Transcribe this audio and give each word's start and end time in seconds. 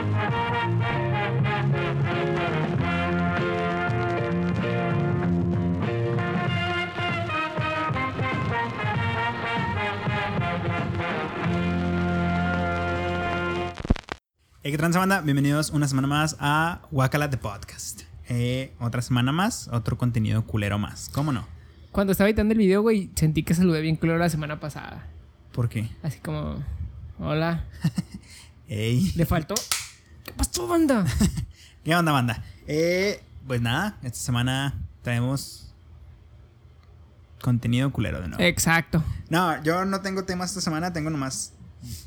Hey, 0.00 0.04
¿qué 14.62 14.78
transa 14.78 15.00
banda? 15.00 15.20
Bienvenidos 15.22 15.70
una 15.70 15.88
semana 15.88 16.06
más 16.06 16.36
a 16.38 16.82
Wakala 16.92 17.28
the 17.28 17.36
Podcast. 17.36 18.02
Eh, 18.28 18.74
otra 18.78 19.02
semana 19.02 19.32
más, 19.32 19.66
otro 19.72 19.98
contenido 19.98 20.44
culero 20.46 20.78
más. 20.78 21.08
¿Cómo 21.08 21.32
no? 21.32 21.44
Cuando 21.90 22.12
estaba 22.12 22.30
editando 22.30 22.52
el 22.52 22.58
video, 22.58 22.82
güey, 22.82 23.10
sentí 23.16 23.42
que 23.42 23.54
saludé 23.54 23.80
bien 23.80 23.96
culero 23.96 24.18
la 24.18 24.30
semana 24.30 24.60
pasada. 24.60 25.08
¿Por 25.50 25.68
qué? 25.68 25.88
Así 26.04 26.20
como, 26.20 26.62
hola. 27.18 27.64
Ey. 28.68 29.10
Le 29.16 29.26
faltó. 29.26 29.56
¿Qué 30.38 30.44
pasó, 30.44 30.68
banda? 30.68 31.04
¿Qué 31.84 31.96
onda, 31.96 32.12
banda? 32.12 32.44
Eh, 32.68 33.20
pues 33.44 33.60
nada, 33.60 33.98
esta 34.04 34.20
semana 34.20 34.72
traemos 35.02 35.74
contenido 37.42 37.90
culero 37.90 38.20
de 38.20 38.28
nuevo. 38.28 38.44
Exacto. 38.44 39.02
No, 39.30 39.60
yo 39.64 39.84
no 39.84 40.00
tengo 40.00 40.24
temas 40.24 40.50
esta 40.50 40.60
semana, 40.60 40.92
tengo 40.92 41.10
nomás 41.10 41.54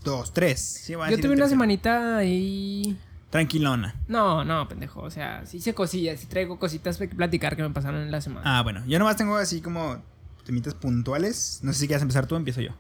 dos, 0.05 0.33
tres. 0.33 0.61
Sí, 0.61 0.95
voy 0.95 1.07
a 1.07 1.11
Yo 1.11 1.19
tuve 1.19 1.33
una 1.33 1.49
semanita 1.49 2.15
ahí. 2.17 2.97
Tranquilona. 3.31 3.95
No, 4.07 4.45
no, 4.45 4.65
pendejo. 4.69 5.01
O 5.01 5.11
sea, 5.11 5.45
sí 5.45 5.57
hice 5.57 5.73
cosillas, 5.73 6.21
sí 6.21 6.27
traigo 6.27 6.57
cositas 6.57 6.97
que 6.97 7.09
platicar 7.09 7.57
que 7.57 7.63
me 7.63 7.71
pasaron 7.71 7.99
en 8.01 8.11
la 8.11 8.21
semana. 8.21 8.43
Ah, 8.45 8.61
bueno, 8.63 8.81
yo 8.87 8.97
nomás 8.97 9.17
tengo 9.17 9.35
así 9.35 9.59
como 9.59 10.01
temitas 10.45 10.73
puntuales. 10.73 11.59
No 11.63 11.73
sé 11.73 11.79
si 11.79 11.87
quieres 11.87 12.01
empezar 12.01 12.27
tú 12.27 12.35
o 12.35 12.37
empiezo 12.37 12.61
yo. 12.61 12.71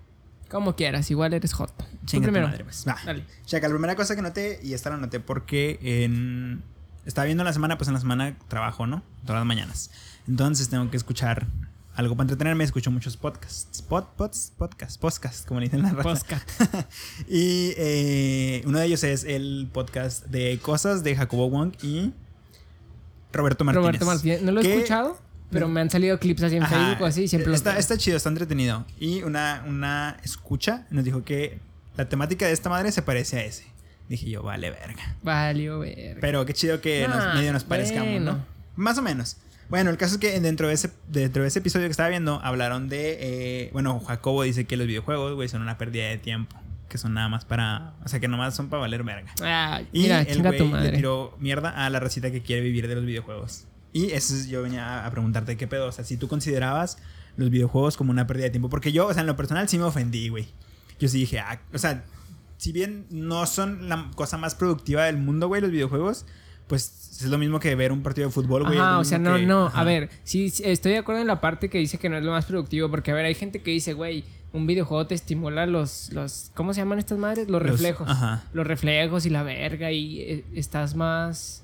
Como 0.51 0.75
quieras, 0.75 1.09
igual 1.09 1.33
eres 1.33 1.53
hot. 1.53 1.71
Chinga 2.05 2.25
primero. 2.25 2.47
madre, 2.49 2.65
pues. 2.65 2.85
Va. 2.85 2.97
Dale. 3.05 3.23
Chaca, 3.45 3.69
la 3.69 3.73
primera 3.73 3.95
cosa 3.95 4.17
que 4.17 4.21
noté, 4.21 4.59
y 4.61 4.73
esta 4.73 4.89
la 4.89 4.97
noté 4.97 5.21
porque 5.21 5.79
en... 5.81 6.61
Estaba 7.05 7.25
viendo 7.25 7.43
la 7.45 7.53
semana, 7.53 7.77
pues 7.77 7.87
en 7.87 7.93
la 7.93 8.01
semana 8.01 8.37
trabajo, 8.49 8.85
¿no? 8.85 9.01
Todas 9.25 9.39
las 9.39 9.45
mañanas. 9.45 9.91
Entonces 10.27 10.69
tengo 10.69 10.91
que 10.91 10.97
escuchar 10.97 11.47
algo 11.95 12.15
para 12.15 12.25
entretenerme. 12.25 12.65
Escucho 12.65 12.91
muchos 12.91 13.15
podcasts. 13.15 13.81
Pod, 13.81 14.03
pods, 14.17 14.51
podcasts, 14.57 14.97
podcasts, 14.97 15.45
como 15.47 15.61
le 15.61 15.67
dicen 15.67 15.83
la 15.83 15.91
raza. 15.91 16.03
Posca. 16.03 16.45
y 17.29 17.73
eh, 17.77 18.61
uno 18.65 18.77
de 18.79 18.85
ellos 18.85 19.03
es 19.05 19.23
el 19.23 19.69
podcast 19.71 20.25
de 20.27 20.59
Cosas 20.61 21.01
de 21.03 21.15
Jacobo 21.15 21.49
Wong 21.49 21.73
y 21.81 22.13
Roberto 23.31 23.63
Martínez. 23.63 23.85
Roberto 23.85 24.05
Martínez. 24.05 24.41
No 24.41 24.51
lo 24.51 24.61
he 24.61 24.73
escuchado, 24.75 25.17
pero 25.51 25.67
me 25.67 25.81
han 25.81 25.89
salido 25.89 26.17
clips 26.19 26.43
así 26.43 26.55
en 26.57 26.63
Ajá, 26.63 26.75
Facebook 26.75 27.01
o 27.01 27.05
así. 27.05 27.27
Siempre 27.27 27.53
está, 27.53 27.77
está 27.77 27.97
chido, 27.97 28.17
está 28.17 28.29
entretenido. 28.29 28.85
Y 28.99 29.23
una, 29.23 29.63
una 29.67 30.17
escucha 30.23 30.85
nos 30.89 31.03
dijo 31.03 31.23
que 31.23 31.59
la 31.97 32.07
temática 32.09 32.45
de 32.47 32.53
esta 32.53 32.69
madre 32.69 32.91
se 32.91 33.01
parece 33.01 33.37
a 33.39 33.43
ese. 33.43 33.65
Dije 34.09 34.29
yo, 34.29 34.41
vale, 34.43 34.69
verga. 34.71 35.15
Valió 35.23 35.79
ver. 35.79 36.17
Pero 36.19 36.45
qué 36.45 36.53
chido 36.53 36.81
que 36.81 37.07
nos- 37.07 37.17
Ah, 37.23 37.33
medio 37.35 37.53
nos 37.53 37.63
parezcamos, 37.63 38.09
bueno. 38.11 38.31
¿no? 38.33 38.45
Más 38.75 38.97
o 38.97 39.01
menos. 39.01 39.37
Bueno, 39.69 39.89
el 39.89 39.95
caso 39.97 40.15
es 40.15 40.19
que 40.19 40.37
dentro 40.41 40.67
de 40.67 40.73
ese, 40.73 40.89
dentro 41.07 41.43
de 41.43 41.47
ese 41.47 41.59
episodio 41.59 41.87
que 41.87 41.91
estaba 41.91 42.09
viendo, 42.09 42.41
hablaron 42.43 42.89
de. 42.89 43.17
eh, 43.21 43.69
bueno, 43.71 44.01
Jacobo 44.01 44.43
dice 44.43 44.65
que 44.65 44.75
los 44.75 44.85
videojuegos, 44.85 45.33
güey, 45.35 45.47
son 45.47 45.61
una 45.61 45.77
pérdida 45.77 46.07
de 46.09 46.17
tiempo. 46.17 46.57
Que 46.89 46.97
son 46.97 47.13
nada 47.13 47.29
más 47.29 47.45
para. 47.45 47.93
O 48.03 48.09
sea, 48.09 48.19
que 48.19 48.27
nomás 48.27 48.53
son 48.53 48.67
para 48.67 48.81
valer 48.81 49.03
verga. 49.03 49.31
Ah, 49.41 49.81
Y 49.93 50.01
mira, 50.01 50.23
el 50.23 50.41
güey 50.41 50.59
le 50.83 50.91
tiró 50.91 51.37
mierda 51.39 51.69
a 51.69 51.89
la 51.89 52.01
recita 52.01 52.31
que 52.31 52.41
quiere 52.41 52.61
vivir 52.61 52.89
de 52.89 52.95
los 52.95 53.05
videojuegos. 53.05 53.65
Y 53.93 54.11
eso 54.11 54.33
es, 54.35 54.47
yo 54.47 54.61
venía 54.63 55.05
a- 55.05 55.11
preguntarte 55.11 55.57
qué 55.57 55.67
pedo. 55.67 55.87
O 55.87 55.91
sea, 55.91 56.03
si 56.05 56.17
tú 56.17 56.27
considerabas 56.27 56.97
los 57.37 57.49
videojuegos 57.49 57.97
como 57.97 58.11
una 58.11 58.27
pérdida 58.27 58.45
de 58.45 58.51
tiempo. 58.51 58.69
Porque 58.69 58.91
yo, 58.91 59.07
o 59.07 59.13
sea, 59.13 59.21
en 59.21 59.27
lo 59.27 59.35
personal 59.35 59.67
sí 59.69 59.77
me 59.77 59.83
ofendí, 59.85 60.29
güey. 60.29 60.47
Yo 60.99 61.07
sí 61.07 61.17
dije, 61.19 61.39
ah, 61.39 61.61
o 61.73 61.77
sea, 61.77 62.03
si 62.57 62.71
bien 62.71 63.05
no 63.09 63.45
son 63.47 63.89
la 63.89 64.11
cosa 64.15 64.37
más 64.37 64.55
productiva 64.55 65.05
del 65.05 65.17
mundo, 65.17 65.47
güey, 65.47 65.61
los 65.61 65.71
videojuegos, 65.71 66.25
pues 66.67 67.17
es 67.21 67.25
lo 67.27 67.37
mismo 67.37 67.59
que 67.59 67.73
ver 67.75 67.91
un 67.91 68.01
partido 68.03 68.27
de 68.27 68.33
fútbol, 68.33 68.63
güey. 68.63 68.77
lo 68.77 68.99
o 68.99 69.03
sea, 69.03 69.17
no, 69.17 69.35
que- 69.35 69.45
no. 69.45 69.65
ajá. 69.67 69.81
A 69.81 69.83
ver, 69.83 70.09
sí, 70.23 70.49
sí, 70.49 70.63
estoy 70.65 70.93
de 70.93 70.99
acuerdo 70.99 71.21
en 71.21 71.27
la 71.27 71.41
parte 71.41 71.69
que 71.69 71.77
dice 71.79 71.97
que 71.97 72.07
no 72.09 72.17
es 72.17 72.23
lo 72.23 72.31
más 72.31 72.45
productivo. 72.45 72.89
Porque, 72.89 73.11
a 73.11 73.13
ver, 73.13 73.25
hay 73.25 73.35
gente 73.35 73.61
que 73.61 73.71
dice, 73.71 73.93
güey, 73.93 74.23
un 74.53 74.67
videojuego 74.67 75.07
te 75.07 75.15
estimula 75.15 75.65
los, 75.65 76.11
los. 76.13 76.51
¿Cómo 76.53 76.73
se 76.73 76.81
llaman 76.81 76.99
estas 76.99 77.17
madres? 77.17 77.49
Los, 77.49 77.61
Los- 77.61 77.71
reflejos. 77.71 78.07
ajá. 78.09 78.43
Los 78.53 78.67
reflejos 78.67 79.25
y 79.25 79.29
la 79.29 79.43
verga. 79.43 79.91
Y 79.91 80.19
eh, 80.21 80.45
estás 80.53 80.95
más. 80.95 81.63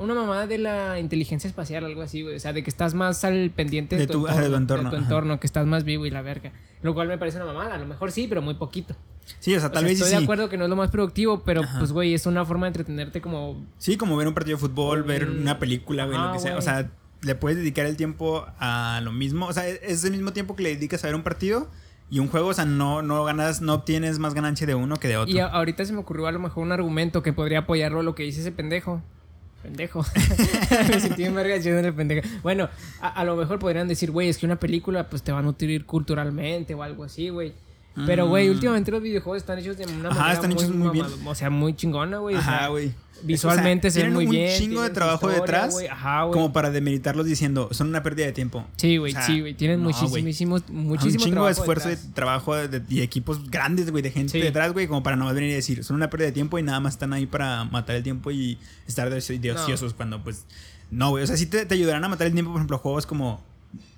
Una 0.00 0.14
mamada 0.14 0.46
de 0.46 0.58
la 0.58 0.98
inteligencia 1.00 1.48
espacial, 1.48 1.84
algo 1.84 2.02
así, 2.02 2.22
güey. 2.22 2.36
O 2.36 2.40
sea, 2.40 2.52
de 2.52 2.62
que 2.62 2.70
estás 2.70 2.94
más 2.94 3.24
al 3.24 3.50
pendiente 3.50 3.96
de, 3.96 4.06
tu, 4.06 4.20
tu- 4.20 4.28
ajá, 4.28 4.40
de 4.42 4.48
tu 4.48 4.54
entorno, 4.56 4.90
de 4.90 4.96
tu 4.96 5.02
entorno, 5.02 5.40
que 5.40 5.46
estás 5.46 5.66
más 5.66 5.84
vivo 5.84 6.06
y 6.06 6.10
la 6.10 6.22
verga. 6.22 6.52
Lo 6.82 6.94
cual 6.94 7.08
me 7.08 7.18
parece 7.18 7.36
una 7.38 7.46
mamada. 7.46 7.74
A 7.74 7.78
lo 7.78 7.86
mejor 7.86 8.12
sí, 8.12 8.26
pero 8.28 8.42
muy 8.42 8.54
poquito. 8.54 8.94
Sí, 9.40 9.54
o 9.56 9.58
sea, 9.58 9.68
O 9.68 9.72
tal 9.72 9.80
sea, 9.82 9.88
vez 9.88 9.98
estoy 10.00 10.12
sí. 10.12 10.16
de 10.18 10.22
acuerdo 10.22 10.48
que 10.48 10.56
no 10.56 10.64
es 10.64 10.70
lo 10.70 10.76
más 10.76 10.90
productivo, 10.90 11.42
pero 11.44 11.62
Ajá. 11.62 11.78
pues, 11.78 11.92
güey, 11.92 12.14
es 12.14 12.26
una 12.26 12.44
forma 12.44 12.66
de 12.66 12.68
entretenerte 12.68 13.20
como 13.20 13.64
Sí, 13.78 13.96
como 13.96 14.16
ver 14.16 14.28
un 14.28 14.34
partido 14.34 14.56
de 14.56 14.60
fútbol, 14.60 15.02
ver 15.02 15.28
una 15.28 15.58
película, 15.58 16.04
güey, 16.06 16.16
lo 16.18 16.32
que 16.32 16.38
sea. 16.38 16.56
O 16.56 16.62
sea, 16.62 16.90
le 17.22 17.34
puedes 17.34 17.58
dedicar 17.58 17.86
el 17.86 17.96
tiempo 17.96 18.46
a 18.58 19.00
lo 19.02 19.10
mismo. 19.12 19.46
O 19.46 19.52
sea, 19.52 19.66
es 19.68 20.04
el 20.04 20.12
mismo 20.12 20.32
tiempo 20.32 20.54
que 20.54 20.62
le 20.62 20.68
dedicas 20.74 21.02
a 21.02 21.08
ver 21.08 21.16
un 21.16 21.22
partido 21.22 21.68
y 22.08 22.20
un 22.20 22.28
juego. 22.28 22.48
O 22.48 22.54
sea, 22.54 22.66
no, 22.66 23.02
no 23.02 23.24
ganas, 23.24 23.60
no 23.62 23.74
obtienes 23.74 24.20
más 24.20 24.34
ganancia 24.34 24.64
de 24.66 24.76
uno 24.76 24.96
que 24.98 25.08
de 25.08 25.16
otro. 25.16 25.34
Y 25.34 25.40
ahorita 25.40 25.84
se 25.84 25.92
me 25.92 25.98
ocurrió 25.98 26.28
a 26.28 26.32
lo 26.32 26.38
mejor 26.38 26.62
un 26.62 26.70
argumento 26.72 27.22
que 27.24 27.32
podría 27.32 27.60
apoyarlo 27.60 28.00
a 28.00 28.02
lo 28.04 28.14
que 28.14 28.22
dice 28.22 28.42
ese 28.42 28.52
pendejo. 28.52 29.02
Pendejo. 29.66 30.04
me 30.88 31.00
sentí 31.00 31.24
en 31.24 31.34
verga 31.34 31.92
pendejo. 31.92 32.28
Bueno, 32.42 32.68
a, 33.00 33.08
a 33.08 33.24
lo 33.24 33.34
mejor 33.36 33.58
podrían 33.58 33.88
decir, 33.88 34.10
güey, 34.10 34.28
es 34.28 34.38
que 34.38 34.46
una 34.46 34.56
película 34.56 35.08
pues 35.08 35.22
te 35.22 35.32
va 35.32 35.40
a 35.40 35.42
nutrir 35.42 35.86
culturalmente 35.86 36.74
o 36.74 36.82
algo 36.82 37.02
así, 37.04 37.30
güey. 37.30 37.52
Pero, 38.04 38.28
güey, 38.28 38.48
Mm. 38.48 38.52
últimamente 38.52 38.90
los 38.90 39.00
videojuegos 39.02 39.38
están 39.38 39.58
hechos 39.58 39.76
de 39.78 39.86
una 39.86 40.10
Ajá, 40.10 40.18
manera 40.18 40.34
están 40.34 40.52
hechos 40.52 40.68
muy 40.70 40.90
bien. 40.90 41.06
O 41.24 41.34
sea, 41.34 41.48
muy 41.50 41.74
chingona, 41.74 42.18
güey. 42.18 42.36
o 42.36 42.38
Ajá, 42.38 42.58
sea, 42.58 42.68
güey. 42.68 42.92
Visualmente 43.22 43.88
O 43.88 43.90
sea, 43.90 44.02
se 44.02 44.06
ven 44.08 44.12
tienen 44.12 44.14
muy 44.14 44.26
un 44.26 44.30
bien. 44.46 44.58
chingo 44.60 44.82
de 44.82 44.90
trabajo 44.90 45.14
historia, 45.30 45.40
detrás. 45.40 45.72
güey. 45.72 45.86
Ajá, 45.86 46.22
güey. 46.24 46.32
Como 46.34 46.52
para 46.52 46.70
demeritarlos 46.70 47.24
diciendo, 47.24 47.68
son 47.72 47.88
una 47.88 48.02
pérdida 48.02 48.26
de 48.26 48.32
tiempo. 48.32 48.66
Sí, 48.76 48.98
güey, 48.98 49.12
O 49.12 49.16
sea, 49.16 49.24
sí, 49.26 49.40
güey. 49.40 49.54
Tienen 49.54 49.78
no, 49.82 49.84
muchísimos, 49.88 50.68
muchísimo 50.68 51.24
un 51.24 51.30
chingo 51.30 51.46
de 51.46 51.52
esfuerzo 51.52 51.88
detrás. 51.88 52.06
de 52.08 52.12
trabajo 52.14 52.54
de, 52.54 52.82
y 52.90 53.00
equipos 53.00 53.50
grandes, 53.50 53.90
güey, 53.90 54.02
de 54.02 54.10
gente 54.10 54.32
Sí. 54.32 54.40
detrás, 54.40 54.74
güey, 54.74 54.86
como 54.86 55.02
para 55.02 55.16
no 55.16 55.26
venir 55.32 55.50
y 55.50 55.54
decir, 55.54 55.82
son 55.82 55.96
una 55.96 56.10
pérdida 56.10 56.26
de 56.26 56.32
tiempo 56.32 56.58
y 56.58 56.62
nada 56.62 56.78
más 56.80 56.92
están 56.92 57.14
ahí 57.14 57.24
para 57.24 57.64
matar 57.64 57.96
el 57.96 58.02
tiempo 58.02 58.30
y 58.30 58.58
estar 58.86 59.08
de, 59.08 59.38
de 59.38 59.52
No. 59.54 59.62
ociosos 59.62 59.94
cuando, 59.94 60.22
pues, 60.22 60.44
no, 60.90 61.08
güey. 61.08 61.24
O 61.24 61.26
sea, 61.26 61.38
sí 61.38 61.46
te, 61.46 61.64
te 61.64 61.74
ayudarán 61.74 62.04
a 62.04 62.08
matar 62.08 62.26
el 62.26 62.34
tiempo, 62.34 62.52
por 62.52 62.60
ejemplo, 62.60 62.76
juegos 62.78 63.06
como 63.06 63.42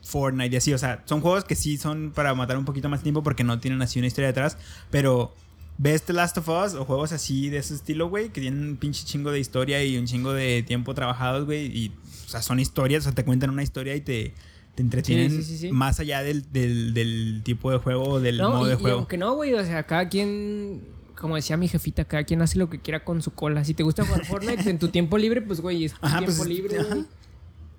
Fortnite 0.09 0.55
y 0.55 0.57
así. 0.59 0.73
O 0.73 0.79
sea, 0.79 1.03
son 1.05 1.21
juegos 1.21 1.45
que 1.45 1.55
sí 1.55 1.77
son 1.77 2.13
para 2.15 2.35
matar 2.35 2.57
un 2.57 2.65
poquito 2.65 2.89
más 2.89 3.03
tiempo 3.03 3.23
porque 3.23 3.45
no 3.45 3.59
tienen 3.61 3.83
así 3.83 3.99
una 3.99 4.09
historia 4.09 4.29
detrás, 4.29 4.57
pero 4.91 5.35
ves 5.77 6.03
The 6.03 6.13
Last 6.13 6.39
of 6.39 6.49
Us 6.49 6.75
o 6.75 6.85
juegos 6.85 7.13
así 7.13 7.51
de 7.51 7.59
ese 7.59 7.75
estilo, 7.75 8.09
güey, 8.09 8.31
que 8.31 8.41
tienen 8.41 8.63
un 8.67 8.77
pinche 8.79 9.05
chingo 9.05 9.31
de 9.31 9.39
historia 9.39 9.85
y 9.85 9.97
un 9.99 10.07
chingo 10.07 10.33
de 10.33 10.63
tiempo 10.65 10.95
trabajados, 10.95 11.45
güey, 11.45 11.67
y, 11.67 11.93
o 12.27 12.29
sea, 12.29 12.43
son 12.43 12.59
historias, 12.59 13.03
o 13.03 13.05
sea, 13.05 13.13
te 13.13 13.25
cuentan 13.25 13.51
una 13.51 13.63
historia 13.63 13.95
y 13.95 14.01
te, 14.01 14.35
te 14.75 14.83
entretienen 14.83 15.31
Sí, 15.31 15.43
sí, 15.45 15.57
sí, 15.59 15.71
más 15.73 16.01
allá 16.01 16.23
del, 16.23 16.51
del, 16.53 16.95
del 16.95 17.43
tipo 17.45 17.71
de 17.71 17.79
juego 17.79 18.09
o 18.09 18.21
del 18.21 18.39
No, 18.39 18.51
modo 18.51 18.67
y, 18.67 18.71
de 18.71 18.75
y 18.75 18.79
juego. 18.81 18.99
aunque 18.99 19.19
no, 19.19 19.35
güey, 19.37 19.55
o 19.55 19.65
sea, 19.65 19.85
cada 19.85 20.09
quien, 20.09 20.83
como 21.17 21.37
decía 21.37 21.57
mi 21.57 21.69
jefita, 21.69 22.05
cada 22.07 22.25
quien 22.25 22.43
hace 22.43 22.59
lo 22.59 22.69
que 22.69 22.81
quiera 22.81 23.05
con 23.05 23.23
su 23.23 23.31
cola. 23.33 23.65
Si 23.65 23.75
te 23.75 23.83
gusta 23.85 24.05
jugar 24.05 24.25
Fortnite 24.25 24.69
en 24.71 24.79
tu 24.81 24.89
tiempo 24.89 25.17
libre, 25.17 25.43
pues, 25.43 25.61
güey, 25.61 25.85
es 25.85 25.93
tu 25.93 25.99
Ajá, 26.05 26.19
tiempo 26.19 26.37
pues, 26.39 26.49
libre, 26.49 26.83
güey. 26.83 27.05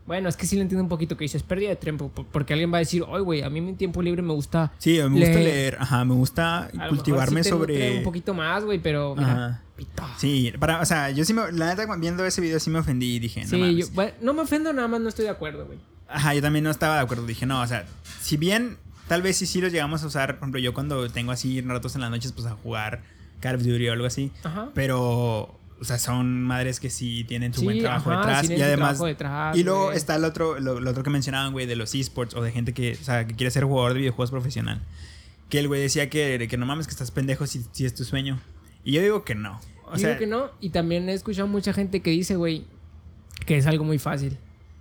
Bueno, 0.09 0.27
es 0.27 0.35
que 0.35 0.47
sí 0.47 0.55
le 0.55 0.63
entiendo 0.63 0.81
un 0.81 0.89
poquito 0.89 1.15
que 1.15 1.23
dices 1.23 1.43
pérdida 1.43 1.69
de 1.69 1.75
tiempo, 1.75 2.09
por- 2.09 2.25
porque 2.25 2.53
alguien 2.53 2.73
va 2.73 2.77
a 2.77 2.79
decir, 2.79 3.03
oye, 3.07 3.21
güey, 3.23 3.41
a 3.43 3.49
mí 3.51 3.61
mi 3.61 3.73
tiempo 3.73 4.01
libre 4.01 4.23
me 4.23 4.33
gusta 4.33 4.71
Sí, 4.79 4.97
me 4.97 5.07
gusta 5.19 5.39
leer. 5.39 5.77
ajá, 5.79 6.03
me 6.03 6.15
gusta 6.15 6.69
a 6.77 6.87
cultivarme 6.89 7.43
sí 7.43 7.49
sobre... 7.51 7.99
un 7.99 8.03
poquito 8.03 8.33
más, 8.33 8.65
güey, 8.65 8.79
pero 8.79 9.15
mira, 9.15 9.61
pito. 9.77 10.03
Sí, 10.17 10.51
para, 10.59 10.81
o 10.81 10.85
sea, 10.85 11.11
yo 11.11 11.23
sí 11.25 11.33
me, 11.35 11.51
la 11.51 11.67
neta, 11.75 11.85
viendo 11.97 12.25
ese 12.25 12.41
video 12.41 12.59
sí 12.59 12.71
me 12.71 12.79
ofendí 12.79 13.17
y 13.17 13.19
dije, 13.19 13.43
no 13.43 13.47
Sí, 13.49 13.57
mames. 13.57 13.75
yo, 13.89 13.93
bueno, 13.93 14.11
no 14.21 14.33
me 14.33 14.41
ofendo, 14.41 14.73
nada 14.73 14.87
más 14.87 14.99
no 14.99 15.09
estoy 15.09 15.25
de 15.25 15.31
acuerdo, 15.31 15.67
güey. 15.67 15.77
Ajá, 16.07 16.33
yo 16.33 16.41
también 16.41 16.63
no 16.65 16.71
estaba 16.71 16.95
de 16.95 17.01
acuerdo. 17.01 17.27
Dije, 17.27 17.45
no, 17.45 17.61
o 17.61 17.67
sea, 17.67 17.85
si 18.19 18.35
bien 18.35 18.77
tal 19.07 19.21
vez 19.21 19.37
sí 19.37 19.45
sí 19.45 19.61
los 19.61 19.71
llegamos 19.71 20.01
a 20.03 20.07
usar, 20.07 20.29
por 20.39 20.45
ejemplo, 20.45 20.59
yo 20.59 20.73
cuando 20.73 21.07
tengo 21.09 21.31
así 21.31 21.61
ratos 21.61 21.93
en 21.93 22.01
las 22.01 22.09
noches, 22.09 22.31
pues 22.31 22.47
a 22.47 22.51
jugar 22.55 23.03
Call 23.41 23.57
of 23.57 23.61
Duty 23.63 23.87
o 23.89 23.93
algo 23.93 24.07
así, 24.07 24.31
Ajá. 24.43 24.69
pero, 24.73 25.58
o 25.79 25.83
sea, 25.85 25.97
son 25.97 26.43
madres 26.43 26.79
que 26.79 26.89
sí 26.89 27.23
tienen 27.27 27.53
su 27.53 27.61
Sí, 27.61 27.65
buen 27.65 27.79
trabajo 27.79 28.11
ajá, 28.11 28.19
detrás 28.19 28.47
sí 28.47 28.53
y 28.55 28.61
además... 28.61 28.99
detrás, 28.99 29.57
y 29.57 29.63
luego 29.63 29.85
güey. 29.85 29.97
está 29.97 30.15
el 30.15 30.25
otro, 30.25 30.59
lo, 30.59 30.79
lo 30.79 30.91
otro 30.91 31.03
que 31.03 31.09
mencionaban, 31.09 31.51
güey, 31.53 31.65
de 31.65 31.75
los 31.75 31.95
esports 31.95 32.35
o 32.35 32.41
de 32.41 32.51
gente 32.51 32.73
que, 32.73 32.93
o 32.99 33.03
sea, 33.03 33.25
que 33.25 33.35
quiere 33.35 33.51
ser 33.51 33.63
jugador 33.63 33.93
de 33.93 33.99
videojuegos 33.99 34.31
profesional. 34.31 34.81
Que 35.49 35.59
el 35.59 35.67
güey 35.67 35.81
decía 35.81 36.09
que, 36.09 36.47
que 36.49 36.57
no 36.57 36.65
mames, 36.65 36.85
que 36.87 36.91
estás 36.91 37.11
pendejo 37.11 37.47
si, 37.47 37.65
si 37.71 37.85
es 37.85 37.95
tu 37.95 38.03
sueño. 38.03 38.39
Y 38.83 38.91
yo 38.93 39.01
digo 39.01 39.23
que 39.23 39.35
no. 39.35 39.59
O 39.85 39.95
Digo 39.95 40.09
sea, 40.09 40.17
que 40.17 40.27
no, 40.27 40.51
y 40.61 40.69
también 40.69 41.09
he 41.09 41.13
escuchado 41.13 41.47
mucha 41.47 41.73
gente 41.73 42.01
que 42.01 42.11
dice, 42.11 42.35
güey, 42.35 42.65
que 43.45 43.57
es 43.57 43.65
algo 43.65 43.83
muy 43.83 43.97
fácil. 43.97 44.37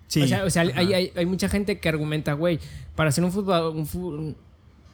sí, 0.08 0.22
o 0.22 0.26
sea, 0.28 0.44
o 0.44 0.50
sea 0.50 0.62
hay, 0.74 0.92
hay, 0.92 1.12
hay 1.16 1.26
mucha 1.26 1.48
gente 1.48 1.78
que 1.78 1.88
argumenta, 1.88 2.34
güey, 2.34 2.58
para 2.94 3.10
ser 3.12 3.24
un 3.24 3.32
fútbol... 3.32 3.74
Un 3.76 3.86
fu- 3.86 4.08
un- 4.08 4.36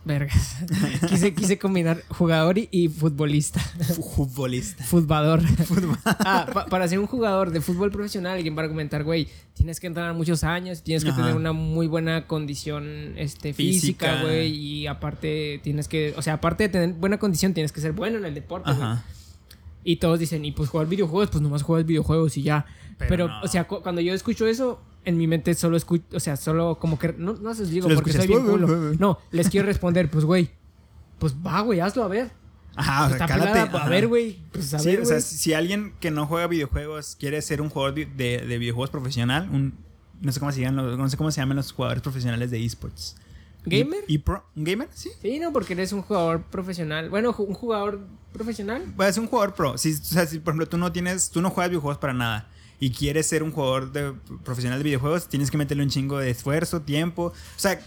Vergas. 0.05 0.57
quise, 1.09 1.33
quise 1.35 1.59
combinar 1.59 2.03
jugador 2.09 2.59
y, 2.59 2.69
y 2.71 2.89
futbolista. 2.89 3.59
Fu- 3.61 4.03
Futbolista. 4.03 4.85
Futbador. 4.85 5.41
Ah, 6.05 6.47
pa- 6.53 6.67
para 6.67 6.87
ser 6.89 6.99
un 6.99 7.07
jugador 7.07 7.51
de 7.51 7.61
fútbol 7.61 7.91
profesional, 7.91 8.35
alguien 8.37 8.55
va 8.57 8.61
a 8.61 8.65
argumentar, 8.65 9.03
güey, 9.05 9.29
tienes 9.55 9.81
que 9.81 9.87
entrenar 9.87 10.13
muchos 10.15 10.45
años, 10.45 10.83
tienes 10.83 11.05
que 11.05 11.11
Ajá. 11.11 11.23
tener 11.23 11.37
una 11.37 11.53
muy 11.53 11.87
buena 11.87 12.27
condición 12.27 13.15
este, 13.17 13.53
física, 13.55 14.23
güey, 14.23 14.53
y 14.55 14.87
aparte 14.87 15.61
tienes 15.63 15.89
que, 15.89 16.15
o 16.17 16.23
sea, 16.23 16.35
aparte 16.35 16.65
de 16.65 16.69
tener 16.69 16.93
buena 16.95 17.19
condición, 17.19 17.55
tienes 17.55 17.73
que 17.73 17.81
ser 17.81 17.93
bueno 17.93 18.19
en 18.19 18.25
el 18.27 18.35
deporte, 18.35 18.73
güey. 18.73 18.99
Y 19.85 19.97
todos 19.97 20.19
dicen, 20.19 20.45
y 20.45 20.53
pues 20.53 20.71
jugar 20.71 20.87
videojuegos, 20.87 21.31
pues 21.31 21.43
nomás 21.43 21.63
juegas 21.63 21.87
videojuegos 21.87 22.37
y 22.37 22.43
ya. 22.43 22.65
Pero 22.99 23.09
Pero, 23.09 23.29
no. 23.29 23.41
o 23.43 23.49
sea, 23.49 23.65
cu- 23.67 23.83
cuando 23.83 24.01
yo 24.01 24.15
escucho 24.15 24.47
eso, 24.47 24.81
en 25.05 25.17
mi 25.17 25.27
mente 25.27 25.55
solo 25.55 25.77
escucho, 25.77 26.05
o 26.15 26.21
sea, 26.21 26.37
solo 26.37 26.79
como 26.79 26.99
que, 26.99 27.15
no, 27.17 27.35
no 27.35 27.55
se 27.55 27.63
los 27.63 27.71
digo 27.71 27.89
porque 27.89 28.13
soy 28.13 28.27
bien 28.27 28.41
"Uh, 28.41 28.49
uh, 28.49 28.51
culo. 28.53 28.67
uh". 28.67 28.97
No, 28.99 29.19
les 29.31 29.49
quiero 29.49 29.67
responder, 29.67 30.11
pues 30.11 30.25
güey, 30.25 30.51
pues 31.19 31.35
va, 31.35 31.61
güey, 31.61 31.81
hazlo 31.81 32.05
a 32.05 32.09
ver. 32.09 32.31
Ajá, 32.77 33.07
o 33.07 33.17
sea, 33.17 33.27
cálate. 33.27 33.77
a 33.79 33.89
ver, 33.89 34.09
güey, 34.09 34.41
pues 34.53 34.75
a 34.75 34.79
Sí, 34.81 34.89
ver, 34.89 35.01
o 35.03 35.05
sea, 35.05 35.21
si 35.21 35.55
alguien 35.55 35.95
que 36.01 36.11
no 36.11 36.27
juega 36.27 36.47
videojuegos 36.49 37.17
quiere 37.19 37.41
ser 37.41 37.61
un 37.61 37.71
jugador 37.71 37.95
de, 37.95 38.05
de 38.07 38.59
videojuegos 38.59 38.91
profesional, 38.91 39.49
un, 39.53 39.75
no 40.21 40.33
sé 40.33 40.41
cómo 40.41 40.51
se 40.51 40.61
llaman 40.61 40.85
los, 40.85 40.99
no 40.99 41.09
sé 41.09 41.17
cómo 41.17 41.31
se 41.31 41.41
llaman 41.41 41.57
los 41.57 41.71
jugadores 41.73 42.03
profesionales 42.03 42.51
de 42.51 42.65
esports. 42.65 43.17
¿Gamer? 43.67 44.01
¿Y, 44.09 44.19
pro? 44.19 44.45
¿Un 44.57 44.65
gamer? 44.65 44.89
Sí. 44.93 45.11
Sí, 45.23 45.39
no, 45.39 45.51
porque 45.53 45.73
eres 45.73 45.93
un 45.93 46.03
jugador 46.03 46.43
profesional. 46.43 47.09
Bueno, 47.09 47.35
un 47.39 47.55
jugador 47.55 48.01
profesional. 48.33 48.83
Pues 48.95 49.11
es 49.11 49.19
un 49.19 49.27
jugador 49.27 49.55
pro. 49.55 49.79
Si, 49.79 49.93
o 49.93 49.97
sea, 49.97 50.27
si 50.27 50.39
por 50.39 50.53
ejemplo 50.53 50.69
tú 50.69 50.77
no 50.77 50.93
tienes, 50.93 51.31
tú 51.31 51.41
no 51.41 51.49
juegas 51.49 51.71
videojuegos 51.71 51.97
para 51.99 52.13
nada 52.13 52.49
y 52.81 52.91
quieres 52.91 53.27
ser 53.27 53.43
un 53.43 53.53
jugador 53.53 53.93
de, 53.93 54.13
profesional 54.45 54.79
de 54.79 54.85
videojuegos, 54.85 55.29
tienes 55.29 55.51
que 55.51 55.57
meterle 55.59 55.83
un 55.83 55.91
chingo 55.91 56.19
de 56.19 56.31
esfuerzo, 56.31 56.83
tiempo. 56.83 57.27
O 57.27 57.35
sea, 57.59 57.81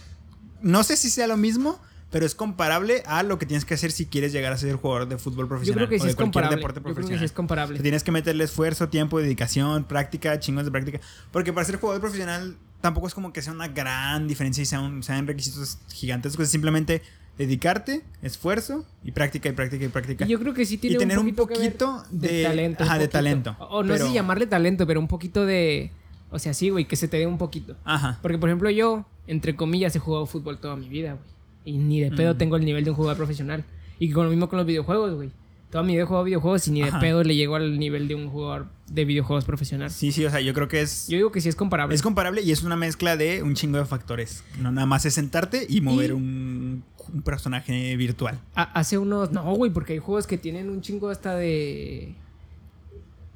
no 0.62 0.82
sé 0.82 0.96
si 0.96 1.10
sea 1.10 1.26
lo 1.26 1.36
mismo, 1.36 1.80
pero 2.10 2.24
es 2.24 2.34
comparable 2.34 3.02
a 3.06 3.22
lo 3.22 3.38
que 3.38 3.44
tienes 3.46 3.64
que 3.64 3.74
hacer 3.74 3.92
si 3.92 4.06
quieres 4.06 4.32
llegar 4.32 4.52
a 4.52 4.56
ser 4.56 4.74
jugador 4.76 5.08
de 5.08 5.18
fútbol 5.18 5.44
Yo 5.44 5.48
profesional. 5.48 5.86
creo 5.86 5.88
que 5.98 6.02
o 6.02 6.04
de 6.04 6.10
es 6.10 6.16
cualquier 6.16 6.24
comparable. 6.32 6.56
deporte 6.56 6.78
Yo 6.80 6.82
creo 6.82 6.94
que 6.94 7.00
profesional. 7.00 7.18
sí 7.20 7.24
es 7.26 7.30
O 7.32 7.34
comparable. 7.34 7.76
sea, 7.76 7.82
tienes 7.82 8.02
que 8.02 8.12
meterle 8.12 8.44
esfuerzo, 8.44 8.88
tiempo, 8.88 9.18
dedicación, 9.20 9.84
práctica, 9.84 10.40
chingos 10.40 10.64
de 10.64 10.70
práctica. 10.70 11.00
Porque 11.30 11.52
para 11.52 11.66
ser 11.66 11.76
jugador 11.76 12.00
profesional 12.00 12.56
tampoco 12.80 13.08
es 13.08 13.14
como 13.14 13.32
que 13.32 13.42
sea 13.42 13.52
una 13.52 13.68
gran 13.68 14.26
diferencia 14.26 14.62
y 14.62 14.66
sean, 14.66 15.02
sean 15.02 15.26
requisitos 15.26 15.78
gigantes. 15.92 16.34
Pues 16.36 16.48
simplemente 16.48 17.02
dedicarte, 17.38 18.02
esfuerzo 18.22 18.84
y 19.04 19.12
práctica 19.12 19.48
y 19.48 19.52
práctica 19.52 19.84
y 19.84 19.88
práctica. 19.88 20.24
Y 20.24 20.28
yo 20.28 20.38
creo 20.40 20.52
que 20.54 20.66
sí 20.66 20.76
tiene 20.78 20.96
y 20.96 20.98
tener 20.98 21.18
un 21.18 21.34
poquito 21.34 22.02
de, 22.10 22.42
talento. 22.42 22.84
Ajá, 22.84 22.98
de 22.98 23.08
talento. 23.08 23.56
O, 23.60 23.82
no 23.82 23.92
sé 23.92 23.98
Pero- 24.00 24.08
si 24.08 24.14
llamarle 24.14 24.46
talento, 24.46 24.86
pero 24.86 25.00
un 25.00 25.08
poquito 25.08 25.46
de. 25.46 25.90
O 26.30 26.38
sea, 26.38 26.52
sí, 26.52 26.68
güey, 26.68 26.84
que 26.86 26.96
se 26.96 27.08
te 27.08 27.16
dé 27.16 27.26
un 27.26 27.38
poquito. 27.38 27.76
Ajá. 27.84 28.18
Porque, 28.20 28.36
por 28.36 28.50
ejemplo, 28.50 28.68
yo, 28.68 29.06
entre 29.26 29.56
comillas, 29.56 29.96
he 29.96 29.98
jugado 29.98 30.26
fútbol 30.26 30.58
toda 30.58 30.76
mi 30.76 30.88
vida, 30.88 31.12
güey. 31.14 31.24
Y 31.64 31.78
ni 31.78 32.00
de 32.00 32.10
pedo 32.10 32.34
Mm. 32.34 32.38
tengo 32.38 32.56
el 32.56 32.64
nivel 32.66 32.84
de 32.84 32.90
un 32.90 32.96
jugador 32.96 33.16
profesional. 33.16 33.64
Y 33.98 34.10
con 34.10 34.24
lo 34.24 34.30
mismo 34.30 34.48
con 34.48 34.58
los 34.58 34.66
videojuegos, 34.66 35.14
güey. 35.14 35.30
Toda 35.70 35.84
mi 35.84 35.92
vida 35.92 36.02
he 36.02 36.06
jugado 36.06 36.24
videojuegos 36.24 36.66
y 36.68 36.70
ni 36.70 36.82
Ajá. 36.82 36.96
de 36.98 37.00
pedo 37.06 37.22
le 37.24 37.34
llego 37.34 37.56
al 37.56 37.78
nivel 37.78 38.08
de 38.08 38.14
un 38.14 38.30
jugador 38.30 38.68
de 38.90 39.04
videojuegos 39.04 39.44
profesional. 39.44 39.90
Sí, 39.90 40.12
sí, 40.12 40.24
o 40.24 40.30
sea, 40.30 40.40
yo 40.40 40.54
creo 40.54 40.66
que 40.68 40.80
es. 40.80 41.08
Yo 41.08 41.16
digo 41.18 41.30
que 41.32 41.42
sí 41.42 41.48
es 41.50 41.56
comparable. 41.56 41.94
Es 41.94 42.00
comparable 42.00 42.40
y 42.42 42.52
es 42.52 42.62
una 42.62 42.76
mezcla 42.76 43.16
de 43.18 43.42
un 43.42 43.54
chingo 43.54 43.76
de 43.78 43.84
factores. 43.84 44.44
No 44.60 44.70
nada 44.72 44.86
más 44.86 45.04
es 45.04 45.12
sentarte 45.14 45.66
y 45.68 45.80
mover 45.82 46.10
Y- 46.10 46.12
un, 46.14 46.84
un 47.12 47.22
personaje 47.22 47.96
virtual. 47.96 48.38
Ha- 48.54 48.72
hace 48.72 48.98
unos. 48.98 49.32
No, 49.32 49.42
güey, 49.54 49.70
porque 49.72 49.94
hay 49.94 49.98
juegos 49.98 50.26
que 50.26 50.38
tienen 50.38 50.68
un 50.68 50.80
chingo 50.82 51.08
hasta 51.10 51.34
de. 51.36 52.14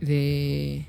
De. 0.01 0.87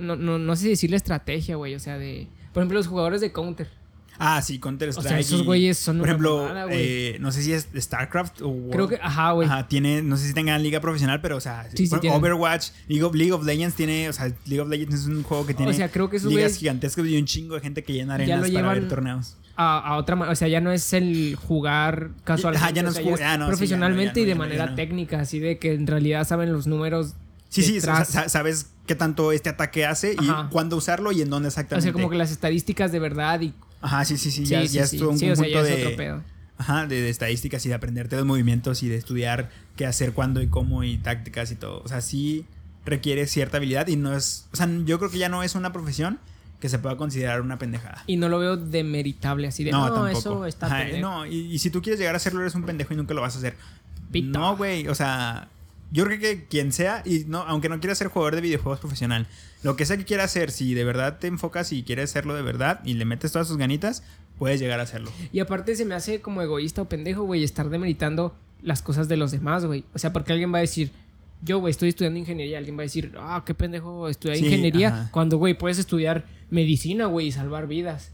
No, 0.00 0.16
no, 0.16 0.38
no 0.38 0.56
sé 0.56 0.68
decirle 0.68 0.96
estrategia, 0.96 1.56
güey. 1.56 1.74
O 1.74 1.80
sea, 1.80 1.98
de. 1.98 2.26
Por 2.52 2.62
ejemplo, 2.62 2.78
los 2.78 2.86
jugadores 2.86 3.20
de 3.20 3.32
Counter. 3.32 3.68
Ah, 4.16 4.40
sí, 4.42 4.60
Counter 4.60 4.90
O 4.90 4.92
Strike. 4.92 5.08
sea, 5.08 5.18
esos 5.18 5.42
güeyes 5.44 5.76
son 5.76 5.98
Por 5.98 6.06
ejemplo, 6.06 6.44
mamada, 6.44 6.68
eh, 6.70 7.16
no 7.18 7.32
sé 7.32 7.42
si 7.42 7.52
es 7.52 7.68
StarCraft 7.76 8.42
o. 8.42 8.48
World- 8.48 8.72
Creo 8.72 8.88
que. 8.88 8.98
Ajá, 9.02 9.32
güey. 9.32 9.48
Ajá, 9.48 9.66
tiene, 9.66 10.02
no 10.02 10.16
sé 10.16 10.28
si 10.28 10.34
tengan 10.34 10.62
liga 10.62 10.80
profesional, 10.80 11.20
pero 11.20 11.36
o 11.36 11.40
sea, 11.40 11.68
Sí, 11.74 11.86
sí. 11.88 11.94
Overwatch, 12.08 12.68
League 12.86 13.02
of, 13.02 13.14
League 13.14 13.32
of 13.32 13.44
Legends 13.44 13.74
tiene, 13.74 14.08
o 14.08 14.12
sea, 14.12 14.32
League 14.46 14.60
of 14.60 14.68
Legends 14.68 14.94
es 14.94 15.06
un 15.06 15.22
juego 15.24 15.44
que 15.44 15.52
tiene 15.54 15.72
O 15.72 15.74
sea, 15.74 15.90
creo 15.90 16.08
que 16.08 16.18
ligas 16.20 16.56
gigantescas 16.56 17.04
y 17.06 17.18
un 17.18 17.24
chingo 17.26 17.56
de 17.56 17.60
gente 17.60 17.82
que 17.82 17.92
llena 17.92 18.14
arenas 18.14 18.38
para 18.38 18.48
llevan- 18.52 18.74
ver 18.74 18.88
torneos. 18.88 19.36
A, 19.56 19.78
a 19.78 19.96
otra 19.96 20.16
ma- 20.16 20.30
O 20.30 20.34
sea, 20.34 20.48
ya 20.48 20.60
no 20.60 20.72
es 20.72 20.92
el 20.92 21.36
jugar 21.36 22.10
casualmente. 22.24 22.72
Ya 22.74 22.82
no 22.82 22.88
o 22.88 22.90
es 22.90 22.96
sea, 22.96 23.04
ju- 23.04 23.14
es 23.14 23.20
ah, 23.20 23.38
no, 23.38 23.44
sí, 23.46 23.50
profesionalmente 23.50 24.06
ya 24.06 24.12
no, 24.12 24.14
ya 24.16 24.22
y 24.22 24.26
de 24.26 24.34
manera 24.34 24.74
técnica, 24.74 25.20
así 25.20 25.38
de 25.38 25.58
que 25.58 25.74
en 25.74 25.86
realidad 25.86 26.26
saben 26.26 26.52
los 26.52 26.66
números. 26.66 27.14
Sí, 27.48 27.62
sí, 27.62 27.78
o 27.78 27.80
sabes 27.80 28.70
qué 28.86 28.96
tanto 28.96 29.30
este 29.30 29.48
ataque 29.50 29.86
hace 29.86 30.16
y 30.20 30.28
Ajá. 30.28 30.48
cuándo 30.50 30.76
usarlo 30.76 31.12
y 31.12 31.22
en 31.22 31.30
dónde 31.30 31.46
O 31.46 31.48
exactamente. 31.50 31.84
sea, 31.84 31.92
como 31.92 32.10
que 32.10 32.16
las 32.16 32.32
estadísticas 32.32 32.90
de 32.90 32.98
verdad 32.98 33.40
y. 33.40 33.54
Ajá, 33.80 34.04
sí, 34.04 34.16
sí, 34.16 34.30
sí, 34.32 34.44
ya, 34.44 34.62
sí, 34.62 34.68
ya 34.74 34.86
sí. 34.86 34.96
es 34.96 35.02
un 35.02 35.08
o 35.14 35.16
sea, 35.16 35.28
conjunto 35.36 35.60
es 35.60 35.68
de, 35.68 35.84
otro 35.86 35.96
pedo. 35.96 36.22
Ajá, 36.58 36.86
de, 36.86 37.00
de 37.02 37.08
estadísticas 37.10 37.64
y 37.66 37.68
de 37.68 37.74
aprenderte 37.74 38.16
los 38.16 38.24
movimientos 38.24 38.82
y 38.82 38.88
de 38.88 38.96
estudiar 38.96 39.50
qué 39.76 39.86
hacer, 39.86 40.12
cuándo 40.12 40.40
y 40.42 40.48
cómo 40.48 40.82
y 40.84 40.98
tácticas 40.98 41.52
y 41.52 41.56
todo. 41.56 41.80
O 41.84 41.88
sea, 41.88 42.00
sí 42.00 42.44
requiere 42.84 43.26
cierta 43.26 43.56
habilidad 43.58 43.86
y 43.88 43.96
no 43.96 44.16
es... 44.16 44.48
O 44.52 44.56
sea, 44.56 44.68
yo 44.84 44.98
creo 44.98 45.10
que 45.10 45.18
ya 45.18 45.28
no 45.28 45.42
es 45.42 45.54
una 45.54 45.72
profesión 45.72 46.18
que 46.64 46.70
se 46.70 46.78
pueda 46.78 46.96
considerar 46.96 47.42
una 47.42 47.58
pendejada. 47.58 48.02
Y 48.06 48.16
no 48.16 48.30
lo 48.30 48.38
veo 48.38 48.56
demeritable 48.56 49.46
así 49.48 49.64
de. 49.64 49.70
No, 49.70 50.08
eso 50.08 50.46
está 50.46 50.64
Ajá, 50.64 50.78
pendejo". 50.78 51.00
no, 51.06 51.26
y, 51.26 51.52
y 51.52 51.58
si 51.58 51.68
tú 51.68 51.82
quieres 51.82 51.98
llegar 52.00 52.14
a 52.14 52.16
hacerlo, 52.16 52.40
eres 52.40 52.54
un 52.54 52.62
pendejo 52.62 52.94
y 52.94 52.96
nunca 52.96 53.12
lo 53.12 53.20
vas 53.20 53.34
a 53.34 53.38
hacer. 53.38 53.54
Pito. 54.10 54.38
No, 54.38 54.56
güey, 54.56 54.88
o 54.88 54.94
sea, 54.94 55.48
yo 55.92 56.06
creo 56.06 56.18
que 56.18 56.46
quien 56.46 56.72
sea, 56.72 57.02
y 57.04 57.24
no, 57.26 57.40
aunque 57.40 57.68
no 57.68 57.80
quieras 57.80 57.98
ser 57.98 58.08
jugador 58.08 58.34
de 58.36 58.40
videojuegos 58.40 58.80
profesional, 58.80 59.26
lo 59.62 59.76
que 59.76 59.84
sea 59.84 59.98
que 59.98 60.06
quieras 60.06 60.30
hacer, 60.30 60.50
si 60.50 60.72
de 60.72 60.84
verdad 60.84 61.18
te 61.18 61.26
enfocas 61.26 61.70
y 61.72 61.82
quieres 61.82 62.08
hacerlo 62.08 62.34
de 62.34 62.40
verdad 62.40 62.80
y 62.82 62.94
le 62.94 63.04
metes 63.04 63.30
todas 63.32 63.46
tus 63.48 63.58
ganitas, 63.58 64.02
puedes 64.38 64.58
llegar 64.58 64.80
a 64.80 64.84
hacerlo. 64.84 65.10
Y 65.34 65.40
aparte 65.40 65.76
se 65.76 65.84
me 65.84 65.94
hace 65.94 66.22
como 66.22 66.40
egoísta 66.40 66.80
o 66.80 66.88
pendejo, 66.88 67.24
güey, 67.24 67.44
estar 67.44 67.68
demeritando 67.68 68.34
las 68.62 68.80
cosas 68.80 69.06
de 69.06 69.18
los 69.18 69.32
demás, 69.32 69.66
güey. 69.66 69.84
O 69.92 69.98
sea, 69.98 70.14
porque 70.14 70.32
alguien 70.32 70.50
va 70.50 70.56
a 70.56 70.62
decir, 70.62 70.92
yo, 71.42 71.58
güey, 71.58 71.72
estoy 71.72 71.90
estudiando 71.90 72.18
ingeniería. 72.18 72.56
Alguien 72.56 72.74
va 72.78 72.80
a 72.80 72.84
decir, 72.84 73.12
ah, 73.18 73.42
qué 73.44 73.52
pendejo 73.52 74.08
estudiar 74.08 74.38
Sí, 74.38 74.46
ingenieía. 74.46 74.88
ajá. 74.88 75.08
Cuando, 75.12 75.36
güey, 75.36 75.52
puedes 75.52 75.78
estudiar 75.78 76.24
medicina, 76.54 77.06
güey, 77.06 77.26
y 77.26 77.32
salvar 77.32 77.66
vidas. 77.66 78.10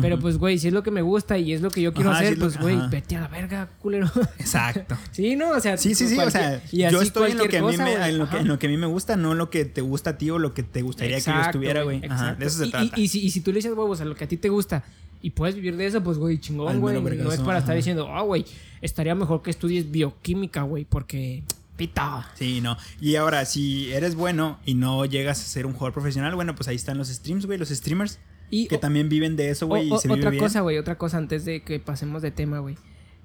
Pero 0.00 0.18
pues, 0.18 0.38
güey, 0.38 0.58
si 0.58 0.66
es 0.66 0.74
lo 0.74 0.82
que 0.82 0.90
me 0.90 1.02
gusta 1.02 1.38
y 1.38 1.52
es 1.52 1.60
lo 1.60 1.70
que 1.70 1.80
yo 1.80 1.92
quiero 1.94 2.10
Ajá, 2.10 2.18
hacer, 2.18 2.36
pues, 2.36 2.58
güey, 2.58 2.76
vete 2.90 3.14
a 3.14 3.20
la 3.20 3.28
verga, 3.28 3.68
culero. 3.80 4.10
Exacto. 4.40 4.96
sí, 5.12 5.36
¿no? 5.36 5.50
O 5.50 5.60
sea, 5.60 5.76
Sí, 5.76 5.94
sí, 5.94 6.08
sí, 6.08 6.18
o 6.18 6.30
sea, 6.32 6.60
yo 6.72 7.00
estoy 7.00 7.30
en 7.30 7.38
lo, 7.38 7.46
que 7.46 7.58
a 7.58 7.62
mí 7.62 7.76
me, 7.76 7.94
en, 8.08 8.18
lo 8.18 8.28
que, 8.28 8.38
en 8.38 8.48
lo 8.48 8.58
que 8.58 8.66
a 8.66 8.70
mí 8.70 8.76
me 8.76 8.88
gusta, 8.88 9.16
no 9.16 9.34
lo 9.34 9.50
que 9.50 9.64
te 9.64 9.82
gusta 9.82 10.10
a 10.10 10.18
ti 10.18 10.30
o 10.30 10.40
lo 10.40 10.52
que 10.52 10.64
te 10.64 10.82
gustaría 10.82 11.18
que 11.18 11.30
yo 11.30 11.40
estuviera, 11.40 11.84
güey. 11.84 12.00
De 12.00 12.06
eso 12.46 12.58
se 12.58 12.66
Y- 12.66 12.70
trata. 12.72 12.98
Y, 12.98 13.04
y 13.04 13.08
si, 13.08 13.20
y 13.24 13.30
si 13.30 13.40
tú 13.40 13.52
le 13.52 13.60
echas 13.60 13.70
huevos 13.72 14.00
a 14.00 14.04
lo 14.04 14.16
que 14.16 14.24
a 14.24 14.26
ti 14.28 14.36
te 14.36 14.48
gusta 14.48 14.82
y 15.22 15.30
puedes 15.30 15.54
vivir 15.54 15.76
de 15.76 15.86
eso, 15.86 16.02
pues, 16.02 16.18
güey, 16.18 16.38
chingón, 16.40 16.80
güey. 16.80 17.00
No 17.00 17.30
es 17.30 17.38
para 17.40 17.60
estar 17.60 17.76
diciendo, 17.76 18.08
ah, 18.10 18.22
güey, 18.22 18.44
estaría 18.82 19.14
mejor 19.14 19.42
que 19.42 19.50
estudies 19.50 19.88
bioquímica, 19.92 20.62
güey, 20.62 20.86
porque 20.86 21.44
pita. 21.76 22.30
Sí, 22.34 22.60
no. 22.60 22.76
Y 23.00 23.16
ahora, 23.16 23.44
si 23.44 23.92
eres 23.92 24.14
bueno 24.14 24.58
y 24.64 24.74
no 24.74 25.04
llegas 25.04 25.40
a 25.40 25.44
ser 25.44 25.66
un 25.66 25.72
jugador 25.72 25.92
profesional, 25.92 26.34
bueno, 26.34 26.54
pues 26.54 26.68
ahí 26.68 26.76
están 26.76 26.98
los 26.98 27.08
streams, 27.08 27.46
güey, 27.46 27.58
los 27.58 27.68
streamers, 27.70 28.18
Y 28.50 28.68
que 28.68 28.76
o- 28.76 28.80
también 28.80 29.08
viven 29.08 29.36
de 29.36 29.50
eso, 29.50 29.66
güey, 29.66 29.84
vive 29.84 29.96
otra 30.28 30.36
cosa, 30.38 30.60
güey, 30.60 30.78
otra 30.78 30.96
cosa 30.98 31.16
antes 31.18 31.44
de 31.44 31.62
que 31.62 31.80
pasemos 31.80 32.22
de 32.22 32.30
tema, 32.30 32.58
güey. 32.60 32.76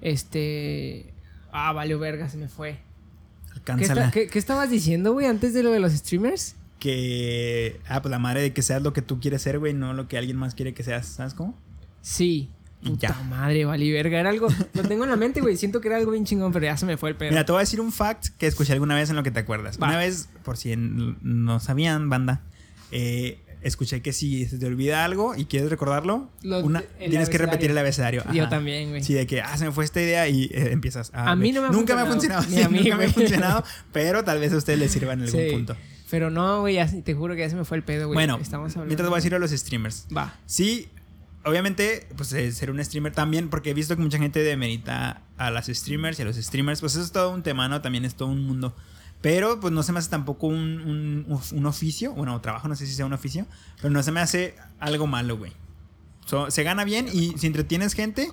Este. 0.01 1.13
Ah, 1.51 1.71
valió 1.73 1.99
verga, 1.99 2.29
se 2.29 2.37
me 2.37 2.47
fue. 2.47 2.79
¿Qué, 3.47 3.53
Alcánzala. 3.55 4.11
qué- 4.11 4.27
qué 4.27 4.39
estabas 4.39 4.69
diciendo, 4.69 5.13
güey, 5.13 5.25
antes 5.25 5.53
de 5.53 5.63
lo 5.63 5.71
de 5.71 5.79
los 5.79 5.91
streamers? 5.93 6.55
Que, 6.79 7.79
ah, 7.87 8.01
pues 8.01 8.09
la 8.11 8.19
madre 8.19 8.41
de 8.41 8.53
que 8.53 8.61
seas 8.61 8.81
lo 8.81 8.93
que 8.93 9.01
tú 9.01 9.19
quieres 9.19 9.41
ser, 9.41 9.59
güey, 9.59 9.73
no 9.73 9.93
lo 9.93 10.07
que 10.07 10.17
alguien 10.17 10.37
más 10.37 10.55
quiere 10.55 10.73
que 10.73 10.83
seas, 10.83 11.07
¿sabes 11.07 11.33
cómo? 11.33 11.57
Sí. 12.01 12.49
Puta 12.83 13.07
ya. 13.09 13.23
madre, 13.23 13.65
vali 13.65 13.91
verga. 13.91 14.19
Era 14.19 14.29
algo. 14.29 14.47
Lo 14.73 14.83
tengo 14.83 15.03
en 15.03 15.09
la 15.09 15.15
mente, 15.17 15.41
güey. 15.41 15.57
Siento 15.57 15.81
que 15.81 15.87
era 15.89 15.97
algo 15.97 16.11
bien 16.11 16.25
chingón, 16.25 16.51
pero 16.53 16.65
ya 16.65 16.77
se 16.77 16.85
me 16.85 16.95
fue 16.97 17.09
el 17.09 17.15
pedo. 17.15 17.29
Mira, 17.31 17.45
te 17.45 17.51
voy 17.51 17.59
a 17.59 17.61
decir 17.61 17.81
un 17.81 17.91
fact 17.91 18.27
que 18.37 18.47
escuché 18.47 18.73
alguna 18.73 18.95
vez 18.95 19.09
en 19.09 19.15
lo 19.15 19.23
que 19.23 19.31
te 19.31 19.39
acuerdas. 19.39 19.77
Va. 19.81 19.87
Una 19.87 19.97
vez, 19.97 20.29
por 20.43 20.55
si 20.57 20.73
no 20.77 21.59
sabían, 21.59 22.09
banda, 22.09 22.41
eh, 22.91 23.39
escuché 23.61 24.01
que 24.01 24.13
si 24.13 24.45
se 24.45 24.57
te 24.57 24.65
olvida 24.65 25.03
algo 25.03 25.35
y 25.35 25.43
quieres 25.45 25.69
recordarlo, 25.69 26.29
una- 26.63 26.81
tienes 26.97 27.27
que 27.29 27.37
repetir 27.37 27.71
el 27.71 27.77
abecedario. 27.77 28.23
Yo 28.33 28.47
también, 28.47 28.89
güey. 28.89 29.03
Sí, 29.03 29.13
de 29.13 29.27
que, 29.27 29.41
ah, 29.41 29.57
se 29.57 29.65
me 29.65 29.71
fue 29.73 29.83
esta 29.83 30.01
idea 30.01 30.27
y 30.29 30.45
eh, 30.45 30.69
empiezas. 30.71 31.11
ah, 31.13 31.31
A 31.31 31.35
mí 31.35 31.51
no 31.51 31.61
me 31.61 31.67
ha 31.67 31.71
Nunca 31.71 31.95
me 31.95 32.01
ha 32.01 32.05
funcionado. 32.05 32.43
Ni 32.49 32.61
a 32.61 32.67
sí, 32.67 32.73
mí, 32.73 32.79
nunca 32.79 32.95
me 32.95 33.05
ha 33.05 33.09
funcionado, 33.09 33.63
pero 33.91 34.23
tal 34.23 34.39
vez 34.39 34.53
a 34.53 34.57
ustedes 34.57 34.79
les 34.79 34.91
sirva 34.91 35.11
en 35.13 35.23
algún 35.23 35.41
Sí. 35.41 35.49
punto. 35.51 35.75
Pero 36.09 36.29
no, 36.31 36.61
güey, 36.61 36.79
te 37.03 37.13
juro 37.13 37.35
que 37.35 37.41
ya 37.41 37.49
se 37.49 37.55
me 37.55 37.65
fue 37.65 37.77
el 37.77 37.83
pedo, 37.83 38.07
güey. 38.07 38.15
Bueno, 38.15 38.39
estamos 38.41 38.71
hablando. 38.71 38.87
mientras 38.87 39.09
voy 39.09 39.17
a 39.17 39.19
decir 39.19 39.35
a 39.35 39.39
los 39.39 39.51
streamers. 39.51 40.07
Va. 40.15 40.33
Sí, 40.47 40.87
obviamente, 41.45 42.07
pues 42.17 42.31
eh, 42.33 42.51
ser 42.51 42.71
un 42.71 42.83
streamer 42.83 43.13
también, 43.13 43.49
porque 43.49 43.71
he 43.71 43.73
visto 43.73 43.95
que 43.95 44.01
mucha 44.01 44.17
gente 44.17 44.39
demerita 44.43 45.21
a 45.37 45.51
las 45.51 45.67
streamers 45.67 46.19
y 46.19 46.21
a 46.21 46.25
los 46.25 46.35
streamers, 46.35 46.79
pues 46.81 46.93
eso 46.93 47.03
es 47.03 47.11
todo 47.11 47.31
un 47.31 47.43
tema, 47.43 47.67
¿no? 47.69 47.81
También 47.81 48.05
es 48.05 48.15
todo 48.15 48.29
un 48.29 48.45
mundo. 48.45 48.75
Pero 49.21 49.59
pues 49.59 49.73
no 49.73 49.83
se 49.83 49.91
me 49.91 49.99
hace 49.99 50.09
tampoco 50.09 50.47
un, 50.47 51.25
un- 51.51 51.65
oficio, 51.65 52.13
bueno, 52.13 52.39
trabajo, 52.39 52.67
no 52.69 52.75
sé 52.75 52.85
si 52.85 52.93
sea 52.93 53.05
un 53.05 53.11
oficio, 53.13 53.45
pero 53.81 53.89
no 53.89 54.01
se 54.01 54.11
me 54.13 54.21
hace 54.21 54.55
algo 54.79 55.07
malo, 55.07 55.37
güey. 55.37 55.51
So, 56.25 56.49
se 56.51 56.63
gana 56.63 56.85
bien 56.85 57.07
y 57.11 57.37
si 57.37 57.47
entretienes 57.47 57.93
gente, 57.93 58.31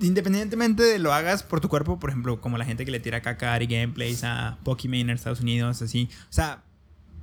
independientemente 0.00 0.82
de 0.82 0.98
lo 0.98 1.12
hagas 1.12 1.42
por 1.42 1.60
tu 1.60 1.68
cuerpo, 1.68 1.98
por 1.98 2.10
ejemplo, 2.10 2.40
como 2.40 2.58
la 2.58 2.64
gente 2.64 2.84
que 2.84 2.90
le 2.90 3.00
tira 3.00 3.20
caca 3.22 3.54
Ari 3.54 3.66
Gameplays, 3.66 4.24
a 4.24 4.58
Pokimane 4.64 5.00
en 5.02 5.10
Estados 5.10 5.40
Unidos, 5.40 5.82
así. 5.82 6.08
O 6.28 6.32
sea, 6.32 6.62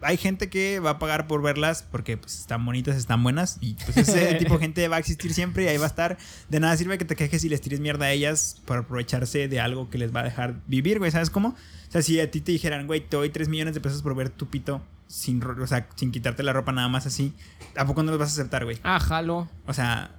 hay 0.02 0.18
gente 0.18 0.50
que 0.50 0.80
va 0.80 0.92
a 0.92 1.00
pagar 1.00 1.28
por 1.28 1.42
verlas 1.42 1.84
porque 1.84 2.18
pues, 2.18 2.40
están 2.40 2.66
bonitas, 2.66 2.96
están 2.96 3.24
buenas 3.24 3.58
y 3.62 3.74
pues 3.74 3.98
ese 3.98 4.36
tipo 4.40 4.56
de 4.56 4.60
gente 4.60 4.88
va 4.88 4.98
a 4.98 5.00
existir 5.00 5.34
siempre 5.34 5.64
y 5.64 5.68
ahí 5.68 5.78
va 5.78 5.86
a 5.86 5.88
estar. 5.88 6.18
De 6.50 6.60
nada 6.60 6.78
sirve 6.78 6.98
que 6.98 7.06
te 7.06 7.16
quejes 7.16 7.44
y 7.44 7.50
les 7.50 7.62
tires 7.62 7.80
mierda 7.80 8.06
a 8.06 8.12
ellas 8.12 8.62
por 8.66 8.78
aprovecharse 8.78 9.48
de 9.48 9.60
algo 9.60 9.90
que 9.90 9.98
les 9.98 10.16
va 10.16 10.22
a 10.22 10.24
dejar 10.24 10.56
vivir, 10.68 11.00
güey, 11.00 11.12
¿sabes 11.12 11.30
cómo? 11.30 11.50
O 11.50 11.92
sea, 11.92 12.02
si 12.02 12.20
a 12.20 12.30
ti 12.30 12.42
te 12.42 12.52
dijeran, 12.52 12.86
güey, 12.86 13.02
te 13.02 13.18
doy 13.18 13.30
3 13.30 13.50
millones 13.50 13.74
de 13.74 13.82
pesos 13.82 14.02
por 14.02 14.16
ver 14.16 14.30
tu 14.30 14.48
pito 14.48 14.82
sin, 15.08 15.42
o 15.44 15.68
sea, 15.68 15.88
sin 15.96 16.12
quitarte 16.12 16.44
la 16.44 16.54
ropa 16.54 16.72
nada 16.72 16.90
más 16.90 17.06
así, 17.06 17.34
¿a 17.76 17.86
poco 17.86 18.04
no 18.04 18.12
los 18.12 18.20
vas 18.20 18.30
a 18.30 18.34
aceptar, 18.34 18.66
güey? 18.66 18.78
Ah, 18.84 19.00
jalo. 19.00 19.50
O 19.66 19.74
sea, 19.74 20.12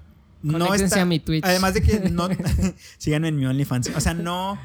no 0.43 0.75
está... 0.75 1.03
a 1.03 1.05
mi 1.05 1.21
Twitch. 1.21 1.45
Además 1.45 1.75
de 1.75 1.83
que 1.83 2.01
no... 2.11 2.29
síganme 2.99 3.29
en 3.29 3.37
mi 3.37 3.47
OnlyFans. 3.47 3.91
O 3.95 4.01
sea, 4.01 4.15
no... 4.15 4.59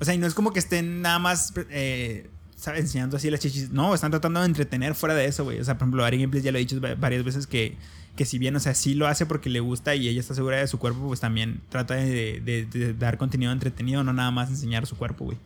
O 0.00 0.04
sea, 0.04 0.14
y 0.14 0.18
no 0.18 0.28
es 0.28 0.34
como 0.34 0.52
que 0.52 0.60
estén 0.60 1.02
nada 1.02 1.18
más 1.18 1.52
eh, 1.70 2.30
¿sabes? 2.58 2.80
Enseñando 2.82 3.16
así 3.16 3.30
las 3.30 3.40
chichis. 3.40 3.70
No, 3.70 3.94
están 3.94 4.10
tratando 4.10 4.40
de 4.40 4.46
entretener 4.46 4.94
fuera 4.94 5.14
de 5.14 5.24
eso, 5.24 5.44
güey. 5.44 5.58
O 5.60 5.64
sea, 5.64 5.78
por 5.78 5.84
ejemplo, 5.86 6.04
Ari 6.04 6.18
Gameplays 6.18 6.44
ya 6.44 6.52
lo 6.52 6.58
he 6.58 6.60
dicho 6.60 6.80
va- 6.80 6.94
varias 6.96 7.24
veces 7.24 7.46
que, 7.46 7.76
que 8.16 8.24
si 8.24 8.38
bien, 8.38 8.54
o 8.56 8.60
sea, 8.60 8.74
sí 8.74 8.94
lo 8.94 9.06
hace 9.06 9.24
porque 9.26 9.48
le 9.48 9.60
gusta 9.60 9.94
y 9.94 10.08
ella 10.08 10.20
está 10.20 10.34
segura 10.34 10.56
de 10.58 10.66
su 10.66 10.78
cuerpo, 10.78 11.06
pues 11.06 11.20
también 11.20 11.60
trata 11.68 11.94
de, 11.94 12.40
de- 12.44 12.66
de 12.66 12.92
dar 12.94 13.16
contenido 13.16 13.52
entretenido, 13.52 14.02
no 14.04 14.12
nada 14.12 14.30
más 14.32 14.50
enseñar 14.50 14.86
su 14.86 14.96
cuerpo, 14.96 15.24
güey. 15.26 15.38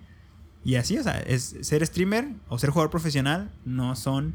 Y 0.65 0.77
así, 0.77 0.97
o 0.99 1.03
sea, 1.03 1.19
es 1.21 1.55
ser 1.61 1.85
streamer 1.87 2.29
o 2.49 2.59
ser 2.59 2.71
jugador 2.71 2.91
profesional 2.91 3.51
no 3.65 3.95
son 3.97 4.35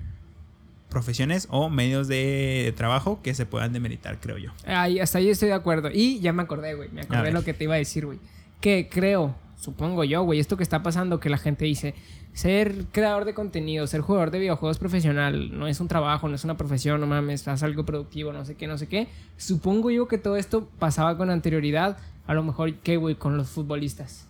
profesiones 0.89 1.47
o 1.51 1.69
medios 1.69 2.07
de 2.07 2.73
trabajo 2.77 3.21
que 3.21 3.33
se 3.33 3.45
puedan 3.45 3.73
demeritar, 3.73 4.19
creo 4.19 4.37
yo. 4.37 4.51
Ahí, 4.65 4.99
hasta 4.99 5.17
ahí 5.17 5.29
estoy 5.29 5.49
de 5.49 5.53
acuerdo. 5.55 5.89
Y 5.93 6.19
ya 6.19 6.31
me 6.33 6.43
acordé, 6.43 6.75
güey. 6.75 6.89
Me 6.89 7.01
acordé 7.01 7.31
lo 7.31 7.43
que 7.43 7.53
te 7.53 7.65
iba 7.65 7.75
a 7.75 7.77
decir, 7.77 8.05
güey. 8.05 8.19
Que 8.61 8.87
creo, 8.89 9.35
supongo 9.59 10.03
yo, 10.05 10.23
güey, 10.23 10.39
esto 10.39 10.55
que 10.57 10.63
está 10.63 10.83
pasando, 10.83 11.19
que 11.19 11.29
la 11.29 11.37
gente 11.37 11.65
dice, 11.65 11.93
ser 12.37 12.85
creador 12.91 13.25
de 13.25 13.33
contenido, 13.33 13.87
ser 13.87 14.01
jugador 14.01 14.29
de 14.29 14.37
videojuegos 14.37 14.77
profesional, 14.77 15.57
no 15.57 15.65
es 15.67 15.79
un 15.79 15.87
trabajo, 15.87 16.29
no 16.29 16.35
es 16.35 16.43
una 16.43 16.55
profesión, 16.55 17.01
no 17.01 17.07
mames, 17.07 17.47
haz 17.47 17.63
algo 17.63 17.83
productivo, 17.83 18.31
no 18.31 18.45
sé 18.45 18.53
qué, 18.53 18.67
no 18.67 18.77
sé 18.77 18.87
qué. 18.87 19.07
Supongo 19.37 19.89
yo 19.89 20.07
que 20.07 20.19
todo 20.19 20.37
esto 20.37 20.69
pasaba 20.77 21.17
con 21.17 21.31
anterioridad, 21.31 21.97
a 22.27 22.35
lo 22.35 22.43
mejor, 22.43 22.75
¿qué, 22.75 22.97
güey? 22.97 23.15
Con 23.15 23.37
los 23.37 23.49
futbolistas. 23.49 24.27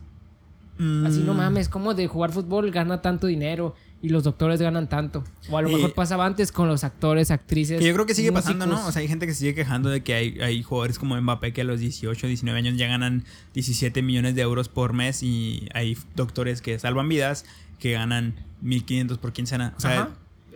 Así 0.77 1.21
no 1.25 1.33
Mm, 1.33 1.37
mames, 1.37 1.67
¿cómo 1.69 1.95
de 1.95 2.07
jugar 2.07 2.31
fútbol 2.31 2.71
gana 2.71 3.01
tanto 3.01 3.27
dinero 3.27 3.75
y 4.01 4.09
los 4.09 4.23
doctores 4.23 4.61
ganan 4.61 4.87
tanto? 4.87 5.23
O 5.49 5.57
a 5.57 5.61
lo 5.63 5.69
Y- 5.69 5.73
mejor 5.75 5.93
pasaba 5.93 6.25
antes 6.25 6.51
con 6.53 6.67
los 6.69 6.83
actores, 6.85 7.29
actrices. 7.31 7.79
Que 7.81 7.87
yo 7.87 7.93
creo 7.93 8.05
que 8.05 8.13
sigue 8.13 8.31
pasando, 8.31 8.67
¿no? 8.67 8.85
O 8.87 8.91
sea, 8.93 9.01
hay 9.01 9.07
gente 9.09 9.25
que 9.25 9.33
se 9.33 9.39
sigue 9.39 9.55
quejando 9.55 9.89
de 9.89 10.01
que 10.03 10.13
hay, 10.13 10.39
hay 10.39 10.61
jugadores 10.63 10.97
como 10.99 11.19
Mbappé 11.19 11.51
que 11.51 11.61
a 11.61 11.63
los 11.65 11.79
18, 11.81 12.27
19 12.27 12.59
años 12.59 12.77
ya 12.77 12.87
ganan 12.87 13.25
17 13.53 14.01
millones 14.03 14.35
de 14.35 14.43
euros 14.43 14.69
por 14.69 14.93
mes 14.93 15.23
y 15.23 15.67
hay 15.73 15.97
doctores 16.15 16.61
que 16.61 16.77
salvan 16.79 17.09
vidas 17.09 17.43
que 17.79 17.91
ganan 17.93 18.35
1500 18.61 19.17
por 19.17 19.33
quincena. 19.33 19.73
O 19.77 19.79
sea, 19.79 19.91
Ajá. 20.01 20.09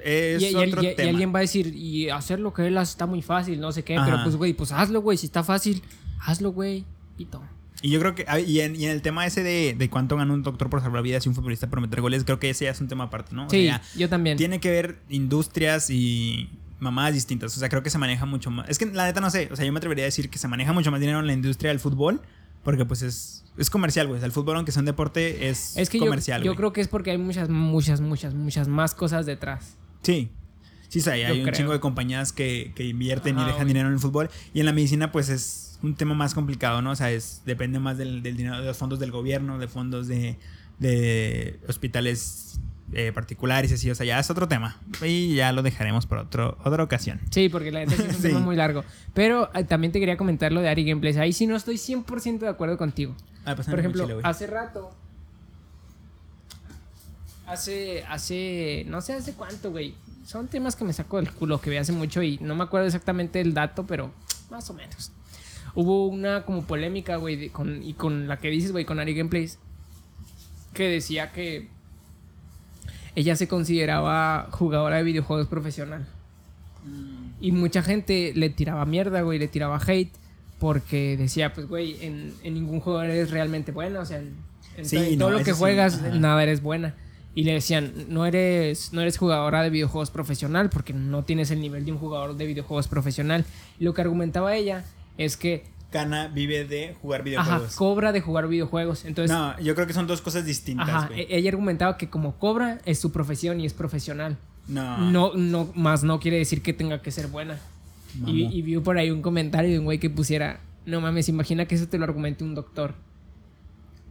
es 0.03 0.41
y, 0.41 0.47
y- 0.47 0.55
otro 0.55 0.83
y- 0.83 0.87
y 0.87 0.95
tema. 0.95 1.09
alguien 1.09 1.33
va 1.33 1.39
a 1.39 1.41
decir, 1.41 1.67
y 1.75 2.09
hacer 2.09 2.39
lo 2.39 2.53
que 2.53 2.67
él 2.67 2.77
hace 2.77 2.91
está 2.91 3.05
muy 3.05 3.21
fácil, 3.21 3.59
no 3.59 3.71
sé 3.71 3.83
qué, 3.83 3.95
Ajá. 3.97 4.05
pero 4.05 4.23
pues, 4.23 4.35
güey, 4.35 4.53
pues 4.53 4.71
hazlo, 4.71 5.01
güey, 5.01 5.17
si 5.17 5.25
está 5.27 5.43
fácil, 5.43 5.81
hazlo, 6.19 6.51
güey, 6.51 6.85
pito. 7.17 7.41
Y 7.83 7.89
yo 7.89 7.99
creo 7.99 8.13
que, 8.13 8.25
ah, 8.27 8.39
y 8.39 8.59
en, 8.61 8.75
y 8.75 8.85
en 8.85 8.91
el 8.91 9.01
tema 9.01 9.25
ese 9.25 9.41
de, 9.41 9.73
de 9.75 9.89
cuánto 9.89 10.15
gana 10.15 10.31
un 10.33 10.43
doctor 10.43 10.69
por 10.69 10.81
salvar 10.81 11.01
vidas 11.01 11.25
y 11.25 11.29
un 11.29 11.35
futbolista 11.35 11.67
por 11.67 11.81
meter 11.81 11.99
goles, 12.01 12.23
creo 12.23 12.39
que 12.39 12.49
ese 12.51 12.65
ya 12.65 12.71
es 12.71 12.79
un 12.81 12.87
tema 12.87 13.05
aparte, 13.05 13.33
¿no? 13.35 13.47
O 13.47 13.49
Sí, 13.49 13.65
sea, 13.65 13.81
yo 13.95 14.07
también. 14.07 14.37
tiene 14.37 14.59
que 14.59 14.69
ver 14.69 14.99
industrias 15.09 15.89
y 15.89 16.49
mamadas 16.79 17.13
distintas. 17.15 17.55
O 17.55 17.59
sea, 17.59 17.69
creo 17.69 17.81
que 17.81 17.89
se 17.89 17.97
maneja 17.97 18.25
mucho 18.27 18.51
más. 18.51 18.69
Es 18.69 18.77
que 18.77 18.85
la 18.87 19.05
neta 19.05 19.19
no 19.21 19.29
sé. 19.31 19.49
O 19.51 19.55
sea, 19.55 19.65
yo 19.65 19.71
me 19.71 19.77
atrevería 19.77 20.03
a 20.03 20.05
decir 20.05 20.29
que 20.29 20.37
se 20.39 20.47
maneja 20.47 20.73
mucho 20.73 20.91
más 20.91 20.99
dinero 20.99 21.19
en 21.19 21.27
la 21.27 21.33
industria 21.33 21.69
del 21.69 21.79
fútbol. 21.79 22.21
Porque 22.63 22.85
pues 22.85 23.01
es, 23.01 23.43
es 23.57 23.69
comercial, 23.69 24.07
güey. 24.07 24.23
El 24.23 24.31
fútbol, 24.31 24.55
aunque 24.57 24.71
sea 24.71 24.79
un 24.81 24.85
deporte, 24.85 25.49
es, 25.49 25.75
Es 25.77 25.89
que 25.89 25.99
yo, 25.99 26.05
comercial. 26.05 26.41
yo 26.41 26.51
güey. 26.51 26.57
creo 26.57 26.73
que 26.73 26.81
es 26.81 26.87
porque 26.87 27.11
hay 27.11 27.17
muchas, 27.17 27.49
muchas, 27.49 28.01
muchas, 28.01 28.33
muchas 28.33 28.67
más 28.67 28.93
cosas 28.95 29.25
detrás. 29.25 29.75
Sí. 30.03 30.29
Sí, 30.89 30.99
sea, 30.99 31.13
hay 31.13 31.21
Yo 31.27 31.33
un 31.35 31.41
creo. 31.43 31.53
chingo 31.53 31.71
de 31.71 31.79
compañías 31.79 32.33
que, 32.33 32.73
que 32.75 32.83
invierten 32.85 33.39
y 33.39 33.45
dejan 33.45 33.65
dinero 33.67 33.87
en 33.87 33.93
el 33.93 33.99
fútbol. 33.99 34.29
Y 34.53 34.59
en 34.59 34.65
la 34.65 34.73
medicina, 34.73 35.11
pues 35.11 35.29
es 35.29 35.79
un 35.81 35.95
tema 35.95 36.13
más 36.15 36.33
complicado, 36.33 36.81
¿no? 36.81 36.91
O 36.91 36.95
sea, 36.95 37.11
es, 37.11 37.43
depende 37.45 37.79
más 37.79 37.97
del, 37.97 38.21
del 38.23 38.35
dinero, 38.35 38.59
de 38.59 38.65
los 38.67 38.77
fondos 38.77 38.99
del 38.99 39.09
gobierno, 39.09 39.57
de 39.57 39.67
fondos 39.69 40.07
de, 40.07 40.37
de 40.79 41.59
hospitales 41.67 42.59
eh, 42.93 43.11
particulares 43.13 43.71
y 43.71 43.73
así. 43.75 43.89
O 43.91 43.95
sea, 43.95 44.05
ya 44.05 44.19
es 44.19 44.29
otro 44.29 44.47
tema. 44.47 44.79
Y 45.03 45.35
ya 45.35 45.51
lo 45.51 45.61
dejaremos 45.63 46.05
por 46.05 46.17
otro, 46.19 46.57
otra 46.63 46.83
ocasión. 46.83 47.19
Sí, 47.29 47.49
porque 47.49 47.71
la 47.71 47.79
neta 47.79 47.95
sí 47.95 48.03
es 48.03 48.15
un 48.15 48.15
Sí. 48.21 48.27
tema 48.29 48.39
muy 48.39 48.55
largo. 48.55 48.83
Pero 49.13 49.49
eh, 49.53 49.63
también 49.63 49.91
te 49.91 49.99
quería 49.99 50.17
comentar 50.17 50.51
lo 50.51 50.61
de 50.61 50.69
Ari 50.69 50.85
Gameplays. 50.85 51.17
Ahí 51.17 51.33
sí 51.33 51.47
no 51.47 51.55
estoy 51.55 51.75
100% 51.75 52.39
de 52.39 52.49
acuerdo 52.49 52.77
contigo. 52.77 53.15
Ah, 53.45 53.55
pues, 53.55 53.67
Por 53.67 53.79
ejemplo, 53.79 54.07
hace 54.23 54.47
rato. 54.47 54.91
Hace, 57.47 58.03
hace, 58.07 58.85
no 58.87 59.01
sé 59.01 59.13
hace 59.13 59.33
cuánto, 59.33 59.71
güey. 59.71 59.95
Son 60.25 60.47
temas 60.47 60.75
que 60.75 60.85
me 60.85 60.93
saco 60.93 61.17
del 61.17 61.31
culo, 61.31 61.59
que 61.59 61.69
vi 61.69 61.77
hace 61.77 61.91
mucho 61.91 62.21
y 62.21 62.37
no 62.39 62.55
me 62.55 62.63
acuerdo 62.63 62.87
exactamente 62.87 63.41
el 63.41 63.53
dato, 63.53 63.85
pero 63.85 64.11
más 64.49 64.69
o 64.69 64.73
menos. 64.73 65.11
Hubo 65.75 66.07
una 66.07 66.43
como 66.45 66.63
polémica, 66.63 67.17
güey, 67.17 67.49
con, 67.49 67.83
y 67.83 67.93
con 67.93 68.27
la 68.27 68.37
que 68.37 68.49
dices, 68.49 68.71
güey, 68.71 68.85
con 68.85 68.99
Ari 68.99 69.13
Gameplays, 69.15 69.57
que 70.73 70.87
decía 70.87 71.31
que 71.33 71.69
ella 73.15 73.35
se 73.35 73.47
consideraba 73.47 74.47
jugadora 74.51 74.97
de 74.97 75.03
videojuegos 75.03 75.47
profesional. 75.47 76.07
Y 77.39 77.51
mucha 77.51 77.81
gente 77.81 78.33
le 78.35 78.49
tiraba 78.49 78.85
mierda, 78.85 79.21
güey, 79.21 79.39
le 79.39 79.47
tiraba 79.47 79.79
hate. 79.85 80.11
Porque 80.59 81.17
decía, 81.17 81.53
pues, 81.53 81.67
güey, 81.67 81.97
en, 82.05 82.33
en 82.43 82.53
ningún 82.53 82.81
juego 82.81 83.01
eres 83.01 83.31
realmente 83.31 83.71
buena. 83.71 83.99
O 84.01 84.05
sea, 84.05 84.19
en, 84.19 84.35
en 84.77 84.85
Sí, 84.85 84.95
to- 84.95 85.03
en 85.03 85.17
no, 85.17 85.25
todo 85.25 85.37
lo 85.39 85.43
que 85.43 85.53
juegas, 85.53 86.01
nada 86.13 86.43
eres 86.43 86.61
buena. 86.61 86.93
Y 87.33 87.45
le 87.45 87.53
decían, 87.53 87.91
no 88.09 88.25
eres, 88.27 88.93
no 88.93 89.01
eres 89.01 89.17
jugadora 89.17 89.63
de 89.63 89.71
videojuegos 89.71 90.11
profesional 90.11 90.69
porque 90.69 90.93
no 90.93 91.23
tienes 91.23 91.49
el 91.49 91.61
nivel 91.61 91.83
de 91.85 91.93
un 91.93 91.97
jugador 91.97 92.35
de 92.35 92.45
videojuegos 92.45 92.87
profesional. 92.87 93.43
Y 93.79 93.85
lo 93.85 93.93
que 93.95 94.01
argumentaba 94.01 94.55
ella 94.55 94.85
es 95.17 95.35
que, 95.35 95.63
Kana 95.91 96.27
vive 96.29 96.63
de 96.65 96.95
jugar 97.01 97.19
ajá, 97.21 97.25
videojuegos. 97.25 97.75
cobra 97.75 98.11
de 98.11 98.21
jugar 98.21 98.47
videojuegos. 98.47 99.05
Entonces, 99.05 99.35
no, 99.35 99.59
yo 99.59 99.75
creo 99.75 99.87
que 99.87 99.93
son 99.93 100.07
dos 100.07 100.21
cosas 100.21 100.45
distintas, 100.45 100.87
ajá, 100.89 101.09
e- 101.15 101.27
ella 101.29 101.49
argumentaba 101.49 101.97
que 101.97 102.09
como 102.09 102.37
cobra 102.39 102.79
es 102.85 102.97
su 102.99 103.11
profesión 103.11 103.59
y 103.59 103.65
es 103.65 103.73
profesional. 103.73 104.37
No. 104.67 104.97
No, 105.11 105.33
no, 105.35 105.69
más 105.75 106.03
no 106.03 106.19
quiere 106.19 106.37
decir 106.37 106.61
que 106.61 106.71
tenga 106.73 107.01
que 107.01 107.11
ser 107.11 107.27
buena. 107.27 107.57
Y, 108.25 108.45
y 108.57 108.61
vi 108.61 108.77
por 108.79 108.97
ahí 108.97 109.11
un 109.11 109.21
comentario 109.21 109.71
de 109.71 109.79
un 109.79 109.85
güey 109.85 109.99
que 109.99 110.09
pusiera, 110.09 110.59
no 110.85 111.01
mames, 111.01 111.29
imagina 111.29 111.65
que 111.65 111.75
eso 111.75 111.87
te 111.87 111.97
lo 111.97 112.03
argumente 112.05 112.43
un 112.43 112.55
doctor. 112.55 112.93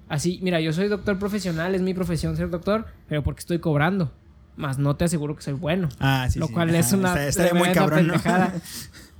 Así, 0.08 0.40
mira, 0.42 0.60
yo 0.60 0.72
soy 0.72 0.88
doctor 0.88 1.18
profesional, 1.18 1.74
es 1.74 1.82
mi 1.82 1.94
profesión 1.94 2.36
ser 2.36 2.50
doctor, 2.50 2.86
pero 3.08 3.22
porque 3.22 3.40
estoy 3.40 3.58
cobrando. 3.58 4.10
Más 4.56 4.78
no 4.78 4.96
te 4.96 5.04
aseguro 5.04 5.36
que 5.36 5.42
soy 5.42 5.54
bueno. 5.54 5.88
Ah, 6.00 6.26
sí, 6.30 6.38
lo 6.38 6.48
sí. 6.48 6.52
cual 6.52 6.74
es 6.74 6.88
Ajá, 6.88 6.96
una 6.96 7.26
estaría 7.26 7.54
muy 7.54 7.70
cabrón, 7.72 8.08
¿no? 8.08 8.14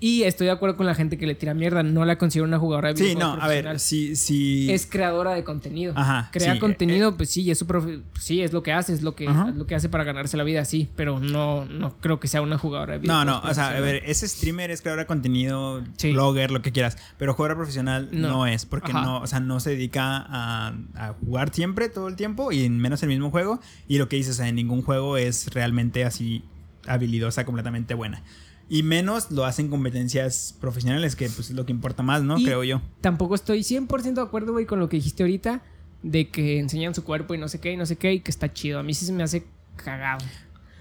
Y 0.03 0.23
estoy 0.23 0.47
de 0.47 0.53
acuerdo 0.53 0.77
con 0.79 0.87
la 0.87 0.95
gente 0.95 1.19
que 1.19 1.27
le 1.27 1.35
tira 1.35 1.53
mierda. 1.53 1.83
No 1.83 2.07
la 2.07 2.17
considero 2.17 2.47
una 2.47 2.59
jugadora 2.59 2.89
de 2.89 2.97
Sí, 2.97 3.03
videojuegos 3.03 3.37
no, 3.37 3.43
a 3.45 3.49
ver, 3.49 3.79
si, 3.79 4.17
si... 4.17 4.73
Es 4.73 4.87
creadora 4.87 5.35
de 5.35 5.45
contenido. 5.45 5.93
Ajá, 5.95 6.31
Crea 6.33 6.55
sí, 6.55 6.59
contenido, 6.59 7.19
pues 7.19 7.29
sí, 7.29 7.51
es 7.51 7.59
su 7.59 7.67
profe- 7.67 8.03
sí, 8.19 8.41
es 8.41 8.55
lo 8.55 8.63
que 8.63 8.73
hace, 8.73 8.95
es 8.95 9.03
lo 9.03 9.15
que, 9.15 9.27
es 9.27 9.55
lo 9.57 9.67
que 9.67 9.75
hace 9.75 9.91
para 9.91 10.05
ganarse 10.05 10.39
la 10.39 10.45
vida, 10.45 10.65
sí, 10.65 10.89
pero 10.97 11.21
no, 11.21 11.67
no 11.67 11.99
creo 11.99 12.19
que 12.19 12.29
sea 12.29 12.41
una 12.41 12.57
jugadora 12.57 12.95
de 12.99 13.07
No, 13.07 13.21
videojuegos 13.21 13.45
no, 13.45 13.51
o 13.51 13.55
sea, 13.55 13.77
a 13.77 13.81
ver, 13.81 14.03
ese 14.07 14.27
streamer 14.27 14.71
es 14.71 14.81
creador 14.81 15.01
de 15.01 15.07
contenido, 15.07 15.85
Sí. 15.99 16.13
blogger, 16.13 16.51
lo 16.51 16.63
que 16.63 16.73
quieras, 16.73 16.97
pero 17.19 17.35
jugador 17.35 17.59
profesional 17.59 18.09
no, 18.11 18.29
No. 18.29 18.47
es, 18.47 18.65
porque 18.65 18.93
Ajá. 18.93 19.03
no, 19.05 19.19
o 19.21 19.27
sea, 19.27 19.41
no 19.41 19.61
se 19.61 19.71
dedica 19.71 20.17
a, 20.17 20.73
a 20.97 21.13
jugar 21.23 21.53
siempre, 21.53 21.91
todo 21.91 22.09
el 22.09 22.17
tiempo, 22.17 22.53
y 22.53 22.71
menos 22.71 23.03
el 23.03 23.11
mismo 23.11 23.31
juego, 23.31 23.61
y 23.87 23.99
lo 23.99 24.09
que 24.09 24.17
dices, 24.17 24.33
o 24.33 24.37
sea, 24.39 24.49
en 24.49 24.55
ningún 24.57 24.81
juego 24.81 25.19
es 25.19 25.53
realmente 25.53 26.05
así 26.07 26.43
habilidosa, 26.87 27.45
completamente 27.45 27.93
buena. 27.93 28.23
Y 28.71 28.83
menos 28.85 29.31
lo 29.33 29.45
hacen 29.45 29.69
competencias 29.69 30.55
profesionales, 30.61 31.17
que 31.17 31.29
pues 31.29 31.51
es 31.51 31.57
lo 31.57 31.67
que 31.67 31.73
importa 31.73 32.03
más, 32.03 32.23
¿no? 32.23 32.39
Y- 32.39 32.45
Creo 32.45 32.65
yo. 32.65 32.81
Tampoco 33.03 33.35
estoy 33.35 33.63
100% 33.65 34.15
de 34.15 34.21
acuerdo, 34.23 34.53
güey, 34.53 34.65
con 34.65 34.79
lo 34.79 34.89
que 34.89 34.97
dijiste 34.97 35.23
ahorita, 35.25 35.61
de 36.03 36.29
que 36.31 36.59
enseñan 36.61 36.95
su 36.95 37.05
cuerpo 37.05 37.35
y 37.35 37.39
no 37.39 37.49
sé 37.49 37.61
qué, 37.61 37.73
y 37.73 37.77
no 37.77 37.85
sé 37.85 37.97
qué, 37.97 38.15
y 38.15 38.21
que 38.21 38.31
está 38.31 38.53
chido. 38.53 38.79
A 38.79 38.83
mí 38.83 38.95
sí 38.95 39.05
se 39.05 39.13
me 39.13 39.23
hace 39.25 39.45
cagado. 39.77 40.25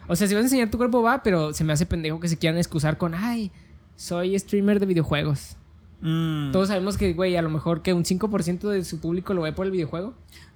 O 0.08 0.16
sea, 0.16 0.28
si 0.28 0.34
vas 0.36 0.42
a 0.44 0.46
enseñar 0.46 0.70
tu 0.72 0.78
cuerpo, 0.78 1.02
va, 1.02 1.24
pero 1.24 1.52
se 1.54 1.64
me 1.64 1.74
hace 1.74 1.86
pendejo 1.86 2.20
que 2.20 2.28
se 2.30 2.38
quieran 2.38 2.58
excusar 2.58 2.98
con, 2.98 3.14
ay, 3.16 3.52
soy 3.96 4.38
streamer 4.40 4.80
de 4.80 4.86
videojuegos. 4.86 5.56
Mm, 6.02 6.52
Todos 6.52 6.70
sabemos 6.70 6.96
que, 6.96 7.14
güey, 7.14 7.36
a 7.36 7.42
lo 7.42 7.50
mejor 7.50 7.82
que 7.82 7.94
un 7.94 8.06
5% 8.06 8.70
de 8.70 8.86
su 8.86 9.00
público 9.02 9.34
lo 9.34 9.42
ve 9.42 9.52
por 9.52 9.66
el 9.66 9.72
videojuego. 9.72 10.14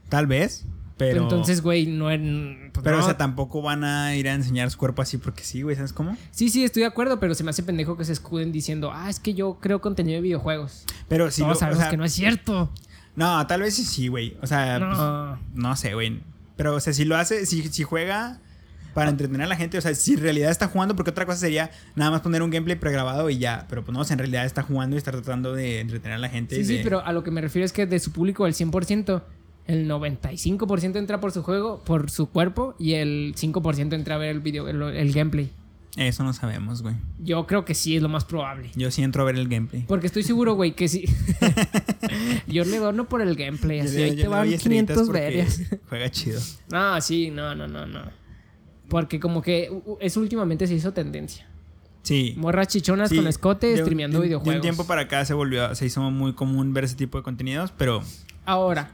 tal 0.10 0.28
vez, 0.28 0.66
pero... 0.98 1.24
Entonces, 1.24 1.62
güey, 1.62 1.86
no 1.88 2.12
en. 2.12 2.70
pues, 2.74 2.84
pero, 2.84 2.98
no. 2.98 3.04
o 3.04 3.06
sea, 3.06 3.18
tampoco 3.18 3.62
van 3.62 3.84
a 3.84 4.16
ir 4.16 4.28
a 4.30 4.34
enseñar 4.34 4.70
su 4.72 4.78
cuerpo 4.78 5.02
así 5.02 5.18
porque 5.18 5.44
sí, 5.44 5.62
güey, 5.62 5.76
¿sabes 5.76 5.94
cómo? 5.94 6.16
Sí, 6.32 6.50
sí, 6.50 6.64
estoy 6.64 6.82
de 6.82 6.88
acuerdo, 6.88 7.20
pero 7.20 7.34
se 7.36 7.44
me 7.44 7.50
hace 7.50 7.64
pendejo 7.64 7.98
que 7.98 8.06
se 8.06 8.14
escuden 8.14 8.52
diciendo, 8.52 8.92
ah, 8.94 9.10
es 9.10 9.20
que 9.20 9.34
yo 9.34 9.58
creo 9.60 9.82
contenido 9.82 10.16
de 10.18 10.22
videojuegos. 10.22 10.86
Pero 11.08 11.32
sí, 11.32 11.42
Todos 11.42 11.50
lo- 11.54 11.56
o 11.56 11.60
sabemos 11.60 11.82
sea, 11.82 11.90
que 11.90 11.98
no 11.98 12.06
es 12.06 12.14
cierto. 12.14 12.72
No, 13.16 13.46
tal 13.48 13.62
vez 13.62 13.76
sí, 13.76 13.84
sí, 13.84 14.08
güey. 14.08 14.38
O 14.42 14.48
sea, 14.48 14.80
pues, 14.80 14.98
No. 14.98 15.40
no 15.54 15.76
sé, 15.76 15.94
güey. 15.94 16.22
Pero, 16.58 16.76
o 16.76 16.80
sea, 16.80 16.94
si 16.94 17.06
lo 17.06 17.16
hace, 17.18 17.46
si, 17.46 17.64
si 17.70 17.84
juega 17.84 18.40
para 18.94 19.10
entretener 19.10 19.42
a 19.42 19.48
la 19.48 19.56
gente, 19.56 19.78
o 19.78 19.82
sea, 19.82 19.96
si 19.96 20.14
en 20.14 20.22
realidad 20.22 20.52
está 20.52 20.68
jugando, 20.68 20.96
porque 20.96 21.10
otra 21.10 21.26
cosa 21.26 21.40
sería 21.40 21.72
nada 21.96 22.12
más 22.12 22.22
poner 22.22 22.44
un 22.44 22.52
gameplay 22.52 22.76
pregrabado 22.78 23.30
y 23.32 23.40
ya. 23.40 23.66
Pero 23.70 23.84
pues 23.84 23.94
no, 23.94 24.02
o 24.02 24.04
sea, 24.04 24.14
en 24.14 24.20
realidad 24.20 24.46
está 24.46 24.62
jugando 24.62 24.96
y 24.96 24.98
está 25.00 25.12
tratando 25.12 25.54
de 25.54 25.80
entretener 25.80 26.18
a 26.18 26.20
la 26.20 26.30
gente. 26.30 26.56
Sí, 26.58 26.64
sí, 26.64 26.80
pero 26.84 27.04
a 27.04 27.12
lo 27.12 27.24
que 27.24 27.32
me 27.32 27.42
refiero 27.42 27.66
es 27.66 27.74
que 27.74 27.88
de 27.88 28.00
su 28.00 28.12
público, 28.12 28.46
el 28.46 28.54
100%, 28.54 29.24
el 29.67 29.88
95% 29.89 30.98
entra 30.98 31.20
por 31.20 31.32
su 31.32 31.41
juego, 31.43 31.82
por 31.86 32.10
su 32.10 32.27
cuerpo, 32.27 32.75
y 32.79 32.93
el 32.93 33.34
5% 33.36 33.93
entra 33.93 34.15
a 34.15 34.17
ver 34.17 34.29
el 34.29 34.39
video, 34.39 34.67
el, 34.67 34.82
el 34.82 35.13
gameplay. 35.13 35.50
Eso 35.96 36.24
no 36.24 36.34
sabemos, 36.34 36.82
güey. 36.82 36.96
Yo 37.24 37.46
creo 37.46 37.65
que 37.65 37.75
sí 37.75 37.96
es 37.96 38.01
lo 38.01 38.10
más 38.10 38.25
probable. 38.25 38.72
Yo 38.75 38.89
sí 38.89 39.03
entro 39.03 39.22
a 39.22 39.25
ver 39.25 39.36
el 39.36 39.48
gameplay. 39.48 39.84
Porque 39.88 40.08
estoy 40.08 40.24
seguro, 40.24 40.55
güey, 40.55 40.74
que 40.74 40.88
sí. 40.88 41.05
Yo 42.48 42.65
le 42.65 42.77
dono 42.77 43.08
por 43.08 43.22
el 43.22 43.36
gameplay, 43.36 43.79
así 43.82 43.98
Yo- 43.98 44.03
ahí 44.05 44.15
yo 44.15 44.22
te 44.24 44.27
van 44.27 44.46
doy 44.46 44.53
estrellitas 44.55 44.96
500 44.98 45.08
porque 45.08 45.22
verias. 45.22 45.62
Juega 45.89 46.10
chido. 46.10 46.41
No, 46.72 47.00
sí, 47.00 47.29
no, 47.29 47.53
no, 47.55 47.67
no, 47.67 47.86
no. 47.86 48.01
Porque 48.89 49.20
como 49.20 49.41
que 49.41 49.70
eso 50.01 50.20
últimamente 50.20 50.67
se 50.67 50.74
hizo 50.74 50.93
tendencia. 50.93 51.48
Sí. 52.01 52.34
Morras 52.38 52.67
chichonas 52.67 53.10
Sí, 53.10 53.15
con 53.15 53.27
escote 53.27 53.77
streameando 53.77 54.20
videojuegos. 54.20 54.51
De 54.51 54.58
un 54.58 54.62
tiempo 54.62 54.86
para 54.86 55.03
acá 55.03 55.24
se 55.25 55.34
volvió, 55.34 55.74
se 55.74 55.86
hizo 55.86 56.01
muy 56.12 56.34
común 56.34 56.74
ver 56.74 56.84
ese 56.84 56.96
tipo 56.96 57.17
de 57.17 57.24
contenidos, 57.24 57.72
pero 57.77 58.01
Ahora, 58.46 58.91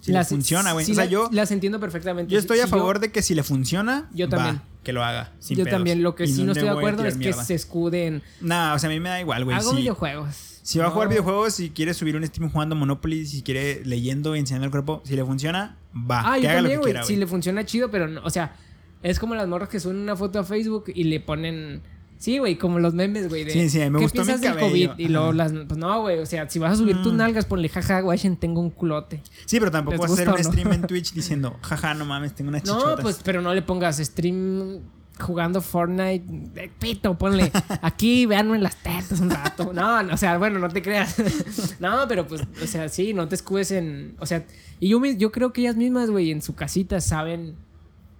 Si 0.00 0.12
le 0.12 0.24
funciona, 0.24 0.72
güey. 0.72 0.84
sí 0.86 0.92
o 0.92 0.94
sea, 0.94 1.04
la- 1.04 1.10
yo, 1.10 1.28
Las 1.32 1.50
entiendo 1.50 1.80
perfectamente. 1.80 2.32
yo 2.32 2.38
estoy 2.38 2.58
Si 2.58 2.62
a 2.64 2.66
favor 2.68 3.00
de 3.00 3.10
que 3.10 3.20
si 3.22 3.34
le 3.34 3.42
funciona, 3.42 4.08
Yo 4.14 4.26
va, 4.28 4.36
también. 4.36 4.62
que 4.84 4.92
lo 4.92 5.04
haga. 5.04 5.32
Sin 5.40 5.56
yo 5.58 5.64
pedos. 5.64 5.76
también. 5.76 6.02
Lo 6.02 6.14
que 6.14 6.24
Y 6.24 6.28
sí 6.28 6.44
no 6.44 6.52
estoy 6.52 6.68
de 6.68 6.74
acuerdo 6.74 7.04
es 7.04 7.16
que 7.16 7.32
se 7.32 7.54
escuden. 7.54 8.22
Nah, 8.40 8.74
o 8.74 8.78
sea, 8.78 8.88
a 8.88 8.92
mí 8.92 9.00
me 9.00 9.08
da 9.08 9.20
igual, 9.20 9.44
güey. 9.44 9.56
Hago 9.56 9.70
Si, 9.70 9.76
videojuegos. 9.76 10.60
si 10.62 10.78
va 10.78 10.86
a 10.86 10.90
jugar 10.90 11.08
videojuegos, 11.08 11.54
si 11.54 11.70
quiere 11.70 11.94
subir 11.94 12.16
un 12.16 12.24
stream 12.26 12.50
jugando 12.50 12.76
Monopoly, 12.76 13.26
si 13.26 13.42
quiere 13.42 13.82
leyendo 13.84 14.36
y 14.36 14.38
enseñando 14.38 14.66
el 14.66 14.70
cuerpo, 14.70 15.02
si 15.04 15.16
le 15.16 15.24
funciona, 15.24 15.76
va. 15.94 16.20
Ah, 16.32 16.36
que 16.36 16.42
yo 16.42 16.48
haga 16.50 16.60
lo 16.60 16.68
también, 16.68 16.80
que 16.80 16.84
quiera, 16.84 17.02
Si 17.04 17.16
le 17.16 17.26
funciona 17.26 17.64
chido, 17.66 17.90
pero 17.90 18.06
no, 18.08 18.22
o 18.24 18.30
sea, 18.30 18.54
es 19.02 19.18
como 19.18 19.34
las 19.34 19.48
morras 19.48 19.68
que 19.68 19.80
suben 19.80 19.96
una 19.98 20.14
foto 20.16 20.38
a 20.38 20.44
Facebook 20.44 20.84
y 20.94 21.04
le 21.04 21.20
ponen. 21.20 21.82
Sí, 22.18 22.38
güey, 22.38 22.56
como 22.58 22.78
los 22.80 22.94
memes, 22.94 23.28
güey. 23.28 23.48
Sí, 23.48 23.70
sí, 23.70 23.78
me 23.78 23.98
¿Qué 23.98 24.04
gustó 24.04 24.22
mi 24.22 24.26
piensas 24.26 24.40
del? 24.56 24.58
COVID? 24.60 24.90
Y 24.98 25.08
luego 25.08 25.32
las. 25.32 25.52
Pues 25.52 25.78
no, 25.78 26.00
güey. 26.02 26.18
O 26.18 26.26
sea, 26.26 26.50
si 26.50 26.58
vas 26.58 26.72
a 26.72 26.76
subir 26.76 27.00
tus 27.02 27.12
Mm. 27.12 27.16
nalgas, 27.16 27.44
ponle 27.46 27.68
jaja, 27.68 28.00
güey, 28.00 28.18
tengo 28.36 28.60
un 28.60 28.70
culote. 28.70 29.22
Sí, 29.46 29.58
pero 29.60 29.70
tampoco 29.70 29.92
¿Les 29.92 30.00
vas 30.02 30.10
a 30.10 30.14
hacer 30.14 30.28
un 30.28 30.34
no? 30.34 30.42
stream 30.42 30.72
en 30.72 30.82
Twitch 30.88 31.12
diciendo, 31.12 31.56
jaja, 31.62 31.94
no 31.94 32.04
mames, 32.04 32.34
tengo 32.34 32.48
unas 32.50 32.62
chichotas. 32.64 32.96
No, 32.96 33.02
pues, 33.02 33.20
pero 33.24 33.40
no 33.40 33.54
le 33.54 33.62
pongas 33.62 33.98
stream 33.98 34.80
jugando 35.20 35.60
Fortnite. 35.60 36.70
Pito, 36.78 37.16
ponle 37.18 37.50
aquí, 37.82 38.26
véanme 38.26 38.56
en 38.56 38.62
las 38.64 38.76
tetas 38.76 39.20
un 39.20 39.30
rato. 39.30 39.72
No, 39.72 40.02
no, 40.02 40.14
o 40.14 40.16
sea, 40.16 40.38
bueno, 40.38 40.58
no 40.58 40.68
te 40.68 40.82
creas. 40.82 41.16
No, 41.80 42.06
pero 42.08 42.26
pues, 42.26 42.42
o 42.62 42.66
sea, 42.66 42.88
sí, 42.88 43.14
no 43.14 43.28
te 43.28 43.36
escudes 43.36 43.70
en. 43.70 44.16
O 44.18 44.26
sea, 44.26 44.44
y 44.80 44.88
yo, 44.88 45.04
yo 45.04 45.30
creo 45.30 45.52
que 45.52 45.60
ellas 45.60 45.76
mismas, 45.76 46.10
güey, 46.10 46.32
en 46.32 46.42
su 46.42 46.54
casita 46.56 47.00
saben 47.00 47.54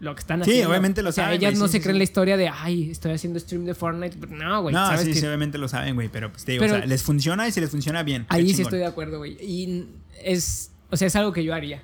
lo 0.00 0.14
que 0.14 0.20
están 0.20 0.44
Sí, 0.44 0.50
haciendo. 0.50 0.70
obviamente 0.70 1.02
lo 1.02 1.08
o 1.10 1.12
sea, 1.12 1.24
saben, 1.24 1.38
ellas 1.40 1.52
güey, 1.54 1.60
no 1.60 1.66
sí, 1.66 1.72
se 1.72 1.78
sí, 1.78 1.82
creen 1.82 1.94
sí. 1.96 1.98
la 1.98 2.04
historia 2.04 2.36
de, 2.36 2.48
ay, 2.48 2.90
estoy 2.90 3.12
haciendo 3.12 3.38
stream 3.40 3.64
de 3.64 3.74
Fortnite. 3.74 4.16
Pero 4.20 4.36
No, 4.36 4.62
güey, 4.62 4.74
no, 4.74 4.86
sabes 4.86 5.00
sí, 5.02 5.12
que 5.12 5.20
sí, 5.20 5.26
obviamente 5.26 5.58
lo 5.58 5.66
saben, 5.68 5.94
güey, 5.96 6.08
pero 6.08 6.30
pues 6.30 6.44
te 6.44 6.52
digo, 6.52 6.62
Pero- 6.62 6.74
o 6.74 6.78
sea, 6.78 6.86
les 6.86 7.02
funciona 7.02 7.48
y 7.48 7.52
si 7.52 7.60
les 7.60 7.70
funciona 7.70 8.02
bien. 8.02 8.24
ahí 8.28 8.54
sí 8.54 8.62
estoy 8.62 8.78
de 8.78 8.86
acuerdo, 8.86 9.18
güey. 9.18 9.32
Y 9.42 9.88
es, 10.22 10.70
o 10.90 10.96
sea, 10.96 11.08
es 11.08 11.16
algo 11.16 11.32
que 11.32 11.42
yo 11.44 11.52
haría. 11.54 11.82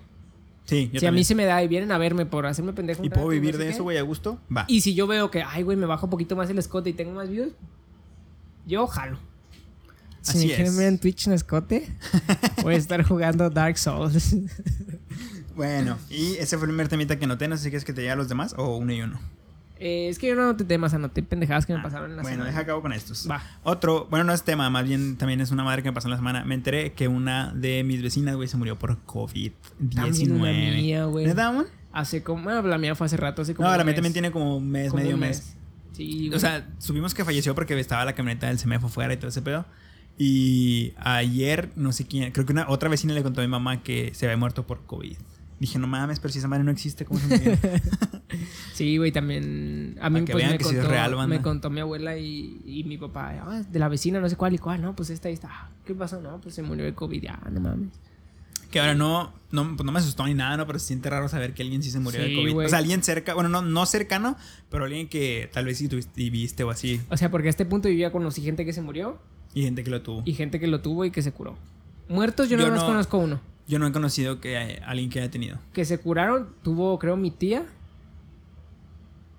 Sí, 0.66 0.88
yo 0.92 0.98
si 1.00 1.06
a 1.06 1.10
mí 1.10 1.16
también. 1.16 1.24
se 1.26 1.34
me 1.34 1.44
da 1.44 1.62
y 1.62 1.68
vienen 1.68 1.92
a 1.92 1.98
verme 1.98 2.24
por 2.24 2.46
hacerme 2.46 2.72
pendejo. 2.72 3.04
Y 3.04 3.10
puedo 3.10 3.26
no 3.26 3.30
vivir 3.32 3.52
sé 3.52 3.58
de 3.58 3.64
qué, 3.66 3.70
eso, 3.72 3.82
güey, 3.82 3.98
a 3.98 4.02
gusto, 4.02 4.38
va. 4.54 4.64
Y 4.68 4.80
si 4.80 4.94
yo 4.94 5.06
veo 5.06 5.30
que, 5.30 5.42
ay, 5.42 5.62
güey, 5.62 5.76
me 5.76 5.84
bajo 5.84 6.06
un 6.06 6.10
poquito 6.10 6.36
más 6.36 6.48
el 6.48 6.58
escote 6.58 6.88
y 6.90 6.94
tengo 6.94 7.12
más 7.12 7.28
views, 7.28 7.52
yo 8.66 8.86
jalo. 8.86 9.18
Si 10.22 10.38
Así 10.38 10.46
me 10.48 10.54
quieren 10.54 10.74
ver 10.78 10.86
en 10.88 10.98
Twitch 10.98 11.26
en 11.26 11.34
escote, 11.34 11.86
voy 12.62 12.74
a 12.74 12.78
estar 12.78 13.02
jugando 13.02 13.50
Dark 13.50 13.76
Souls. 13.76 14.36
Bueno, 15.56 15.98
y 16.10 16.34
ese 16.36 16.56
fue 16.58 16.66
el 16.66 16.70
primer 16.70 16.88
temita 16.88 17.18
que 17.18 17.26
noté, 17.26 17.48
no 17.48 17.56
sé 17.56 17.64
si 17.64 17.70
quieres 17.70 17.84
que 17.84 17.92
te 17.92 18.00
diga 18.00 18.16
los 18.16 18.28
demás 18.28 18.54
o 18.58 18.76
uno 18.76 18.92
y 18.92 19.00
uno. 19.02 19.20
Eh, 19.80 20.08
es 20.08 20.18
que 20.18 20.28
yo 20.28 20.34
no 20.36 20.42
anoté 20.42 20.64
temas, 20.64 20.94
anoté 20.94 21.22
pendejadas 21.22 21.66
que 21.66 21.74
me 21.74 21.82
pasaron 21.82 22.10
en 22.10 22.16
la 22.16 22.20
Ah, 22.20 22.22
Bueno, 22.22 22.36
semana. 22.36 22.50
deja 22.50 22.60
acabo 22.62 22.80
con 22.80 22.92
estos. 22.92 23.28
Va. 23.28 23.42
Otro, 23.64 24.06
bueno, 24.08 24.24
no 24.24 24.32
es 24.32 24.42
tema, 24.44 24.70
más 24.70 24.86
bien 24.86 25.16
también 25.16 25.40
es 25.40 25.50
una 25.50 25.64
madre 25.64 25.82
que 25.82 25.88
me 25.90 25.92
pasó 25.94 26.06
en 26.08 26.12
la 26.12 26.16
semana. 26.16 26.44
Me 26.44 26.54
enteré 26.54 26.92
que 26.92 27.08
una 27.08 27.52
de 27.54 27.82
mis 27.84 28.00
vecinas, 28.02 28.36
güey, 28.36 28.48
se 28.48 28.56
murió 28.56 28.78
por 28.78 29.04
COVID-19. 29.04 29.94
También 29.94 30.32
una 30.32 30.52
mía, 30.52 31.04
güey. 31.06 31.26
¿Neta, 31.26 31.48
amor? 31.48 31.68
Hace 31.92 32.22
como, 32.22 32.44
bueno, 32.44 32.62
la 32.62 32.78
mía 32.78 32.94
fue 32.94 33.06
hace 33.06 33.16
rato, 33.16 33.42
hace 33.42 33.54
como 33.54 33.68
No, 33.68 33.76
la 33.76 33.84
mía 33.84 33.94
también 33.94 34.12
tiene 34.12 34.30
como 34.30 34.56
un 34.56 34.70
mes, 34.70 34.90
Como 34.90 35.02
medio 35.02 35.14
un 35.16 35.20
mes. 35.20 35.54
Sí, 35.92 36.28
güey. 36.28 36.36
O 36.36 36.40
sea, 36.40 36.66
supimos 36.78 37.12
que 37.14 37.24
falleció 37.24 37.54
porque 37.54 37.78
estaba 37.78 38.04
la 38.04 38.14
camioneta 38.14 38.46
del 38.48 38.58
CEMEFO 38.58 38.88
fuera 38.88 39.12
y 39.12 39.16
todo 39.16 39.28
ese 39.28 39.42
pedo. 39.42 39.64
Y 40.16 40.92
ayer, 40.98 41.70
no 41.74 41.92
sé 41.92 42.06
quién, 42.06 42.30
creo 42.30 42.46
que 42.46 42.52
una 42.52 42.68
otra 42.68 42.88
vecina 42.88 43.12
le 43.12 43.22
contó 43.24 43.40
a 43.40 43.44
mi 43.44 43.50
mamá 43.50 43.82
que 43.82 44.12
se 44.14 44.26
había 44.26 44.36
muerto 44.36 44.64
por 44.66 44.86
COVID. 44.86 45.16
Dije, 45.60 45.78
no 45.78 45.86
mames, 45.86 46.18
pero 46.20 46.32
si 46.32 46.38
esa 46.40 46.48
madre 46.48 46.64
no 46.64 46.70
existe, 46.70 47.04
¿cómo 47.04 47.20
se? 47.20 47.58
Sí, 48.74 48.96
güey, 48.96 49.12
también. 49.12 49.96
A 50.00 50.10
mí 50.10 50.24
que 50.24 50.32
pues, 50.32 50.44
me, 50.50 50.58
que 50.58 50.64
contó, 50.64 50.88
real, 50.88 51.28
me 51.28 51.40
contó 51.40 51.70
mi 51.70 51.80
abuela 51.80 52.16
y, 52.16 52.60
y 52.66 52.82
mi 52.84 52.98
papá. 52.98 53.30
"Ah, 53.40 53.62
de 53.62 53.78
la 53.78 53.88
vecina, 53.88 54.20
no 54.20 54.28
sé 54.28 54.36
cuál 54.36 54.54
y 54.54 54.58
cuál. 54.58 54.82
No, 54.82 54.96
pues 54.96 55.10
esta 55.10 55.28
ahí 55.28 55.34
está. 55.34 55.48
Ah, 55.52 55.68
¿Qué 55.84 55.94
pasó? 55.94 56.20
No, 56.20 56.40
pues 56.40 56.54
se 56.56 56.62
murió 56.62 56.84
de 56.84 56.94
COVID. 56.94 57.22
Ya, 57.22 57.40
no 57.52 57.60
mames. 57.60 57.90
que 58.72 58.80
ahora 58.80 58.94
no, 58.94 59.32
no, 59.52 59.76
pues 59.76 59.84
no 59.86 59.92
me 59.92 60.00
asustó 60.00 60.26
ni 60.26 60.34
nada, 60.34 60.56
¿no? 60.56 60.66
Pero 60.66 60.80
se 60.80 60.86
siente 60.88 61.08
raro 61.08 61.28
saber 61.28 61.54
que 61.54 61.62
alguien 61.62 61.80
sí 61.84 61.90
se 61.92 62.00
murió 62.00 62.20
de 62.22 62.28
Sí, 62.28 62.34
COVID. 62.34 62.52
güey. 62.52 62.66
O 62.66 62.68
sea, 62.68 62.78
alguien 62.80 63.04
cerca, 63.04 63.34
bueno, 63.34 63.48
no, 63.48 63.62
no 63.62 63.86
cercano, 63.86 64.36
pero 64.68 64.84
alguien 64.86 65.08
que 65.08 65.48
tal 65.52 65.66
vez 65.66 65.78
sí 65.78 65.86
tuviste 65.88 66.20
y 66.20 66.30
viste 66.30 66.64
o 66.64 66.70
así. 66.70 67.00
O 67.10 67.16
sea, 67.16 67.30
porque 67.30 67.46
a 67.46 67.50
este 67.50 67.64
punto 67.64 67.88
yo 67.88 67.94
ya 67.96 68.10
conocí 68.10 68.42
gente 68.42 68.64
que 68.64 68.72
se 68.72 68.82
murió 68.82 69.20
Y 69.54 69.62
gente 69.62 69.84
que 69.84 69.90
lo 69.90 70.02
tuvo. 70.02 70.22
y 70.24 70.32
gente 70.34 70.58
que 70.58 70.66
lo 70.66 70.80
tuvo 70.80 71.04
y 71.04 71.12
que 71.12 71.22
se 71.22 71.30
curó. 71.30 71.56
Muertos 72.08 72.48
yo, 72.48 72.58
Yo 72.58 72.64
no 72.66 72.72
más 72.72 72.80
no- 72.80 72.86
conozco 72.88 73.18
uno. 73.18 73.40
Yo 73.66 73.78
no 73.78 73.86
he 73.86 73.92
conocido 73.92 74.40
que 74.40 74.56
hay- 74.58 74.78
alguien 74.84 75.08
que 75.10 75.20
haya 75.20 75.30
tenido. 75.30 75.58
Que 75.72 75.84
se 75.84 75.98
curaron, 75.98 76.48
tuvo 76.62 76.98
creo 76.98 77.16
mi 77.16 77.30
tía 77.30 77.64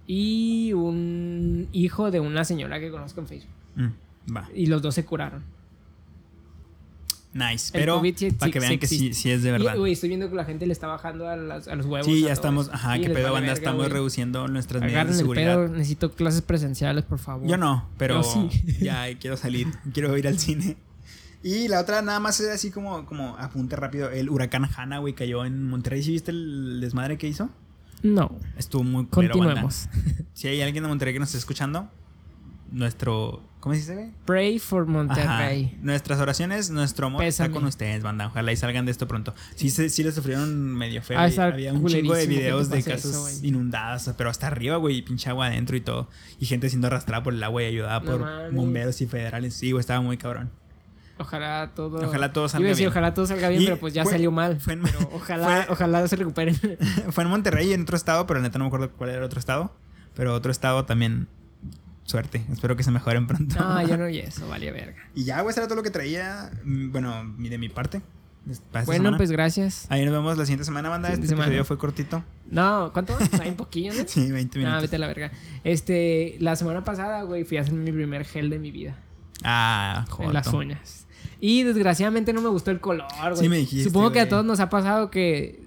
y 0.08 0.74
un 0.74 1.68
hijo 1.72 2.12
de 2.12 2.20
una 2.20 2.44
señora 2.46 2.80
que 2.80 2.92
conozco 2.92 3.22
en 3.22 3.28
Facebook. 3.28 3.52
Mm, 3.76 4.36
va. 4.36 4.50
Y 4.54 4.68
los 4.68 4.82
dos 4.82 4.96
se 4.96 5.06
curaron. 5.06 5.44
Nice. 7.34 7.78
El 7.78 7.82
Pero 7.82 8.02
para 8.40 8.50
que 8.52 8.60
vean 8.62 8.80
que 8.80 8.88
sí, 8.88 9.14
sí 9.14 9.30
es 9.30 9.44
de 9.44 9.52
verdad. 9.52 9.76
Y, 9.76 9.78
güey, 9.78 9.92
estoy 9.92 10.08
viendo 10.08 10.30
que 10.30 10.36
la 10.36 10.46
gente 10.46 10.66
le 10.66 10.72
está 10.72 10.88
bajando 10.88 11.28
a, 11.28 11.36
las- 11.36 11.68
a 11.68 11.76
los 11.76 11.86
huevos. 11.86 12.06
Sí, 12.08 12.22
ya 12.22 12.32
estamos. 12.32 12.70
Ajá, 12.72 12.98
qué 12.98 13.10
pedo, 13.10 13.34
banda. 13.34 13.42
verga, 13.42 13.54
Estamos 13.54 13.92
reduciendo 13.92 14.48
nuestras 14.48 14.82
medidas 14.82 15.08
de 15.08 15.12
el 15.12 15.18
seguridad. 15.18 15.56
pedo, 15.56 15.68
necesito 15.68 16.12
clases 16.14 16.42
presenciales, 16.42 17.04
por 17.04 17.20
favor. 17.20 17.46
Yo 17.46 17.58
no, 17.58 17.90
pero 17.98 18.22
Yo 18.22 18.24
sí. 18.50 18.50
ya 18.82 19.06
quiero 19.20 19.36
salir, 19.36 19.68
quiero 19.94 20.18
ir 20.18 20.28
al 20.30 20.40
cine. 20.40 20.78
Y 21.46 21.68
la 21.68 21.80
otra 21.80 22.02
nada 22.02 22.20
más 22.20 22.40
era 22.40 22.56
así 22.56 22.72
como, 22.72 23.06
como 23.06 23.38
apunte 23.38 23.76
rápido. 23.76 24.10
El 24.10 24.32
huracán 24.32 24.68
Hanna, 24.76 24.98
güey, 24.98 25.14
cayó 25.14 25.46
en 25.46 25.70
Monterrey. 25.70 26.02
¿Sí 26.02 26.10
viste 26.12 26.32
el 26.32 26.82
desmadre 26.82 27.20
que 27.20 27.28
hizo? 27.28 27.52
No. 28.02 28.36
Estuvo 28.58 28.84
muy. 28.84 29.06
Continuemos. 29.06 29.88
Si 30.34 30.48
hay 30.48 30.62
alguien 30.64 30.84
de 30.84 30.90
Monterrey 30.90 31.14
que 31.14 31.20
nos 31.20 31.30
está 31.30 31.38
escuchando, 31.38 31.88
nuestro... 32.72 33.42
¿Cómo 33.60 33.74
se 33.76 33.82
dice, 33.82 33.94
güey? 33.94 34.12
Pray 34.26 34.60
for 34.60 34.84
Ajá. 34.84 34.92
Monterrey. 34.92 35.78
Nuestras 35.82 36.20
oraciones, 36.20 36.72
nuestro 36.72 37.08
amor 37.08 37.22
Pésame. 37.22 37.48
está 37.48 37.60
con 37.60 37.68
ustedes, 37.68 38.02
banda. 38.02 38.28
Ojalá 38.28 38.52
y 38.52 38.58
salgan 38.58 38.86
de 38.86 38.92
esto 38.92 39.08
pronto. 39.08 39.36
Sí, 39.56 39.70
sí 39.70 40.04
le 40.04 40.12
sufrieron 40.12 40.74
medio 40.74 41.04
feo. 41.04 41.20
Ah, 41.20 41.30
Había 41.38 41.74
un 41.74 41.86
chingo 41.86 42.16
de 42.16 42.26
videos 42.26 42.70
de 42.70 42.82
casas 42.82 43.06
eso, 43.06 43.46
inundadas, 43.46 44.12
pero 44.18 44.32
hasta 44.32 44.48
arriba, 44.48 44.78
güey, 44.78 45.04
pinche 45.04 45.30
agua 45.30 45.46
adentro 45.46 45.78
y 45.78 45.82
todo. 45.82 46.10
Y 46.40 46.48
gente 46.48 46.70
siendo 46.70 46.88
arrastrada 46.88 47.22
por 47.22 47.36
el 47.36 47.44
agua 47.44 47.62
y 47.62 47.68
ayudada 47.68 48.00
No 48.00 48.06
por 48.06 48.52
bomberos 48.52 49.00
y 49.02 49.06
federales. 49.06 49.54
Sí, 49.54 49.72
güey, 49.72 49.80
estaba 49.80 50.02
muy 50.02 50.18
cabrón. 50.18 50.50
Ojalá 51.18 51.72
todo. 51.76 52.06
Ojalá 52.08 52.34
todo 52.34 52.50
salga 52.50 52.68
decir, 52.68 52.82
bien. 52.84 52.90
ojalá 52.92 53.14
todo 53.14 53.26
salga 53.26 53.48
bien, 53.50 53.62
Y 53.62 53.66
pero 53.66 53.80
pues 53.80 53.94
ya 53.94 54.04
fue- 54.04 54.12
salió 54.14 54.32
mal. 54.32 54.60
fue 54.60 54.74
en- 54.74 54.82
pero 54.84 55.00
ojalá, 55.14 55.46
fue- 55.64 55.74
ojalá 55.74 56.08
se 56.08 56.16
recuperen. 56.18 56.56
Fue 57.12 57.24
en 57.24 57.30
Monterrey 57.30 57.70
y 57.70 57.74
en 57.74 57.84
otro 57.84 57.96
estado, 57.96 58.28
pero 58.28 58.42
neta 58.42 58.58
no 58.60 58.66
me 58.66 58.68
acuerdo 58.68 58.92
cuál 58.92 59.10
era 59.12 59.20
el 59.20 59.24
otro 59.26 59.40
estado. 59.40 59.74
Pero 60.14 60.34
otro 60.34 60.52
estado 60.52 60.86
también. 60.86 61.28
Suerte. 62.04 62.46
Espero 62.52 62.76
que 62.76 62.84
se 62.84 62.92
mejoren 62.92 63.26
pronto. 63.28 63.56
no, 63.58 63.88
yo 63.88 63.98
no 63.98 64.06
vi 64.08 64.20
eso, 64.20 64.48
vale 64.48 64.72
verga. 64.72 65.02
Y 65.16 65.24
ya, 65.24 65.42
güey, 65.42 65.52
eso 65.52 65.62
era 65.62 65.68
todo 65.68 65.78
lo 65.78 65.84
que 65.84 65.90
traía. 65.90 66.52
mm, 66.64 66.92
Bueno, 66.92 67.24
de 67.38 67.58
mi 67.58 67.70
parte. 67.70 68.02
esta 68.50 68.84
Bueno, 68.84 69.04
semana. 69.06 69.18
pues 69.18 69.32
gracias. 69.32 69.88
Ahí 69.90 70.06
nos 70.06 70.14
vemos 70.14 70.38
la 70.38 70.46
siguiente 70.46 70.66
semana, 70.66 70.90
banda. 70.90 71.08
Siguiente 71.08 71.26
Este 71.26 71.34
semana. 71.34 71.48
episodio 71.48 71.66
fue 71.66 71.78
cortito. 71.80 72.24
No, 72.52 72.92
¿cuánto? 72.94 73.18
Hay 73.42 73.50
un 73.50 73.56
poquillo, 73.56 73.92
¿no? 73.94 74.04
Sí, 74.08 74.32
20 74.32 74.60
No, 74.60 74.66
minutos. 74.66 74.82
vete 74.84 74.96
a 74.98 75.00
la 75.00 75.08
verga. 75.08 75.32
Este, 75.64 76.36
la 76.40 76.56
semana 76.56 76.84
pasada, 76.84 77.24
güey, 77.24 77.44
fui 77.44 77.58
a 77.58 77.62
hacer 77.62 77.74
mi 77.74 77.92
primer 77.92 78.24
gel 78.26 78.50
de 78.52 78.60
mi 78.60 78.70
vida. 78.72 78.96
Ah, 79.44 80.06
joder. 80.10 80.28
En 80.28 80.34
las 80.34 80.48
uñas. 80.48 81.05
Y 81.42 81.64
desgraciadamente 81.64 82.34
no 82.34 82.42
me 82.42 82.50
gustó 82.50 82.72
el 82.72 82.80
color, 82.80 83.06
güey. 83.22 83.36
Sí 83.38 83.50
me 83.50 83.58
dijiste, 83.58 83.84
Supongo 83.90 84.12
que 84.12 84.20
a 84.22 84.30
todos 84.30 84.46
nos 84.46 84.60
ha 84.60 84.70
pasado 84.70 85.12
que. 85.12 85.64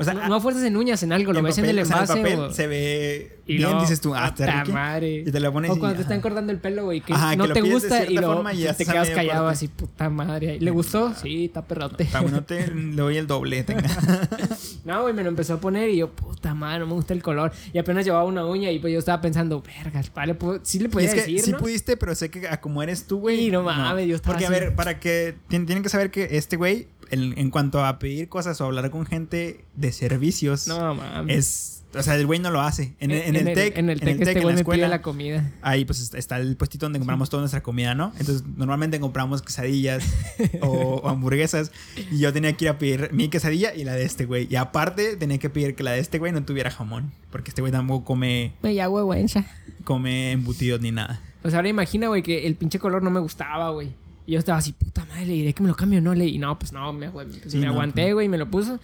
O 0.00 0.04
sea, 0.04 0.14
no, 0.14 0.28
no 0.28 0.40
fuerzas 0.40 0.62
en 0.62 0.76
uñas, 0.76 1.02
en 1.02 1.12
algo, 1.12 1.32
lo 1.32 1.42
ves 1.42 1.58
en 1.58 1.64
el 1.64 1.80
o 1.80 1.84
sea, 1.84 1.96
envase. 1.96 2.14
papel 2.20 2.38
o- 2.38 2.52
se 2.52 2.68
ve 2.68 3.38
y 3.46 3.56
bien, 3.56 3.80
dices 3.80 4.00
tú, 4.00 4.14
ah, 4.14 4.28
está 4.28 4.64
madre. 4.66 5.24
Y 5.26 5.32
te 5.32 5.40
lo 5.40 5.52
pones 5.52 5.72
O 5.72 5.74
y- 5.74 5.78
cuando 5.80 5.96
te 5.96 6.02
están 6.02 6.20
cortando 6.20 6.52
el 6.52 6.58
pelo, 6.60 6.84
güey, 6.84 7.00
que 7.00 7.12
Ajá, 7.14 7.34
no 7.34 7.48
que 7.48 7.54
te 7.54 7.60
gusta 7.62 8.04
y 8.04 8.14
te 8.14 8.84
quedas 8.86 9.10
callado 9.10 9.40
corte. 9.46 9.52
así, 9.54 9.66
puta 9.66 10.08
madre. 10.08 10.60
¿Le 10.60 10.70
gustó? 10.70 11.12
Sí, 11.20 11.46
está 11.46 11.62
perrote. 11.62 12.04
Para 12.04 12.24
uno 12.24 12.44
te 12.44 12.68
le 12.72 12.94
doy 12.94 13.16
el 13.16 13.26
doble. 13.26 13.64
No, 14.88 15.02
güey, 15.02 15.12
me 15.14 15.22
lo 15.22 15.28
empezó 15.28 15.54
a 15.54 15.60
poner 15.60 15.90
y 15.90 15.98
yo, 15.98 16.10
puta 16.10 16.54
madre, 16.54 16.80
no 16.80 16.86
me 16.86 16.94
gusta 16.94 17.12
el 17.12 17.22
color. 17.22 17.52
Y 17.74 17.78
apenas 17.78 18.04
llevaba 18.06 18.24
una 18.24 18.44
uña 18.46 18.70
y 18.70 18.78
pues 18.78 18.90
yo 18.92 18.98
estaba 18.98 19.20
pensando, 19.20 19.62
verga, 19.62 20.02
vale, 20.14 20.36
sí 20.62 20.78
le 20.78 20.86
Y 20.86 20.88
podía 20.88 21.08
es 21.08 21.14
que 21.14 21.20
decir, 21.20 21.40
sí 21.42 21.52
¿no? 21.52 21.58
pudiste, 21.58 21.96
pero 21.98 22.14
sé 22.14 22.30
que 22.30 22.48
a 22.48 22.60
como 22.60 22.82
eres 22.82 23.06
tú, 23.06 23.18
güey. 23.20 23.36
Sí, 23.36 23.50
no 23.50 23.62
mames, 23.62 24.08
yo 24.08 24.16
estaba 24.16 24.34
Porque, 24.34 24.46
a 24.46 24.50
ver, 24.50 24.74
para 24.74 24.98
que... 24.98 25.34
tien- 25.50 25.66
Tienen 25.66 25.82
que 25.82 25.90
saber 25.90 26.10
que 26.10 26.28
este 26.32 26.56
güey, 26.56 26.88
en, 27.10 27.36
en 27.38 27.50
cuanto 27.50 27.84
a 27.84 27.98
pedir 27.98 28.28
cosas 28.28 28.60
o 28.60 28.64
hablar 28.66 28.90
con 28.90 29.06
gente 29.06 29.64
de 29.76 29.92
servicios, 29.92 30.66
No, 30.68 30.94
mames. 30.94 31.36
es... 31.36 31.74
O 31.94 32.02
sea, 32.02 32.16
el 32.16 32.26
güey 32.26 32.38
no 32.38 32.50
lo 32.50 32.60
hace. 32.60 32.94
En, 33.00 33.10
en 33.10 33.34
el 33.34 33.54
TEC, 33.54 33.78
En 33.78 33.88
el 33.88 33.98
TEC, 33.98 34.20
este 34.20 34.32
en 34.32 34.42
güey 34.42 34.54
la 34.56 34.62
me 34.62 34.64
pide 34.76 34.88
la 34.88 35.00
comida. 35.00 35.50
ahí 35.62 35.86
pues 35.86 36.00
est- 36.02 36.14
está 36.14 36.36
el 36.36 36.54
puestito 36.54 36.84
donde 36.84 36.98
compramos 36.98 37.30
toda 37.30 37.40
nuestra 37.40 37.62
comida, 37.62 37.94
¿no? 37.94 38.12
Entonces, 38.18 38.44
normalmente 38.56 39.00
compramos 39.00 39.40
quesadillas 39.40 40.04
o, 40.60 40.66
o 41.02 41.08
hamburguesas. 41.08 41.72
Y 42.10 42.18
yo 42.18 42.30
tenía 42.34 42.52
que 42.52 42.66
ir 42.66 42.68
a 42.68 42.78
pedir 42.78 43.08
mi 43.14 43.30
quesadilla 43.30 43.74
y 43.74 43.84
la 43.84 43.94
de 43.94 44.04
este 44.04 44.26
güey. 44.26 44.46
Y 44.50 44.56
aparte, 44.56 45.16
tenía 45.16 45.38
que 45.38 45.48
pedir 45.48 45.74
que 45.76 45.82
la 45.82 45.92
de 45.92 46.00
este 46.00 46.18
güey 46.18 46.30
no 46.30 46.44
tuviera 46.44 46.70
jamón. 46.70 47.10
Porque 47.30 47.50
este 47.52 47.62
güey 47.62 47.72
tampoco 47.72 48.04
come, 48.04 48.52
Me 48.62 48.74
ya 48.74 48.86
güeywencha. 48.88 49.46
come 49.84 50.32
embutidos 50.32 50.82
ni 50.82 50.90
nada. 50.92 51.22
Pues 51.40 51.54
ahora 51.54 51.70
imagina, 51.70 52.08
güey, 52.08 52.22
que 52.22 52.46
el 52.46 52.54
pinche 52.56 52.78
color 52.78 53.02
no 53.02 53.10
me 53.10 53.20
gustaba, 53.20 53.70
güey. 53.70 53.94
Y 54.28 54.32
yo 54.32 54.40
estaba 54.40 54.58
así, 54.58 54.74
puta 54.74 55.06
madre, 55.06 55.24
le 55.24 55.32
diré 55.32 55.54
que 55.54 55.62
me 55.62 55.70
lo 55.70 55.74
cambio 55.74 56.02
no, 56.02 56.12
le 56.12 56.26
Y 56.26 56.36
no, 56.36 56.58
pues 56.58 56.70
no, 56.70 56.92
me, 56.92 57.10
pues 57.10 57.28
Sí, 57.46 57.56
me 57.56 57.64
no, 57.64 57.72
aguanté, 57.72 58.02
pues. 58.02 58.12
güey, 58.12 58.26
y 58.26 58.28
me 58.28 58.36
lo 58.36 58.50
puso. 58.50 58.78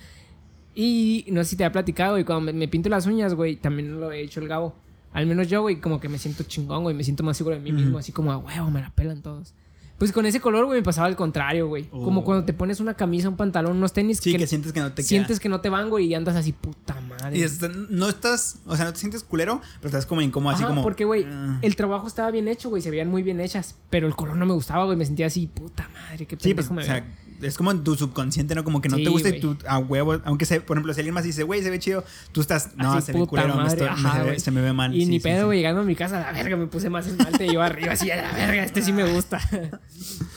Y 0.74 1.26
no 1.28 1.44
sé 1.44 1.50
si 1.50 1.56
te 1.56 1.64
había 1.64 1.72
platicado, 1.72 2.12
güey, 2.12 2.24
cuando 2.24 2.46
me, 2.50 2.54
me 2.54 2.66
pinto 2.66 2.88
las 2.88 3.04
uñas, 3.06 3.34
güey, 3.34 3.56
también 3.56 4.00
lo 4.00 4.10
he 4.10 4.22
hecho 4.22 4.40
el 4.40 4.48
Gabo. 4.48 4.74
Al 5.12 5.26
menos 5.26 5.46
yo, 5.50 5.60
güey, 5.60 5.82
como 5.82 6.00
que 6.00 6.08
me 6.08 6.16
siento 6.16 6.44
chingón, 6.44 6.82
güey, 6.82 6.96
me 6.96 7.04
siento 7.04 7.24
más 7.24 7.36
seguro 7.36 7.56
de 7.56 7.60
mí 7.60 7.72
mismo, 7.72 7.98
así 7.98 8.10
como 8.10 8.32
a 8.32 8.38
huevo, 8.38 8.70
me 8.70 8.80
la 8.80 8.88
pelan 8.88 9.20
todos. 9.20 9.52
Pues 9.98 10.10
con 10.10 10.26
ese 10.26 10.40
color, 10.40 10.64
güey, 10.66 10.80
me 10.80 10.84
pasaba 10.84 11.06
al 11.06 11.14
contrario, 11.14 11.68
güey. 11.68 11.84
Como 11.84 12.20
Oh. 12.20 12.24
cuando 12.24 12.44
te 12.44 12.52
pones 12.52 12.80
una 12.80 12.94
camisa, 12.94 13.28
un 13.28 13.36
pantalón, 13.36 13.76
unos 13.76 13.92
tenis 13.92 14.18
Sí, 14.18 14.32
que, 14.32 14.38
que, 14.38 14.46
sientes 14.48 14.72
que 14.72 14.80
no 14.80 14.88
te 14.92 15.02
queda. 15.02 15.08
sientes 15.08 15.38
que 15.40 15.48
no 15.48 15.60
te 15.60 15.68
van, 15.68 15.88
güey, 15.88 16.06
y 16.06 16.14
andas 16.14 16.34
así, 16.34 16.52
puta 16.52 17.00
madre. 17.00 17.38
Y 17.38 17.42
es- 17.42 17.60
no 17.90 18.08
estás, 18.08 18.56
o 18.66 18.74
sea, 18.76 18.86
no 18.86 18.92
te 18.92 18.98
sientes 18.98 19.22
culero, 19.22 19.60
pero 19.76 19.88
estás 19.88 20.04
como 20.06 20.20
incómodo, 20.20 20.52
así 20.54 20.64
Ajá, 20.64 20.70
como. 20.70 20.82
porque, 20.82 21.04
güey, 21.04 21.24
ah. 21.28 21.58
el 21.62 21.76
trabajo 21.76 22.08
estaba 22.08 22.30
bien 22.32 22.48
hecho, 22.48 22.70
güey, 22.70 22.82
se 22.82 22.90
veían 22.90 23.08
muy 23.08 23.22
bien 23.22 23.40
hechas, 23.40 23.76
pero 23.88 24.06
el 24.08 24.16
color 24.16 24.36
no 24.36 24.46
me 24.46 24.52
gustaba, 24.54 24.84
güey, 24.84 24.96
me 24.96 25.06
sentía 25.06 25.26
así, 25.26 25.46
puta 25.46 25.88
madre, 25.92 26.26
qué 26.26 26.36
Sí, 26.40 26.54
pues, 26.54 26.66
pendejo 26.66 26.74
me 26.74 26.82
o 26.82 26.84
sea. 26.84 27.06
Es 27.46 27.56
como 27.56 27.70
en 27.70 27.84
tu 27.84 27.94
subconsciente, 27.94 28.54
¿no? 28.54 28.64
Como 28.64 28.80
que 28.80 28.88
no 28.88 28.96
Sí, 28.96 29.04
te 29.04 29.10
gusta 29.10 29.28
y 29.28 29.40
tú 29.40 29.56
a 29.68 29.78
huevo, 29.78 30.20
aunque 30.24 30.46
se, 30.46 30.60
por 30.60 30.76
ejemplo, 30.76 30.92
si 30.94 31.00
alguien 31.00 31.14
más 31.14 31.24
dice, 31.24 31.42
güey, 31.42 31.62
se 31.62 31.70
ve 31.70 31.78
chido, 31.78 32.04
tú 32.32 32.40
estás, 32.40 32.70
no, 32.76 32.92
Así, 32.92 33.06
se 33.06 33.12
ve 33.12 33.26
culero, 33.26 33.54
me 33.56 33.66
estoy- 33.66 33.82
me 33.86 33.92
ajá, 33.92 34.24
se, 34.24 34.30
ve, 34.30 34.40
se 34.40 34.50
me 34.50 34.60
ve 34.60 34.72
mal. 34.72 34.94
Y 34.94 35.04
sí, 35.04 35.10
ni 35.10 35.20
pedo, 35.20 35.50
sí. 35.50 35.56
llegando 35.56 35.82
a 35.82 35.84
mi 35.84 35.94
casa, 35.94 36.18
a 36.28 36.32
la 36.32 36.32
verga, 36.32 36.56
me 36.56 36.66
puse 36.66 36.90
más 36.90 37.06
esmalte 37.06 37.46
y 37.46 37.52
yo 37.52 37.62
arriba 37.62 37.92
así, 37.92 38.10
a 38.10 38.16
la 38.16 38.32
verga, 38.32 38.64
este 38.64 38.82
sí 38.82 38.92
me 38.92 39.04
gusta. 39.12 39.40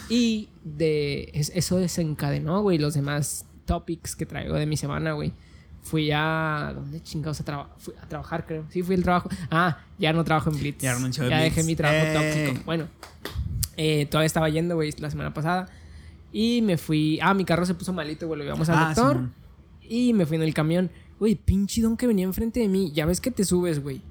y 0.10 0.50
de 0.63 1.32
es- 1.34 1.52
eso 1.56 1.78
desencadenó, 1.78 2.62
güey, 2.62 2.78
los 2.78 2.93
demás 2.93 3.46
topics 3.65 4.15
que 4.15 4.26
traigo 4.26 4.56
de 4.56 4.65
mi 4.65 4.78
semana, 4.78 5.13
güey. 5.13 5.34
Fui 5.84 6.12
a... 6.13 6.74
¿Dónde 6.76 7.02
chingados 7.02 7.39
a, 7.39 7.46
traba- 7.46 7.70
fui 7.78 7.93
a 8.02 8.08
trabajar, 8.10 8.46
creo? 8.46 8.65
Sí, 8.70 8.84
fui 8.84 8.96
al 8.96 9.04
trabajo. 9.04 9.30
Ah, 9.50 9.80
ya 9.98 10.12
no 10.12 10.24
trabajo 10.26 10.50
en 10.50 10.60
Blitz. 10.60 10.82
Ya 10.82 10.93
de 10.96 11.00
Ya 11.12 11.24
Blitz. 11.24 11.41
dejé 11.43 11.63
mi 11.63 11.76
trabajo 11.78 12.06
¡Eh! 12.06 12.43
tóxico. 12.46 12.65
Bueno, 12.65 12.88
eh, 13.78 14.06
todavía 14.08 14.26
estaba 14.26 14.50
yendo, 14.50 14.76
güey, 14.76 14.93
la 14.98 15.10
semana 15.10 15.34
pasada. 15.34 15.70
Y 16.31 16.61
me 16.61 16.77
fui... 16.77 17.19
Ah, 17.21 17.33
mi 17.33 17.45
carro 17.45 17.65
se 17.65 17.73
puso 17.73 17.93
malito, 17.93 18.27
güey, 18.27 18.39
lo 18.39 18.43
llevamos 18.45 18.69
al 18.69 18.77
Ah, 18.77 18.93
doctor. 18.93 19.29
Y 19.81 20.13
me 20.13 20.25
fui 20.25 20.35
en 20.37 20.43
el 20.43 20.53
camión. 20.53 20.91
Güey, 21.19 21.35
pinche 21.35 21.81
don 21.81 21.97
que 21.97 22.05
venía 22.07 22.25
enfrente 22.25 22.59
de 22.59 22.67
mí. 22.67 22.91
Ya 22.93 23.05
ves 23.05 23.21
que 23.21 23.31
te 23.31 23.43
subes, 23.45 23.81
güey. 23.81 24.01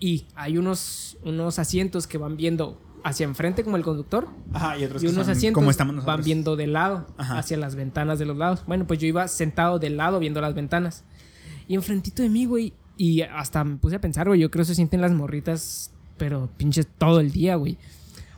Y 0.00 0.24
hay 0.34 0.58
unos, 0.58 1.16
unos 1.24 1.58
asientos 1.58 2.06
que 2.06 2.18
van 2.18 2.36
viendo 2.36 2.80
hacia 3.04 3.24
enfrente 3.24 3.62
como 3.62 3.76
el 3.76 3.84
conductor. 3.84 4.26
Ajá, 4.52 4.76
y 4.78 4.84
otros 4.84 5.02
Y 5.02 5.06
que 5.06 5.12
unos 5.12 5.26
son 5.26 5.36
asientos 5.36 5.60
como 5.60 5.70
estamos 5.70 5.94
nosotros. 5.94 6.16
van 6.16 6.24
viendo 6.24 6.56
de 6.56 6.66
lado, 6.66 7.06
Ajá. 7.18 7.38
hacia 7.38 7.56
las 7.56 7.76
ventanas 7.76 8.18
de 8.18 8.26
los 8.26 8.36
lados. 8.36 8.64
Bueno, 8.66 8.86
pues 8.86 8.98
yo 8.98 9.06
iba 9.06 9.28
sentado 9.28 9.78
del 9.78 9.96
lado 9.96 10.18
viendo 10.18 10.40
las 10.40 10.54
ventanas. 10.54 11.04
Y 11.68 11.74
enfrentito 11.74 12.22
de 12.22 12.30
mí, 12.30 12.46
güey. 12.46 12.72
Y 12.96 13.20
hasta 13.20 13.62
me 13.62 13.76
puse 13.76 13.96
a 13.96 14.00
pensar, 14.00 14.26
güey, 14.26 14.40
yo 14.40 14.50
creo 14.50 14.62
que 14.62 14.68
se 14.68 14.74
sienten 14.74 15.00
las 15.02 15.12
morritas, 15.12 15.92
pero 16.16 16.48
pinches 16.56 16.86
todo 16.98 17.20
el 17.20 17.30
día, 17.30 17.54
güey. 17.56 17.76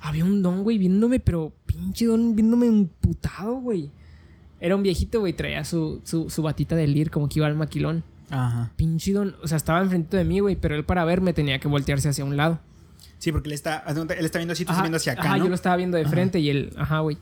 Había 0.00 0.24
un 0.24 0.42
don, 0.42 0.62
güey, 0.62 0.78
viéndome, 0.78 1.20
pero 1.20 1.52
pinche 1.66 2.06
don 2.06 2.36
viéndome 2.36 2.66
emputado, 2.66 3.54
güey. 3.56 3.90
Era 4.60 4.76
un 4.76 4.82
viejito, 4.82 5.20
güey, 5.20 5.32
traía 5.32 5.64
su, 5.64 6.00
su, 6.04 6.30
su 6.30 6.42
batita 6.42 6.74
de 6.76 6.86
lir 6.86 7.10
como 7.10 7.28
que 7.28 7.38
iba 7.38 7.46
al 7.46 7.54
maquilón. 7.54 8.02
Ajá. 8.30 8.70
Pinche 8.76 9.12
don, 9.12 9.36
o 9.42 9.48
sea, 9.48 9.56
estaba 9.56 9.80
enfrente 9.80 10.16
de 10.16 10.24
mí, 10.24 10.40
güey, 10.40 10.56
pero 10.56 10.74
él 10.74 10.84
para 10.84 11.04
verme 11.04 11.32
tenía 11.32 11.58
que 11.58 11.68
voltearse 11.68 12.08
hacia 12.08 12.24
un 12.24 12.36
lado. 12.36 12.60
Sí, 13.18 13.32
porque 13.32 13.48
él 13.48 13.54
está, 13.54 13.84
él 13.88 14.24
está 14.24 14.38
viendo 14.38 14.52
así, 14.52 14.64
tú 14.64 14.70
estás 14.72 14.82
viendo 14.82 14.96
hacia 14.96 15.12
acá, 15.14 15.22
ajá, 15.22 15.36
¿no? 15.38 15.44
yo 15.44 15.48
lo 15.48 15.54
estaba 15.54 15.76
viendo 15.76 15.96
de 15.96 16.04
Ajá. 16.04 16.10
frente 16.12 16.38
y 16.38 16.50
él, 16.50 16.72
ajá, 16.76 17.00
güey. 17.00 17.18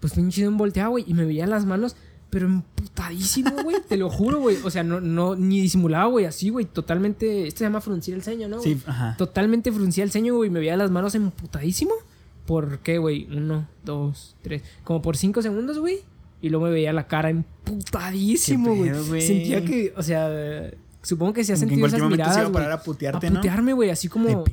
Pues 0.00 0.14
pinche 0.14 0.44
don 0.44 0.56
volteaba, 0.56 0.88
güey, 0.88 1.04
y 1.06 1.12
me 1.14 1.24
veía 1.24 1.46
las 1.46 1.66
manos, 1.66 1.96
pero 2.30 2.46
emputadísimo, 2.46 3.50
güey. 3.62 3.76
te 3.88 3.96
lo 3.96 4.10
juro, 4.10 4.40
güey. 4.40 4.56
O 4.64 4.70
sea, 4.70 4.82
no, 4.82 5.00
no, 5.00 5.34
ni 5.34 5.60
disimulaba, 5.60 6.06
güey, 6.06 6.26
así, 6.26 6.50
güey. 6.50 6.66
Totalmente. 6.66 7.46
Esto 7.46 7.58
se 7.58 7.64
llama 7.64 7.80
fruncir 7.80 8.14
el 8.14 8.22
ceño, 8.22 8.48
¿no? 8.48 8.60
Sí, 8.60 8.80
ajá. 8.86 9.16
Totalmente 9.16 9.72
fruncía 9.72 10.04
el 10.04 10.10
ceño, 10.10 10.36
güey. 10.36 10.50
Me 10.50 10.60
veía 10.60 10.76
las 10.76 10.90
manos 10.90 11.14
emputadísimo. 11.14 11.92
¿Por 12.46 12.78
qué, 12.80 12.98
güey? 12.98 13.28
Uno, 13.30 13.68
dos, 13.84 14.36
tres. 14.42 14.62
Como 14.84 15.02
por 15.02 15.16
cinco 15.16 15.42
segundos, 15.42 15.78
güey. 15.78 16.00
Y 16.40 16.50
luego 16.50 16.66
me 16.66 16.72
veía 16.72 16.92
la 16.92 17.06
cara 17.06 17.30
emputadísimo, 17.30 18.74
güey. 18.74 19.20
Sentía 19.20 19.64
que, 19.64 19.92
o 19.96 20.02
sea, 20.02 20.70
supongo 21.08 21.32
que 21.32 21.42
se 21.44 21.52
ha 21.52 21.56
sentido 21.56 21.86
esas 21.86 22.00
momento 22.00 22.16
se 22.24 22.30
miradas, 22.30 22.38
iba 22.38 22.48
a 22.48 22.52
parar 22.52 22.72
a 22.72 22.82
putearte, 22.82 23.26
A 23.26 23.30
¿no? 23.30 23.36
putearme, 23.36 23.72
güey, 23.72 23.90
así 23.90 24.08
como. 24.08 24.44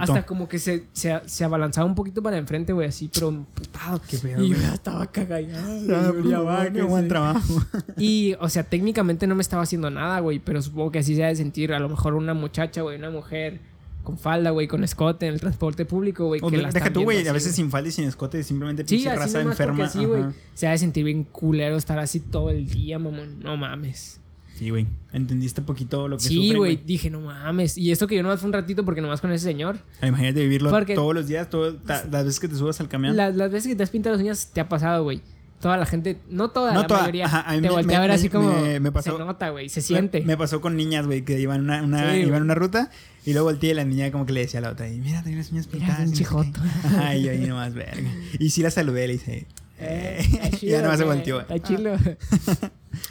Hasta, 0.00 0.26
como 0.26 0.48
que 0.48 0.58
se, 0.58 0.84
se, 0.92 1.20
se 1.26 1.44
abalanzaba 1.44 1.86
un 1.86 1.94
poquito 1.94 2.22
para 2.22 2.36
enfrente, 2.38 2.72
güey, 2.72 2.88
así, 2.88 3.08
pero 3.12 3.28
emputado. 3.28 4.00
Qué 4.08 4.18
pedo, 4.18 4.42
y 4.42 4.48
yo 4.50 4.56
ya 4.56 4.74
estaba 4.74 5.06
cagado. 5.10 5.46
Ah, 5.56 6.12
ya 6.28 6.40
va, 6.40 6.70
qué 6.70 6.82
buen 6.82 7.08
trabajo. 7.08 7.62
Y, 7.96 8.34
o 8.40 8.48
sea, 8.48 8.64
técnicamente 8.64 9.26
no 9.26 9.34
me 9.36 9.42
estaba 9.42 9.62
haciendo 9.62 9.90
nada, 9.90 10.18
güey, 10.20 10.38
pero 10.40 10.60
supongo 10.60 10.90
que 10.90 10.98
así 10.98 11.14
se 11.14 11.24
ha 11.24 11.28
de 11.28 11.36
sentir 11.36 11.72
a 11.72 11.78
lo 11.78 11.88
mejor 11.88 12.14
una 12.14 12.34
muchacha, 12.34 12.82
güey, 12.82 12.98
una 12.98 13.10
mujer 13.10 13.60
con 14.02 14.18
falda, 14.18 14.50
güey, 14.50 14.66
con 14.66 14.82
escote 14.82 15.28
en 15.28 15.34
el 15.34 15.40
transporte 15.40 15.84
público, 15.84 16.26
güey. 16.26 16.40
Que 16.40 16.50
de- 16.56 16.62
la 16.62 16.70
deja 16.72 16.92
tú, 16.92 17.04
güey, 17.04 17.26
a 17.28 17.32
veces 17.32 17.54
sin 17.54 17.70
falda 17.70 17.88
y 17.88 17.92
sin 17.92 18.04
escote, 18.08 18.42
simplemente 18.42 18.82
Sí, 18.82 18.96
pinche 18.96 19.10
así 19.10 19.18
raza 19.18 19.40
enferma. 19.42 19.84
así, 19.84 20.04
güey. 20.04 20.24
Se 20.54 20.66
ha 20.66 20.72
de 20.72 20.78
sentir 20.78 21.04
bien 21.04 21.22
culero 21.22 21.76
estar 21.76 21.98
así 22.00 22.18
todo 22.18 22.50
el 22.50 22.66
día, 22.68 22.98
mamón. 22.98 23.38
No 23.40 23.56
mames. 23.56 24.18
Sí, 24.62 24.70
güey. 24.70 24.86
¿Entendiste 25.12 25.60
poquito 25.60 26.06
lo 26.06 26.18
que 26.18 26.22
Sí, 26.22 26.54
güey. 26.54 26.76
Dije, 26.76 27.10
no 27.10 27.20
mames. 27.20 27.76
Y 27.76 27.90
esto 27.90 28.06
que 28.06 28.14
yo 28.14 28.22
nomás 28.22 28.38
fue 28.38 28.46
un 28.46 28.52
ratito 28.52 28.84
porque 28.84 29.00
nomás 29.00 29.20
con 29.20 29.32
ese 29.32 29.44
señor. 29.44 29.78
Ah, 30.00 30.06
Imagínate 30.06 30.40
vivirlo 30.42 30.70
Porque- 30.70 30.94
todos 30.94 31.12
los 31.14 31.26
días, 31.26 31.50
todo, 31.50 31.74
ta- 31.74 32.04
las 32.08 32.24
veces 32.24 32.38
que 32.38 32.46
te 32.46 32.54
subas 32.54 32.80
al 32.80 32.88
camión. 32.88 33.16
Las, 33.16 33.34
las 33.34 33.50
veces 33.50 33.68
que 33.68 33.74
te 33.74 33.82
has 33.82 33.90
pintado 33.90 34.14
las 34.14 34.22
uñas 34.22 34.50
te 34.52 34.60
ha 34.60 34.68
pasado, 34.68 35.02
güey. 35.02 35.20
Toda 35.60 35.76
la 35.76 35.86
gente, 35.86 36.18
no 36.28 36.50
toda, 36.50 36.74
No 36.74 36.82
la 36.82 36.86
toda, 36.86 37.00
mayoría, 37.00 37.24
ajá, 37.26 37.40
a 37.42 37.52
mí 37.54 37.56
te 37.62 37.68
me- 37.68 37.70
voltea 37.74 37.98
a 37.98 38.00
ver 38.02 38.10
me- 38.10 38.14
así 38.14 38.28
como. 38.28 38.52
me- 38.62 38.78
me 38.78 38.92
pasó- 38.92 39.16
se 39.16 39.18
nota, 39.24 39.48
güey. 39.50 39.68
Se 39.68 39.80
siente. 39.80 40.20
Me, 40.22 40.36
pasó 40.36 40.60
con 40.60 40.76
niñas, 40.76 41.06
güey, 41.06 41.24
que 41.24 41.40
iban 41.40 41.60
una, 41.60 41.82
una, 41.82 42.12
Sí, 42.12 42.18
iban 42.20 42.42
una 42.42 42.54
ruta 42.54 42.88
y 43.26 43.32
luego 43.32 43.46
volteé 43.48 43.70
y 43.70 43.74
la 43.74 43.84
niña 43.84 44.12
como 44.12 44.26
que 44.26 44.32
le 44.32 44.40
decía 44.42 44.58
a 44.58 44.62
la 44.62 44.70
otra, 44.70 44.88
y 44.88 44.98
mira, 45.00 45.22
tengo 45.24 45.38
las 45.38 45.50
uñas 45.50 45.66
Mira, 45.72 45.86
pintadas. 45.86 46.06
y 46.06 46.10
no 46.10 46.16
sé 46.16 46.22
pinche 46.22 46.24
qué". 46.24 46.30
joto. 46.30 46.60
Ajá, 46.84 47.16
y 47.16 47.22
yo 47.24 47.30
ahí 47.32 47.46
nomás, 47.46 47.74
verga. 47.74 48.10
Y 48.38 48.50
sí 48.50 48.62
la 48.62 48.70
saludé, 48.70 49.08
le 49.08 49.12
dije, 49.14 49.46
Eh, 49.84 50.18
eh, 50.20 50.50
y 50.52 50.56
chido, 50.56 50.72
ya 50.76 50.82
nomás 50.82 50.98
se 50.98 51.04
volteó. 51.04 51.40
Está 51.40 51.58
chilo. 51.60 51.92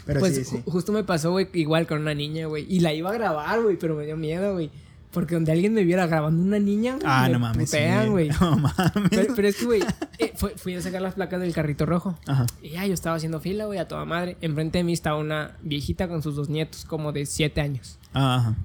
Pero 0.05 0.19
pues 0.19 0.35
sí, 0.35 0.43
sí. 0.43 0.57
ju- 0.57 0.63
justo 0.71 0.91
me 0.91 1.03
pasó, 1.03 1.31
güey, 1.31 1.47
igual 1.53 1.87
con 1.87 1.99
una 2.01 2.13
niña, 2.13 2.47
güey. 2.47 2.65
Y 2.69 2.79
la 2.81 2.93
iba 2.93 3.09
a 3.09 3.13
grabar, 3.13 3.61
güey, 3.61 3.77
pero 3.77 3.95
me 3.95 4.05
dio 4.05 4.17
miedo, 4.17 4.53
güey. 4.53 4.69
Porque 5.11 5.35
donde 5.35 5.51
alguien 5.51 5.73
me 5.73 5.83
viera 5.83 6.07
grabando 6.07 6.41
una 6.41 6.57
niña, 6.57 6.93
güey, 6.93 7.03
Ah, 7.05 7.23
me 7.27 7.33
no 7.33 7.39
mames. 7.39 7.69
putean, 7.69 8.11
güey. 8.11 8.29
No 8.39 8.55
mames. 8.57 9.09
Pero, 9.09 9.35
pero 9.35 9.47
es 9.49 9.55
que, 9.57 9.65
güey, 9.65 9.83
eh, 10.19 10.31
fue- 10.35 10.55
fui 10.57 10.73
a 10.75 10.81
sacar 10.81 11.01
las 11.01 11.15
placas 11.15 11.41
del 11.41 11.53
carrito 11.53 11.85
rojo. 11.85 12.17
Ajá. 12.27 12.45
Y 12.61 12.69
ya 12.69 12.85
yo 12.85 12.93
estaba 12.93 13.17
haciendo 13.17 13.41
fila, 13.41 13.65
güey, 13.65 13.77
a 13.79 13.87
toda 13.89 14.05
madre. 14.05 14.37
Enfrente 14.39 14.77
de 14.77 14.83
mí 14.85 14.93
estaba 14.93 15.17
una 15.17 15.57
viejita 15.61 16.07
con 16.07 16.23
sus 16.23 16.35
dos 16.37 16.47
nietos, 16.47 16.85
como 16.85 17.11
de 17.11 17.25
siete 17.25 17.59
años. 17.59 17.97
Ah, 18.13 18.35
Ajá. 18.37 18.55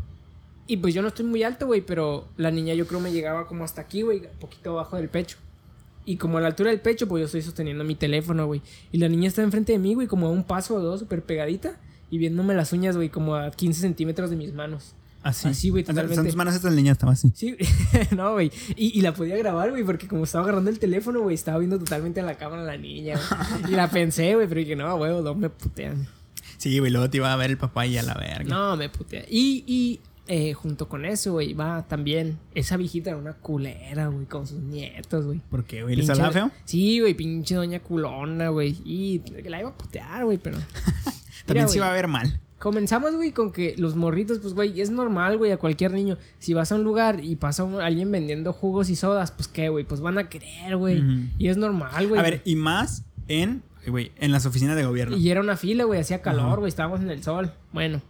Y 0.69 0.77
pues 0.79 0.95
yo 0.95 1.03
no 1.03 1.09
estoy 1.09 1.25
muy 1.25 1.43
alto, 1.45 1.67
güey, 1.67 1.81
pero 1.81 2.29
la 2.37 2.51
niña 2.51 2.75
yo 2.75 2.87
creo 2.89 2.99
me 3.01 3.13
llegaba 3.13 3.47
como 3.47 3.65
hasta 3.65 3.81
aquí, 3.81 4.03
güey, 4.03 4.23
poquito 4.41 4.71
abajo 4.71 4.97
del 4.97 5.09
pecho. 5.09 5.39
Y 6.07 6.17
como 6.17 6.39
a 6.39 6.41
la 6.41 6.47
altura 6.47 6.71
del 6.71 6.81
pecho, 6.81 7.07
pues 7.09 7.21
yo 7.21 7.27
estoy 7.27 7.43
sosteniendo 7.43 7.85
mi 7.85 7.97
teléfono, 7.97 8.47
güey. 8.47 8.63
Y 8.93 8.99
la 8.99 9.09
niña 9.09 9.29
está 9.29 9.43
enfrente 9.43 9.73
de 9.73 9.79
mí, 9.79 9.93
güey, 9.95 10.07
como 10.07 10.29
a 10.29 10.31
un 10.31 10.45
paso 10.45 10.77
o 10.77 10.81
dos, 10.81 11.01
súper 11.01 11.23
pegadita. 11.23 11.79
Y 12.11 12.19
viéndome 12.19 12.55
las 12.55 12.73
uñas, 12.73 12.97
güey, 12.97 13.09
como 13.11 13.35
a 13.35 13.51
15 13.51 13.81
centímetros 13.81 14.31
de 14.31 14.37
mis 14.37 14.55
manos. 14.55 14.95
Así. 15.25 15.49
Así, 15.49 15.71
güey, 15.71 15.83
sea, 15.85 15.93
Son 15.93 16.05
totalmente. 16.05 16.29
tus 16.31 16.37
manos 16.37 16.55
estas 16.55 16.73
niñas, 16.73 16.93
estaba 16.93 17.13
así. 17.13 17.33
Sí, 17.35 17.57
no, 18.17 18.35
güey. 18.35 18.53
Y, 18.77 18.97
y 18.97 19.03
la 19.03 19.13
podía 19.13 19.37
grabar, 19.37 19.71
güey, 19.73 19.83
porque 19.83 20.07
como 20.07 20.23
estaba 20.23 20.45
agarrando 20.45 20.71
el 20.71 20.79
teléfono, 20.79 21.21
güey, 21.21 21.35
estaba 21.35 21.59
viendo 21.59 21.79
totalmente 21.81 22.21
a 22.21 22.23
la 22.23 22.37
cámara 22.37 22.63
a 22.63 22.67
la 22.67 22.77
niña. 22.77 23.19
güey. 23.59 23.73
Y 23.73 23.75
la 23.75 23.91
pensé, 23.91 24.37
güey, 24.37 24.47
pero 24.47 24.61
dije, 24.61 24.77
no, 24.77 24.97
güey, 24.97 25.11
no 25.21 25.35
me 25.35 25.51
putean. 25.51 26.07
Sí, 26.59 26.79
güey, 26.79 26.93
luego 26.93 27.11
te 27.11 27.17
iba 27.17 27.33
a 27.33 27.37
ver 27.37 27.51
el 27.51 27.59
papá 27.59 27.87
y 27.87 27.99
a 27.99 28.05
la 28.05 28.15
verga. 28.15 28.45
No, 28.49 28.77
me 28.77 28.89
putea. 28.89 29.25
Y, 29.29 29.65
y 29.67 30.01
eh, 30.29 30.53
junto 30.55 30.89
con 30.89 31.05
eso, 31.05 31.33
güey, 31.33 31.53
va 31.55 31.87
también. 31.87 32.39
Esa 32.55 32.77
viejita 32.77 33.11
era 33.11 33.19
una 33.19 33.35
culera, 33.35 34.09
güey, 34.09 34.27
con 34.27 34.47
sus 34.47 34.61
nietos, 34.61 35.25
güey. 35.27 35.41
¿Por 35.51 35.65
qué, 35.65 35.83
güey? 35.83 35.97
¿Les 35.97 36.07
Pinche- 36.07 36.13
hablaba 36.13 36.33
feo? 36.33 36.51
Sí, 36.65 37.01
güey, 37.01 37.15
pinche 37.15 37.55
doña 37.55 37.81
culona, 37.81 38.49
güey. 38.49 38.77
Y 38.85 39.23
la 39.49 39.61
iba 39.61 39.71
a 39.71 39.75
putear, 39.77 40.25
güey, 40.25 40.39
pero. 40.39 40.57
También 41.47 41.65
Mira, 41.65 41.69
se 41.69 41.77
iba 41.79 41.89
a 41.91 41.93
ver 41.93 42.09
mal. 42.09 42.41
Comenzamos, 42.59 43.15
güey, 43.15 43.33
con 43.33 43.53
que 43.53 43.75
los 43.77 43.95
morritos, 43.97 44.39
pues, 44.39 44.55
güey, 44.55 44.81
es 44.81 44.91
normal, 44.91 45.37
güey, 45.37 45.53
a 45.53 45.59
cualquier 45.59 45.93
niño. 45.93 46.17
Si 46.39 46.55
vas 46.55 46.73
a 46.73 46.75
un 46.75 46.83
lugar 46.85 47.23
y 47.23 47.37
pasa 47.37 47.63
un- 47.65 47.81
alguien 47.81 48.11
vendiendo 48.11 48.53
jugos 48.53 48.89
y 48.91 48.97
sodas, 48.97 49.31
pues, 49.31 49.47
¿qué, 49.47 49.69
güey? 49.69 49.85
Pues 49.85 50.01
van 50.01 50.19
a 50.19 50.29
querer, 50.29 50.77
güey. 50.77 51.03
Y 51.39 51.49
es 51.49 51.57
normal, 51.57 52.09
güey. 52.09 52.19
A 52.19 52.23
ver, 52.25 52.41
y 52.45 52.57
más 52.57 53.05
en, 53.29 53.63
güey, 53.87 54.11
en 54.17 54.33
las 54.33 54.47
oficinas 54.47 54.75
de 54.75 54.85
gobierno. 54.85 55.17
Y 55.17 55.31
era 55.31 55.41
una 55.41 55.57
fila, 55.57 55.85
güey, 55.85 56.01
hacía 56.01 56.23
calor, 56.23 56.59
güey, 56.59 56.69
estábamos 56.69 57.01
en 57.01 57.11
el 57.11 57.23
sol. 57.23 57.53
Bueno, 57.73 58.01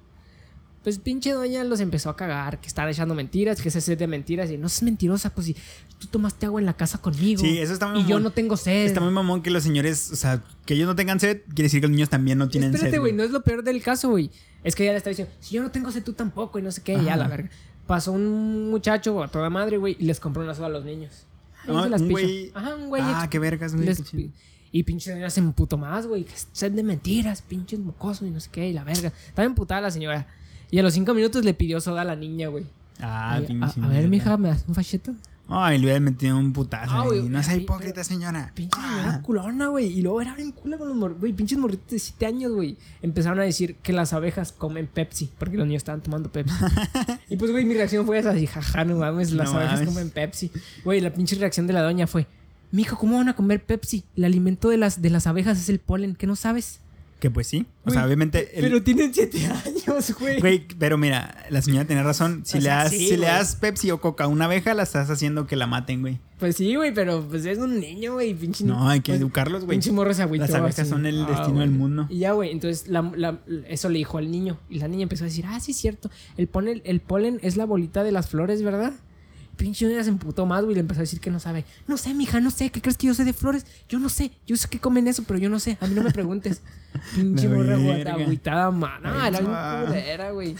pues 0.86 1.00
pinche 1.00 1.32
doña 1.32 1.64
los 1.64 1.80
empezó 1.80 2.10
a 2.10 2.14
cagar, 2.16 2.60
que 2.60 2.68
están 2.68 2.88
echando 2.88 3.12
mentiras, 3.12 3.60
que 3.60 3.70
ese 3.70 3.80
set 3.80 3.98
de 3.98 4.06
mentiras. 4.06 4.52
Y 4.52 4.56
no 4.56 4.68
es 4.68 4.84
mentirosa, 4.84 5.30
pues 5.34 5.48
si 5.48 5.56
tú 5.98 6.06
tomaste 6.06 6.46
agua 6.46 6.60
en 6.60 6.66
la 6.66 6.74
casa 6.74 6.98
conmigo. 6.98 7.40
Sí, 7.42 7.58
eso 7.58 7.72
está 7.72 7.88
muy 7.88 8.02
Y 8.02 8.06
yo 8.06 8.20
no 8.20 8.30
tengo 8.30 8.56
sed. 8.56 8.86
Está 8.86 9.00
muy 9.00 9.10
mamón 9.10 9.42
que 9.42 9.50
los 9.50 9.64
señores, 9.64 10.12
o 10.12 10.14
sea, 10.14 10.44
que 10.64 10.74
ellos 10.74 10.86
no 10.86 10.94
tengan 10.94 11.18
sed, 11.18 11.40
quiere 11.48 11.64
decir 11.64 11.80
que 11.80 11.88
los 11.88 11.90
niños 11.90 12.08
también 12.08 12.38
no 12.38 12.48
tienen 12.48 12.70
Espérate, 12.72 12.94
sed. 12.98 13.00
güey, 13.00 13.12
no 13.12 13.24
es 13.24 13.32
lo 13.32 13.42
peor 13.42 13.64
del 13.64 13.82
caso, 13.82 14.10
güey. 14.10 14.30
Es 14.62 14.76
que 14.76 14.84
ella 14.84 14.92
le 14.92 14.98
está 14.98 15.10
diciendo, 15.10 15.34
si 15.40 15.56
yo 15.56 15.62
no 15.64 15.72
tengo 15.72 15.90
sed, 15.90 16.04
tú 16.04 16.12
tampoco, 16.12 16.60
y 16.60 16.62
no 16.62 16.70
sé 16.70 16.82
qué, 16.82 16.94
y 16.94 17.04
ya 17.04 17.16
la 17.16 17.26
verga. 17.26 17.50
Pasó 17.88 18.12
un 18.12 18.70
muchacho 18.70 19.24
a 19.24 19.26
toda 19.28 19.50
madre, 19.50 19.78
güey, 19.78 19.96
y 19.98 20.04
les 20.04 20.20
compró 20.20 20.44
una 20.44 20.54
soda 20.54 20.66
a 20.68 20.70
los 20.70 20.84
niños. 20.84 21.26
Ahí 21.66 21.74
Ah, 21.76 21.82
se 21.82 21.88
las 21.90 22.00
un 22.00 22.10
güey- 22.10 22.52
Ajá, 22.54 22.76
un 22.76 22.88
güey. 22.90 23.02
Ah, 23.04 23.26
qué 23.28 23.40
vergas, 23.40 23.74
güey. 23.74 23.88
y 24.70 24.82
pinche 24.84 25.10
señora 25.10 25.30
se 25.30 25.40
emputó 25.40 25.78
más, 25.78 26.06
güey. 26.06 26.26
Sed 26.52 26.70
de 26.70 26.84
mentiras, 26.84 27.42
pinches 27.42 27.80
mocosos 27.80 28.28
y 28.28 28.30
no 28.30 28.38
sé 28.38 28.50
qué, 28.52 28.68
y 28.68 28.72
la 28.72 28.84
verga. 28.84 29.12
Estaba 29.26 29.46
emputada 29.46 29.80
la 29.80 29.90
señora. 29.90 30.28
Y 30.70 30.78
a 30.78 30.82
los 30.82 30.92
cinco 30.94 31.14
minutos 31.14 31.44
le 31.44 31.54
pidió 31.54 31.80
soda 31.80 32.02
a 32.02 32.04
la 32.04 32.16
niña, 32.16 32.48
güey. 32.48 32.64
Ah, 33.00 33.40
Y, 33.46 33.60
a, 33.62 33.88
ver, 33.88 34.08
mija, 34.08 34.36
¿me 34.36 34.48
das 34.48 34.64
un 34.66 34.74
fachito? 34.74 35.14
Ay, 35.48 35.78
le 35.78 35.84
hubiera 35.84 36.00
metido 36.00 36.36
un 36.36 36.52
putazo. 36.52 36.90
Ah, 36.92 37.02
ahí. 37.02 37.06
güey, 37.08 37.22
no 37.28 37.40
sea 37.40 37.54
hipócrita, 37.54 38.02
señora. 38.02 38.50
Pinche 38.52 38.76
Ah. 38.82 38.96
señora 39.00 39.22
culona, 39.22 39.68
güey. 39.68 39.86
Y 39.96 40.02
luego 40.02 40.20
era 40.20 40.34
bien 40.34 40.50
cula 40.50 40.76
con 40.76 40.88
los 40.88 40.96
morritos. 40.96 41.20
Güey, 41.20 41.32
pinches 41.34 41.56
morritos 41.58 41.88
de 41.88 41.98
7 42.00 42.26
años, 42.26 42.50
güey. 42.52 42.76
Empezaron 43.00 43.38
a 43.38 43.42
decir 43.44 43.76
que 43.76 43.92
las 43.92 44.12
abejas 44.12 44.50
comen 44.50 44.88
Pepsi. 44.88 45.30
Porque 45.38 45.56
los 45.56 45.66
niños 45.68 45.80
estaban 45.80 46.00
tomando 46.00 46.32
Pepsi. 46.32 46.52
y 47.28 47.36
pues, 47.36 47.52
güey, 47.52 47.64
mi 47.64 47.74
reacción 47.74 48.04
fue 48.06 48.18
esa. 48.18 48.30
Así, 48.30 48.48
jaja, 48.48 48.84
no 48.84 48.96
mames, 48.96 49.30
las 49.30 49.52
No 49.52 49.58
abejas 49.58 49.74
mames. 49.80 49.88
comen 49.94 50.10
Pepsi. 50.10 50.50
Güey, 50.84 51.00
la 51.00 51.12
pinche 51.14 51.36
reacción 51.36 51.68
de 51.68 51.74
la 51.74 51.82
doña 51.82 52.08
fue... 52.08 52.26
Mijo, 52.72 52.98
¿cómo 52.98 53.16
van 53.18 53.28
a 53.28 53.36
comer 53.36 53.64
Pepsi? 53.64 54.02
El 54.16 54.24
alimento 54.24 54.68
de 54.68 54.78
las, 54.78 55.00
de 55.00 55.10
las 55.10 55.28
abejas 55.28 55.58
es 55.60 55.68
el 55.68 55.78
polen, 55.78 56.16
¿qué 56.16 56.26
no 56.26 56.34
sabes? 56.34 56.80
Que 57.20 57.30
pues 57.30 57.46
sí. 57.46 57.64
O 57.86 57.90
sea, 57.90 58.04
obviamente. 58.04 58.58
el- 58.58 58.64
Pero 58.64 58.82
tienen 58.82 59.14
siete 59.14 59.46
años, 59.46 60.14
güey. 60.20 60.38
Güey, 60.38 60.66
pero 60.78 60.98
mira, 60.98 61.46
la 61.48 61.62
señora 61.62 61.86
tiene 61.86 62.02
razón. 62.02 62.42
Si, 62.44 62.58
O 62.58 62.60
le, 62.60 62.64
sea, 62.64 62.76
das, 62.84 62.90
sí, 62.92 63.08
si 63.08 63.16
le 63.16 63.26
das 63.26 63.56
Pepsi 63.56 63.90
o 63.90 64.00
Coca 64.02 64.24
a 64.24 64.26
una 64.26 64.44
abeja, 64.44 64.74
la 64.74 64.82
estás 64.82 65.08
haciendo 65.08 65.46
que 65.46 65.56
la 65.56 65.66
maten, 65.66 66.02
güey. 66.02 66.18
Pues 66.38 66.56
sí, 66.56 66.74
güey, 66.74 66.92
pero 66.92 67.26
pues 67.26 67.46
es 67.46 67.56
un 67.56 67.80
niño, 67.80 68.12
güey. 68.14 68.34
Pinche 68.34 68.64
No, 68.64 68.86
hay 68.90 69.00
que 69.00 69.12
pues, 69.12 69.20
educarlos, 69.22 69.64
güey. 69.64 69.76
Pinche 69.78 69.92
morro 69.92 70.12
se 70.12 70.22
agüitó. 70.22 70.44
Las 70.44 70.54
abejas 70.54 70.80
así. 70.80 70.90
son 70.90 71.06
el 71.06 71.22
Ah, 71.24 71.26
destino 71.28 71.54
güey. 71.54 71.60
del 71.68 71.70
mundo. 71.70 72.06
Y 72.10 72.18
ya, 72.18 72.32
güey, 72.32 72.50
entonces 72.50 72.86
la- 72.88 73.10
la- 73.16 73.40
eso 73.66 73.88
le 73.88 73.96
dijo 73.96 74.18
al 74.18 74.30
niño. 74.30 74.58
Y 74.68 74.78
la 74.78 74.86
niña 74.88 75.04
empezó 75.04 75.24
a 75.24 75.28
decir, 75.28 75.46
ah, 75.48 75.58
sí 75.60 75.70
es 75.70 75.78
cierto. 75.78 76.10
El, 76.36 76.48
polen, 76.48 76.82
el 76.84 77.00
polen 77.00 77.38
es 77.42 77.56
la 77.56 77.64
bolita 77.64 78.04
de 78.04 78.12
las 78.12 78.28
flores, 78.28 78.62
¿verdad? 78.62 78.92
Pinche 79.56 79.86
niña 79.86 80.04
se 80.04 80.10
emputó 80.10 80.44
más, 80.44 80.60
güey, 80.62 80.72
y 80.72 80.74
le 80.74 80.80
empezó 80.80 81.00
a 81.00 81.04
decir 81.04 81.18
que 81.18 81.30
no 81.30 81.40
sabe. 81.40 81.64
No 81.86 81.96
sé, 81.96 82.12
mija, 82.12 82.40
no 82.40 82.50
sé. 82.50 82.68
¿Qué 82.70 82.82
crees 82.82 82.98
que 82.98 83.06
yo 83.06 83.14
sé 83.14 83.24
de 83.24 83.32
flores? 83.32 83.64
Yo 83.88 83.98
no 83.98 84.10
sé. 84.10 84.32
Yo 84.46 84.54
sé 84.56 84.68
que 84.68 84.78
comen 84.80 85.08
eso, 85.08 85.24
pero 85.26 85.38
yo 85.38 85.48
no 85.48 85.58
sé. 85.60 85.78
A 85.80 85.86
mí 85.86 85.94
no 85.94 86.02
me 86.02 86.10
preguntes. 86.10 86.60
Pinche 87.14 87.48
La 87.48 87.76
morra 87.78 88.12
agüitada, 88.12 88.70
man. 88.70 89.02
No, 89.02 89.18
Ay, 89.18 89.28
era 89.34 89.40
bien 89.40 89.86
culera, 89.86 90.30
güey. 90.32 90.56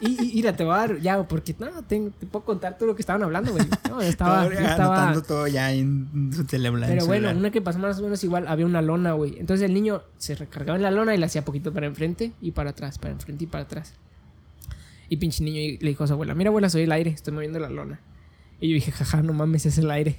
Y, 0.00 0.30
y 0.30 0.34
mira, 0.36 0.56
te 0.56 0.64
voy 0.64 0.74
a 0.74 0.78
dar, 0.78 1.00
ya, 1.00 1.22
porque 1.28 1.54
no, 1.60 1.70
te, 1.84 2.10
te 2.18 2.26
puedo 2.26 2.44
contar 2.44 2.76
todo 2.76 2.88
lo 2.88 2.96
que 2.96 3.02
estaban 3.02 3.22
hablando, 3.22 3.52
güey. 3.52 3.64
No, 3.88 4.00
estaba, 4.02 4.42
Todo- 4.48 4.52
estaba, 4.52 4.96
anotando 4.96 5.22
todo 5.22 5.46
ya 5.46 5.72
en 5.72 6.30
su 6.34 6.42
celular. 6.44 6.88
pero 6.90 7.06
bueno, 7.06 7.30
una 7.30 7.50
que 7.52 7.60
pasó 7.60 7.78
más 7.78 7.98
o 8.00 8.02
menos 8.02 8.22
igual, 8.24 8.48
había 8.48 8.66
una 8.66 8.82
lona, 8.82 9.12
güey. 9.12 9.38
Entonces 9.38 9.64
el 9.64 9.74
niño 9.74 10.02
se 10.18 10.34
recargaba 10.34 10.76
en 10.76 10.82
la 10.82 10.90
lona 10.90 11.14
y 11.14 11.18
le 11.18 11.26
hacía 11.26 11.44
poquito 11.44 11.72
para 11.72 11.86
enfrente 11.86 12.32
y 12.40 12.50
para 12.50 12.70
atrás, 12.70 12.98
para 12.98 13.12
enfrente 13.12 13.44
y 13.44 13.46
para 13.46 13.62
atrás. 13.64 13.94
Y 15.08 15.16
pinche 15.18 15.42
niño 15.44 15.78
le 15.80 15.88
dijo 15.88 16.02
a 16.04 16.06
su 16.06 16.12
abuela, 16.14 16.34
mira 16.34 16.48
abuela, 16.50 16.68
soy 16.68 16.82
el 16.82 16.92
aire, 16.92 17.10
estoy 17.10 17.32
moviendo 17.34 17.58
la 17.60 17.68
lona. 17.68 18.00
Y 18.60 18.68
yo 18.68 18.74
dije, 18.74 18.92
jaja, 18.92 19.22
no 19.22 19.32
mames, 19.32 19.66
es 19.66 19.78
el 19.78 19.90
aire. 19.90 20.16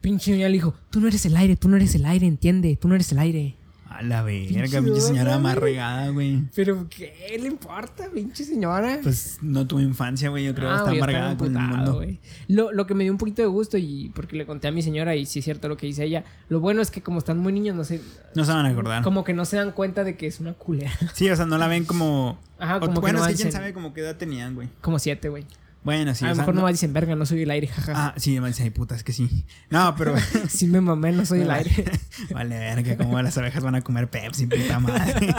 pinche 0.00 0.30
niño 0.32 0.46
le 0.46 0.52
dijo, 0.54 0.74
tú 0.90 1.00
no 1.00 1.08
eres 1.08 1.24
el 1.26 1.36
aire, 1.36 1.56
tú 1.56 1.68
no 1.68 1.76
eres 1.76 1.94
el 1.94 2.04
aire, 2.04 2.26
entiende, 2.26 2.76
tú 2.76 2.88
no 2.88 2.94
eres 2.94 3.10
el 3.12 3.18
aire. 3.18 3.54
A 3.90 4.02
la 4.02 4.22
verga, 4.22 4.80
Pinche 4.80 5.00
señora 5.00 5.38
más 5.40 5.56
regada, 5.56 6.10
güey. 6.10 6.44
Pero 6.54 6.86
¿qué 6.88 7.36
le 7.40 7.48
importa, 7.48 8.04
pinche 8.14 8.44
señora? 8.44 9.00
Pues 9.02 9.38
no 9.42 9.66
tuvo 9.66 9.80
infancia, 9.80 10.28
güey. 10.28 10.44
Yo 10.44 10.54
creo 10.54 10.68
que 10.68 10.74
Ah, 10.74 10.78
está 10.78 10.90
amargada 10.90 11.36
con 11.36 11.56
el 11.56 11.60
mundo. 11.62 11.94
güey. 11.96 12.20
Lo, 12.46 12.70
lo 12.70 12.86
que 12.86 12.94
me 12.94 13.02
dio 13.02 13.12
un 13.12 13.18
poquito 13.18 13.42
de 13.42 13.48
gusto 13.48 13.76
y 13.76 14.12
porque 14.14 14.36
le 14.36 14.46
conté 14.46 14.68
a 14.68 14.72
mi 14.72 14.82
señora 14.82 15.16
y 15.16 15.26
sí 15.26 15.40
es 15.40 15.44
cierto 15.46 15.68
lo 15.68 15.76
que 15.76 15.86
dice 15.86 16.04
ella, 16.04 16.22
lo 16.48 16.60
bueno 16.60 16.80
es 16.80 16.92
que 16.92 17.02
como 17.02 17.18
están 17.18 17.38
muy 17.38 17.52
niños, 17.52 17.74
no 17.74 17.82
sé, 17.82 18.00
No 18.36 18.44
se 18.44 18.52
van 18.52 18.66
a 18.66 18.68
acordar. 18.68 19.02
como 19.02 19.24
que 19.24 19.32
no 19.32 19.44
se 19.44 19.56
dan 19.56 19.72
cuenta 19.72 20.04
de 20.04 20.16
que 20.16 20.28
es 20.28 20.38
una 20.38 20.52
culera. 20.52 20.92
Sí, 21.14 21.28
o 21.28 21.34
sea, 21.34 21.46
no 21.46 21.58
la 21.58 21.66
ven 21.66 21.84
como. 21.84 22.38
Ajá, 22.60 22.76
o- 22.76 22.80
como 22.80 22.94
que 22.94 23.00
bueno, 23.00 23.18
no 23.20 23.24
es 23.26 23.36
que 23.36 23.42
quién 23.42 23.52
sabe 23.52 23.72
como 23.72 23.94
qué 23.94 24.02
edad 24.02 24.16
tenían, 24.16 24.54
güey. 24.54 24.68
Como 24.80 25.00
siete, 25.00 25.28
güey. 25.28 25.44
Bueno, 25.84 26.14
sí. 26.14 26.24
a 26.24 26.30
lo 26.30 26.36
mejor 26.36 26.54
no- 26.54 26.60
nomás 26.60 26.74
dicen, 26.74 26.92
verga, 26.92 27.14
no 27.14 27.24
soy 27.24 27.42
el 27.42 27.50
aire, 27.50 27.66
jaja. 27.68 27.92
Ah, 27.94 28.14
sí, 28.16 28.38
me 28.40 28.48
dicen, 28.48 28.64
ay, 28.64 28.70
puta, 28.70 28.94
es 28.94 29.04
que 29.04 29.12
sí. 29.12 29.44
No, 29.70 29.94
pero. 29.96 30.14
Sí 30.48 30.66
me 30.66 30.80
mamé, 30.80 31.12
no 31.12 31.24
soy 31.24 31.40
el 31.42 31.50
aire. 31.52 31.84
Vale, 32.32 32.58
verga, 32.58 32.96
como 32.96 33.20
las 33.22 33.38
abejas 33.38 33.62
van 33.62 33.74
a 33.76 33.80
comer 33.80 34.10
Pepsi, 34.10 34.46
puta 34.46 34.80
madre. 34.80 35.34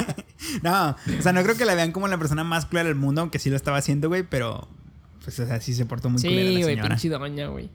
no, 0.63 0.91
o 1.17 1.21
sea, 1.21 1.33
no 1.33 1.43
creo 1.43 1.55
que 1.55 1.65
la 1.65 1.75
vean 1.75 1.91
como 1.91 2.07
la 2.07 2.17
persona 2.17 2.43
más 2.43 2.65
clara 2.65 2.87
del 2.87 2.95
mundo, 2.97 3.21
aunque 3.21 3.37
sí 3.39 3.49
lo 3.49 3.55
estaba 3.55 3.77
haciendo, 3.77 4.07
güey, 4.07 4.23
pero. 4.23 4.67
Pues, 5.23 5.39
o 5.39 5.45
sea, 5.45 5.59
sí 5.61 5.73
se 5.73 5.85
portó 5.85 6.09
muy 6.09 6.21
culera 6.21 6.41
sí, 6.41 6.45
la 6.55 6.59
güey, 6.61 6.75
señora. 6.75 6.89
pinche 6.89 7.09
doña, 7.09 7.47
güey. 7.47 7.69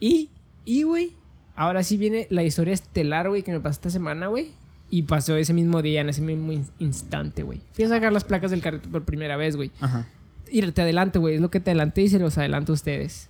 Y, 0.00 0.30
y, 0.64 0.82
güey, 0.82 1.12
ahora 1.54 1.82
sí 1.84 1.96
viene 1.98 2.26
la 2.30 2.42
historia 2.42 2.72
estelar, 2.74 3.28
güey, 3.28 3.42
que 3.42 3.52
me 3.52 3.60
pasó 3.60 3.74
esta 3.74 3.90
semana, 3.90 4.26
güey. 4.28 4.52
Y 4.88 5.02
pasó 5.02 5.36
ese 5.36 5.52
mismo 5.52 5.82
día, 5.82 6.00
en 6.00 6.08
ese 6.08 6.22
mismo 6.22 6.50
in- 6.50 6.66
instante, 6.80 7.42
güey. 7.44 7.60
Fui 7.74 7.84
a 7.84 7.88
sacar 7.88 8.12
las 8.12 8.24
placas 8.24 8.50
del 8.50 8.60
carrito 8.62 8.88
por 8.88 9.04
primera 9.04 9.36
vez, 9.36 9.54
güey. 9.54 9.70
Ajá. 9.80 10.08
Y 10.50 10.62
te 10.72 10.82
adelante, 10.82 11.18
güey. 11.18 11.36
Es 11.36 11.40
lo 11.40 11.50
que 11.50 11.60
te 11.60 11.70
adelanté 11.70 12.02
y 12.02 12.08
se 12.08 12.18
los 12.18 12.36
adelanto 12.38 12.72
a 12.72 12.74
ustedes. 12.74 13.28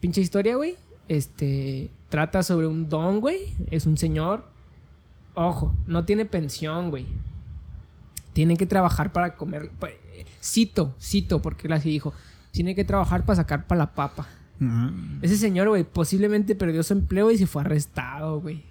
Pinche 0.00 0.20
historia, 0.20 0.56
güey. 0.56 0.76
Este. 1.08 1.90
Trata 2.08 2.42
sobre 2.42 2.66
un 2.66 2.88
don, 2.88 3.20
güey. 3.20 3.54
Es 3.70 3.86
un 3.86 3.96
señor. 3.98 4.44
Ojo, 5.34 5.74
no 5.86 6.04
tiene 6.04 6.24
pensión, 6.24 6.90
güey. 6.90 7.06
Tiene 8.32 8.56
que 8.56 8.66
trabajar 8.66 9.12
para 9.12 9.36
comer. 9.36 9.70
eh, 9.82 10.24
Cito, 10.42 10.94
cito, 11.00 11.40
porque 11.42 11.66
él 11.66 11.72
así 11.72 11.90
dijo. 11.90 12.12
Tiene 12.50 12.74
que 12.74 12.84
trabajar 12.84 13.24
para 13.24 13.36
sacar 13.36 13.66
para 13.66 13.80
la 13.80 13.94
papa. 13.94 14.26
Ese 15.22 15.36
señor, 15.36 15.68
güey, 15.68 15.84
posiblemente 15.84 16.56
perdió 16.56 16.82
su 16.82 16.92
empleo 16.92 17.30
y 17.30 17.38
se 17.38 17.46
fue 17.46 17.62
arrestado, 17.62 18.40
güey. 18.40 18.64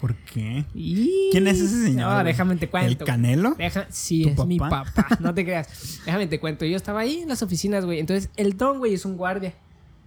¿Por 0.00 0.14
qué? 0.14 0.64
Y- 0.74 1.28
¿Quién 1.32 1.46
es 1.48 1.58
ese 1.60 1.84
señor, 1.84 2.10
No, 2.12 2.24
déjame 2.24 2.56
te 2.56 2.68
cuento. 2.68 3.04
¿El. 3.04 3.08
Canelo? 3.08 3.54
Deja, 3.56 3.86
sí, 3.90 4.22
¿Tu 4.34 4.42
es 4.42 4.46
mi 4.46 4.58
papá? 4.58 4.84
No 5.20 5.32
te 5.34 5.44
creas. 5.44 6.00
Déjame 6.04 6.26
te 6.26 6.38
cuento. 6.38 6.64
Yo 6.66 6.76
estaba 6.76 7.00
ahí 7.00 7.20
en 7.22 7.28
las 7.28 7.42
oficinas, 7.42 7.84
güey. 7.86 7.98
Entonces, 8.00 8.28
el 8.36 8.56
don, 8.58 8.78
güey, 8.78 8.92
es 8.94 9.04
un 9.04 9.16
guardia. 9.16 9.54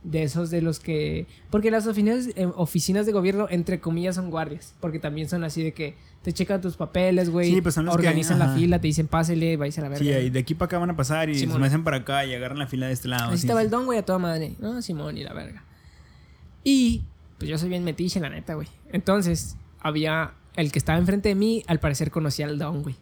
De 0.02 0.24
esos 0.24 0.50
de 0.50 0.62
los 0.62 0.80
que. 0.80 1.26
Porque 1.50 1.72
las 1.72 1.86
oficinas, 1.86 2.28
eh, 2.36 2.48
oficinas 2.56 3.06
de 3.06 3.12
gobierno, 3.12 3.48
entre 3.50 3.82
comillas, 3.82 4.16
son 4.16 4.30
guardias. 4.30 4.74
Porque 4.80 4.98
también 4.98 5.28
son 5.28 5.44
así 5.44 5.62
de 5.62 5.74
que 5.74 5.96
te 6.22 6.32
checan 6.32 6.62
tus 6.62 6.78
papeles, 6.78 7.30
güey. 7.30 7.54
Sí, 7.54 7.60
pues 7.62 7.76
son 7.76 7.84
los 7.86 7.98
que- 7.98 8.00
organizan 8.08 8.40
la 8.40 8.54
fila, 8.56 8.80
te 8.80 8.88
dicen 8.88 9.08
pásele, 9.08 9.58
vais 9.58 9.78
a 9.78 9.82
la 9.82 9.90
verga. 9.90 10.04
Sí, 10.06 10.10
y 10.10 10.30
de 10.30 10.40
aquí 10.40 10.54
para 10.56 10.68
acá 10.68 10.78
van 10.80 10.92
a 10.92 10.96
pasar 10.96 11.30
y 11.30 11.36
Simón. 11.36 11.56
se 11.56 11.60
me 11.60 11.68
hacen 11.68 11.84
para 11.84 11.98
acá 11.98 12.26
y 12.26 12.34
agarran 12.34 12.60
la 12.60 12.68
fila 12.68 12.88
de 12.88 12.94
este 12.94 13.10
lado. 13.10 13.30
Así 13.32 13.40
sí, 13.40 13.46
estaba 13.48 13.60
sí. 13.60 13.66
el 13.66 13.72
don, 13.72 13.86
güey, 13.86 14.00
a 14.00 14.06
toda 14.06 14.20
madre. 14.20 14.54
No, 14.60 14.82
Simón 14.82 15.18
y 15.18 15.24
la 15.26 15.34
verga. 15.34 15.66
Y 16.64 17.04
pues 17.38 17.50
yo 17.50 17.58
soy 17.58 17.68
bien 17.70 17.84
metiche, 17.84 18.20
la 18.22 18.30
neta, 18.30 18.54
güey. 18.54 18.68
Entonces, 18.94 19.58
había 19.82 20.34
el 20.56 20.72
que 20.72 20.80
estaba 20.80 20.98
enfrente 20.98 21.30
de 21.30 21.36
mí, 21.36 21.64
al 21.68 21.80
parecer 21.80 22.12
conocía 22.12 22.46
al 22.46 22.58
don, 22.58 22.84
güey. 22.84 22.96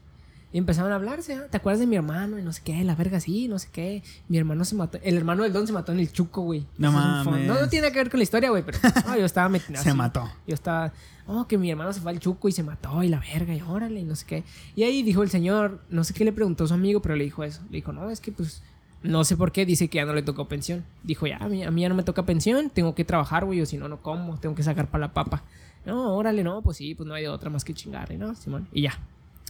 Y 0.53 0.57
empezaron 0.57 0.93
a 0.93 0.95
hablarse, 0.95 1.33
¿ah? 1.33 1.47
¿te 1.49 1.57
acuerdas 1.57 1.81
de 1.81 1.87
mi 1.87 1.97
hermano? 1.97 2.39
Y 2.39 2.41
no 2.41 2.53
sé 2.53 2.61
qué, 2.63 2.81
la 2.83 2.95
verga 2.95 3.19
sí, 3.19 3.49
no 3.49 3.59
sé 3.59 3.67
qué. 3.71 4.01
Mi 4.29 4.37
hermano 4.37 4.63
se 4.63 4.75
mató, 4.75 4.97
el 5.03 5.17
hermano 5.17 5.43
del 5.43 5.51
don 5.51 5.67
se 5.67 5.73
mató 5.73 5.91
en 5.91 5.99
el 5.99 6.11
chuco, 6.11 6.41
güey. 6.41 6.65
No 6.77 6.91
mames. 6.91 7.45
No, 7.47 7.59
no 7.59 7.67
tiene 7.67 7.87
nada 7.87 7.93
que 7.93 7.99
ver 7.99 8.09
con 8.09 8.19
la 8.19 8.23
historia, 8.23 8.49
güey, 8.49 8.63
pero 8.63 8.79
no, 9.05 9.17
yo 9.17 9.25
estaba 9.25 9.49
metido. 9.49 9.81
Se 9.83 9.93
mató. 9.93 10.29
Yo 10.47 10.53
estaba, 10.53 10.93
oh, 11.25 11.47
que 11.47 11.57
mi 11.57 11.69
hermano 11.69 11.91
se 11.91 11.99
fue 11.99 12.11
al 12.11 12.19
chuco 12.19 12.47
y 12.47 12.53
se 12.53 12.63
mató 12.63 13.03
y 13.03 13.09
la 13.09 13.19
verga 13.19 13.53
y 13.53 13.61
órale 13.61 13.99
y 13.99 14.03
no 14.03 14.15
sé 14.15 14.25
qué. 14.25 14.43
Y 14.75 14.83
ahí 14.83 15.03
dijo 15.03 15.21
el 15.21 15.29
señor, 15.29 15.81
no 15.89 16.05
sé 16.05 16.13
qué 16.13 16.23
le 16.23 16.31
preguntó 16.31 16.63
a 16.63 16.67
su 16.67 16.73
amigo, 16.73 17.01
pero 17.01 17.15
le 17.15 17.25
dijo 17.25 17.43
eso. 17.43 17.61
Le 17.69 17.77
dijo, 17.77 17.91
no, 17.91 18.09
es 18.09 18.21
que 18.21 18.31
pues, 18.31 18.63
no 19.03 19.23
sé 19.23 19.37
por 19.37 19.51
qué, 19.51 19.65
dice 19.65 19.87
que 19.87 19.97
ya 19.97 20.05
no 20.05 20.13
le 20.13 20.21
tocó 20.21 20.47
pensión. 20.47 20.85
Dijo, 21.03 21.27
ya, 21.27 21.37
a 21.37 21.47
mí, 21.47 21.63
a 21.63 21.71
mí 21.71 21.81
ya 21.81 21.89
no 21.89 21.95
me 21.95 22.03
toca 22.03 22.25
pensión, 22.25 22.69
tengo 22.69 22.95
que 22.95 23.05
trabajar, 23.05 23.45
güey, 23.45 23.61
o 23.61 23.65
si 23.65 23.77
no, 23.77 23.87
no 23.87 24.01
como, 24.01 24.39
tengo 24.39 24.55
que 24.55 24.63
sacar 24.63 24.87
para 24.87 25.07
la 25.07 25.13
papa. 25.13 25.43
No, 25.85 26.15
órale, 26.15 26.43
no, 26.43 26.61
pues 26.61 26.77
sí, 26.77 26.95
pues 26.95 27.07
no 27.07 27.13
hay 27.13 27.25
otra 27.27 27.49
más 27.49 27.63
que 27.63 27.73
chingarle, 27.73 28.17
¿no, 28.17 28.35
Simón? 28.35 28.67
Y 28.73 28.81
ya, 28.81 28.99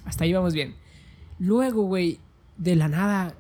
hasta 0.05 0.23
ahí 0.23 0.33
vamos 0.33 0.53
bien. 0.53 0.75
Luego, 1.39 1.83
güey, 1.83 2.19
de 2.57 2.75
la 2.75 2.88
nada, 2.88 3.36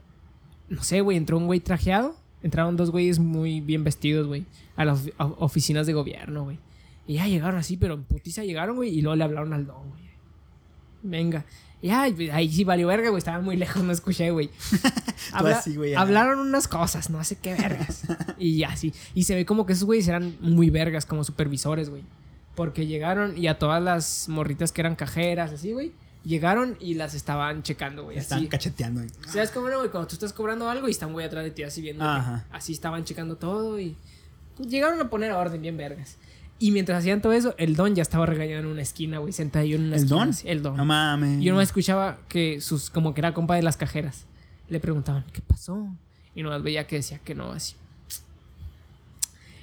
no 0.69 0.83
sé, 0.83 1.01
güey, 1.01 1.17
entró 1.17 1.37
un 1.37 1.45
güey 1.45 1.59
trajeado. 1.59 2.15
Entraron 2.43 2.77
dos 2.77 2.91
güeyes 2.91 3.17
muy 3.19 3.61
bien 3.61 3.83
vestidos, 3.83 4.27
güey, 4.27 4.45
a 4.75 4.85
las 4.85 5.09
oficinas 5.17 5.87
de 5.87 5.93
gobierno, 5.93 6.43
güey. 6.43 6.59
Y 7.07 7.15
ya 7.15 7.27
llegaron 7.27 7.59
así, 7.59 7.77
pero 7.77 7.95
en 7.95 8.03
putiza 8.03 8.43
llegaron, 8.43 8.75
güey, 8.75 8.89
y 8.89 9.01
luego 9.01 9.15
le 9.15 9.23
hablaron 9.23 9.53
al 9.53 9.65
don, 9.65 9.89
güey. 9.89 10.06
Venga. 11.09 11.45
Y 11.81 11.87
ya, 11.89 12.07
pues, 12.15 12.31
ahí 12.31 12.51
sí 12.51 12.63
valió 12.63 12.87
verga, 12.87 13.09
güey, 13.09 13.19
estaba 13.19 13.39
muy 13.39 13.55
lejos, 13.55 13.83
no 13.83 13.91
escuché, 13.91 14.31
güey. 14.31 14.49
Habla- 15.31 15.59
así, 15.59 15.75
güey, 15.75 15.93
hablaron 15.93 16.39
unas 16.39 16.67
cosas, 16.67 17.09
no 17.09 17.23
sé 17.23 17.35
qué 17.37 17.53
vergas. 17.53 18.03
y 18.39 18.57
ya, 18.57 18.75
sí. 18.75 18.93
Y 19.13 19.23
se 19.23 19.35
ve 19.35 19.45
como 19.45 19.65
que 19.65 19.73
esos 19.73 19.85
güeyes 19.85 20.07
eran 20.07 20.35
muy 20.41 20.69
vergas, 20.69 21.05
como 21.05 21.23
supervisores, 21.23 21.89
güey. 21.89 22.03
Porque 22.55 22.87
llegaron 22.87 23.37
y 23.37 23.47
a 23.47 23.59
todas 23.59 23.81
las 23.83 24.27
morritas 24.29 24.71
que 24.71 24.81
eran 24.81 24.95
cajeras, 24.95 25.51
así, 25.51 25.73
güey. 25.73 25.91
Llegaron 26.25 26.75
y 26.81 26.95
las 26.95 27.13
estaban 27.13 27.61
checando, 27.63 28.03
güey. 28.05 28.17
Están 28.17 28.39
Así. 28.39 28.47
cacheteando. 28.47 29.01
güey. 29.01 29.11
¿Sabes 29.31 29.51
cómo 29.51 29.69
no, 29.69 29.77
güey? 29.77 29.89
Cuando 29.91 30.07
tú 30.07 30.15
estás 30.15 30.33
cobrando 30.33 30.67
algo 30.69 30.87
y 30.87 30.91
están 30.91 31.11
muy 31.11 31.23
atrás 31.23 31.43
de 31.45 31.51
ti 31.51 31.63
así 31.63 31.81
viendo. 31.81 32.03
Ajá. 32.03 32.45
Así 32.51 32.73
estaban 32.73 33.05
checando 33.05 33.37
todo 33.37 33.79
y. 33.79 33.95
pues, 34.57 34.67
llegaron 34.67 34.99
a 34.99 35.09
poner 35.09 35.31
orden 35.31 35.61
bien 35.61 35.77
vergas. 35.77 36.17
Y 36.59 36.71
mientras 36.71 36.99
hacían 36.99 37.21
todo 37.21 37.33
eso, 37.33 37.53
el 37.57 37.75
don 37.75 37.93
ya 37.93 38.01
estaba 38.01 38.25
regañado 38.25 38.61
en 38.61 38.65
una 38.67 38.81
esquina, 38.81 39.19
güey. 39.19 39.31
Sentadillo 39.31 39.75
en 39.75 39.83
una 39.85 39.95
¿El 39.95 40.03
esquina. 40.03 40.19
don? 40.19 40.29
así, 40.29 40.47
El 40.47 40.63
don. 40.63 40.75
No 40.75 40.85
mames. 40.85 41.41
Yo 41.43 41.51
nomás 41.51 41.69
escuchaba 41.69 42.17
que 42.27 42.61
sus. 42.61 42.89
como 42.89 43.13
que 43.13 43.21
era 43.21 43.33
compa 43.33 43.55
de 43.55 43.61
las 43.61 43.77
cajeras. 43.77 44.25
Le 44.69 44.79
preguntaban, 44.79 45.23
¿qué 45.31 45.41
pasó? 45.41 45.87
Y 46.33 46.43
nomás 46.43 46.63
veía 46.63 46.87
que 46.87 46.97
decía 46.97 47.19
que 47.19 47.35
no, 47.35 47.51
así. 47.51 47.75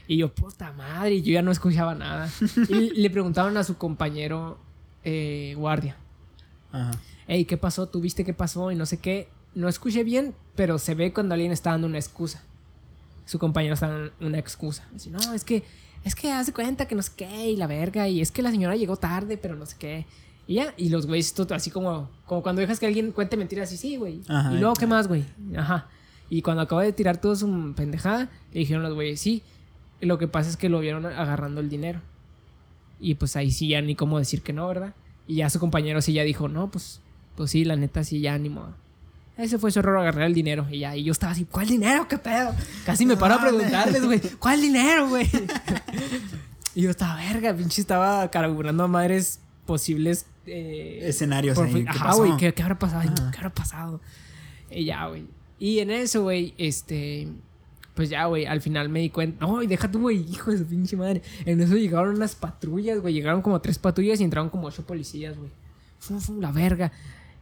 Y 0.07 0.18
yo, 0.18 0.33
puta 0.35 0.72
madre, 0.72 1.22
yo 1.22 1.33
ya 1.33 1.42
no 1.42 1.50
escuchaba 1.50 1.94
nada. 1.94 2.30
y 2.68 2.90
le 3.00 3.11
preguntaban 3.11 3.57
a 3.57 3.64
su 3.64 3.76
compañero 3.76 4.59
eh, 5.02 5.54
guardia. 5.57 5.96
Ajá. 6.72 6.92
Hey, 7.26 7.44
¿qué 7.46 7.57
pasó? 7.57 7.88
¿Tú 7.88 8.00
viste 8.00 8.24
qué 8.24 8.35
pasó? 8.35 8.70
Y 8.70 8.76
no 8.76 8.87
sé 8.87 8.98
qué. 8.98 9.28
No 9.54 9.68
escuché 9.68 10.04
bien, 10.04 10.35
pero 10.57 10.78
se 10.78 10.94
ve 10.94 11.12
cuando 11.12 11.35
alguien 11.35 11.52
está 11.52 11.70
dando 11.70 11.87
una 11.87 11.98
excusa. 11.98 12.42
Su 13.24 13.38
compañero 13.38 13.74
está 13.74 13.88
dando 13.88 14.12
una 14.20 14.38
excusa. 14.38 14.87
Así, 14.94 15.11
no, 15.11 15.33
es 15.33 15.44
que, 15.44 15.62
es 16.04 16.14
que 16.14 16.30
haz 16.30 16.46
de 16.46 16.52
cuenta 16.52 16.86
que 16.86 16.94
no 16.94 17.02
sé 17.02 17.12
qué, 17.16 17.50
y 17.50 17.56
la 17.56 17.66
verga, 17.66 18.08
y 18.08 18.20
es 18.20 18.30
que 18.30 18.42
la 18.42 18.50
señora 18.50 18.76
llegó 18.76 18.96
tarde, 18.96 19.36
pero 19.38 19.56
no 19.56 19.66
sé 19.66 19.76
qué. 19.78 20.06
Y 20.46 20.54
ya, 20.54 20.74
y 20.76 20.90
los 20.90 21.06
güeyes, 21.06 21.32
todo 21.32 21.54
así 21.54 21.70
como, 21.70 22.10
como 22.26 22.42
cuando 22.42 22.60
dejas 22.60 22.78
que 22.78 22.86
alguien 22.86 23.12
cuente 23.12 23.36
mentiras, 23.36 23.68
así, 23.68 23.78
sí, 23.78 23.96
güey. 23.96 24.20
Y 24.52 24.58
luego, 24.58 24.74
¿qué 24.74 24.86
más, 24.86 25.08
güey? 25.08 25.24
Ajá. 25.56 25.88
Y 26.28 26.42
cuando 26.42 26.62
acabó 26.62 26.82
de 26.82 26.92
tirar 26.92 27.18
todo 27.18 27.34
su 27.34 27.72
pendejada, 27.74 28.30
le 28.52 28.60
dijeron 28.60 28.82
los 28.82 28.94
güeyes, 28.94 29.20
sí. 29.20 29.42
Y 30.00 30.06
lo 30.06 30.18
que 30.18 30.28
pasa 30.28 30.50
es 30.50 30.56
que 30.58 30.68
lo 30.68 30.80
vieron 30.80 31.06
agarrando 31.06 31.62
el 31.62 31.70
dinero. 31.70 32.00
Y 33.00 33.14
pues 33.14 33.36
ahí 33.36 33.50
sí 33.50 33.68
ya 33.68 33.80
ni 33.80 33.94
cómo 33.94 34.18
decir 34.18 34.42
que 34.42 34.52
no, 34.52 34.68
¿verdad? 34.68 34.94
Y 35.26 35.36
ya 35.36 35.48
su 35.48 35.58
compañero 35.58 36.02
sí 36.02 36.12
ya 36.12 36.24
dijo, 36.24 36.48
no, 36.48 36.70
pues, 36.70 37.00
pues 37.36 37.50
sí, 37.50 37.64
la 37.64 37.76
neta 37.76 38.04
sí 38.04 38.20
ya 38.20 38.36
ni 38.38 38.50
modo. 38.50 38.74
Ese 39.37 39.59
fue 39.59 39.70
su 39.73 39.81
error 39.81 39.99
agarrar 39.99 40.25
el 40.25 40.35
dinero. 40.35 40.66
Y 40.70 40.79
ya, 40.81 40.97
y 40.97 41.03
yo 41.05 41.12
estaba 41.12 41.33
así, 41.33 41.44
¿cuál 41.44 41.66
dinero? 41.66 42.07
¿Qué 42.07 42.18
pedo? 42.18 42.55
Casi 42.87 43.05
me 43.05 43.16
paro 43.16 43.35
a 43.35 43.40
preguntarles, 43.40 44.05
güey, 44.05 44.20
¿cuál 44.38 44.61
dinero, 44.61 45.09
güey? 45.09 45.29
Y 46.77 46.83
yo 46.83 46.90
estaba, 46.90 47.14
verga, 47.16 47.55
pinche, 47.55 47.81
estaba 47.81 48.29
carburando 48.33 48.83
a 48.83 48.88
madres 48.88 49.38
posibles. 49.64 50.27
eh, 50.47 51.01
Escenarios 51.05 51.57
por 51.57 51.66
ahí, 51.68 51.85
¿qué 51.85 51.88
Ajá, 51.88 52.14
güey, 52.14 52.37
¿qué, 52.37 52.53
qué 52.53 52.62
habrá 52.62 52.79
pasado? 52.79 53.14
¿Qué 53.31 53.37
habrá 53.37 53.51
pasado? 53.55 54.01
Y 54.70 54.85
ya, 54.85 55.07
güey. 55.07 55.25
Y 55.61 55.79
en 55.79 55.90
eso, 55.90 56.23
güey, 56.23 56.53
este. 56.59 57.29
Pues 57.94 58.11
ya, 58.11 58.25
güey, 58.27 58.44
al 58.44 58.61
final 58.61 58.88
me 58.88 58.99
di 58.99 59.11
cuenta. 59.11 59.47
No, 59.47 59.62
y 59.62 59.68
deja 59.68 59.88
tú, 59.88 60.01
güey, 60.01 60.29
hijo 60.29 60.51
de 60.51 60.59
su 60.59 60.66
pinche 60.66 60.97
madre. 60.97 61.23
En 61.47 61.61
eso 61.61 61.77
llegaron 61.77 62.16
unas 62.16 62.35
patrullas, 62.35 62.99
güey. 62.99 63.14
Llegaron 63.14 63.40
como 63.40 63.61
tres 63.61 63.79
patrullas 63.79 64.20
y 64.20 64.25
entraron 64.25 64.51
como 64.51 64.66
ocho 64.66 64.85
policías, 64.85 65.37
güey. 65.38 65.51
Fum, 66.01 66.20
fum, 66.20 66.40
la 66.40 66.51
verga. 66.51 66.90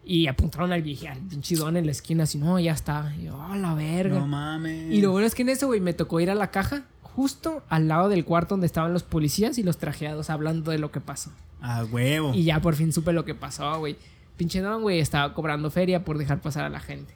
Y 0.04 0.26
apuntaron 0.26 0.72
al 0.72 0.82
viejo, 0.82 1.06
al 1.08 1.18
pinche 1.20 1.54
don 1.54 1.76
en 1.76 1.86
la 1.86 1.92
esquina, 1.92 2.24
así, 2.24 2.38
no, 2.38 2.58
ya 2.58 2.72
está. 2.72 3.14
Y 3.18 3.24
yo, 3.24 3.36
oh, 3.36 3.54
la 3.54 3.74
verga. 3.74 4.18
No 4.18 4.26
mames. 4.26 4.92
Y 4.92 5.00
lo 5.00 5.12
bueno 5.12 5.26
es 5.26 5.34
que 5.34 5.42
en 5.42 5.50
eso, 5.50 5.68
güey, 5.68 5.80
me 5.80 5.92
tocó 5.92 6.18
ir 6.20 6.30
a 6.30 6.34
la 6.34 6.50
caja 6.50 6.84
justo 7.02 7.62
al 7.68 7.88
lado 7.88 8.08
del 8.08 8.24
cuarto 8.24 8.54
donde 8.54 8.66
estaban 8.66 8.92
los 8.92 9.02
policías 9.02 9.58
y 9.58 9.62
los 9.62 9.78
trajeados 9.78 10.30
hablando 10.30 10.70
de 10.70 10.78
lo 10.78 10.90
que 10.90 11.00
pasó. 11.00 11.30
A 11.60 11.84
huevo. 11.84 12.32
Y 12.34 12.44
ya 12.44 12.60
por 12.60 12.74
fin 12.74 12.92
supe 12.92 13.12
lo 13.12 13.24
que 13.24 13.34
pasó, 13.34 13.78
güey. 13.78 13.96
Pinche 14.36 14.60
don, 14.60 14.82
güey, 14.82 14.98
estaba 14.98 15.34
cobrando 15.34 15.70
feria 15.70 16.04
por 16.04 16.18
dejar 16.18 16.40
pasar 16.40 16.64
a 16.64 16.68
la 16.68 16.80
gente. 16.80 17.14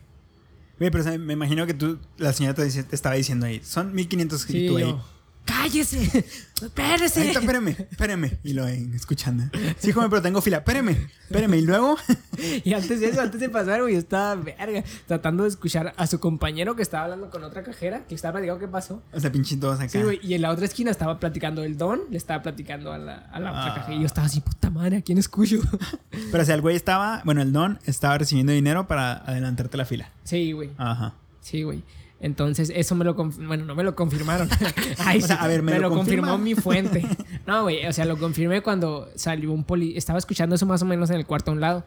Güey, 0.79 0.90
pero 0.90 1.18
me 1.18 1.33
imagino 1.33 1.66
que 1.66 1.75
tú, 1.75 1.99
la 2.18 2.33
señora 2.33 2.55
te, 2.55 2.66
estaba 2.66 3.14
diciendo 3.14 3.46
ahí, 3.46 3.61
son 3.64 3.94
1500 3.94 4.51
y 4.51 4.68
tú 4.68 4.77
ahí. 4.77 4.83
yo, 4.83 5.03
¡Cállese! 5.46 6.24
¡Espérese! 6.61 7.20
Ahorita, 7.20 7.38
espérame, 7.40 7.68
espérame. 7.90 8.30
Y 8.42 8.52
lo 8.52 8.64
ahí, 8.64 8.90
escuchando. 8.94 9.44
Sí, 9.78 9.92
joven, 9.92 10.11
pero 10.11 10.20
tengo 10.20 10.40
fila. 10.42 10.59
Espérame, 10.59 11.09
espérame. 11.22 11.54
Y 11.54 11.61
luego, 11.62 11.96
Y 12.64 12.72
antes 12.74 13.00
de 13.00 13.09
eso, 13.11 13.20
antes 13.20 13.40
de 13.40 13.48
pasar, 13.48 13.80
güey, 13.82 13.94
yo 13.94 13.98
estaba, 14.00 14.35
verga, 14.35 14.82
tratando 15.06 15.44
de 15.44 15.50
escuchar 15.50 15.94
a 15.96 16.06
su 16.06 16.18
compañero 16.20 16.74
que 16.76 16.82
estaba 16.82 17.04
hablando 17.04 17.30
con 17.30 17.44
otra 17.44 17.62
cajera, 17.62 18.04
que 18.06 18.14
estaba 18.14 18.32
platicando 18.32 18.61
qué 18.61 18.68
pasó. 18.68 19.02
o 19.12 19.20
sea, 19.20 19.30
pinche 19.32 19.56
todos 19.56 19.78
acá. 19.78 19.88
Sí, 19.88 20.02
güey, 20.02 20.18
y 20.22 20.35
en 20.35 20.42
la 20.42 20.50
otra 20.50 20.64
esquina 20.66 20.90
estaba 20.90 21.18
platicando 21.20 21.62
el 21.62 21.78
don, 21.78 22.00
le 22.11 22.16
estaba 22.16 22.42
platicando 22.42 22.92
a 22.92 22.98
la, 22.98 23.14
a 23.16 23.38
la 23.40 23.50
otra 23.52 23.72
Ah. 23.72 23.74
cajera. 23.76 23.96
Y 23.96 24.00
yo 24.00 24.06
estaba 24.06 24.26
así, 24.26 24.40
puta 24.40 24.68
madre, 24.70 24.96
¿a 24.98 25.02
quién 25.02 25.18
escucho? 25.18 25.59
Pero 26.32 26.42
o 26.42 26.46
sea, 26.46 26.54
el 26.54 26.61
güey 26.61 26.74
estaba, 26.76 27.22
bueno, 27.24 27.40
el 27.42 27.52
don 27.52 27.78
estaba 27.85 28.18
recibiendo 28.18 28.52
dinero 28.52 28.87
para 28.88 29.12
adelantarte 29.18 29.76
la 29.76 29.85
fila. 29.85 30.11
sí, 30.24 30.52
güey. 30.52 30.70
Ajá. 30.76 31.14
Sí, 31.40 31.62
güey. 31.62 31.85
Entonces, 32.20 32.72
eso 32.74 32.94
me 32.94 33.05
lo... 33.05 33.14
Bueno, 33.14 33.64
no 33.66 33.74
me 33.74 33.83
lo 33.85 33.94
confirmaron. 33.94 34.48
Ay, 35.05 35.18
O 35.22 35.26
sea, 35.26 35.37
a 35.37 35.46
ver, 35.46 35.62
¿me 35.62 35.79
lo 35.79 35.90
confirmó 35.90 36.29
confirma? 36.33 36.38
mi 36.38 36.55
fuente. 36.55 37.07
No, 37.46 37.62
güey, 37.62 37.87
o 37.87 37.92
sea, 37.92 38.05
lo 38.07 38.16
confirmé 38.18 38.61
cuando 38.62 39.09
salió 39.14 39.52
un 39.52 39.62
poli... 39.62 39.96
Estaba 39.96 40.18
escuchando 40.18 40.57
eso 40.57 40.66
más 40.66 40.83
o 40.83 40.85
menos 40.85 41.11
en 41.11 41.16
el 41.16 41.26
cuarto 41.26 41.50
a 41.52 41.55
un 41.55 41.61
lado. 41.61 41.85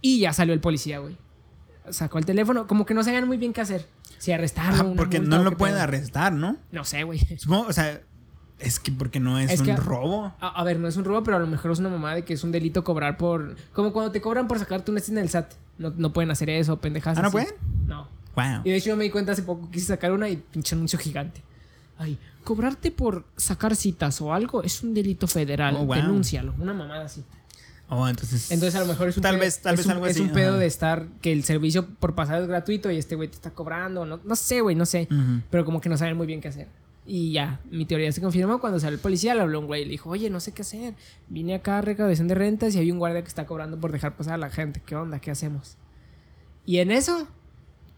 Y 0.00 0.20
ya 0.20 0.32
salió 0.32 0.54
el 0.54 0.60
policía, 0.60 1.00
güey. 1.00 1.16
Sacó 1.90 2.18
el 2.18 2.24
teléfono. 2.24 2.66
Como 2.66 2.86
que 2.86 2.94
no 2.94 3.02
sabían 3.04 3.26
muy 3.26 3.36
bien 3.36 3.52
qué 3.52 3.60
hacer. 3.60 3.86
Si 4.18 4.32
arrestarlo, 4.32 4.84
una 4.86 4.96
porque 4.96 5.20
multa 5.20 5.36
no 5.36 5.44
lo 5.44 5.56
pueden 5.58 5.74
pedo. 5.76 5.82
arrestar, 5.84 6.32
¿no? 6.32 6.56
No 6.72 6.84
sé, 6.84 7.02
güey. 7.04 7.18
Supongo, 7.36 7.66
o 7.68 7.72
sea, 7.74 8.00
es 8.58 8.80
que 8.80 8.90
porque 8.90 9.20
no 9.20 9.38
es, 9.38 9.50
Es 9.50 9.60
un 9.60 9.66
que- 9.66 9.76
robo. 9.76 10.32
A, 10.40 10.48
a 10.60 10.64
ver, 10.64 10.78
no 10.78 10.88
es 10.88 10.96
un 10.96 11.04
robo, 11.04 11.22
pero 11.22 11.36
a 11.36 11.40
lo 11.40 11.46
mejor 11.46 11.70
es 11.72 11.78
una 11.78 11.90
mamada 11.90 12.14
de 12.14 12.24
que 12.24 12.32
es 12.32 12.42
un 12.42 12.52
delito 12.52 12.82
cobrar 12.82 13.18
por... 13.18 13.56
Como 13.74 13.92
cuando 13.92 14.10
te 14.12 14.20
cobran 14.22 14.48
por 14.48 14.58
sacarte 14.58 14.90
un 14.90 14.96
en 14.98 15.18
el 15.18 15.28
SAT. 15.28 15.52
No, 15.78 15.92
no 15.94 16.12
pueden 16.14 16.30
hacer 16.30 16.48
eso, 16.48 16.80
pendejas. 16.80 17.18
¿Ah, 17.18 17.20
no 17.22 17.28
así. 17.28 17.32
pueden? 17.32 17.54
No. 17.86 18.08
Wow. 18.36 18.60
Y 18.64 18.70
de 18.70 18.76
hecho 18.76 18.90
yo 18.90 18.96
me 18.96 19.04
di 19.04 19.10
cuenta 19.10 19.32
hace 19.32 19.42
poco, 19.42 19.68
quise 19.70 19.86
sacar 19.86 20.12
una 20.12 20.28
y 20.28 20.36
pinche 20.36 20.74
anuncio 20.76 20.98
gigante. 20.98 21.42
Ay, 21.98 22.18
cobrarte 22.44 22.90
por 22.90 23.24
sacar 23.36 23.74
citas 23.74 24.20
o 24.20 24.32
algo 24.32 24.62
es 24.62 24.82
un 24.82 24.92
delito 24.94 25.26
federal. 25.26 25.74
Oh, 25.78 25.86
wow. 25.86 25.96
Denúncialo. 25.96 26.54
Una 26.60 26.74
mamada 26.74 27.06
así. 27.06 27.24
Oh, 27.88 28.06
entonces. 28.08 28.50
Entonces 28.50 28.74
a 28.74 28.80
lo 28.80 28.86
mejor 28.86 29.08
es 29.08 29.16
un 29.16 29.22
Tal 29.22 29.36
pedo, 29.36 29.40
vez- 29.44 29.62
tal 29.62 29.74
es 29.74 29.78
vez 29.78 29.86
un- 29.86 29.92
algo 29.92 30.06
es 30.06 30.12
así, 30.16 30.20
un 30.22 30.32
pedo 30.32 30.50
ajá. 30.50 30.58
de 30.58 30.66
estar 30.66 31.06
que 31.22 31.32
el 31.32 31.44
servicio 31.44 31.86
por 31.86 32.14
pasar 32.14 32.42
es 32.42 32.48
gratuito 32.48 32.90
y 32.90 32.98
este 32.98 33.14
güey 33.14 33.28
te 33.28 33.36
está 33.36 33.52
cobrando. 33.52 34.04
No, 34.04 34.20
no 34.22 34.36
sé, 34.36 34.60
güey, 34.60 34.76
no 34.76 34.84
sé. 34.86 35.08
Pero 35.50 35.64
como 35.64 35.80
que 35.80 35.88
no 35.88 35.96
saben 35.96 36.16
muy 36.16 36.26
bien 36.26 36.40
qué 36.40 36.48
hacer. 36.48 36.68
Y 37.08 37.30
ya, 37.32 37.60
mi 37.70 37.86
teoría 37.86 38.10
se 38.10 38.20
confirmó 38.20 38.60
cuando 38.60 38.80
salió 38.80 38.96
el 38.96 39.00
policía, 39.00 39.32
le 39.36 39.40
habló 39.42 39.60
un 39.60 39.66
güey 39.66 39.82
y 39.82 39.84
le 39.84 39.92
dijo, 39.92 40.10
oye, 40.10 40.28
no 40.28 40.40
sé 40.40 40.50
qué 40.52 40.62
hacer. 40.62 40.94
Vine 41.28 41.54
acá 41.54 41.78
a 41.78 41.80
recaudación 41.80 42.26
de 42.26 42.34
rentas 42.34 42.74
y 42.74 42.80
hay 42.80 42.90
un 42.90 42.98
guardia 42.98 43.22
que 43.22 43.28
está 43.28 43.46
cobrando 43.46 43.78
por 43.78 43.92
dejar 43.92 44.16
pasar 44.16 44.34
a 44.34 44.38
la 44.38 44.50
gente. 44.50 44.82
¿Qué 44.84 44.96
onda? 44.96 45.20
¿Qué 45.20 45.30
hacemos? 45.30 45.76
Y 46.66 46.78
en 46.78 46.90
eso, 46.90 47.28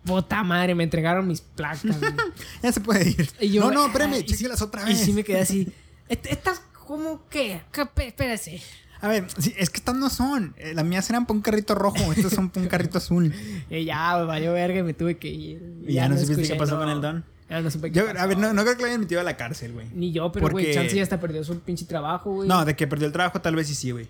puta 0.09 0.43
madre, 0.43 0.75
me 0.75 0.85
entregaron 0.85 1.27
mis 1.29 1.41
placas. 1.41 1.85
güey. 2.01 2.13
Ya 2.63 2.73
se 2.73 2.81
puede 2.81 3.09
ir. 3.11 3.31
Y 3.41 3.51
yo, 3.51 3.61
no, 3.63 3.71
no, 3.71 3.87
espérame, 3.87 4.15
y 4.19 4.25
chéquelas 4.25 4.61
otra 4.63 4.83
Y 4.83 4.95
vez. 4.95 5.01
sí 5.01 5.13
me 5.13 5.23
quedé 5.25 5.41
así. 5.41 5.73
"¿Est- 6.09 6.27
¿Estas 6.27 6.61
cómo 6.87 7.23
qué? 7.31 7.61
Espérese. 7.97 8.61
A 9.01 9.07
ver, 9.07 9.27
sí, 9.39 9.55
es 9.57 9.71
que 9.71 9.77
estas 9.77 9.95
no 9.95 10.11
son. 10.11 10.55
Eh, 10.57 10.73
Las 10.75 10.85
mías 10.85 11.09
eran 11.09 11.25
para 11.25 11.37
un 11.37 11.43
carrito 11.43 11.75
rojo, 11.77 12.13
estas 12.13 12.33
son 12.33 12.51
para 12.51 12.63
un 12.65 12.69
carrito 12.69 12.99
azul. 12.99 13.33
Y 13.71 13.85
ya, 13.85 14.17
me 14.19 14.25
valió 14.25 14.53
verga 14.53 14.81
y 14.81 14.83
me 14.83 14.95
tuve 14.95 15.19
que 15.19 15.29
ir. 15.29 15.83
¿Y 15.87 15.93
ya 15.95 16.09
no 16.09 16.15
supiste 16.17 16.33
escuché, 16.33 16.53
qué 16.55 16.59
pasó 16.59 16.75
no. 16.75 16.81
con 16.81 16.91
el 16.91 17.01
don? 17.01 17.25
Ya 17.49 17.61
no 17.63 17.71
supe 17.71 17.91
qué 17.93 17.99
Yo, 18.01 18.07
pasó. 18.07 18.19
a 18.19 18.27
ver, 18.27 18.37
no, 18.39 18.53
no 18.53 18.63
creo 18.63 18.75
que 18.77 18.83
lo 18.83 18.89
hayan 18.89 19.01
metido 19.01 19.21
a 19.21 19.25
la 19.25 19.37
cárcel, 19.37 19.73
güey. 19.73 19.87
Ni 19.95 20.13
yo, 20.13 20.33
pero 20.33 20.49
güey, 20.49 20.65
Porque- 20.67 20.75
Chance 20.75 20.97
ya 20.97 21.03
hasta 21.05 21.21
perdió 21.21 21.45
su 21.45 21.61
pinche 21.61 21.85
trabajo, 21.87 22.33
güey. 22.33 22.49
No, 22.49 22.65
de 22.65 22.75
que 22.75 22.87
perdió 22.89 23.07
el 23.07 23.13
trabajo 23.13 23.41
tal 23.41 23.55
vez 23.55 23.69
sí 23.69 23.75
sí, 23.75 23.91
güey. 23.93 24.09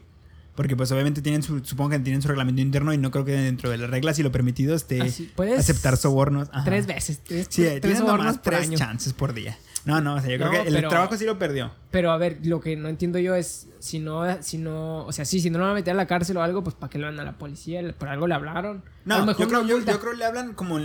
Porque 0.58 0.74
pues 0.74 0.90
obviamente 0.90 1.22
tienen 1.22 1.44
su, 1.44 1.60
supongo 1.64 1.90
que 1.90 2.00
tienen 2.00 2.20
su 2.20 2.26
reglamento 2.26 2.60
interno 2.60 2.92
y 2.92 2.98
no 2.98 3.12
creo 3.12 3.24
que 3.24 3.30
dentro 3.30 3.70
de 3.70 3.78
las 3.78 3.88
reglas 3.88 4.18
y 4.18 4.24
lo 4.24 4.32
permitido 4.32 4.74
esté 4.74 5.00
Así, 5.02 5.30
puedes- 5.36 5.56
aceptar 5.60 5.96
sobornos. 5.96 6.48
Ajá. 6.52 6.64
Tres 6.64 6.88
veces. 6.88 7.20
Tres, 7.24 7.46
Sí, 7.48 7.62
tres 7.62 7.80
tienen 7.80 7.98
sobornos 8.00 8.42
tres 8.42 8.62
año. 8.62 8.76
chances 8.76 9.12
por 9.12 9.34
día. 9.34 9.56
No, 9.84 10.00
no, 10.00 10.16
o 10.16 10.20
sea, 10.20 10.28
yo 10.30 10.36
creo 10.36 10.50
que 10.64 10.68
el 10.68 10.88
trabajo 10.88 11.16
sí 11.16 11.24
lo 11.26 11.38
perdió. 11.38 11.70
Pero 11.92 12.10
a 12.10 12.16
ver, 12.18 12.38
lo 12.42 12.58
que 12.60 12.74
no 12.74 12.88
entiendo 12.88 13.20
yo 13.20 13.36
es 13.36 13.68
si 13.78 14.00
no, 14.00 14.24
si 14.42 14.58
no, 14.58 15.04
o 15.06 15.12
sea, 15.12 15.24
sí, 15.24 15.38
si 15.40 15.48
no 15.48 15.58
lo 15.58 15.64
van 15.66 15.70
a 15.70 15.74
meter 15.76 15.94
a 15.94 15.96
la 15.96 16.08
cárcel 16.08 16.36
o 16.38 16.42
algo, 16.42 16.64
pues 16.64 16.74
para 16.74 16.90
qué 16.90 16.98
lo 16.98 17.06
van 17.06 17.20
a 17.20 17.24
la 17.24 17.38
policía, 17.38 17.94
por 17.96 18.08
algo 18.08 18.26
le 18.26 18.34
hablaron. 18.34 18.82
No, 19.04 19.24
mejor 19.24 19.46
yo 19.46 19.48
creo, 19.48 19.62
yo, 19.64 19.84
creo 20.00 20.10
que 20.10 20.16
le 20.18 20.24
hablan 20.24 20.54
como... 20.54 20.80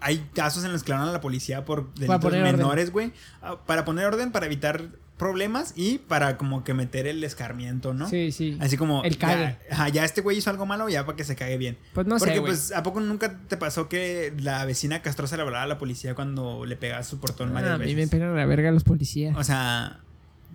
Hay 0.00 0.30
casos 0.34 0.64
en 0.64 0.72
los 0.72 0.82
que 0.82 0.92
le 0.92 0.94
hablan 0.94 1.10
a 1.10 1.12
la 1.12 1.20
policía 1.20 1.66
por 1.66 1.92
delitos 1.92 2.32
menores, 2.32 2.90
güey. 2.90 3.12
ah, 3.42 3.56
Para 3.66 3.84
poner 3.84 4.06
orden, 4.06 4.32
para 4.32 4.46
evitar 4.46 4.88
problemas 5.20 5.74
y 5.76 5.98
para 5.98 6.36
como 6.38 6.64
que 6.64 6.74
meter 6.74 7.06
el 7.06 7.22
escarmiento, 7.22 7.94
¿no? 7.94 8.08
Sí, 8.08 8.32
sí. 8.32 8.56
Así 8.60 8.76
como... 8.76 9.04
El 9.04 9.18
cague. 9.18 9.56
Ya, 9.92 10.04
este 10.04 10.22
güey 10.22 10.38
hizo 10.38 10.50
algo 10.50 10.66
malo, 10.66 10.88
ya 10.88 11.04
para 11.06 11.14
que 11.14 11.24
se 11.24 11.36
cague 11.36 11.58
bien. 11.58 11.76
Pues 11.92 12.06
no 12.06 12.18
sé, 12.18 12.24
Porque 12.24 12.40
pues, 12.40 12.72
¿a 12.72 12.82
poco 12.82 13.00
nunca 13.00 13.38
te 13.46 13.56
pasó 13.56 13.88
que 13.88 14.32
la 14.40 14.64
vecina 14.64 15.02
castrosa 15.02 15.36
le 15.36 15.42
hablara 15.42 15.64
a 15.64 15.68
la 15.68 15.78
policía 15.78 16.14
cuando 16.14 16.64
le 16.64 16.74
pegaba 16.76 17.02
su 17.04 17.20
portón 17.20 17.52
varias 17.52 17.72
Ah, 17.72 17.74
a 17.74 17.78
mí 17.78 17.84
me 17.86 17.94
veces? 17.94 18.10
pegan 18.10 18.30
a 18.30 18.34
la 18.34 18.46
verga 18.46 18.72
los 18.72 18.82
policías. 18.82 19.36
O 19.36 19.44
sea, 19.44 20.00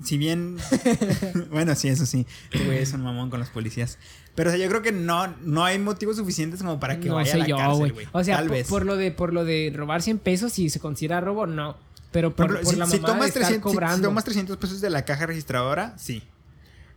si 0.04 0.18
bien. 0.18 0.58
bueno, 1.52 1.76
sí, 1.76 1.88
eso 1.88 2.06
sí. 2.06 2.26
Este 2.52 2.66
güey 2.66 2.80
es 2.80 2.92
un 2.94 3.02
mamón 3.04 3.30
con 3.30 3.40
los 3.40 3.50
policías. 3.50 3.98
Pero 4.34 4.50
o 4.50 4.54
sea, 4.54 4.62
yo 4.62 4.68
creo 4.70 4.82
que 4.82 4.92
no, 4.92 5.28
no 5.44 5.64
hay 5.64 5.80
motivos 5.80 6.18
suficientes 6.18 6.60
como 6.62 6.80
para 6.80 7.00
que 7.00 7.08
no 7.08 7.16
vaya 7.16 7.32
sé 7.32 7.38
a 7.38 7.40
la 7.42 7.48
yo, 7.48 7.56
cárcel, 7.58 7.78
güey. 7.80 7.92
güey. 7.92 8.08
O 8.12 8.24
sea, 8.24 8.38
Tal 8.38 8.48
por, 8.48 8.56
vez. 8.58 8.68
por 8.68 8.86
lo 8.86 8.96
de 8.98 9.12
por 9.12 9.32
lo 9.32 9.46
de 9.46 9.72
robar 9.74 10.02
100 10.02 10.18
pesos 10.18 10.52
si 10.54 10.70
se 10.70 10.80
considera 10.80 11.22
robo, 11.22 11.46
no. 11.48 11.78
Pero 12.16 12.34
por, 12.34 12.48
Por 12.48 12.56
ejemplo, 12.56 12.64
por 12.64 12.74
si, 12.74 12.80
la 12.80 12.86
si 12.86 13.00
tomas 13.00 13.20
de 13.20 13.26
estar 13.28 13.42
300, 13.44 13.96
si- 13.98 14.02
tomas 14.02 14.24
300 14.24 14.56
pesos 14.56 14.80
de 14.80 14.90
la 14.90 15.04
caja 15.04 15.26
registradora, 15.26 15.94
sí. 15.98 16.24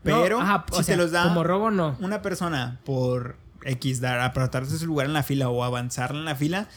No, 0.04 0.22
Pero 0.22 0.40
ajá, 0.40 0.64
o 0.70 0.76
si 0.78 0.84
sea, 0.84 0.94
te 0.94 1.02
los 1.02 1.10
da 1.10 1.24
como 1.24 1.42
robo 1.42 1.72
no. 1.72 1.96
una 1.98 2.22
persona 2.22 2.78
por 2.84 3.34
X 3.64 4.00
dar, 4.00 4.20
apartarse 4.20 4.78
su 4.78 4.86
lugar 4.86 5.08
en 5.08 5.12
la 5.14 5.24
fila 5.24 5.48
o 5.48 5.64
avanzar 5.64 6.12
en 6.12 6.24
la 6.24 6.36
fila, 6.36 6.68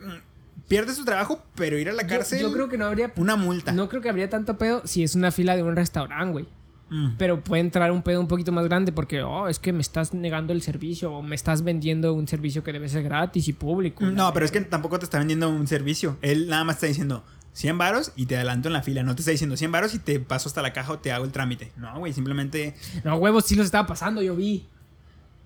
mm, 0.00 0.68
pierde 0.68 0.94
su 0.94 1.04
trabajo, 1.04 1.42
pero 1.56 1.76
ir 1.78 1.88
a 1.88 1.92
la 1.92 2.02
Yo- 2.02 2.08
cárcel, 2.10 2.40
Yo, 2.40 2.52
creo 2.52 2.68
que 2.68 2.78
no 2.78 2.86
habría 2.86 3.12
una 3.16 3.34
multa. 3.34 3.72
no 3.72 3.88
creo 3.88 4.00
que 4.02 4.08
habría 4.08 4.30
tanto 4.30 4.56
pedo 4.56 4.82
si 4.84 5.02
es 5.02 5.16
una 5.16 5.32
fila 5.32 5.56
de 5.56 5.64
un 5.64 5.74
restaurante, 5.74 6.30
güey. 6.32 6.48
Mm. 6.92 7.14
Pero 7.16 7.42
puede 7.42 7.62
entrar 7.62 7.90
un 7.90 8.02
pedo 8.02 8.20
un 8.20 8.28
poquito 8.28 8.52
más 8.52 8.64
grande 8.66 8.92
porque, 8.92 9.22
oh, 9.22 9.48
es 9.48 9.58
que 9.58 9.72
me 9.72 9.80
estás 9.80 10.12
negando 10.12 10.52
el 10.52 10.60
servicio 10.60 11.10
o 11.10 11.22
me 11.22 11.34
estás 11.34 11.62
vendiendo 11.64 12.12
un 12.12 12.28
servicio 12.28 12.62
que 12.62 12.70
debe 12.70 12.86
ser 12.90 13.02
gratis 13.02 13.48
y 13.48 13.54
público. 13.54 14.04
No, 14.04 14.30
pero 14.34 14.44
es 14.44 14.52
que 14.52 14.60
tampoco 14.60 14.98
te 14.98 15.06
está 15.06 15.18
vendiendo 15.18 15.48
un 15.48 15.66
servicio. 15.66 16.18
Él 16.20 16.48
nada 16.48 16.64
más 16.64 16.76
está 16.76 16.88
diciendo 16.88 17.24
100 17.54 17.78
varos 17.78 18.12
y 18.14 18.26
te 18.26 18.36
adelanto 18.36 18.68
en 18.68 18.74
la 18.74 18.82
fila. 18.82 19.02
No 19.02 19.14
te 19.14 19.22
está 19.22 19.30
diciendo 19.30 19.56
100 19.56 19.72
varos 19.72 19.94
y 19.94 20.00
te 20.00 20.20
paso 20.20 20.50
hasta 20.50 20.60
la 20.60 20.74
caja 20.74 20.92
o 20.92 20.98
te 20.98 21.12
hago 21.12 21.24
el 21.24 21.32
trámite. 21.32 21.72
No, 21.78 21.98
güey, 21.98 22.12
simplemente 22.12 22.74
No, 23.04 23.16
huevos, 23.16 23.46
sí 23.46 23.54
los 23.56 23.64
estaba 23.64 23.86
pasando, 23.86 24.20
yo 24.20 24.36
vi. 24.36 24.66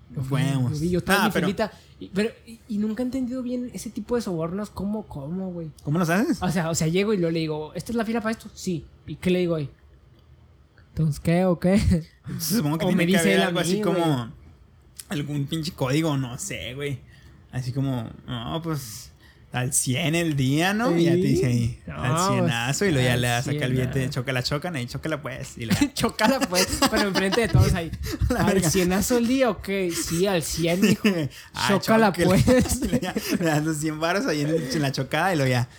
Vi, 0.09 0.21
Huevos. 0.29 0.73
Yo 0.73 0.79
vi, 0.79 0.89
yo 0.89 0.99
estaba 0.99 1.23
Ah, 1.23 1.27
mi 1.27 1.31
pero- 1.33 1.47
filita. 1.47 1.71
Y, 1.99 2.09
pero, 2.09 2.29
y, 2.45 2.59
y 2.67 2.77
nunca 2.77 3.01
he 3.03 3.05
entendido 3.05 3.41
bien 3.41 3.71
ese 3.73 3.89
tipo 3.89 4.15
de 4.15 4.21
sobornos. 4.21 4.69
¿Cómo, 4.69 5.03
cómo, 5.07 5.51
güey? 5.51 5.71
¿Cómo 5.83 5.97
los 5.97 6.09
haces? 6.09 6.37
O 6.43 6.49
sea, 6.49 6.69
o 6.69 6.75
sea, 6.75 6.87
llego 6.87 7.13
y 7.13 7.17
luego 7.17 7.31
le 7.31 7.39
digo, 7.39 7.73
¿esta 7.73 7.91
es 7.91 7.95
la 7.95 8.05
fila 8.05 8.21
para 8.21 8.31
esto? 8.31 8.49
Sí. 8.53 8.85
¿Y 9.07 9.15
qué 9.15 9.29
le 9.31 9.39
digo 9.39 9.55
ahí? 9.55 9.69
Entonces, 10.97 11.19
¿qué 11.19 11.45
o 11.45 11.59
qué? 11.59 11.79
Supongo 12.39 12.79
que 12.79 12.85
o 12.85 12.87
tiene 12.87 13.05
me 13.05 13.11
que 13.11 13.17
dice 13.17 13.35
haber 13.35 13.41
algo 13.41 13.59
así 13.59 13.81
como 13.81 14.31
algún 15.09 15.45
pinche 15.45 15.71
código, 15.71 16.17
no 16.17 16.39
sé, 16.39 16.73
güey. 16.73 16.99
Así 17.51 17.71
como, 17.71 18.09
no, 18.25 18.61
pues 18.63 19.11
al 19.51 19.73
100 19.73 20.15
el 20.15 20.35
día, 20.35 20.73
¿no? 20.73 20.97
Y 20.97 21.03
ya 21.05 21.11
te 21.11 21.17
dice 21.17 21.45
ahí, 21.45 21.79
No, 21.85 22.01
al 22.01 22.33
cienazo 22.33 22.85
y 22.85 22.91
luego 22.91 23.07
ya 23.07 23.15
le 23.15 23.27
saca 23.43 23.65
el 23.65 23.71
billete, 23.73 23.93
cienazo. 23.93 24.13
choca 24.19 24.31
la 24.33 24.43
chocan 24.43 24.77
y 24.77 24.87
chócala 24.87 25.21
pues. 25.21 25.57
Y 25.57 25.65
le 25.67 25.75
Chocala, 25.93 26.39
pues. 26.39 26.79
Pero 26.89 27.09
enfrente 27.09 27.41
de 27.41 27.47
todos 27.47 27.73
ahí. 27.75 27.91
La 28.29 28.39
¿Al 28.47 28.63
cienazo 28.63 29.17
el 29.19 29.27
día 29.27 29.51
o 29.51 29.61
qué? 29.61 29.91
Sí, 29.91 30.25
al 30.25 30.41
cien, 30.41 30.83
hijo. 30.83 31.07
Ah, 31.53 31.67
chóquela. 31.69 32.11
pues. 32.11 32.81
Le 32.81 32.99
das 33.45 33.63
los 33.63 33.77
100 33.77 33.99
varos 33.99 34.25
ahí 34.25 34.41
en, 34.41 34.49
en 34.49 34.81
la 34.81 34.91
chocada 34.91 35.31
y 35.33 35.37
luego 35.37 35.51
ya. 35.51 35.69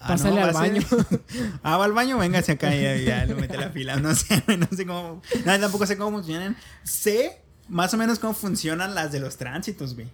Ah, 0.00 0.08
Pásale 0.08 0.40
al 0.40 0.54
va 0.54 0.60
a 0.60 0.64
ser- 0.64 0.72
baño. 0.72 0.86
ah, 1.62 1.76
va 1.76 1.84
al 1.84 1.92
baño, 1.92 2.18
véngase 2.18 2.52
acá 2.52 2.74
y 2.74 2.82
ya, 2.82 2.96
ya 2.96 3.26
lo 3.26 3.36
mete 3.36 3.56
a 3.56 3.60
la 3.60 3.70
fila. 3.70 3.96
No 3.96 4.14
sé, 4.14 4.42
güey, 4.46 4.56
no 4.58 4.68
sé 4.74 4.86
cómo. 4.86 5.22
No, 5.44 5.60
tampoco 5.60 5.86
sé 5.86 5.96
cómo 5.96 6.16
funcionan. 6.18 6.56
Sé 6.84 7.40
más 7.68 7.92
o 7.94 7.96
menos 7.96 8.18
cómo 8.18 8.34
funcionan 8.34 8.94
las 8.94 9.12
de 9.12 9.20
los 9.20 9.36
tránsitos, 9.36 9.94
güey. 9.94 10.08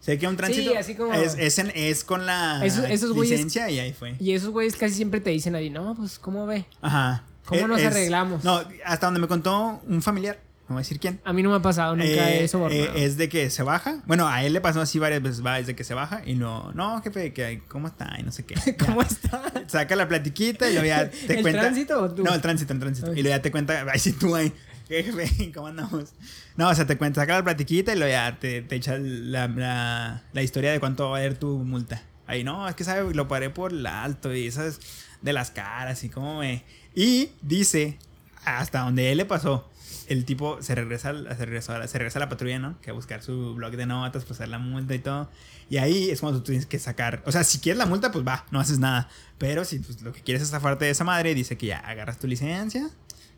Sé 0.00 0.18
que 0.18 0.26
un 0.26 0.36
tránsito 0.36 0.72
así 0.76 0.94
como- 0.96 1.12
es, 1.14 1.36
es, 1.38 1.58
en- 1.58 1.70
es 1.74 2.02
con 2.04 2.26
la 2.26 2.64
Esos- 2.64 2.86
esos 2.90 3.12
güeyes- 3.14 3.30
licencia 3.30 3.70
y 3.70 3.78
ahí 3.78 3.92
fue. 3.92 4.16
Y 4.18 4.32
esos 4.32 4.50
güeyes 4.50 4.74
casi 4.76 4.94
siempre 4.94 5.20
te 5.20 5.30
dicen 5.30 5.54
ahí, 5.54 5.70
no, 5.70 5.94
pues, 5.94 6.18
¿cómo 6.18 6.44
ve? 6.46 6.66
Ajá. 6.80 7.22
¿Cómo 7.46 7.68
nos 7.68 7.80
es- 7.80 7.86
arreglamos? 7.86 8.42
No, 8.44 8.62
hasta 8.84 9.06
donde 9.06 9.20
me 9.20 9.28
contó 9.28 9.80
un 9.86 10.00
familiar, 10.02 10.38
no 10.68 10.74
voy 10.74 10.76
a 10.76 10.82
decir 10.82 11.00
quién. 11.00 11.20
A 11.24 11.32
mí 11.32 11.42
no 11.42 11.50
me 11.50 11.56
ha 11.56 11.62
pasado 11.62 11.94
nunca 11.96 12.30
Eh, 12.30 12.44
eso, 12.44 12.68
eh, 12.70 12.90
es 12.94 13.16
de 13.16 13.28
que 13.28 13.50
se 13.50 13.62
baja. 13.62 14.02
Bueno, 14.06 14.28
a 14.28 14.42
él 14.44 14.52
le 14.52 14.60
pasó 14.60 14.80
así 14.80 14.98
varias 14.98 15.20
veces. 15.22 15.44
Va 15.44 15.56
desde 15.56 15.74
que 15.74 15.84
se 15.84 15.92
baja 15.94 16.22
y 16.24 16.34
no, 16.34 16.72
no, 16.72 17.02
jefe, 17.02 17.32
que, 17.32 17.60
¿cómo 17.68 17.88
está? 17.88 18.16
Y 18.18 18.22
no 18.22 18.32
sé 18.32 18.44
qué. 18.44 18.54
¿Cómo 18.86 19.02
Ya. 19.02 19.08
está? 19.08 19.42
Saca 19.66 19.96
la 19.96 20.08
platiquita 20.08 20.68
y 20.70 20.72
luego 20.74 20.86
ya 20.86 21.10
te 21.26 21.34
¿El 21.34 21.42
cuenta. 21.42 21.60
tránsito 21.60 22.00
o 22.02 22.10
tú? 22.14 22.22
No, 22.24 22.32
el 22.32 22.40
tránsito, 22.40 22.72
el 22.72 22.78
tránsito. 22.80 23.12
Y 23.12 23.22
luego 23.22 23.30
ya 23.36 23.42
te 23.42 23.50
cuenta, 23.50 23.84
ay, 23.92 23.98
si 23.98 24.12
tú 24.12 24.34
ahí, 24.36 24.52
¿qué, 24.88 25.02
jefe? 25.02 25.52
¿Cómo 25.52 25.66
andamos? 25.66 26.14
No, 26.56 26.68
o 26.68 26.74
sea, 26.74 26.86
te 26.86 26.96
cuenta, 26.96 27.20
saca 27.22 27.34
la 27.38 27.44
platiquita 27.44 27.92
y 27.92 27.98
luego 27.98 28.10
ya 28.12 28.38
te, 28.38 28.62
te 28.62 28.76
echa 28.76 28.96
la, 28.98 29.48
la, 29.48 30.22
la 30.32 30.42
historia 30.42 30.70
de 30.72 30.80
cuánto 30.80 31.04
va 31.04 31.08
a 31.08 31.12
valer 31.20 31.36
tu 31.36 31.58
multa. 31.58 32.02
Ahí 32.26 32.44
no, 32.44 32.68
es 32.68 32.74
que 32.76 32.84
sabe, 32.84 33.12
lo 33.14 33.26
paré 33.28 33.50
por 33.50 33.72
el 33.72 33.84
alto 33.84 34.34
y 34.34 34.46
esas 34.46 34.78
de 35.20 35.32
las 35.32 35.50
caras 35.50 36.02
y 36.04 36.08
cómo 36.08 36.38
me. 36.38 36.64
Y 36.94 37.30
dice, 37.42 37.98
hasta 38.44 38.80
donde 38.80 39.10
él 39.12 39.18
le 39.18 39.24
pasó, 39.24 39.68
el 40.08 40.24
tipo 40.24 40.60
se 40.62 40.74
regresa, 40.74 41.12
se 41.12 41.44
regresa, 41.44 41.86
se 41.86 41.98
regresa 41.98 42.18
a 42.18 42.20
la 42.20 42.28
patrulla, 42.28 42.58
¿no? 42.58 42.80
Que 42.80 42.90
a 42.90 42.92
buscar 42.92 43.22
su 43.22 43.54
blog 43.54 43.76
de 43.76 43.86
notas, 43.86 44.24
pasar 44.24 44.48
la 44.48 44.58
multa 44.58 44.94
y 44.94 44.98
todo. 44.98 45.30
Y 45.70 45.78
ahí 45.78 46.10
es 46.10 46.20
cuando 46.20 46.40
tú 46.40 46.46
tienes 46.46 46.66
que 46.66 46.78
sacar. 46.78 47.22
O 47.26 47.32
sea, 47.32 47.44
si 47.44 47.58
quieres 47.58 47.78
la 47.78 47.86
multa, 47.86 48.12
pues 48.12 48.26
va, 48.26 48.46
no 48.50 48.60
haces 48.60 48.78
nada. 48.78 49.08
Pero 49.38 49.64
si 49.64 49.78
pues, 49.78 50.02
lo 50.02 50.12
que 50.12 50.20
quieres 50.20 50.42
es 50.42 50.50
zafarte 50.50 50.84
de 50.84 50.90
esa 50.90 51.04
madre, 51.04 51.34
dice 51.34 51.56
que 51.56 51.66
ya 51.66 51.78
agarras 51.78 52.18
tu 52.18 52.26
licencia, 52.26 52.90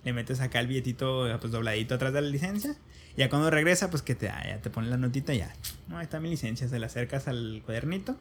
le 0.05 0.13
metes 0.13 0.41
acá 0.41 0.61
el 0.61 0.67
billetito 0.67 1.27
pues, 1.41 1.53
dobladito 1.53 1.95
atrás 1.95 2.13
de 2.13 2.23
la 2.23 2.29
licencia. 2.29 2.77
Ya 3.17 3.29
cuando 3.29 3.51
regresa, 3.51 3.91
pues 3.91 4.03
que 4.03 4.15
te, 4.15 4.29
ah, 4.29 4.43
ya 4.45 4.61
te 4.61 4.71
ponen 4.71 4.91
la 4.91 4.97
notita 4.97 5.35
ya. 5.35 5.53
No, 5.89 5.99
ahí 5.99 6.05
está 6.05 6.19
mi 6.19 6.29
licencia, 6.29 6.69
se 6.69 6.79
la 6.79 6.87
acercas 6.87 7.29
al 7.29 7.63
cuadernito. 7.65 8.19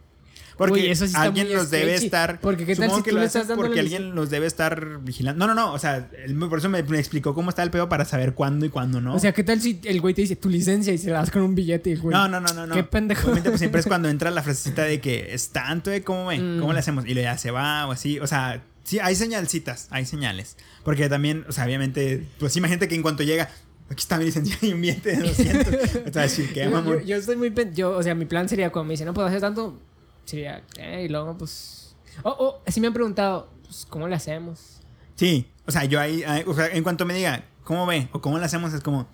Porque 0.58 0.82
Uy, 0.82 0.86
eso 0.88 1.08
sí 1.08 1.14
alguien 1.16 1.52
los 1.52 1.72
debe 1.72 1.96
estar. 1.96 2.40
Porque 2.40 2.66
qué 2.66 2.76
tal 2.76 2.92
si 2.92 3.02
que 3.02 3.10
tú 3.10 3.16
lo 3.16 3.22
le 3.22 3.28
estás 3.28 3.48
dando 3.48 3.64
porque 3.64 3.80
alguien 3.80 4.14
los 4.14 4.30
debe 4.30 4.46
estar 4.46 5.00
vigilando. 5.02 5.48
No, 5.48 5.54
no, 5.54 5.60
no. 5.60 5.74
O 5.74 5.80
sea, 5.80 6.10
él 6.26 6.38
por 6.38 6.60
eso 6.60 6.70
me, 6.70 6.84
me 6.84 7.00
explicó 7.00 7.34
cómo 7.34 7.50
está 7.50 7.64
el 7.64 7.72
pedo 7.72 7.90
para 7.90 8.06
saber 8.06 8.34
cuándo 8.36 8.66
y 8.66 8.70
cuándo 8.70 9.02
no. 9.02 9.16
O 9.16 9.20
sea, 9.20 9.32
¿qué 9.34 9.44
tal 9.44 9.60
si 9.62 9.80
el 9.84 10.00
güey 10.00 10.14
te 10.14 10.22
dice 10.22 10.36
tu 10.36 10.50
licencia 10.50 10.94
y 10.94 10.98
se 11.00 11.10
la 11.10 11.20
das 11.20 11.32
con 11.32 11.42
un 11.42 11.56
billete 11.56 11.90
y 11.90 11.94
el 11.94 12.00
güey? 12.02 12.16
no, 12.16 12.28
no, 12.28 12.40
no, 12.40 12.54
no, 12.54 12.68
no. 12.68 12.76
Qué 12.76 12.84
pendejo. 12.84 13.24
Obviamente, 13.24 13.50
pues 13.50 13.60
siempre 13.60 13.82
es 13.82 13.88
cuando 13.88 14.10
entra 14.10 14.30
la 14.30 14.44
frasecita 14.44 14.84
de 14.84 15.02
que 15.02 15.34
es 15.34 15.50
tanto 15.50 15.90
de 15.90 16.04
cómo 16.04 16.28
ve, 16.28 16.38
Mm. 16.40 16.60
cómo 16.60 16.72
le 16.74 16.80
hacemos. 16.80 17.06
Y 17.08 17.14
luego 17.16 17.24
ya 17.30 17.38
se 17.38 17.50
va 17.50 17.88
o 17.88 17.92
así. 17.92 18.20
O 18.20 18.28
sea, 18.28 18.62
sí, 18.84 19.00
hay 19.00 19.16
señalcitas, 19.16 19.88
hay 19.90 20.06
señales. 20.06 20.56
Porque 20.84 21.10
también, 21.10 21.46
o 21.50 21.52
sea, 21.52 21.66
obviamente, 21.66 22.28
pues 22.38 22.56
imagínate 22.58 22.88
que 22.88 22.94
en 22.96 23.02
cuanto 23.02 23.24
llega, 23.24 23.50
aquí 23.90 24.02
está 24.02 24.18
mi 24.20 24.26
licencia 24.26 24.56
y 24.62 24.72
un 24.74 24.82
billete 24.82 25.18
de 25.18 25.28
200. 25.30 25.74
o 26.10 26.14
sea, 26.14 26.30
sí, 26.30 26.48
qué 26.54 26.66
Yo, 26.66 26.72
mamón. 26.72 27.00
yo, 27.00 27.06
yo 27.06 27.16
estoy 27.18 27.38
muy... 27.38 27.52
Yo, 27.74 27.92
o 27.98 28.04
sea, 28.04 28.14
mi 28.14 28.26
plan 28.26 28.48
sería 28.48 28.72
cuando 28.72 28.90
me 28.90 28.94
dicen, 28.94 29.08
no 29.08 29.14
puedo 29.16 29.28
hacer 29.28 29.42
tanto, 29.42 29.80
sería... 30.26 30.64
Eh, 30.78 31.04
y 31.06 31.10
luego, 31.10 31.38
pues... 31.38 31.96
Oh, 32.24 32.36
oh, 32.40 32.62
así 32.68 32.80
me 32.82 32.88
han 32.88 32.94
preguntado, 32.94 33.50
pues, 33.64 33.86
¿cómo 33.90 34.08
le 34.08 34.16
hacemos? 34.16 34.82
Sí, 35.16 35.48
o 35.66 35.72
sea, 35.72 35.86
yo 35.86 36.00
ahí, 36.00 36.24
ahí- 36.24 36.44
o 36.46 36.54
sea, 36.54 36.68
en 36.68 36.84
cuanto 36.84 37.06
me 37.06 37.14
diga, 37.14 37.44
¿cómo 37.64 37.86
ve? 37.86 38.08
O 38.12 38.22
cómo 38.22 38.38
lo 38.38 38.46
hacemos, 38.46 38.74
es 38.74 38.82
como, 38.82 39.08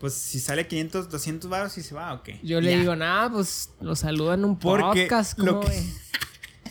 pues 0.00 0.14
si 0.14 0.40
sale 0.40 0.66
500, 0.66 1.08
200 1.10 1.48
baros 1.50 1.78
y 1.78 1.82
se 1.82 1.94
va 1.94 2.12
o 2.14 2.22
qué. 2.22 2.40
Yo 2.42 2.60
le 2.60 2.72
Ya. 2.72 2.78
digo, 2.80 2.96
nada, 2.96 3.30
pues 3.30 3.70
lo 3.80 3.94
saludo 3.96 4.34
en 4.34 4.44
un 4.44 4.58
Porque 4.58 5.02
podcast. 5.06 5.38
lo 5.38 5.46
¿cómo 5.56 5.60
que- 5.62 5.68
ve? 5.70 5.82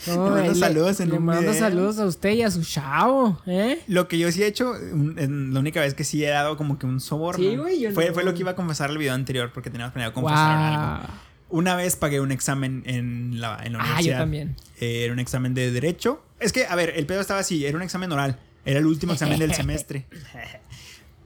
¿Cómo 0.05 0.29
Le 0.31 0.35
ve? 0.35 0.41
mando 0.41 0.55
saludos 0.55 0.99
en 0.99 1.09
le 1.11 1.17
un 1.17 1.23
mando 1.25 1.41
video. 1.51 1.53
saludos 1.59 1.97
a 1.99 2.05
usted 2.05 2.31
y 2.31 2.41
a 2.41 2.51
su 2.51 2.61
chavo, 2.63 3.39
¿eh? 3.45 3.81
Lo 3.87 4.09
que 4.09 4.17
yo 4.19 4.29
sí 4.33 4.43
he 4.43 4.47
hecho, 4.47 4.73
la 4.75 5.59
única 5.59 5.79
vez 5.79 5.93
que 5.93 6.03
sí 6.03 6.23
he 6.25 6.29
dado 6.29 6.57
como 6.57 6.77
que 6.77 6.85
un 6.85 6.99
soborno. 6.99 7.41
Sí, 7.41 7.55
güey, 7.55 7.79
yo 7.79 7.91
fue, 7.91 8.07
no- 8.07 8.13
fue 8.13 8.23
lo 8.25 8.33
que 8.33 8.41
iba 8.41 8.51
a 8.51 8.55
confesar 8.55 8.89
el 8.89 8.97
video 8.97 9.13
anterior 9.13 9.51
porque 9.53 9.69
teníamos 9.69 9.93
planeado 9.93 10.13
confesar 10.13 10.57
algo. 10.57 11.07
Una 11.53 11.75
vez 11.75 11.95
pagué 11.95 12.19
un 12.19 12.31
examen 12.31 12.81
en 12.87 13.39
la, 13.39 13.59
en 13.63 13.73
la 13.73 13.79
Ah, 13.79 13.83
yo 13.83 13.89
universidad. 13.91 14.17
también. 14.19 14.55
Eh, 14.81 15.03
era 15.03 15.13
un 15.13 15.19
examen 15.19 15.53
de 15.53 15.71
derecho. 15.71 16.23
Es 16.39 16.51
que, 16.51 16.65
a 16.65 16.75
ver, 16.75 16.93
el 16.95 17.05
pedo 17.05 17.21
estaba 17.21 17.39
así, 17.41 17.63
era 17.65 17.77
un 17.77 17.83
examen 17.83 18.11
oral. 18.11 18.39
Era 18.65 18.79
el 18.79 18.87
último 18.87 19.13
examen 19.13 19.37
del 19.37 19.53
semestre. 19.61 20.05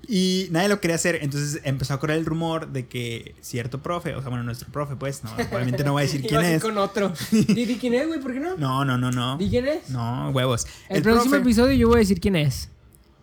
Y 0.10 0.48
nadie 0.52 0.70
lo 0.70 0.80
quería 0.80 0.96
hacer, 0.96 1.20
entonces 1.22 1.60
empezó 1.66 1.94
a 1.94 2.00
correr 2.00 2.18
el 2.18 2.26
rumor 2.26 2.70
de 2.72 2.88
que 2.88 3.36
cierto 3.42 3.82
profe, 3.84 4.16
o 4.16 4.22
sea, 4.22 4.30
bueno, 4.30 4.44
nuestro 4.46 4.70
profe, 4.72 4.96
pues, 4.96 5.22
no, 5.26 5.32
obviamente 5.34 5.84
no 5.84 5.92
voy 5.94 6.04
a 6.04 6.06
decir 6.06 6.22
quién 6.28 6.42
es. 6.44 6.62
con 6.62 6.78
otro. 6.78 7.12
Di, 7.32 7.66
di 7.66 7.76
quién 7.78 7.94
es, 7.94 8.08
güey, 8.08 8.20
¿por 8.22 8.32
qué 8.34 8.40
no? 8.40 8.56
No, 8.58 8.86
no, 8.86 8.98
no, 8.98 9.12
no. 9.12 9.38
¿Di 9.38 9.50
quién 9.50 9.68
es? 9.68 9.90
No, 9.90 10.30
huevos. 10.32 10.66
El, 10.88 11.04
próximo 11.04 11.36
profe- 11.36 11.42
episodio 11.42 11.74
yo 11.74 11.88
voy 11.90 11.98
a 11.98 12.00
decir 12.00 12.22
quién 12.22 12.38
es. 12.38 12.70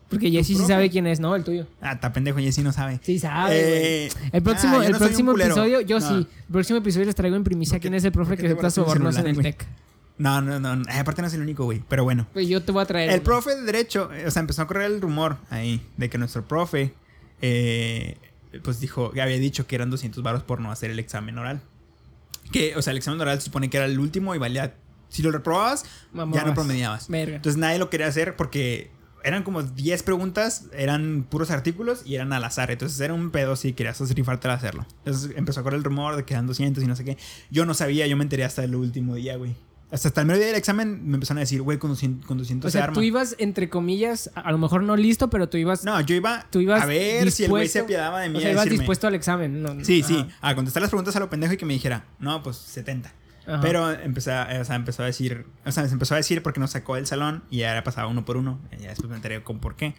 Porque 0.09 0.31
Jesse 0.31 0.47
sí 0.49 0.57
sabe 0.67 0.91
quién 0.91 1.07
es, 1.07 1.19
¿no? 1.19 1.35
El 1.35 1.43
tuyo. 1.45 1.67
Ah, 1.81 1.93
está 1.93 2.13
pendejo, 2.13 2.39
Jessy 2.39 2.63
no 2.63 2.73
sabe. 2.73 3.01
Sí 3.03 3.19
sabe, 3.19 4.05
Eh. 4.07 4.09
El 4.33 4.43
próximo, 4.43 4.75
ah, 4.77 4.81
yo 4.81 4.85
el 4.85 4.93
no 4.93 4.99
próximo 4.99 5.33
episodio, 5.33 5.81
yo 5.81 5.99
No. 5.99 6.09
sí. 6.09 6.15
El 6.47 6.53
próximo 6.53 6.79
episodio 6.79 7.07
les 7.07 7.15
traigo 7.15 7.37
en 7.37 7.43
primicia 7.45 7.73
¿Por 7.73 7.79
qué- 7.81 7.83
quién 7.89 7.95
es 7.95 8.05
el 8.05 8.13
profe 8.13 8.37
que 8.37 8.47
acepta 8.47 8.71
sobornos 8.71 9.17
en 9.17 9.27
el 9.27 9.35
güey? 9.35 9.45
TEC. 9.53 9.67
No, 10.19 10.41
no, 10.41 10.61
no. 10.61 10.75
eh, 10.89 10.99
aparte 10.99 11.23
no 11.23 11.29
es 11.29 11.35
el 11.35 11.41
único, 11.41 11.65
güey. 11.65 11.83
Pero 11.89 12.05
bueno. 12.05 12.29
Pues 12.33 12.47
yo 12.49 12.63
te 12.63 12.71
voy 12.71 12.83
a 12.83 12.87
traer. 12.87 13.11
El 13.11 13.23
profe 13.23 13.57
de 13.57 13.63
Derecho, 13.63 14.13
eh, 14.13 14.27
o 14.27 14.31
sea, 14.31 14.41
empezó 14.41 14.63
a 14.63 14.67
correr 14.69 14.91
el 14.93 15.01
rumor 15.01 15.39
ahí 15.51 15.83
de 15.97 16.09
que 16.09 16.19
nuestro 16.19 16.47
profe, 16.47 16.95
eh, 17.43 18.17
pues 18.63 18.79
dijo, 18.79 19.09
había 19.21 19.39
dicho 19.39 19.67
que 19.67 19.75
eran 19.75 19.91
200 19.91 20.23
varos 20.23 20.45
por 20.45 20.61
no 20.61 20.71
hacer 20.71 20.91
el 20.93 20.99
examen 21.01 21.37
oral. 21.39 21.61
Que, 22.53 22.77
o 22.77 22.83
sea, 22.83 22.93
el 22.93 22.99
examen 22.99 23.21
oral 23.21 23.39
se 23.39 23.47
supone 23.47 23.69
que 23.71 23.79
era 23.79 23.87
el 23.87 23.99
último 23.99 24.35
y 24.35 24.39
valía. 24.39 24.75
Si 25.09 25.23
lo 25.23 25.31
reprobabas, 25.33 25.85
ya 26.13 26.45
no 26.45 26.55
promediabas. 26.55 27.09
Verga. 27.09 27.37
Entonces 27.37 27.59
nadie 27.59 27.79
lo 27.79 27.89
quería 27.91 28.07
hacer 28.07 28.37
porque 28.37 28.91
eran 29.25 29.43
como 29.43 29.63
10 29.63 30.03
preguntas, 30.03 30.67
eran 30.73 31.27
puros 31.29 31.51
artículos 31.51 32.03
y 32.05 32.15
eran 32.15 32.33
al 32.33 32.45
azar. 32.45 32.71
Entonces 32.71 33.01
era 33.01 33.15
un 33.15 33.31
pedo 33.31 33.57
si 33.57 33.73
querías 33.73 33.99
rifarte 34.15 34.47
a 34.49 34.53
hacerlo. 34.55 34.87
Entonces 35.05 35.33
empezó 35.37 35.61
a 35.61 35.63
correr 35.63 35.79
el 35.79 35.85
rumor 35.85 36.15
de 36.17 36.25
que 36.25 36.35
eran 36.35 36.47
200 36.47 36.85
y 36.85 36.87
no 36.87 36.95
sé 36.95 37.05
qué. 37.05 37.17
Yo 37.51 37.67
no 37.67 37.75
sabía, 37.75 38.07
yo 38.07 38.17
me 38.17 38.23
enteré 38.25 38.45
hasta 38.45 38.63
el 38.63 38.75
último 38.77 39.15
día, 39.17 39.37
güey. 39.37 39.55
Hasta, 39.91 40.09
hasta 40.09 40.23
el 40.23 40.27
medio 40.27 40.39
día 40.41 40.49
del 40.49 40.57
examen 40.57 41.07
me 41.07 41.15
empezaron 41.15 41.39
a 41.39 41.41
decir, 41.43 41.63
güey, 41.63 41.79
con 41.79 41.91
200, 41.91 42.27
con 42.27 42.37
200 42.37 42.67
o 42.67 42.71
se 42.71 42.73
sea, 42.79 42.85
arma. 42.85 42.95
tú 42.95 43.03
ibas, 43.03 43.37
entre 43.39 43.69
comillas, 43.69 44.29
a 44.35 44.41
a 44.41 44.51
lo 44.51 44.59
mejor 44.59 44.83
no 44.83 44.97
listo, 44.97 45.31
pero 45.31 45.49
tú 45.49 45.57
ibas. 45.57 45.85
No, 45.85 46.01
yo 46.01 46.17
iba, 46.17 46.47
tú 46.51 46.61
ibas 46.61 46.83
a 46.83 46.87
ver 46.87 47.31
si 47.31 47.45
el 47.45 47.51
güey 47.51 47.69
se 47.69 47.79
dispuesto- 47.81 47.85
apiadaba 47.85 48.21
de 48.23 48.29
mí 48.31 48.39
O 48.39 48.41
sea, 48.41 48.49
a 48.49 48.53
ibas 48.53 48.65
dispuesto 48.69 49.07
al 49.07 49.15
examen. 49.15 49.63
No, 49.63 49.85
Sí, 49.85 50.01
Ajá. 50.01 50.09
sí, 50.09 50.27
a 50.41 50.55
contestar 50.57 50.81
las 50.83 50.91
preguntas 50.91 51.15
a 51.15 51.21
lo 51.21 51.31
pendejo 51.31 51.53
y 51.53 51.57
que 51.59 51.65
me 51.67 51.75
dijera, 51.75 52.07
no, 52.19 52.43
pues 52.43 52.57
70. 52.57 53.13
Ajá. 53.47 53.61
Pero 53.61 53.91
empezó 53.93 54.33
a, 54.33 54.49
o 54.61 54.65
sea, 54.65 54.77
empezó 54.77 55.03
a 55.03 55.07
decir, 55.07 55.47
o 55.65 55.73
sea, 55.73 55.87
se 55.87 55.93
empezó 55.93 56.15
a 56.15 56.17
decir 56.17 56.43
porque 56.43 56.61
nos 56.61 56.71
sacó 56.71 56.95
del 56.97 57.07
salón 57.07 57.43
y 57.51 57.59
ya 57.59 57.73
era 57.73 57.85
pasaba 57.85 58.09
uno 58.09 58.25
por 58.25 58.37
uno. 58.37 58.59
Y 58.79 58.83
ya 58.83 58.89
después 58.91 59.09
me 59.11 59.17
enteré 59.17 59.43
con 59.43 59.59
por 59.61 59.77
qué. 59.77 59.95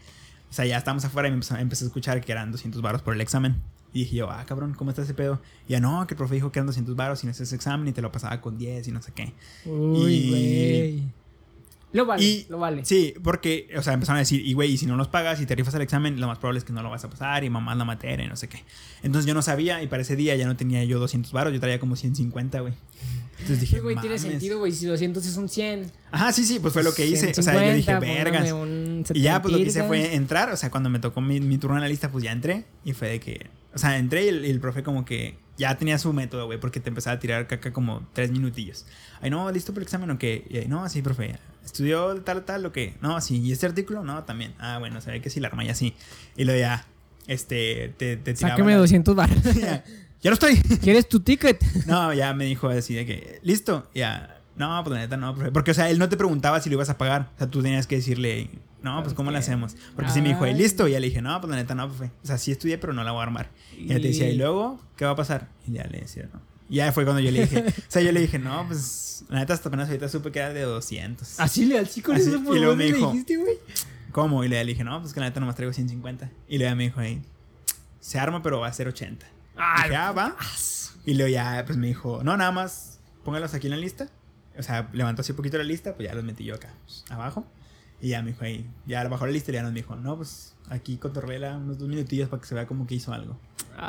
O 0.49 0.53
sea, 0.53 0.65
ya 0.65 0.77
estábamos 0.77 1.03
afuera 1.05 1.27
y 1.27 1.31
me 1.31 1.35
empezó, 1.35 1.55
empecé 1.57 1.83
a 1.85 1.87
escuchar 1.87 2.21
que 2.21 2.31
eran 2.31 2.51
200 2.51 2.81
varos 2.81 3.01
por 3.01 3.13
el 3.13 3.21
examen. 3.21 3.61
Y 3.93 3.99
dije 3.99 4.15
yo, 4.17 4.29
ah, 4.29 4.43
cabrón, 4.45 4.73
¿cómo 4.73 4.89
está 4.91 5.03
ese 5.03 5.13
pedo? 5.13 5.41
Y 5.67 5.71
ya 5.71 5.79
no, 5.79 6.05
que 6.07 6.13
el 6.13 6.17
profe 6.17 6.35
dijo 6.35 6.51
que 6.51 6.59
eran 6.59 6.67
200 6.67 6.95
varos 6.95 7.23
y 7.23 7.27
no 7.27 7.31
haces 7.31 7.53
examen 7.53 7.87
y 7.87 7.93
te 7.93 8.01
lo 8.01 8.11
pasaba 8.11 8.41
con 8.41 8.57
10 8.57 8.87
y 8.87 8.91
no 8.91 9.01
sé 9.01 9.11
qué. 9.13 9.33
Uy, 9.65 10.13
y- 10.13 10.29
güey. 10.29 11.03
Lo 11.93 12.05
vale, 12.05 12.23
Y- 12.25 12.45
lo 12.49 12.57
vale. 12.59 12.83
Sí, 12.83 13.13
porque, 13.23 13.69
o 13.77 13.81
sea, 13.81 13.93
empezaron 13.93 14.17
a 14.17 14.19
decir, 14.19 14.45
y 14.45 14.51
güey, 14.51 14.73
y 14.73 14.77
si 14.77 14.85
no 14.85 14.97
los 14.97 15.07
pagas 15.07 15.39
y 15.39 15.45
te 15.45 15.55
rifas 15.55 15.73
el 15.75 15.81
examen, 15.81 16.19
lo 16.19 16.27
más 16.27 16.39
probable 16.39 16.57
es 16.59 16.65
que 16.65 16.73
no 16.73 16.83
lo 16.83 16.89
vas 16.89 17.05
a 17.05 17.09
pasar 17.09 17.45
y 17.45 17.49
mamás 17.49 17.77
la 17.77 17.85
materia 17.85 18.25
y 18.25 18.27
no 18.27 18.35
sé 18.35 18.49
qué. 18.49 18.65
Entonces 19.01 19.25
yo 19.25 19.33
no 19.33 19.41
sabía 19.41 19.81
y 19.81 19.87
para 19.87 20.01
ese 20.01 20.17
día 20.17 20.35
ya 20.35 20.45
no 20.45 20.57
tenía 20.57 20.83
yo 20.83 20.99
200 20.99 21.31
varos, 21.31 21.53
yo 21.53 21.59
traía 21.61 21.79
como 21.79 21.95
150, 21.95 22.59
güey. 22.59 22.73
Entonces 23.39 23.59
dije, 23.61 23.75
Sí, 23.77 23.81
güey, 23.81 23.95
tiene 23.97 24.17
sentido, 24.17 24.59
güey. 24.59 24.71
Si 24.71 24.85
200 24.85 25.25
es 25.25 25.37
un 25.37 25.49
100. 25.49 25.91
Ajá, 26.11 26.31
sí, 26.31 26.45
sí, 26.45 26.59
pues 26.59 26.73
fue 26.73 26.83
lo 26.83 26.93
que 26.93 27.05
hice. 27.05 27.31
o 27.37 27.41
sea, 27.43 27.53
yo 27.53 27.73
dije, 27.73 27.83
150, 27.83 27.99
vergas. 27.99 28.53
Y 29.13 29.21
ya, 29.21 29.41
pues 29.41 29.51
lo 29.51 29.57
que 29.57 29.63
hice 29.63 29.81
70. 29.81 29.87
fue 29.87 30.15
entrar, 30.15 30.51
o 30.51 30.57
sea, 30.57 30.71
cuando 30.71 30.89
me 30.89 30.99
tocó 30.99 31.21
mi, 31.21 31.39
mi 31.41 31.57
turno 31.57 31.75
en 31.77 31.81
la 31.81 31.89
lista, 31.89 32.09
pues 32.11 32.23
ya 32.23 32.31
entré. 32.31 32.65
Y 32.83 32.93
fue 32.93 33.09
de 33.09 33.19
que, 33.19 33.47
o 33.73 33.77
sea, 33.77 33.97
entré 33.97 34.25
y 34.25 34.27
el, 34.29 34.45
y 34.45 34.49
el 34.49 34.59
profe 34.59 34.83
como 34.83 35.03
que 35.05 35.37
ya 35.57 35.77
tenía 35.77 35.97
su 35.97 36.11
método, 36.13 36.45
güey, 36.47 36.59
porque 36.59 36.79
te 36.79 36.89
empezaba 36.89 37.15
a 37.15 37.19
tirar 37.19 37.47
caca 37.47 37.71
como 37.73 38.07
tres 38.13 38.31
minutillos. 38.31 38.85
Ay, 39.21 39.29
no, 39.29 39.51
¿listo 39.51 39.73
para 39.73 39.81
el 39.81 39.87
examen 39.87 40.09
o 40.11 40.17
qué? 40.17 40.45
Y 40.49 40.67
no, 40.69 40.87
sí, 40.89 41.01
profe. 41.01 41.37
¿Estudió 41.63 42.15
tal, 42.21 42.45
tal 42.45 42.65
o 42.65 42.71
qué? 42.71 42.95
No, 43.01 43.19
sí. 43.21 43.39
¿Y 43.41 43.51
este 43.51 43.65
artículo? 43.65 44.03
No, 44.03 44.23
también. 44.23 44.53
Ah, 44.59 44.77
bueno, 44.79 45.01
se 45.01 45.11
ve 45.11 45.21
que 45.21 45.29
sí 45.29 45.39
la 45.39 45.47
arma 45.49 45.63
y 45.65 45.69
así. 45.69 45.93
Y 46.37 46.43
luego 46.45 46.59
ya, 46.59 46.85
este, 47.27 47.93
te, 47.97 48.17
te 48.17 48.33
tiraba 48.33 48.53
Sáqueme 48.53 48.73
la- 48.73 48.77
200 48.79 49.15
baros. 49.15 49.37
ya, 50.25 50.31
lo 50.31 50.33
estoy. 50.33 50.57
¿Quieres 50.81 51.07
tu 51.07 51.19
ticket? 51.19 51.63
No, 51.85 52.13
ya 52.13 52.33
me 52.33 52.45
dijo 52.45 52.67
así 52.67 52.93
de 52.93 53.05
que, 53.05 53.39
¿listo? 53.43 53.89
Ya, 53.93 54.41
no, 54.55 54.83
pues 54.83 54.93
la 54.93 55.01
neta 55.01 55.17
no, 55.17 55.35
profe. 55.35 55.51
Porque, 55.51 55.71
o 55.71 55.73
sea, 55.73 55.89
él 55.89 55.99
no 55.99 56.09
te 56.09 56.17
preguntaba 56.17 56.59
si 56.61 56.69
lo 56.69 56.75
ibas 56.75 56.89
a 56.89 56.97
pagar. 56.97 57.29
O 57.35 57.37
sea, 57.37 57.47
tú 57.47 57.61
tenías 57.61 57.87
que 57.87 57.97
decirle, 57.97 58.49
no, 58.81 59.01
pues 59.03 59.13
¿cómo 59.13 59.31
lo 59.31 59.37
hacemos? 59.37 59.75
Porque 59.95 60.11
si 60.11 60.21
me 60.21 60.29
dijo, 60.29 60.43
Ay. 60.43 60.53
¿listo? 60.53 60.87
Y 60.87 60.91
ya 60.91 60.99
le 60.99 61.07
dije, 61.07 61.21
no, 61.21 61.39
pues 61.39 61.49
la 61.49 61.57
neta 61.57 61.75
no, 61.75 61.87
profe. 61.87 62.11
O 62.23 62.27
sea, 62.27 62.37
sí 62.37 62.51
estudié, 62.51 62.77
pero 62.77 62.93
no 62.93 63.03
la 63.03 63.11
voy 63.11 63.19
a 63.19 63.23
armar. 63.23 63.49
Y 63.77 63.87
ya 63.87 63.95
te 63.95 64.07
decía, 64.07 64.29
¿y 64.29 64.35
luego 64.37 64.79
qué 64.95 65.05
va 65.05 65.11
a 65.11 65.15
pasar? 65.15 65.49
Y 65.67 65.73
ya 65.73 65.83
le 65.85 65.99
decía, 65.99 66.29
no. 66.33 66.41
Y 66.69 66.75
ya 66.75 66.91
fue 66.91 67.03
cuando 67.03 67.21
yo 67.21 67.31
le 67.31 67.41
dije, 67.41 67.63
o 67.67 67.83
sea, 67.87 68.01
yo 68.01 68.11
le 68.11 68.21
dije, 68.21 68.39
no, 68.39 68.65
pues 68.67 69.25
la 69.29 69.39
neta 69.39 69.53
hasta 69.53 69.69
apenas 69.69 69.87
ahorita 69.87 70.09
supe 70.09 70.31
que 70.31 70.39
era 70.39 70.53
de 70.53 70.61
200. 70.61 71.39
Así 71.39 71.65
le 71.65 71.75
con 72.01 72.15
Así, 72.15 72.29
eso 72.29 72.43
por 72.43 72.57
y 72.57 72.59
luego 72.59 72.75
me 72.75 72.85
dijo, 72.85 73.11
dijiste, 73.11 73.37
güey. 73.37 73.57
¿Cómo? 74.11 74.43
Y 74.43 74.47
le 74.47 74.63
dije, 74.63 74.83
no, 74.83 74.99
pues 75.01 75.13
que 75.13 75.19
la 75.19 75.27
neta 75.27 75.39
nomás 75.39 75.55
traigo 75.55 75.73
150. 75.73 76.31
Y 76.47 76.57
luego 76.57 76.75
me 76.75 76.83
dijo 76.83 76.99
ahí, 76.99 77.21
se 77.99 78.19
arma, 78.19 78.41
pero 78.41 78.59
va 78.59 78.67
a 78.67 78.73
ser 78.73 78.87
80. 78.87 79.25
Ah, 79.57 79.83
Dije, 79.83 79.95
ah, 79.95 80.11
va. 80.11 80.35
Y 81.05 81.13
luego 81.13 81.29
ya, 81.31 81.63
pues 81.65 81.77
me 81.77 81.87
dijo, 81.87 82.23
no, 82.23 82.35
nada 82.37 82.51
más, 82.51 82.99
póngalos 83.23 83.53
aquí 83.53 83.67
en 83.67 83.71
la 83.71 83.77
lista. 83.77 84.09
O 84.57 84.63
sea, 84.63 84.89
levantó 84.93 85.21
así 85.21 85.31
un 85.33 85.35
poquito 85.37 85.57
la 85.57 85.63
lista, 85.63 85.95
pues 85.95 86.07
ya 86.07 86.15
los 86.15 86.23
metí 86.23 86.43
yo 86.43 86.55
acá, 86.55 86.73
pues, 86.85 87.05
abajo. 87.09 87.45
Y 88.01 88.09
ya 88.09 88.21
me 88.21 88.31
dijo 88.31 88.43
ahí, 88.43 88.69
ya 88.85 89.07
bajó 89.07 89.25
la 89.25 89.31
lista 89.31 89.51
y 89.51 89.55
ya 89.55 89.63
nos 89.63 89.73
dijo, 89.73 89.95
no, 89.95 90.17
pues 90.17 90.53
aquí 90.69 90.97
cotorrela 90.97 91.57
unos 91.57 91.77
dos 91.77 91.87
minutillos 91.87 92.29
para 92.29 92.41
que 92.41 92.47
se 92.47 92.55
vea 92.55 92.65
como 92.67 92.87
que 92.87 92.95
hizo 92.95 93.13
algo. 93.13 93.39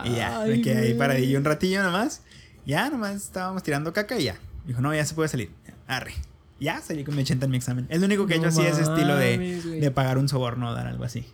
y 0.05 0.15
ya, 0.17 0.41
me 0.47 0.55
Ay, 0.55 0.63
quedé 0.63 0.89
ahí 0.89 0.95
paradillo 0.95 1.39
un 1.39 1.45
ratillo 1.45 1.83
nomás. 1.83 2.23
Ya, 2.65 2.91
nomás 2.91 3.15
estábamos 3.17 3.63
tirando 3.63 3.93
caca 3.93 4.19
y 4.19 4.25
ya. 4.25 4.37
Dijo, 4.67 4.81
no, 4.81 4.95
ya 4.95 5.05
se 5.05 5.15
puede 5.15 5.29
salir. 5.29 5.51
Arre. 5.87 6.15
Ya 6.59 6.81
salí 6.81 7.05
con 7.05 7.15
mi 7.15 7.23
80 7.23 7.45
en 7.45 7.51
mi 7.51 7.57
examen. 7.59 7.87
Es 7.91 8.01
lo 8.01 8.07
único 8.07 8.27
que 8.27 8.35
he 8.35 8.39
No 8.39 8.49
hecho 8.49 8.61
así, 8.61 8.67
ese 8.67 8.83
estilo 8.83 9.17
de, 9.17 9.61
de 9.61 9.91
pagar 9.91 10.19
un 10.19 10.29
soborno 10.29 10.71
o 10.71 10.75
dar 10.75 10.87
algo 10.87 11.05
así. 11.05 11.27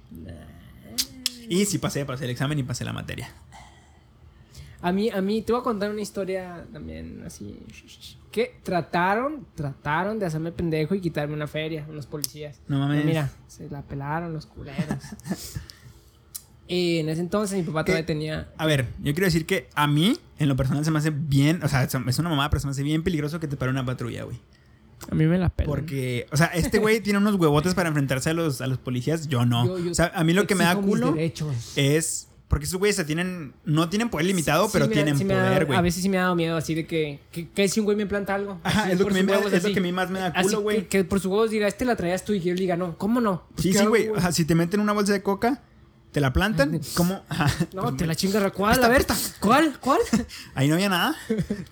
Y 1.49 1.65
sí 1.67 1.79
pasé, 1.79 2.05
pasé 2.05 2.25
el 2.25 2.31
examen 2.31 2.59
y 2.59 2.63
pasé 2.63 2.85
la 2.85 2.93
materia. 2.93 3.29
A 4.83 4.93
mí, 4.93 5.11
a 5.11 5.21
mí, 5.23 5.43
te 5.43 5.53
voy 5.53 5.61
a 5.61 5.65
contar 5.65 5.91
una 5.91 6.01
historia 6.01 6.67
también 6.73 7.23
así. 7.25 7.57
Que 8.33 8.57
trataron, 8.63 9.47
trataron 9.55 10.19
de 10.19 10.27
hacerme 10.27 10.53
pendejo 10.53 10.95
y 10.95 11.01
quitarme 11.01 11.35
una 11.35 11.47
feria, 11.47 11.87
unos 11.89 12.07
policías. 12.07 12.61
No 12.67 12.79
mames. 12.79 12.97
Pero 12.99 13.09
mira, 13.09 13.31
se 13.47 13.69
la 13.71 13.83
pelaron 13.83 14.33
los 14.33 14.47
culeros. 14.47 14.99
y 16.67 16.99
en 17.01 17.09
ese 17.11 17.21
entonces 17.21 17.59
mi 17.59 17.65
papá 17.65 17.85
todavía 17.85 18.07
tenía. 18.07 18.49
A 18.57 18.67
ver, 18.67 18.87
yo 19.03 19.13
quiero 19.13 19.27
decir 19.27 19.47
que 19.47 19.69
a 19.75 19.87
mí, 19.87 20.19
en 20.39 20.49
lo 20.49 20.57
personal, 20.57 20.85
se 20.85 20.91
me 20.91 20.99
hace 20.99 21.11
bien. 21.11 21.63
O 21.63 21.69
sea, 21.69 21.83
es 21.85 22.19
una 22.19 22.29
mamada, 22.31 22.51
pero 22.51 22.61
se 22.61 22.67
me 22.67 22.71
hace 22.73 22.83
bien 22.83 23.03
peligroso 23.03 23.39
que 23.39 23.49
te 23.49 23.57
pare 23.57 23.71
una 23.71 23.85
patrulla, 23.85 24.25
güey. 24.25 24.39
A 25.11 25.15
mí 25.15 25.27
me 25.27 25.37
la 25.39 25.49
pelan. 25.49 25.69
Porque, 25.69 26.27
o 26.33 26.37
sea, 26.37 26.47
este 26.47 26.79
güey 26.79 27.01
tiene 27.01 27.19
unos 27.19 27.35
huevotes 27.35 27.75
para 27.75 27.89
enfrentarse 27.89 28.31
a 28.31 28.35
los, 28.35 28.61
a 28.61 28.67
los 28.67 28.79
policías. 28.79 29.29
Yo 29.29 29.45
no. 29.45 29.67
Yo- 29.67 29.79
yo 29.79 29.91
o 29.91 29.95
sea, 29.95 30.13
a 30.15 30.25
mí 30.25 30.33
lo 30.33 30.47
que 30.47 30.55
me 30.55 30.65
da 30.65 30.75
culo 30.77 31.15
es. 31.77 32.29
Porque 32.53 32.67
esos 32.67 32.79
güeyes 32.79 32.97
se 32.97 33.07
tienen. 33.07 33.55
No 33.65 33.89
tienen 33.89 34.11
poder 34.11 34.27
limitado, 34.27 34.67
Sí, 34.67 34.73
pero 34.75 34.87
da- 34.87 34.93
tienen 34.93 35.17
sí 35.17 35.25
poder, 35.25 35.65
güey. 35.65 35.79
A 35.79 35.81
veces 35.81 36.03
sí 36.03 36.11
me 36.11 36.19
ha 36.19 36.25
dado 36.25 36.35
miedo 36.35 36.55
así 36.55 36.75
de 36.75 36.87
que. 36.87 37.19
que 37.55 37.67
si 37.67 37.81
un 37.81 37.85
güey 37.87 37.97
me 37.97 38.05
planta 38.05 38.35
algo. 38.35 38.61
Ajá, 38.63 38.83
así 38.83 38.93
es 38.93 38.99
lo, 38.99 39.07
que 39.07 39.15
me- 39.15 39.21
es 39.21 39.65
lo 39.65 39.73
que 39.73 39.79
a 39.79 39.83
mí 39.83 39.91
más 39.91 40.11
me 40.11 40.19
da 40.21 40.35
culo, 40.35 40.61
güey. 40.61 40.83
que, 40.83 40.87
que 40.89 41.05
por 41.05 41.19
sus 41.19 41.31
huevos 41.31 41.51
diga, 41.51 41.67
este 41.67 41.87
la 41.87 41.97
traías 41.97 42.27
tú 42.27 42.35
y 42.35 42.41
yo 42.41 42.53
le 42.53 42.61
diga, 42.61 42.77
no, 42.77 42.99
¿cómo 42.99 43.23
no? 43.23 43.45
Pues, 43.55 43.63
Sí, 43.63 43.73
¿qué 43.73 43.79
sí, 43.79 43.87
güey. 43.87 44.09
O 44.09 44.21
sea, 44.21 44.33
si 44.33 44.45
te 44.45 44.55
meten 44.55 44.81
una 44.81 44.93
bolsa 44.93 45.15
de 45.15 45.23
coca, 45.23 45.63
te 46.13 46.21
la 46.21 46.35
plantan. 46.35 46.79
¿Cómo? 46.95 47.23
Ajá. 47.31 47.47
No, 47.73 47.97
te 47.97 48.05
la 48.07 48.15
chingas. 48.15 48.53
¿Cuál? 48.53 48.73
Esta 48.75 48.85
a 48.87 48.91
ver. 48.91 49.07
¿cuál? 49.41 49.79
¿Cuál? 49.81 50.01
Ahí 50.55 50.69
no 50.69 50.75
había 50.75 50.91
nada. 50.91 51.17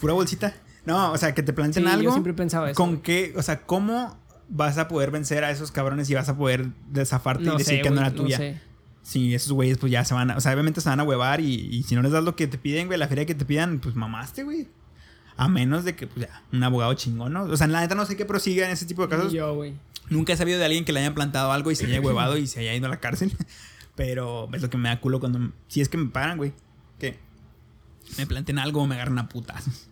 Pura 0.01 0.15
bolsita. 0.15 0.55
No, 0.87 1.13
o 1.13 1.19
sea, 1.19 1.35
que 1.35 1.43
te 1.43 1.53
planten 1.53 1.83
Sí, 1.85 1.89
yo 1.91 1.95
algo. 1.95 2.13
siempre 2.13 2.33
he 2.33 2.37
pensado 2.37 2.67
eso, 2.67 2.75
¿Con 2.75 3.03
qué? 3.03 3.35
O 3.37 3.43
sea, 3.43 3.61
¿cómo 3.67 4.19
vas 4.49 4.79
a 4.79 4.89
poder 4.89 5.11
vencer 5.11 5.45
a 5.45 5.51
esos 5.51 5.71
cabrones 5.73 6.09
y 6.09 6.15
vas 6.15 6.31
a 6.31 6.39
poder 6.39 6.69
desafarte 6.91 7.45
y 7.45 7.57
decir 7.59 7.83
que 7.83 7.91
no 7.91 8.01
era 8.01 8.13
tuya? 8.13 8.39
sé. 8.39 8.70
Sí, 9.11 9.35
esos 9.35 9.51
güeyes 9.51 9.77
pues 9.77 9.91
ya 9.91 10.05
se 10.05 10.15
van 10.15 10.31
a... 10.31 10.37
O 10.37 10.41
sea, 10.41 10.53
obviamente 10.53 10.81
se 10.81 10.89
van 10.89 11.01
a 11.01 11.03
huevar 11.03 11.41
y, 11.41 11.53
y 11.53 11.83
si 11.83 11.97
no 11.97 12.03
les 12.03 12.13
das 12.13 12.23
lo 12.23 12.37
que 12.37 12.47
te 12.47 12.59
piden, 12.59 12.87
güey, 12.87 12.97
la 12.97 13.09
feria 13.09 13.27
que 13.27 13.35
te 13.35 13.45
pidan, 13.45 13.81
pues 13.81 13.97
mamaste, 13.97 14.45
güey. 14.45 14.69
A 15.37 15.49
menos 15.49 15.85
de 15.85 15.97
que, 15.97 16.07
pues 16.07 16.29
ya, 16.29 16.45
un 16.53 16.63
abogado 16.63 16.95
chingón, 16.95 17.33
¿no? 17.33 17.43
O 17.43 17.57
sea, 17.57 17.67
la 17.67 17.81
neta 17.81 17.97
no 17.97 18.07
sé 18.07 18.17
qué 18.17 18.25
prosiga 18.25 18.67
en 18.67 18.71
ese 18.71 18.87
tipo 18.87 19.03
de 19.03 19.09
casos. 19.09 19.33
Yo, 19.33 19.53
güey. 19.57 19.75
Nunca 20.11 20.33
he 20.33 20.37
sabido 20.37 20.61
de 20.61 20.65
alguien 20.65 20.85
que 20.85 20.93
le 20.93 21.01
hayan 21.01 21.15
plantado 21.15 21.51
algo 21.51 21.73
y 21.73 21.75
se 21.75 21.87
haya 21.87 22.01
huevado 22.07 22.37
y 22.37 22.47
se 22.47 22.61
haya 22.61 22.73
ido 22.73 22.87
a 22.87 22.89
la 22.89 23.01
cárcel. 23.01 23.37
Pero 23.97 24.49
es 24.53 24.63
lo 24.63 24.71
que 24.71 24.79
me 24.79 24.89
da 24.89 25.01
culo 25.01 25.19
cuando... 25.19 25.41
Si 25.67 25.81
es 25.81 25.89
que 25.89 25.97
me 25.97 26.09
paran, 26.09 26.37
güey. 26.37 26.53
Que 27.01 27.19
me 28.17 28.29
planten 28.29 28.61
algo 28.61 28.81
o 28.81 28.87
me 28.87 28.95
agarran 28.95 29.19
a 29.19 29.29
putazos. 29.29 29.89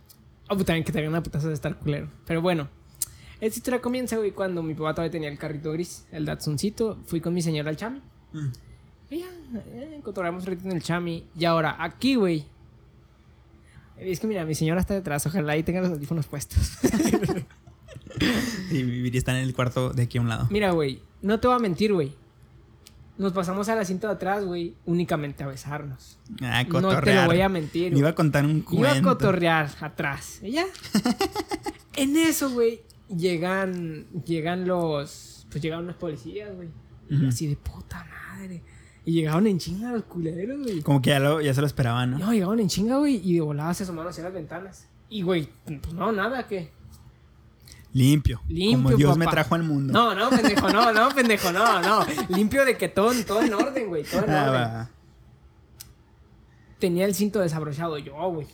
Oh, 0.48 0.54
pues 0.54 0.64
también 0.64 0.84
que 0.84 0.92
te 0.92 1.00
hagan 1.00 1.10
una 1.10 1.24
putazo 1.24 1.48
de 1.48 1.54
estar 1.54 1.76
culero. 1.76 2.08
Pero 2.24 2.40
bueno. 2.40 2.68
Esta 3.40 3.58
historia 3.58 3.80
comienza, 3.80 4.16
güey, 4.16 4.30
cuando 4.30 4.62
mi 4.62 4.74
papá 4.74 4.94
todavía 4.94 5.10
tenía 5.10 5.28
el 5.28 5.38
carrito 5.38 5.72
gris, 5.72 6.06
el 6.12 6.24
Datsuncito. 6.24 7.00
Fui 7.04 7.20
con 7.20 7.34
mi 7.34 7.42
señora 7.42 7.70
al 7.70 7.76
chami. 7.76 8.00
Mm. 8.32 8.67
Y 9.10 9.20
ya, 9.20 9.26
eh, 9.54 10.00
cotorreamos 10.02 10.44
un 10.44 10.50
ratito 10.50 10.68
en 10.68 10.76
el 10.76 10.82
chami. 10.82 11.24
Y 11.38 11.44
ahora, 11.44 11.76
aquí, 11.78 12.14
güey. 12.16 12.46
Es 13.98 14.20
que 14.20 14.26
mira, 14.26 14.44
mi 14.44 14.54
señora 14.54 14.80
está 14.80 14.94
detrás. 14.94 15.26
Ojalá 15.26 15.54
ahí 15.54 15.62
tenga 15.62 15.80
los 15.80 15.90
audífonos 15.90 16.26
puestos. 16.26 16.78
Y 18.70 19.16
estar 19.16 19.34
en 19.36 19.42
el 19.44 19.54
cuarto 19.54 19.90
de 19.90 20.02
aquí 20.02 20.18
a 20.18 20.20
un 20.20 20.28
lado. 20.28 20.48
mira, 20.50 20.72
güey. 20.72 21.00
No 21.22 21.40
te 21.40 21.48
voy 21.48 21.56
a 21.56 21.58
mentir, 21.58 21.92
güey. 21.92 22.12
Nos 23.16 23.32
pasamos 23.32 23.68
al 23.68 23.78
asiento 23.78 24.06
de 24.06 24.12
atrás, 24.12 24.44
güey, 24.44 24.74
únicamente 24.86 25.42
a 25.42 25.48
besarnos. 25.48 26.18
Ah, 26.40 26.62
No 26.62 26.80
te 26.80 26.86
cotorrear. 26.86 27.26
lo 27.26 27.32
voy 27.32 27.40
a 27.40 27.48
mentir. 27.48 27.92
Me 27.92 27.98
iba 27.98 28.10
a 28.10 28.14
contar 28.14 28.44
un 28.44 28.60
cuento. 28.60 28.88
Iba 28.88 28.98
a 28.98 29.02
cotorrear 29.02 29.70
atrás. 29.80 30.40
¿Y 30.42 30.52
ya? 30.52 30.66
en 31.96 32.16
eso, 32.16 32.50
güey, 32.50 32.82
llegan, 33.08 34.06
llegan 34.24 34.68
los, 34.68 35.46
pues 35.50 35.62
llegaron 35.62 35.86
los 35.86 35.96
policías, 35.96 36.54
güey. 36.54 36.68
Y 37.10 37.26
así 37.26 37.46
de 37.48 37.56
puta 37.56 38.04
madre. 38.04 38.62
Y 39.08 39.12
llegaron 39.12 39.46
en 39.46 39.58
chinga 39.58 39.90
los 39.92 40.02
culeros, 40.04 40.60
güey. 40.62 40.82
Como 40.82 41.00
que 41.00 41.08
ya, 41.08 41.18
lo, 41.18 41.40
ya 41.40 41.54
se 41.54 41.62
lo 41.62 41.66
esperaban, 41.66 42.10
¿no? 42.10 42.18
No, 42.18 42.30
llegaron 42.34 42.60
en 42.60 42.68
chinga, 42.68 42.98
güey, 42.98 43.16
y 43.24 43.36
de 43.36 43.40
volada 43.40 43.72
se 43.72 43.84
asomaron 43.84 44.10
hacia 44.10 44.22
las 44.24 44.34
ventanas. 44.34 44.86
Y, 45.08 45.22
güey, 45.22 45.48
pues 45.64 45.94
no, 45.94 46.12
nada, 46.12 46.46
¿qué? 46.46 46.70
Limpio. 47.94 48.42
Limpio, 48.48 48.82
Como 48.82 48.96
Dios 48.98 49.16
me 49.16 49.26
trajo 49.26 49.54
al 49.54 49.62
mundo. 49.62 49.94
No, 49.94 50.14
no, 50.14 50.28
pendejo, 50.28 50.68
no, 50.68 50.92
no, 50.92 51.08
pendejo, 51.14 51.50
no, 51.52 51.80
no. 51.80 52.06
Limpio 52.28 52.66
de 52.66 52.76
que 52.76 52.90
todo, 52.90 53.12
todo 53.26 53.40
en 53.40 53.54
orden, 53.54 53.88
güey, 53.88 54.04
todo 54.04 54.24
en 54.24 54.30
Ah, 54.30 54.42
orden. 54.50 54.60
va. 54.62 54.90
Tenía 56.78 57.06
el 57.06 57.14
cinto 57.14 57.40
desabrochado 57.40 57.96
yo, 57.96 58.12
güey. 58.30 58.46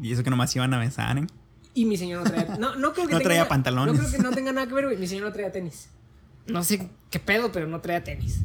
Y 0.00 0.12
eso 0.12 0.24
que 0.24 0.30
nomás 0.30 0.56
iban 0.56 0.72
a 0.72 0.78
besar, 0.78 1.18
¿eh? 1.18 1.26
Y 1.74 1.84
mi 1.84 1.98
señor 1.98 2.24
no 2.24 2.30
traía. 2.30 2.56
No, 2.58 2.76
no 2.76 2.94
creo 2.94 3.06
que 3.06 3.12
No 3.12 3.18
tenga- 3.18 3.22
traía 3.24 3.48
pantalones. 3.48 3.94
No 3.94 4.00
creo 4.00 4.10
que 4.12 4.18
no 4.22 4.30
tenga 4.30 4.52
nada 4.52 4.66
que 4.66 4.72
ver, 4.72 4.86
güey. 4.86 4.96
Mi 4.96 5.06
señor 5.06 5.26
no 5.26 5.32
traía 5.32 5.52
tenis. 5.52 5.90
No 6.46 6.64
sé 6.64 6.88
qué 7.10 7.18
pedo, 7.18 7.52
pero 7.52 7.66
no 7.66 7.82
traía 7.82 8.02
tenis. 8.02 8.40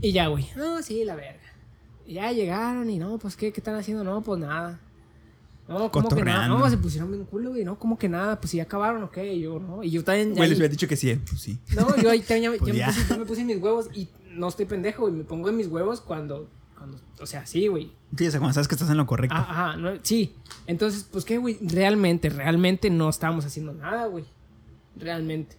Y 0.00 0.12
ya, 0.12 0.28
güey. 0.28 0.48
No, 0.56 0.82
sí, 0.82 1.04
la 1.04 1.16
verga. 1.16 1.40
Y 2.06 2.14
ya 2.14 2.30
llegaron 2.32 2.88
y 2.88 2.98
no, 2.98 3.18
pues, 3.18 3.36
¿qué, 3.36 3.52
qué 3.52 3.60
están 3.60 3.74
haciendo? 3.74 4.04
No, 4.04 4.22
pues 4.22 4.40
nada. 4.40 4.80
No, 5.68 5.90
¿cómo 5.90 6.08
que 6.08 6.22
nada? 6.22 6.46
No, 6.46 6.68
se 6.70 6.78
pusieron 6.78 7.10
bien 7.10 7.24
culo, 7.24 7.50
güey. 7.50 7.64
No, 7.64 7.78
¿cómo 7.78 7.98
que 7.98 8.08
nada? 8.08 8.40
Pues 8.40 8.52
si 8.52 8.58
ya 8.58 8.64
acabaron, 8.64 9.02
ok. 9.02 9.18
Y 9.18 9.40
yo, 9.40 9.58
no. 9.58 9.82
Y 9.82 9.90
yo 9.90 10.04
también. 10.04 10.34
Güey, 10.34 10.48
les 10.48 10.58
hubiera 10.58 10.70
dicho 10.70 10.86
que 10.86 10.96
sí. 10.96 11.14
Pues 11.28 11.40
sí. 11.40 11.58
no, 11.74 11.96
yo 11.96 12.10
ahí 12.10 12.20
también 12.20 12.52
ya, 12.52 12.58
Pues. 12.58 12.72
Me, 12.72 12.84
puse, 12.84 13.08
yo 13.08 13.18
me 13.18 13.24
puse 13.24 13.40
en 13.40 13.46
mis 13.48 13.56
huevos 13.58 13.88
y 13.92 14.08
no 14.30 14.48
estoy 14.48 14.66
pendejo, 14.66 15.02
güey. 15.02 15.14
Me 15.14 15.24
pongo 15.24 15.48
en 15.48 15.56
mis 15.56 15.66
huevos 15.66 16.00
cuando. 16.00 16.48
cuando 16.76 16.98
o 17.18 17.26
sea, 17.26 17.46
sí, 17.46 17.66
güey. 17.66 17.90
Sí, 18.16 18.28
o 18.28 18.30
sea, 18.30 18.38
cuando 18.38 18.54
sabes 18.54 18.68
que 18.68 18.76
estás 18.76 18.90
en 18.90 18.96
lo 18.96 19.06
correcto. 19.06 19.34
Ah, 19.36 19.46
Ajá, 19.70 19.76
no, 19.76 19.90
sí. 20.02 20.36
Entonces, 20.68 21.08
pues 21.10 21.24
qué, 21.24 21.38
güey, 21.38 21.58
realmente, 21.60 22.28
realmente 22.28 22.88
no 22.90 23.08
estábamos 23.08 23.44
haciendo 23.44 23.72
nada, 23.72 24.06
güey. 24.06 24.24
Realmente. 24.96 25.56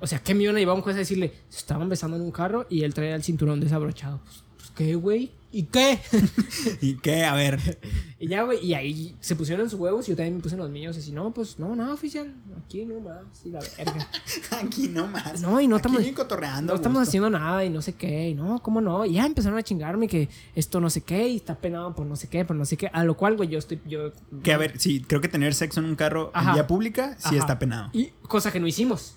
O 0.00 0.06
sea, 0.06 0.20
¿qué 0.20 0.34
me 0.34 0.44
iban 0.44 0.56
a 0.56 0.58
llevar 0.60 0.74
a 0.74 0.76
un 0.76 0.82
juez 0.82 0.96
a 0.96 1.00
decirle, 1.00 1.32
se 1.48 1.58
estaban 1.58 1.88
besando 1.88 2.16
en 2.16 2.22
un 2.22 2.30
carro 2.30 2.66
y 2.70 2.82
él 2.84 2.94
traía 2.94 3.14
el 3.14 3.22
cinturón 3.24 3.60
desabrochado? 3.60 4.20
Pues, 4.24 4.42
pues, 4.56 4.70
¿qué, 4.70 4.94
güey? 4.94 5.32
¿Y 5.50 5.62
qué? 5.62 5.98
¿Y 6.82 6.98
qué? 6.98 7.24
A 7.24 7.34
ver. 7.34 7.78
y 8.20 8.28
ya, 8.28 8.42
güey, 8.42 8.64
y 8.64 8.74
ahí 8.74 9.16
se 9.18 9.34
pusieron 9.34 9.64
en 9.64 9.70
sus 9.70 9.80
huevos 9.80 10.06
y 10.06 10.10
yo 10.12 10.16
también 10.16 10.36
me 10.36 10.42
puse 10.42 10.54
en 10.56 10.60
los 10.60 10.68
míos. 10.70 10.96
Así, 10.96 11.10
no, 11.10 11.32
pues, 11.32 11.58
no, 11.58 11.74
nada, 11.74 11.94
oficial. 11.94 12.32
Aquí 12.64 12.84
no 12.84 13.00
más, 13.00 13.22
sí, 13.32 13.50
la 13.50 13.58
verga. 13.78 14.08
Aquí 14.62 14.88
nomás. 14.88 15.40
No, 15.40 15.58
y 15.60 15.66
no 15.66 15.76
estamos- 15.76 16.00
Aquí 16.02 16.12
cotorreando. 16.12 16.72
No 16.72 16.76
estamos 16.76 16.98
gusto. 16.98 17.08
haciendo 17.08 17.30
nada 17.30 17.64
y 17.64 17.70
no 17.70 17.80
sé 17.80 17.94
qué, 17.94 18.28
y 18.28 18.34
no, 18.34 18.62
¿cómo 18.62 18.80
no? 18.82 19.06
Y 19.06 19.14
ya 19.14 19.24
empezaron 19.26 19.58
a 19.58 19.62
chingarme 19.62 20.06
que 20.06 20.28
esto 20.54 20.80
no 20.80 20.90
sé 20.90 21.00
qué 21.00 21.26
y 21.28 21.36
está 21.36 21.56
penado 21.56 21.94
por 21.94 22.06
no 22.06 22.14
sé 22.14 22.28
qué, 22.28 22.44
por 22.44 22.54
no 22.54 22.66
sé 22.66 22.76
qué. 22.76 22.88
A 22.92 23.02
lo 23.04 23.16
cual, 23.16 23.36
güey, 23.36 23.48
yo 23.48 23.58
estoy, 23.58 23.80
yo... 23.86 24.12
Que 24.42 24.52
a 24.52 24.58
ver, 24.58 24.78
sí, 24.78 25.00
creo 25.00 25.22
que 25.22 25.28
tener 25.28 25.54
sexo 25.54 25.80
en 25.80 25.86
un 25.86 25.96
carro 25.96 26.30
en 26.34 26.52
vía 26.52 26.66
pública 26.66 27.16
sí 27.18 27.28
Ajá. 27.28 27.36
está 27.38 27.58
penado. 27.58 27.88
Y 27.94 28.10
cosa 28.28 28.52
que 28.52 28.60
no 28.60 28.66
hicimos. 28.66 29.14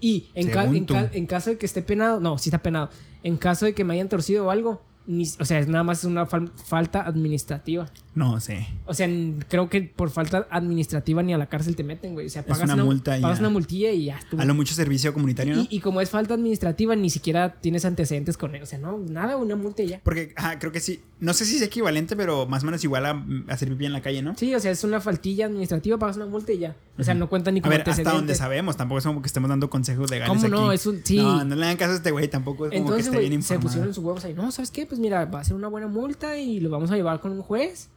Y 0.00 0.28
en, 0.34 0.48
ca- 0.50 0.62
Según 0.62 0.76
en, 0.76 0.86
tú. 0.86 0.94
ca- 0.94 1.10
en 1.12 1.26
caso 1.26 1.50
de 1.50 1.58
que 1.58 1.66
esté 1.66 1.82
penado, 1.82 2.20
no, 2.20 2.38
sí 2.38 2.50
está 2.50 2.62
penado. 2.62 2.90
En 3.22 3.36
caso 3.36 3.64
de 3.66 3.74
que 3.74 3.84
me 3.84 3.94
hayan 3.94 4.08
torcido 4.08 4.46
o 4.46 4.50
algo, 4.50 4.80
ni- 5.08 5.28
o 5.40 5.44
sea, 5.44 5.58
es 5.58 5.66
nada 5.66 5.82
más 5.82 6.04
una 6.04 6.26
fal- 6.28 6.52
falta 6.54 7.00
administrativa. 7.02 7.90
No 8.14 8.40
sé. 8.40 8.66
O 8.86 8.94
sea, 8.94 9.08
creo 9.48 9.68
que 9.68 9.82
por 9.82 10.10
falta 10.10 10.46
administrativa 10.50 11.22
ni 11.22 11.32
a 11.34 11.38
la 11.38 11.46
cárcel 11.46 11.76
te 11.76 11.84
meten, 11.84 12.14
güey. 12.14 12.26
O 12.26 12.30
sea, 12.30 12.44
pagas 12.44 12.64
una 12.70 12.84
multa 12.84 13.16
y 13.16 13.22
pagas 13.22 13.38
ya. 13.38 13.42
una 13.42 13.50
multilla 13.50 13.90
y 13.92 14.06
ya 14.06 14.18
estuvo. 14.18 14.40
A 14.40 14.44
lo 14.44 14.54
mucho 14.54 14.74
servicio 14.74 15.12
comunitario, 15.14 15.54
¿no? 15.56 15.62
y, 15.62 15.68
y 15.70 15.80
como 15.80 16.00
es 16.00 16.10
falta 16.10 16.34
administrativa, 16.34 16.94
ni 16.96 17.10
siquiera 17.10 17.54
tienes 17.60 17.84
antecedentes 17.84 18.36
con 18.36 18.54
él. 18.56 18.62
O 18.62 18.66
sea, 18.66 18.78
no, 18.78 18.98
nada, 18.98 19.36
una 19.36 19.54
multa 19.56 19.82
y 19.82 19.88
ya. 19.88 20.00
Porque, 20.02 20.32
ajá, 20.36 20.58
creo 20.58 20.72
que 20.72 20.80
sí. 20.80 21.00
No 21.20 21.32
sé 21.32 21.44
si 21.46 21.56
es 21.56 21.62
equivalente, 21.62 22.14
pero 22.16 22.46
más 22.46 22.62
o 22.62 22.66
menos 22.66 22.82
igual 22.84 23.06
a 23.06 23.24
hacer 23.48 23.68
pipí 23.68 23.86
en 23.86 23.92
la 23.92 24.02
calle, 24.02 24.20
¿no? 24.22 24.36
Sí, 24.36 24.54
o 24.54 24.60
sea, 24.60 24.70
es 24.72 24.82
una 24.84 25.00
faltilla 25.00 25.46
administrativa, 25.46 25.96
pagas 25.98 26.16
una 26.16 26.26
multa 26.26 26.52
y 26.52 26.58
ya. 26.58 26.76
O 26.98 27.04
sea, 27.04 27.14
no 27.14 27.28
cuenta 27.28 27.50
ni 27.52 27.60
A 27.60 27.62
como 27.62 27.70
ver, 27.76 27.88
hasta 27.88 28.10
donde 28.12 28.34
sabemos. 28.34 28.76
Tampoco 28.76 28.98
es 28.98 29.04
como 29.04 29.22
que 29.22 29.26
estemos 29.28 29.48
dando 29.48 29.70
consejos 29.70 30.10
legales 30.10 30.36
¿Cómo 30.36 30.48
no? 30.48 30.66
aquí. 30.66 30.74
Es 30.74 30.86
un- 30.86 31.00
sí. 31.04 31.16
No, 31.18 31.44
no 31.44 31.54
le 31.54 31.66
dan 31.66 31.76
caso 31.76 31.92
a 31.92 31.96
este 31.96 32.10
güey. 32.10 32.26
Tampoco 32.28 32.66
es 32.66 32.72
como 32.82 32.94
que 32.94 33.00
esté 33.00 33.10
bien 33.18 33.30
güey, 33.32 33.42
se 33.42 33.54
informado. 33.54 33.62
pusieron 33.62 33.88
en 33.88 33.94
sus 33.94 34.04
huevos 34.04 34.24
ahí. 34.24 34.34
No, 34.34 34.50
¿sabes 34.50 34.70
qué? 34.72 34.84
Pues 34.86 34.97
mira, 34.98 35.24
va 35.26 35.40
a 35.40 35.44
ser 35.44 35.54
una 35.56 35.68
buena 35.68 35.86
multa 35.88 36.36
y 36.38 36.60
lo 36.60 36.70
vamos 36.70 36.90
a 36.90 36.96
llevar 36.96 37.20
con 37.20 37.32
un 37.32 37.42
juez. 37.42 37.88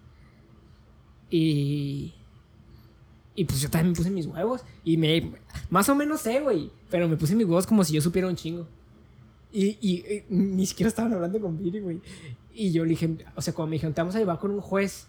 Y. 1.30 2.14
Y 3.34 3.46
pues 3.46 3.62
yo 3.62 3.70
también 3.70 3.92
me 3.92 3.96
puse 3.96 4.10
mis 4.12 4.26
huevos. 4.26 4.62
Y 4.84 4.98
me. 4.98 5.32
Más 5.70 5.88
o 5.90 5.96
menos 5.96 6.22
sé, 6.22 6.42
güey. 6.42 6.70
Pero 6.90 7.08
me 7.08 7.16
puse 7.18 7.36
mis 7.36 7.46
huevos 7.46 7.66
como 7.66 7.84
si 7.84 7.94
yo 7.94 8.02
supiera 8.02 8.28
un 8.28 8.36
chingo. 8.36 8.68
Y, 9.54 9.78
y, 9.82 9.92
y 10.08 10.24
ni 10.30 10.66
siquiera 10.66 10.88
estaban 10.90 11.14
hablando 11.14 11.40
con 11.40 11.58
Viri, 11.58 11.80
güey. 11.80 12.02
Y 12.54 12.72
yo 12.72 12.84
le 12.84 12.92
dije, 12.92 13.18
o 13.36 13.42
sea, 13.42 13.54
cuando 13.54 13.70
me 13.72 13.76
dijeron, 13.76 13.94
te 13.94 14.02
vamos 14.02 14.16
a 14.16 14.20
llevar 14.20 14.40
con 14.40 14.52
un 14.52 14.62
juez. 14.62 15.08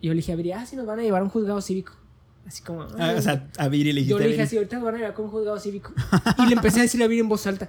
Y 0.00 0.06
yo 0.08 0.12
le 0.12 0.16
dije 0.18 0.32
a 0.32 0.36
Viri, 0.36 0.52
ah, 0.52 0.66
si 0.66 0.76
nos 0.76 0.86
van 0.86 0.98
a 1.00 1.02
llevar 1.02 1.20
a 1.22 1.24
un 1.24 1.30
juzgado 1.30 1.60
cívico. 1.60 1.92
Así 2.46 2.62
como. 2.62 2.82
Ah, 2.82 2.88
"Ay, 2.98 3.16
o 3.18 3.22
sea, 3.22 3.48
a 3.58 3.68
Viri 3.68 3.92
le 3.92 4.00
dijiste. 4.00 4.10
yo 4.10 4.18
le 4.18 4.28
dije 4.28 4.42
así, 4.42 4.56
ahorita 4.56 4.76
nos 4.76 4.84
van 4.84 4.94
a 4.94 4.98
llevar 4.98 5.14
con 5.14 5.26
un 5.26 5.30
juzgado 5.30 5.58
cívico. 5.58 5.92
Y 6.38 6.46
le 6.46 6.54
empecé 6.54 6.80
a 6.80 6.82
decir 6.82 7.02
a 7.02 7.06
Viri 7.06 7.20
en 7.20 7.28
voz 7.28 7.46
alta. 7.46 7.68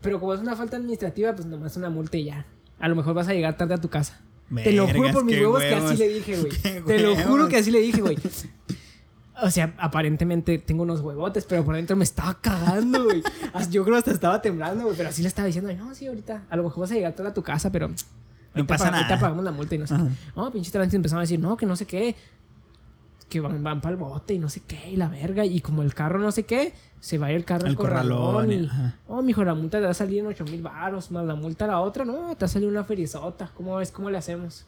Pero 0.00 0.20
como 0.20 0.34
es 0.34 0.40
una 0.40 0.54
falta 0.56 0.76
administrativa, 0.76 1.34
pues 1.34 1.46
nomás 1.46 1.76
una 1.78 1.88
multa 1.88 2.16
y 2.18 2.24
ya. 2.24 2.46
A 2.80 2.88
lo 2.88 2.96
mejor 2.96 3.14
vas 3.14 3.28
a 3.28 3.34
llegar 3.34 3.56
tarde 3.56 3.74
a 3.74 3.78
tu 3.78 3.88
casa. 3.88 4.20
Te 4.62 4.72
lo 4.72 4.86
juro 4.86 5.10
por 5.12 5.24
mis 5.24 5.36
huevos, 5.38 5.62
que 5.62 5.74
así 5.74 5.96
le 5.96 6.08
dije, 6.08 6.36
güey. 6.36 6.82
Te 6.86 6.98
lo 6.98 7.16
juro 7.16 7.48
que 7.48 7.56
así 7.56 7.70
le 7.70 7.80
dije, 7.80 8.00
güey. 8.02 8.16
O 9.42 9.50
sea, 9.50 9.74
aparentemente 9.78 10.58
tengo 10.58 10.82
unos 10.84 11.00
huevotes, 11.00 11.44
pero 11.44 11.64
por 11.64 11.74
dentro 11.74 11.96
me 11.96 12.04
estaba 12.04 12.34
cagando, 12.40 13.04
güey. 13.04 13.22
Yo 13.70 13.82
creo 13.82 13.94
que 13.94 13.98
hasta 13.98 14.10
estaba 14.12 14.40
temblando, 14.40 14.84
güey. 14.84 14.96
Pero 14.96 15.08
así 15.08 15.22
le 15.22 15.28
estaba 15.28 15.46
diciendo, 15.46 15.72
no, 15.74 15.94
sí, 15.94 16.06
ahorita. 16.06 16.44
A 16.48 16.56
lo 16.56 16.62
mejor 16.62 16.82
vas 16.82 16.90
a 16.92 16.94
llegar 16.94 17.14
tarde 17.14 17.30
a 17.30 17.34
tu 17.34 17.42
casa, 17.42 17.72
pero. 17.72 17.86
ahorita 17.86 18.66
pasa 18.66 18.84
pa- 18.84 18.90
nada. 18.92 19.02
Ahorita 19.04 19.20
pagamos 19.20 19.44
la 19.44 19.50
multa 19.50 19.74
y 19.74 19.78
no 19.78 19.86
sé. 19.86 19.94
Ajá. 19.94 20.08
No, 20.36 20.52
pinche 20.52 20.70
tránsito 20.70 20.96
empezaron 20.96 21.20
a 21.20 21.22
decir, 21.22 21.40
no, 21.40 21.56
que 21.56 21.66
no 21.66 21.74
sé 21.74 21.84
qué. 21.86 22.14
Que 23.28 23.40
van, 23.40 23.62
van 23.62 23.80
para 23.80 23.92
el 23.92 23.96
bote 23.98 24.34
y 24.34 24.38
no 24.38 24.48
sé 24.48 24.60
qué, 24.66 24.90
y 24.90 24.96
la 24.96 25.08
verga. 25.08 25.44
Y 25.44 25.60
como 25.60 25.82
el 25.82 25.94
carro 25.94 26.18
no 26.18 26.30
sé 26.32 26.44
qué, 26.44 26.72
se 27.00 27.18
va 27.18 27.26
a 27.26 27.30
ir 27.30 27.36
el 27.36 27.44
carro 27.44 27.64
al 27.64 27.70
Al 27.72 27.76
corralón. 27.76 28.32
corralón, 28.34 28.52
y, 28.52 28.70
oh, 29.08 29.22
mijo, 29.22 29.44
la 29.44 29.54
multa 29.54 29.78
te 29.78 29.84
va 29.84 29.90
a 29.90 29.94
salir 29.94 30.20
en 30.20 30.26
8 30.26 30.44
mil 30.44 30.62
baros, 30.62 31.10
más 31.10 31.24
la 31.24 31.34
multa 31.34 31.64
a 31.64 31.68
la 31.68 31.80
otra, 31.80 32.04
no, 32.04 32.34
te 32.36 32.44
va 32.44 32.46
a 32.46 32.48
salir 32.48 32.68
una 32.68 32.84
ferizota. 32.84 33.50
¿Cómo 33.54 33.76
ves? 33.76 33.90
¿Cómo 33.90 34.10
le 34.10 34.18
hacemos? 34.18 34.66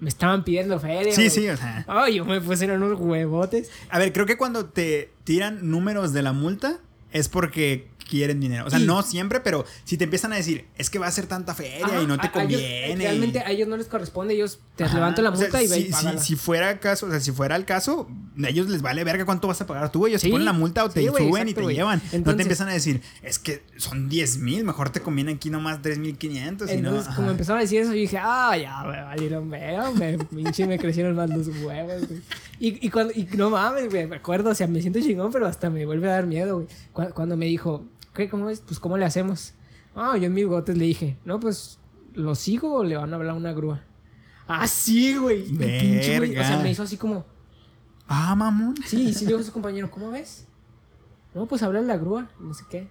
Me 0.00 0.08
estaban 0.08 0.44
pidiendo 0.44 0.78
feria. 0.78 1.12
Sí, 1.12 1.28
sí, 1.28 1.48
o 1.48 1.56
sea. 1.56 1.84
Ay, 1.88 2.14
yo 2.16 2.24
me 2.24 2.40
puse 2.40 2.64
en 2.64 2.70
unos 2.70 3.00
huevotes. 3.00 3.70
A 3.90 3.98
ver, 3.98 4.12
creo 4.12 4.26
que 4.26 4.36
cuando 4.36 4.66
te 4.66 5.10
tiran 5.24 5.70
números 5.70 6.12
de 6.12 6.22
la 6.22 6.32
multa 6.32 6.78
es 7.10 7.28
porque 7.28 7.88
quieren 8.08 8.40
dinero. 8.40 8.64
O 8.66 8.70
sea, 8.70 8.78
no 8.78 9.02
siempre, 9.02 9.40
pero 9.40 9.64
si 9.84 9.96
te 9.96 10.04
empiezan 10.04 10.32
a 10.32 10.36
decir, 10.36 10.66
es 10.76 10.90
que 10.90 10.98
va 10.98 11.06
a 11.06 11.10
ser 11.10 11.26
tanta 11.26 11.54
feria 11.54 11.86
Ajá, 11.86 12.02
y 12.02 12.06
no 12.06 12.18
te 12.18 12.26
a- 12.26 12.30
a 12.34 12.42
ellos- 12.44 12.60
conviene. 12.60 12.96
realmente 13.04 13.38
a 13.40 13.50
ellos 13.50 13.68
no 13.68 13.76
les 13.76 13.86
corresponde, 13.86 14.34
ellos 14.34 14.58
te 14.76 14.84
Ajá. 14.84 14.94
levantan 14.96 15.24
la 15.24 15.30
O 15.30 15.36
sea, 15.36 15.44
multa 15.48 15.62
y 15.62 15.68
si, 15.68 15.92
si, 15.92 16.18
si 16.18 16.36
fuera 16.36 16.80
caso, 16.80 17.06
o 17.06 17.10
sea, 17.10 17.20
si 17.20 17.30
fuera 17.32 17.54
el 17.56 17.64
caso, 17.64 18.08
a 18.42 18.48
ellos 18.48 18.68
les 18.68 18.82
vale 18.82 19.04
verga 19.04 19.24
cuánto 19.24 19.46
vas 19.48 19.60
a 19.60 19.66
pagar 19.66 19.92
tú. 19.92 20.06
Ellos 20.06 20.20
Sí, 20.20 20.28
te 20.28 20.32
ponen 20.32 20.44
la 20.46 20.52
multa 20.52 20.84
o 20.84 20.90
te 20.90 21.00
sí, 21.02 21.06
suben 21.06 21.48
y 21.48 21.54
te 21.54 21.60
güey. 21.62 21.76
llevan. 21.76 21.98
no 22.02 22.10
te 22.10 22.16
Entonces- 22.16 22.40
empiezan 22.42 22.68
a 22.68 22.72
decir, 22.72 23.02
es 23.22 23.38
que 23.38 23.62
son 23.76 24.08
10 24.08 24.38
mil, 24.38 24.64
mejor 24.64 24.90
te 24.90 25.00
conviene 25.00 25.32
aquí 25.32 25.50
nomás 25.50 25.82
3.500. 25.82 26.70
y 26.72 26.76
no, 26.80 26.88
Entonces, 26.90 27.14
como 27.14 27.30
empezaron 27.30 27.58
a 27.58 27.62
decir 27.62 27.80
eso, 27.82 27.90
yo 27.92 27.98
dije, 27.98 28.18
ah, 28.20 28.56
ya, 28.56 28.82
me 28.84 29.02
valieron 29.02 29.50
veo, 29.50 29.92
me, 29.92 30.18
pinche, 30.18 30.66
me 30.66 30.78
crecieron 30.78 31.14
más 31.14 31.28
los 31.30 31.48
huevos. 31.48 32.02
Y, 32.60 32.84
y, 32.86 32.90
cuando, 32.90 33.12
y 33.14 33.28
no 33.36 33.50
mames, 33.50 33.88
güey, 33.90 34.06
me 34.06 34.16
acuerdo, 34.16 34.50
o 34.50 34.54
sea, 34.54 34.66
me 34.66 34.80
siento 34.80 34.98
chingón, 35.00 35.30
pero 35.30 35.46
hasta 35.46 35.70
me 35.70 35.86
vuelve 35.86 36.08
a 36.08 36.12
dar 36.14 36.26
miedo, 36.26 36.56
güey. 36.56 36.66
Cu- 36.92 37.14
Cuando 37.14 37.36
me 37.36 37.46
dijo, 37.46 37.84
¿qué, 38.18 38.28
cómo 38.28 38.50
es? 38.50 38.60
Pues, 38.60 38.78
¿cómo 38.78 38.98
le 38.98 39.04
hacemos? 39.04 39.54
Ah, 39.94 40.16
yo 40.18 40.26
en 40.26 40.34
mis 40.34 40.46
gotes 40.46 40.76
le 40.76 40.84
dije, 40.84 41.16
no, 41.24 41.40
pues, 41.40 41.78
¿lo 42.14 42.34
sigo 42.34 42.74
o 42.74 42.84
le 42.84 42.96
van 42.96 43.12
a 43.12 43.16
hablar 43.16 43.34
una 43.34 43.52
grúa? 43.52 43.82
Ah, 44.46 44.66
sí, 44.66 45.16
güey. 45.16 45.44
Pinche, 45.44 46.18
güey, 46.18 46.36
O 46.36 46.44
sea, 46.44 46.58
me 46.60 46.70
hizo 46.70 46.82
así 46.82 46.96
como, 46.96 47.24
Ah, 48.08 48.34
mamón. 48.34 48.74
Sí, 48.86 49.08
y 49.08 49.14
sí 49.14 49.24
le 49.26 49.32
dijo 49.32 49.40
a 49.40 49.44
su 49.44 49.52
compañero, 49.52 49.90
¿cómo 49.90 50.10
ves? 50.10 50.46
No, 51.34 51.46
pues 51.46 51.62
habla 51.62 51.82
la 51.82 51.98
grúa, 51.98 52.30
no 52.40 52.54
sé 52.54 52.64
qué. 52.70 52.88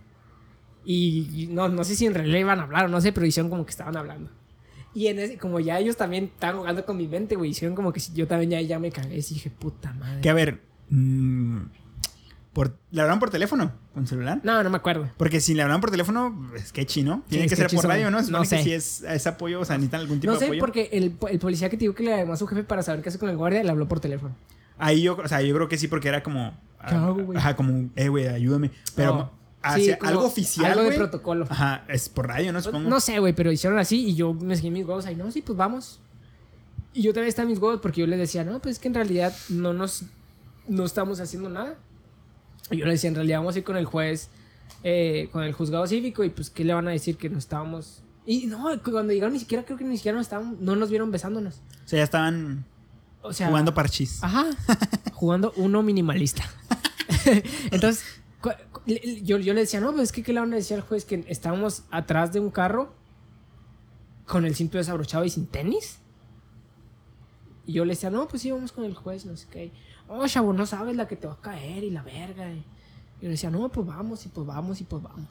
Y, 0.85 1.29
y 1.33 1.47
no, 1.47 1.67
no 1.67 1.83
sé 1.83 1.95
si 1.95 2.05
en 2.05 2.13
realidad 2.13 2.39
iban 2.39 2.59
a 2.59 2.63
hablar 2.63 2.85
o 2.85 2.87
no 2.87 3.01
sé, 3.01 3.11
pero 3.11 3.25
hicieron 3.25 3.49
como 3.49 3.65
que 3.65 3.71
estaban 3.71 3.97
hablando. 3.97 4.29
Y 4.93 5.07
en 5.07 5.19
ese, 5.19 5.37
como 5.37 5.59
ya 5.59 5.79
ellos 5.79 5.97
también 5.97 6.25
estaban 6.25 6.57
jugando 6.59 6.85
con 6.85 6.97
mi 6.97 7.07
mente, 7.07 7.35
güey, 7.35 7.49
hicieron 7.49 7.75
como 7.75 7.91
que 7.91 7.99
yo 8.13 8.27
también 8.27 8.51
ya, 8.51 8.61
ya 8.61 8.79
me 8.79 8.91
cagué 8.91 9.17
y 9.17 9.21
dije, 9.21 9.49
puta 9.49 9.91
madre. 9.93 10.21
Que 10.21 10.29
a 10.29 10.33
ver, 10.33 10.61
mm, 10.89 11.57
por, 12.57 12.75
¿le 12.89 13.01
hablaron 13.01 13.19
por 13.19 13.29
teléfono? 13.29 13.71
¿Con 13.93 14.07
celular? 14.07 14.39
No, 14.41 14.63
no 14.63 14.69
me 14.71 14.77
acuerdo. 14.77 15.07
Porque 15.15 15.39
si 15.41 15.53
le 15.53 15.61
hablan 15.61 15.79
por 15.79 15.91
teléfono, 15.91 16.49
es 16.55 16.69
sketchy, 16.69 17.03
¿no? 17.03 17.21
Tiene 17.29 17.43
Sí, 17.43 17.49
que 17.49 17.55
ser 17.55 17.69
por 17.69 17.85
radio, 17.85 18.09
¿no? 18.09 18.19
No 18.23 18.39
que 18.41 18.47
sé. 18.47 18.63
si 18.63 18.73
es, 18.73 19.03
es 19.03 19.27
apoyo, 19.27 19.59
o 19.61 19.65
sea, 19.65 19.77
necesitan 19.77 20.01
algún 20.01 20.19
tipo 20.19 20.33
No 20.33 20.39
de 20.39 20.39
sé, 20.39 20.45
apoyo. 20.45 20.59
porque 20.61 20.89
el, 20.91 21.15
el 21.29 21.37
policía 21.39 21.69
que 21.69 21.77
te 21.77 21.81
digo 21.81 21.93
que 21.93 22.01
le 22.03 22.17
llamó 22.17 22.33
a 22.33 22.37
su 22.37 22.47
jefe 22.47 22.63
para 22.63 22.81
saber 22.81 23.03
qué 23.03 23.09
hace 23.09 23.19
con 23.19 23.29
el 23.29 23.37
guardia, 23.37 23.63
le 23.63 23.69
habló 23.69 23.87
por 23.87 23.99
teléfono. 23.99 24.35
Ahí 24.79 25.03
yo, 25.03 25.15
o 25.23 25.27
sea, 25.27 25.41
yo 25.43 25.53
creo 25.53 25.67
que 25.67 25.77
sí, 25.77 25.87
porque 25.87 26.07
era 26.07 26.23
como. 26.23 26.57
¿Qué 26.89 26.95
hago, 26.95 27.13
güey? 27.23 27.37
Ajá, 27.37 27.55
como, 27.55 27.89
eh, 27.95 28.09
güey, 28.09 28.27
ayúdame. 28.27 28.71
Pero 28.95 29.13
No. 29.13 29.37
Sí, 29.75 29.91
algo 30.01 30.25
oficial. 30.25 30.71
algo 30.71 30.89
de 30.89 30.95
protocolo. 30.95 31.45
Ajá, 31.49 31.83
es 31.89 32.09
por 32.09 32.27
radio, 32.27 32.53
¿no? 32.53 32.61
Supongo. 32.61 32.89
No 32.89 32.99
sé, 32.99 33.19
güey, 33.19 33.33
pero 33.33 33.51
hicieron 33.51 33.77
así 33.77 34.03
y 34.07 34.15
yo 34.15 34.33
me 34.33 34.55
seguí 34.55 34.71
mis 34.71 34.85
huevos 34.85 35.05
ahí. 35.05 35.15
No, 35.15 35.29
sí, 35.31 35.41
pues 35.43 35.57
vamos. 35.57 35.99
Y 36.93 37.01
yo 37.03 37.13
también 37.13 37.29
estaba 37.29 37.47
mis 37.49 37.59
huevos 37.59 37.81
porque 37.81 38.01
yo 38.01 38.07
les 38.07 38.17
decía, 38.17 38.43
no, 38.43 38.59
pues 38.61 38.73
es 38.77 38.79
que 38.79 38.87
en 38.87 38.93
realidad 38.95 39.31
no 39.49 39.73
nos. 39.73 40.03
No 40.67 40.85
estamos 40.85 41.19
haciendo 41.19 41.49
nada. 41.49 41.75
Y 42.71 42.77
yo 42.77 42.85
le 42.85 42.91
decía, 42.91 43.07
en 43.09 43.15
realidad 43.15 43.39
vamos 43.39 43.55
a 43.55 43.59
ir 43.59 43.63
con 43.63 43.77
el 43.77 43.85
juez, 43.85 44.29
eh, 44.83 45.29
con 45.31 45.43
el 45.43 45.53
juzgado 45.53 45.87
cívico 45.87 46.23
y 46.23 46.29
pues, 46.29 46.49
¿qué 46.49 46.63
le 46.63 46.73
van 46.73 46.87
a 46.87 46.91
decir? 46.91 47.17
Que 47.17 47.29
no 47.29 47.37
estábamos. 47.37 48.03
Y 48.25 48.45
no, 48.47 48.65
cuando 48.83 49.13
llegaron 49.13 49.33
ni 49.33 49.39
siquiera, 49.39 49.63
creo 49.63 49.77
que 49.77 49.85
ni 49.85 49.95
siquiera 49.97 50.17
nos 50.17 50.25
estaban, 50.27 50.57
no 50.59 50.75
nos 50.75 50.89
vieron 50.89 51.11
besándonos. 51.11 51.61
O 51.85 51.87
sea, 51.87 51.97
ya 51.97 52.03
estaban 52.03 52.65
O 53.21 53.31
sea. 53.31 53.47
jugando 53.47 53.73
parchís. 53.73 54.19
Ajá. 54.21 54.45
jugando 55.13 55.53
uno 55.55 55.81
minimalista. 55.81 56.43
Entonces, 57.71 58.03
yo, 59.23 59.37
yo 59.37 59.53
le 59.53 59.61
decía, 59.61 59.79
no, 59.79 59.91
pues 59.91 60.03
es 60.03 60.11
que 60.11 60.23
¿qué 60.23 60.33
le 60.33 60.39
van 60.41 60.51
a 60.53 60.57
decir 60.57 60.75
al 60.75 60.81
juez? 60.81 61.05
Que 61.05 61.25
estábamos 61.27 61.83
atrás 61.89 62.33
de 62.33 62.39
un 62.39 62.51
carro 62.51 62.93
con 64.25 64.45
el 64.45 64.55
cinto 64.55 64.77
desabrochado 64.77 65.23
y 65.23 65.29
sin 65.29 65.47
tenis. 65.47 65.99
Y 67.65 67.73
yo 67.73 67.85
le 67.85 67.93
decía, 67.93 68.09
no, 68.09 68.27
pues 68.27 68.41
sí, 68.41 68.51
vamos 68.51 68.71
con 68.71 68.83
el 68.85 68.93
juez, 68.93 69.25
no 69.25 69.35
sé 69.37 69.47
qué. 69.51 69.71
Oh, 70.07 70.25
chavo, 70.27 70.53
no 70.53 70.65
sabes 70.65 70.95
la 70.95 71.07
que 71.07 71.15
te 71.15 71.27
va 71.27 71.33
a 71.33 71.41
caer 71.41 71.83
y 71.83 71.89
la 71.89 72.01
verga. 72.03 72.49
Y 72.51 72.63
yo 73.21 73.29
decía, 73.29 73.49
no, 73.49 73.67
pues 73.69 73.85
vamos, 73.85 74.25
y 74.25 74.29
pues 74.29 74.45
vamos, 74.47 74.79
y 74.81 74.83
pues 74.83 75.01
vamos. 75.03 75.27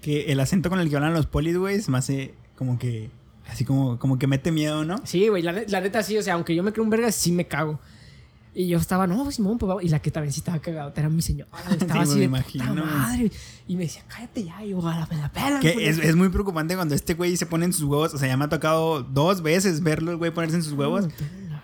Que 0.00 0.32
el 0.32 0.40
acento 0.40 0.68
con 0.68 0.80
el 0.80 0.90
que 0.90 0.96
hablan 0.96 1.14
los 1.14 1.26
polis, 1.26 1.56
güey, 1.56 1.80
me 1.88 1.98
hace 1.98 2.34
como 2.56 2.78
que. 2.78 3.10
Así 3.48 3.64
como, 3.64 3.98
como 3.98 4.18
que 4.18 4.26
mete 4.28 4.52
miedo, 4.52 4.84
¿no? 4.84 5.00
Sí, 5.04 5.26
güey, 5.28 5.42
la, 5.42 5.52
la 5.66 5.80
neta 5.80 6.02
sí, 6.02 6.16
o 6.16 6.22
sea, 6.22 6.34
aunque 6.34 6.54
yo 6.54 6.62
me 6.62 6.72
creo 6.72 6.84
un 6.84 6.90
verga, 6.90 7.10
sí 7.10 7.32
me 7.32 7.46
cago. 7.46 7.80
Y 8.54 8.68
yo 8.68 8.76
estaba, 8.78 9.06
no, 9.06 9.22
pues 9.24 9.36
Simón, 9.36 9.56
pues 9.58 9.66
vamos. 9.68 9.82
Y 9.82 9.88
la 9.88 9.98
que 10.00 10.10
también 10.10 10.30
sí 10.32 10.40
estaba 10.40 10.58
cagada 10.58 10.92
era 10.94 11.08
mi 11.08 11.22
señora. 11.22 11.50
Estaba 11.70 12.04
Sí, 12.04 12.10
así 12.10 12.12
me 12.14 12.18
de 12.20 12.24
imagino, 12.26 12.66
puta 12.74 12.84
madre. 12.84 13.32
Y 13.66 13.76
me 13.76 13.84
decía, 13.84 14.02
cállate 14.06 14.44
ya. 14.44 14.62
Y 14.62 14.70
yo, 14.70 14.86
a 14.86 14.98
la, 15.00 15.06
me 15.06 15.16
la 15.16 15.32
pelan, 15.32 15.60
Que 15.62 15.72
güey". 15.72 15.86
es, 15.86 15.96
es 15.98 16.14
muy 16.16 16.28
preocupante 16.28 16.76
cuando 16.76 16.94
este 16.94 17.14
güey 17.14 17.34
se 17.38 17.46
pone 17.46 17.64
en 17.64 17.72
sus 17.72 17.84
huevos. 17.84 18.12
O 18.12 18.18
sea, 18.18 18.28
ya 18.28 18.36
me 18.36 18.44
ha 18.44 18.48
tocado 18.50 19.02
dos 19.02 19.40
veces 19.42 19.82
verlo, 19.82 20.10
el 20.10 20.18
güey, 20.18 20.30
ponerse 20.32 20.56
en 20.56 20.62
sus 20.62 20.74
huevos. 20.74 21.06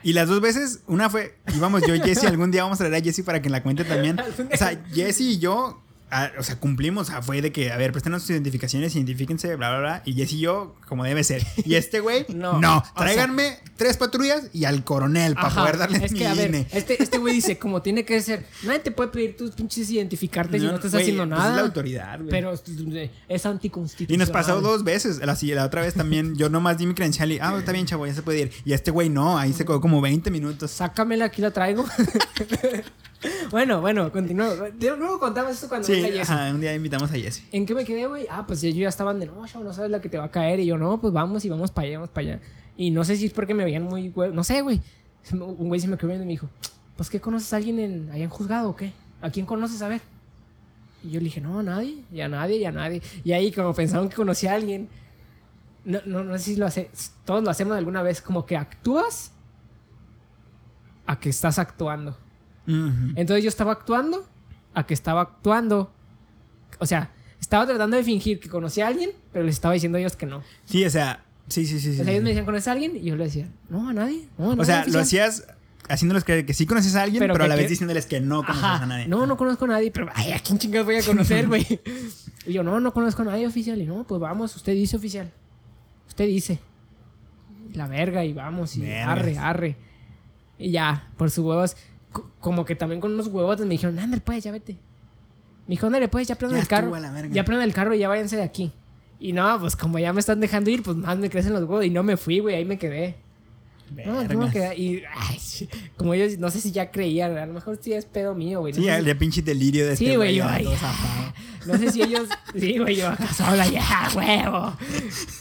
Y 0.02 0.12
las 0.12 0.28
dos 0.28 0.40
veces, 0.40 0.80
una 0.86 1.10
fue, 1.10 1.36
íbamos 1.56 1.82
yo 1.86 1.94
y 1.94 2.00
Jesse, 2.00 2.24
algún 2.24 2.50
día 2.50 2.62
vamos 2.62 2.80
a 2.80 2.84
traer 2.86 3.02
a 3.02 3.04
Jesse 3.04 3.22
para 3.24 3.42
que 3.42 3.50
la 3.50 3.62
cuente 3.62 3.84
también. 3.84 4.20
O 4.52 4.56
sea, 4.56 4.80
Jesse 4.92 5.20
y 5.20 5.38
yo, 5.38 5.82
ah, 6.10 6.30
o 6.38 6.42
sea, 6.42 6.56
cumplimos, 6.58 7.08
o 7.08 7.10
sea, 7.12 7.22
fue 7.22 7.40
de 7.42 7.52
que, 7.52 7.70
a 7.72 7.76
ver, 7.76 7.92
préstenos 7.92 8.22
sus 8.22 8.30
identificaciones, 8.30 8.94
identifíquense, 8.94 9.56
bla, 9.56 9.70
bla, 9.70 9.78
bla. 9.80 10.02
Y 10.04 10.14
Jesse 10.14 10.34
y 10.34 10.40
yo, 10.40 10.74
como 10.86 11.04
debe 11.04 11.24
ser. 11.24 11.44
Y 11.64 11.74
este 11.74 12.00
güey, 12.00 12.26
No, 12.28 12.58
no, 12.60 12.78
o 12.78 12.82
sea- 12.82 12.92
tráiganme 12.96 13.58
tres 13.76 13.96
patrullas 13.96 14.48
y 14.52 14.64
al 14.64 14.84
coronel 14.84 15.34
para 15.34 15.54
poder 15.54 15.78
darle 15.78 16.04
Es 16.04 16.12
mi 16.12 16.18
que, 16.18 16.26
a 16.26 16.34
ver, 16.34 16.48
INE. 16.50 16.66
este 16.72 17.02
este 17.02 17.18
güey 17.18 17.34
dice, 17.34 17.58
como 17.58 17.80
tiene 17.82 18.04
que 18.04 18.20
ser, 18.20 18.44
nadie 18.64 18.80
te 18.80 18.90
puede 18.90 19.10
pedir 19.10 19.36
tus 19.36 19.52
pinches 19.52 19.88
identificarte 19.90 20.58
si 20.58 20.66
no 20.66 20.74
estás 20.74 20.94
haciendo 20.94 21.22
pues 21.26 21.38
nada. 21.38 21.50
Es 21.50 21.56
la 21.56 21.62
autoridad, 21.62 22.18
güey. 22.18 22.30
pero 22.30 22.52
es 22.52 23.46
anticonstitucional. 23.46 24.14
Y 24.14 24.16
nos 24.18 24.30
pasó 24.30 24.60
dos 24.60 24.84
veces. 24.84 25.20
La 25.20 25.64
otra 25.64 25.82
vez 25.82 25.94
también, 25.94 26.36
yo 26.36 26.48
nomás 26.48 26.78
di 26.78 26.86
mi 26.86 26.94
credencial 26.94 27.30
y, 27.32 27.38
ah, 27.40 27.54
está 27.58 27.72
bien, 27.72 27.86
chavo, 27.86 28.06
ya 28.06 28.14
se 28.14 28.22
puede 28.22 28.40
ir. 28.40 28.52
Y 28.64 28.72
este 28.72 28.90
güey 28.90 29.08
no, 29.08 29.38
ahí 29.38 29.52
se 29.52 29.64
quedó 29.64 29.80
como 29.80 30.00
20 30.00 30.30
minutos. 30.30 30.70
Sácamela, 30.70 31.26
aquí 31.26 31.40
la 31.42 31.50
traigo. 31.52 31.84
bueno, 33.50 33.80
bueno, 33.80 34.12
continúo. 34.12 34.48
Luego 34.80 35.18
contamos 35.18 35.52
esto 35.52 35.68
cuando 35.68 35.86
Sí, 35.86 35.94
venga 35.94 36.08
Jesse. 36.08 36.30
ajá, 36.30 36.50
un 36.54 36.60
día 36.60 36.74
invitamos 36.74 37.10
a 37.10 37.14
Jesse. 37.14 37.42
¿En 37.52 37.66
qué 37.66 37.74
me 37.74 37.84
quedé, 37.84 38.06
güey? 38.06 38.26
Ah, 38.30 38.44
pues 38.46 38.62
ellos 38.62 38.78
ya 38.78 38.88
estaban 38.88 39.18
de, 39.18 39.26
no, 39.26 39.46
chavo, 39.46 39.64
no 39.64 39.72
sabes 39.72 39.90
la 39.90 40.00
que 40.00 40.08
te 40.08 40.18
va 40.18 40.24
a 40.24 40.30
caer. 40.30 40.60
Y 40.60 40.66
yo, 40.66 40.78
no, 40.78 41.00
pues 41.00 41.12
vamos 41.12 41.44
y 41.44 41.48
vamos 41.48 41.70
para 41.70 41.88
allá, 41.88 41.98
vamos 41.98 42.10
para 42.10 42.28
allá. 42.28 42.40
Y 42.76 42.90
no 42.90 43.04
sé 43.04 43.16
si 43.16 43.26
es 43.26 43.32
porque 43.32 43.54
me 43.54 43.64
veían 43.64 43.82
muy, 43.82 44.10
güey, 44.10 44.32
no 44.32 44.44
sé, 44.44 44.62
güey. 44.62 44.80
Un 45.32 45.68
güey 45.68 45.80
se 45.80 45.88
me 45.88 45.96
quedó 45.98 46.08
viendo 46.08 46.22
y 46.24 46.26
me 46.26 46.32
dijo, 46.32 46.48
pues, 46.96 47.10
¿qué 47.10 47.20
conoces 47.20 47.52
a 47.52 47.56
alguien 47.56 47.78
en, 47.80 48.10
allá 48.10 48.24
en 48.24 48.30
juzgado 48.30 48.70
o 48.70 48.76
qué? 48.76 48.92
¿A 49.20 49.30
quién 49.30 49.46
conoces? 49.46 49.82
A 49.82 49.88
ver. 49.88 50.00
Y 51.02 51.10
yo 51.10 51.20
le 51.20 51.24
dije, 51.24 51.40
no, 51.40 51.58
a 51.58 51.62
nadie, 51.62 52.02
y 52.12 52.20
a 52.20 52.28
nadie, 52.28 52.58
y 52.58 52.64
a 52.64 52.72
nadie. 52.72 53.02
Y 53.24 53.32
ahí, 53.32 53.52
como 53.52 53.74
pensaron 53.74 54.08
que 54.08 54.16
conocía 54.16 54.52
a 54.52 54.54
alguien, 54.54 54.88
no, 55.84 56.00
no, 56.06 56.24
no 56.24 56.38
sé 56.38 56.44
si 56.44 56.56
lo 56.56 56.66
hace, 56.66 56.90
todos 57.24 57.42
lo 57.42 57.50
hacemos 57.50 57.76
alguna 57.76 58.02
vez, 58.02 58.20
como 58.20 58.46
que 58.46 58.56
actúas 58.56 59.32
a 61.06 61.18
que 61.18 61.30
estás 61.30 61.58
actuando. 61.58 62.16
Entonces 63.16 63.42
yo 63.42 63.48
estaba 63.48 63.72
actuando 63.72 64.28
a 64.74 64.84
que 64.86 64.94
estaba 64.94 65.22
actuando. 65.22 65.90
O 66.78 66.86
sea, 66.86 67.10
estaba 67.40 67.66
tratando 67.66 67.96
de 67.96 68.04
fingir 68.04 68.38
que 68.40 68.48
conocía 68.48 68.84
a 68.84 68.88
alguien, 68.88 69.10
pero 69.32 69.44
les 69.44 69.54
estaba 69.54 69.74
diciendo 69.74 69.96
a 69.96 70.00
ellos 70.00 70.16
que 70.16 70.26
no. 70.26 70.42
Sí, 70.66 70.84
o 70.84 70.90
sea, 70.90 71.24
sí, 71.48 71.66
sí, 71.66 71.80
sí. 71.80 71.90
O 72.00 72.04
sea, 72.04 72.10
ellos 72.12 72.22
me 72.22 72.30
decían, 72.30 72.44
¿conoces 72.44 72.68
a 72.68 72.72
alguien? 72.72 72.96
Y 72.96 73.04
yo 73.04 73.16
le 73.16 73.24
decía, 73.24 73.48
no, 73.70 73.88
a 73.88 73.92
nadie. 73.94 74.28
No, 74.36 74.52
a 74.52 74.54
O 74.54 74.64
sea, 74.64 74.80
lo 74.86 75.00
oficial". 75.00 75.02
hacías 75.02 75.46
haciéndoles 75.88 76.24
creer 76.24 76.44
que 76.44 76.52
sí 76.52 76.66
conoces 76.66 76.94
a 76.96 77.02
alguien, 77.04 77.20
Pero 77.20 77.32
pero, 77.32 77.44
a 77.44 77.48
la 77.48 77.56
vez 77.56 77.70
diciéndoles 77.70 78.04
que 78.04 78.20
no 78.20 78.42
conoces 78.44 78.62
Ajá. 78.62 78.82
a 78.82 78.86
nadie. 78.86 79.08
No, 79.08 79.24
no 79.26 79.38
conozco 79.38 79.64
a 79.64 79.68
nadie, 79.68 79.90
pero 79.90 80.08
ay, 80.14 80.32
¿a 80.32 80.38
quién 80.40 80.58
chingados 80.58 80.84
voy 80.84 80.96
a 80.96 81.02
conocer, 81.02 81.46
güey? 81.48 81.66
y 82.46 82.52
yo, 82.52 82.62
no, 82.62 82.78
no 82.80 82.92
conozco 82.92 83.22
a 83.22 83.24
nadie 83.24 83.46
oficial. 83.46 83.80
Y 83.80 83.86
no, 83.86 84.04
pues 84.06 84.20
vamos, 84.20 84.54
usted 84.54 84.74
dice 84.74 84.96
oficial. 84.96 85.32
Usted 86.06 86.26
dice. 86.26 86.58
La 87.72 87.86
verga, 87.86 88.24
y 88.24 88.32
vamos, 88.34 88.76
y 88.76 88.80
Vergas. 88.82 89.08
arre, 89.08 89.38
arre. 89.38 89.76
Y 90.58 90.70
ya, 90.72 91.08
por 91.16 91.30
sus 91.30 91.44
huevos. 91.44 91.76
Co- 92.12 92.30
Como 92.40 92.64
que 92.64 92.74
también 92.74 93.00
con 93.00 93.12
unos 93.12 93.26
huevotes 93.28 93.64
me 93.66 93.72
dijeron, 93.72 93.98
ándale, 93.98 94.22
pues, 94.22 94.42
ya 94.44 94.52
vete. 94.52 94.74
Me 95.66 95.72
dijo, 95.72 95.86
ándale, 95.86 96.08
pues, 96.08 96.26
ya 96.28 96.34
prendan 96.36 96.60
el 96.60 96.66
carro. 96.68 96.92
Ya 97.30 97.44
prendan 97.44 97.68
el 97.68 97.74
carro 97.74 97.94
y 97.94 97.98
ya 97.98 98.08
váyanse 98.08 98.36
de 98.36 98.42
aquí. 98.42 98.72
Y 99.20 99.32
no, 99.32 99.58
pues 99.60 99.74
como 99.76 99.98
ya 99.98 100.12
me 100.12 100.20
están 100.20 100.38
dejando 100.40 100.70
ir, 100.70 100.82
pues 100.82 100.96
más 100.96 101.18
me 101.18 101.28
crecen 101.28 101.52
los 101.52 101.62
huevos. 101.62 101.84
Y 101.84 101.90
no 101.90 102.02
me 102.02 102.16
fui, 102.16 102.38
güey, 102.38 102.54
ahí 102.56 102.64
me 102.64 102.78
quedé. 102.78 103.16
No, 104.04 104.12
no 104.12 104.20
me 104.22 104.28
Vergas. 104.28 104.52
quedé. 104.52 104.76
Y, 104.76 105.02
ay, 105.16 105.38
como 105.96 106.12
ellos, 106.14 106.38
no 106.38 106.50
sé 106.50 106.60
si 106.60 106.72
ya 106.72 106.90
creían, 106.90 107.36
a 107.38 107.46
lo 107.46 107.54
mejor 107.54 107.78
sí 107.80 107.92
es 107.94 108.04
pedo 108.04 108.34
mío, 108.34 108.60
güey. 108.60 108.74
no 108.74 108.80
Sí, 108.82 108.88
el 108.88 109.04
si- 109.06 109.14
pinche 109.14 109.42
delirio 109.42 109.86
de 109.86 109.96
Sí, 109.96 110.04
este 110.04 110.16
güey, 110.18 110.38
güey. 110.40 110.64
yo, 110.64 110.70
ay. 110.70 110.76
No 111.66 111.76
sé 111.76 111.90
si 111.90 112.02
ellos. 112.02 112.28
Sí, 112.54 112.78
güey, 112.78 112.96
yo 112.96 113.08
acá 113.08 113.26
sola, 113.34 113.66
ya, 113.66 114.08
huevo. 114.14 114.74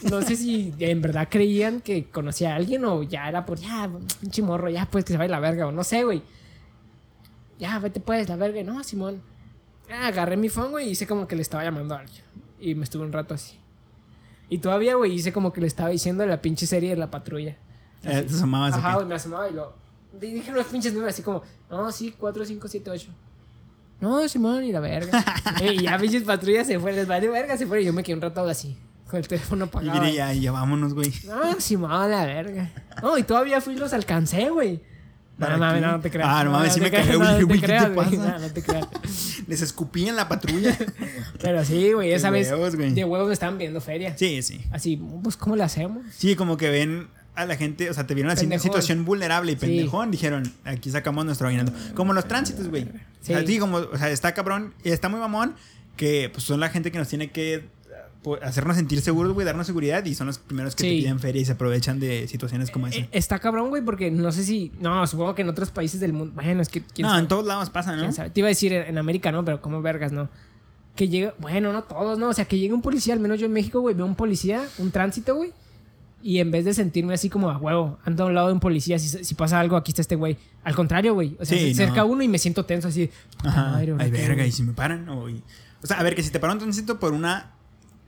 No 0.09 0.21
sé 0.21 0.35
si 0.35 0.73
en 0.79 1.01
verdad 1.01 1.27
creían 1.29 1.79
que 1.79 2.05
conocía 2.05 2.53
a 2.53 2.55
alguien 2.55 2.83
o 2.85 3.03
ya 3.03 3.29
era 3.29 3.45
por, 3.45 3.59
ya, 3.59 3.89
pinche 4.19 4.41
morro, 4.41 4.69
ya, 4.69 4.87
pues 4.91 5.05
que 5.05 5.13
se 5.13 5.17
vaya 5.17 5.29
la 5.31 5.39
verga, 5.39 5.67
o 5.67 5.71
no 5.71 5.83
sé, 5.85 6.03
güey. 6.03 6.21
Ya, 7.59 7.79
vete 7.79 7.99
pues, 7.99 8.27
la 8.29 8.35
verga. 8.35 8.63
No, 8.63 8.83
Simón. 8.83 9.21
Ah, 9.91 10.07
agarré 10.07 10.37
mi 10.37 10.49
phone, 10.49 10.71
güey, 10.71 10.87
y 10.87 10.91
hice 10.91 11.07
como 11.07 11.27
que 11.27 11.35
le 11.35 11.41
estaba 11.41 11.63
llamando 11.63 11.95
a 11.95 11.99
alguien. 11.99 12.21
Y 12.59 12.75
me 12.75 12.83
estuve 12.83 13.03
un 13.05 13.13
rato 13.13 13.33
así. 13.33 13.57
Y 14.49 14.59
todavía, 14.59 14.95
güey, 14.95 15.13
hice 15.13 15.31
como 15.33 15.51
que 15.53 15.61
le 15.61 15.67
estaba 15.67 15.89
diciendo 15.89 16.25
la 16.25 16.41
pinche 16.41 16.65
serie 16.67 16.89
de 16.91 16.95
la 16.97 17.09
patrulla. 17.11 17.57
Eh, 18.03 18.21
te 18.27 18.33
asomabas 18.33 18.73
Ajá, 18.75 18.95
güey, 18.95 19.05
me 19.07 19.15
asomaba 19.15 19.49
y 19.49 19.53
lo. 19.53 19.73
di- 20.19 20.33
dije 20.33 20.51
los 20.51 20.65
pinches 20.67 20.93
números 20.93 21.13
así 21.13 21.21
como, 21.23 21.41
no, 21.69 21.91
sí, 21.91 22.13
4, 22.17 22.45
5, 22.45 22.67
7, 22.67 22.89
8. 22.91 23.09
No, 23.99 24.27
Simón, 24.29 24.63
y 24.63 24.71
la 24.71 24.79
verga. 24.79 25.23
y 25.63 25.81
ya 25.83 25.97
pinches 25.97 26.23
patrullas 26.23 26.67
se 26.67 26.79
fueron, 26.79 26.99
les 26.99 27.07
valió 27.07 27.31
verga, 27.31 27.57
se 27.57 27.65
fueron. 27.65 27.83
Y 27.83 27.87
yo 27.87 27.93
me 27.93 28.03
quedé 28.03 28.15
un 28.15 28.21
rato 28.21 28.43
así, 28.47 28.77
con 29.09 29.17
el 29.19 29.27
teléfono 29.27 29.65
Y 29.65 29.67
apagado. 29.67 29.99
diré, 30.01 30.13
ya, 30.15 30.31
ya 30.33 30.51
vámonos, 30.51 30.93
güey. 30.93 31.11
No, 31.25 31.59
Simón, 31.59 32.11
la 32.11 32.25
verga. 32.25 32.71
No, 33.01 33.17
y 33.17 33.23
todavía 33.23 33.59
fui 33.61 33.73
y 33.73 33.77
los 33.77 33.93
alcancé, 33.93 34.49
güey. 34.49 34.81
No, 35.37 35.45
¿Para 35.45 35.57
no, 35.57 35.79
no, 35.79 35.91
no 35.93 35.99
te 35.99 36.09
creas. 36.09 36.27
Ah, 36.31 36.43
no 36.43 36.51
mames, 36.51 36.73
sí 36.73 36.79
te 36.79 36.85
me 36.85 36.91
cagué, 36.91 37.15
güey, 37.15 37.29
no 37.29 37.37
te 37.37 37.45
¿qué 37.47 37.53
te 37.59 37.65
creas, 37.67 37.93
güey. 37.93 38.17
No, 38.17 38.39
no 38.39 38.49
te 38.51 38.63
creas. 38.63 38.87
Les 39.47 39.61
escupí 39.61 40.07
en 40.07 40.15
la 40.15 40.27
patrulla. 40.27 40.75
Pero 41.41 41.63
sí, 41.63 41.91
güey, 41.93 42.11
esa 42.11 42.31
vez 42.31 42.49
huevos, 42.49 42.75
güey. 42.75 42.93
de 42.93 43.03
huevos 43.05 43.31
estaban 43.31 43.57
viendo 43.59 43.79
feria. 43.79 44.17
Sí, 44.17 44.41
sí. 44.41 44.61
Así, 44.71 44.97
pues, 45.21 45.37
¿cómo 45.37 45.55
le 45.55 45.63
hacemos? 45.63 46.03
Sí, 46.17 46.35
como 46.35 46.57
que 46.57 46.69
ven 46.71 47.07
a 47.35 47.45
la 47.45 47.55
gente, 47.55 47.87
o 47.87 47.93
sea, 47.93 48.07
te 48.07 48.15
vieron 48.15 48.31
así 48.31 48.45
en 48.45 48.51
una 48.51 48.59
situación 48.59 49.05
vulnerable 49.05 49.51
y 49.51 49.55
Sí. 49.55 49.61
pendejón. 49.61 50.09
Dijeron, 50.09 50.51
aquí 50.63 50.89
sacamos 50.89 51.23
nuestro 51.23 51.47
aguinaldo. 51.47 51.71
Como 51.93 52.13
los 52.13 52.27
tránsitos, 52.27 52.67
güey. 52.69 52.85
O 52.85 52.89
sea, 53.25 53.41
Sí. 53.41 53.45
sí, 53.47 53.59
como, 53.59 53.77
o 53.77 53.97
sea, 53.97 54.09
está 54.09 54.33
cabrón 54.33 54.73
y 54.83 54.89
está 54.89 55.07
muy 55.07 55.19
mamón 55.19 55.55
que 55.95 56.29
pues 56.33 56.43
son 56.45 56.59
la 56.59 56.69
gente 56.69 56.91
que 56.91 56.97
nos 56.97 57.07
tiene 57.09 57.29
que 57.29 57.65
hacernos 58.41 58.75
sentir 58.75 59.01
seguros, 59.01 59.33
güey, 59.33 59.45
darnos 59.45 59.67
seguridad 59.67 60.03
y 60.05 60.13
son 60.15 60.27
los 60.27 60.37
primeros 60.39 60.75
que 60.75 60.83
te 60.83 60.89
piden 60.89 61.19
feria 61.19 61.41
y 61.41 61.45
se 61.45 61.53
aprovechan 61.53 61.99
de 61.99 62.27
situaciones 62.27 62.71
como 62.71 62.87
esa. 62.87 62.99
Eh, 62.99 63.09
Está 63.11 63.39
cabrón, 63.39 63.69
güey, 63.69 63.81
porque 63.83 64.11
no 64.11 64.31
sé 64.31 64.43
si. 64.43 64.71
No, 64.79 65.05
supongo 65.07 65.33
que 65.35 65.43
en 65.43 65.49
otros 65.49 65.69
países 65.71 65.99
del 65.99 66.13
mundo. 66.13 66.33
Bueno, 66.35 66.61
es 66.61 66.69
que. 66.69 66.81
¿quién 66.81 67.03
No, 67.05 67.09
sabe? 67.09 67.21
en 67.21 67.27
todos 67.27 67.45
lados 67.45 67.69
pasa, 67.69 67.95
¿no? 67.95 68.09
Te 68.11 68.31
iba 68.39 68.47
a 68.47 68.49
decir 68.49 68.73
en 68.73 68.97
América, 68.97 69.31
¿no? 69.31 69.45
Pero 69.45 69.61
como 69.61 69.81
vergas, 69.81 70.11
¿no? 70.11 70.29
Que 70.95 71.07
llega. 71.07 71.33
Bueno, 71.39 71.71
no 71.71 71.83
todos, 71.83 72.17
¿no? 72.19 72.29
O 72.29 72.33
sea, 72.33 72.45
que 72.45 72.57
llega 72.59 72.73
un 72.73 72.81
policía, 72.81 73.13
al 73.13 73.19
menos 73.19 73.39
yo 73.39 73.45
en 73.45 73.53
México, 73.53 73.79
güey, 73.81 73.95
veo 73.95 74.05
un 74.05 74.15
policía, 74.15 74.67
un 74.79 74.91
tránsito, 74.91 75.35
güey. 75.35 75.51
Y 76.23 76.39
en 76.39 76.49
vez 76.49 76.65
de 76.65 76.73
sentirme 76.73 77.13
así 77.13 77.29
como 77.29 77.49
a 77.51 77.57
huevo, 77.57 77.99
ando 78.03 78.23
a 78.23 78.25
un 78.27 78.33
lado 78.33 78.47
de 78.47 78.53
un 78.53 78.59
policía, 78.59 78.97
si, 78.97 79.07
si 79.23 79.35
pasa 79.35 79.59
algo, 79.59 79.77
aquí 79.77 79.91
está 79.91 80.01
este 80.01 80.15
güey. 80.15 80.35
Al 80.63 80.75
contrario, 80.75 81.13
güey. 81.13 81.37
O 81.39 81.45
sea, 81.45 81.57
Sí, 81.57 81.73
se 81.75 81.83
acerca 81.83 82.01
no. 82.01 82.07
uno 82.07 82.23
y 82.23 82.27
me 82.27 82.39
siento 82.39 82.65
tenso 82.65 82.87
así. 82.87 83.09
Ajá. 83.43 83.69
madre, 83.73 83.91
¿ahora 83.91 84.03
Ay, 84.03 84.09
verga, 84.11 84.45
y 84.45 84.51
si 84.51 84.63
me 84.63 84.73
paran, 84.73 85.07
o, 85.09 85.29
y- 85.29 85.43
o 85.83 85.85
sea, 85.87 85.99
a 85.99 86.03
ver, 86.03 86.15
que 86.15 86.23
si 86.23 86.31
te 86.31 86.39
paran 86.39 86.57
un 86.57 86.61
tránsito 86.63 86.99
por 86.99 87.13
una, 87.13 87.51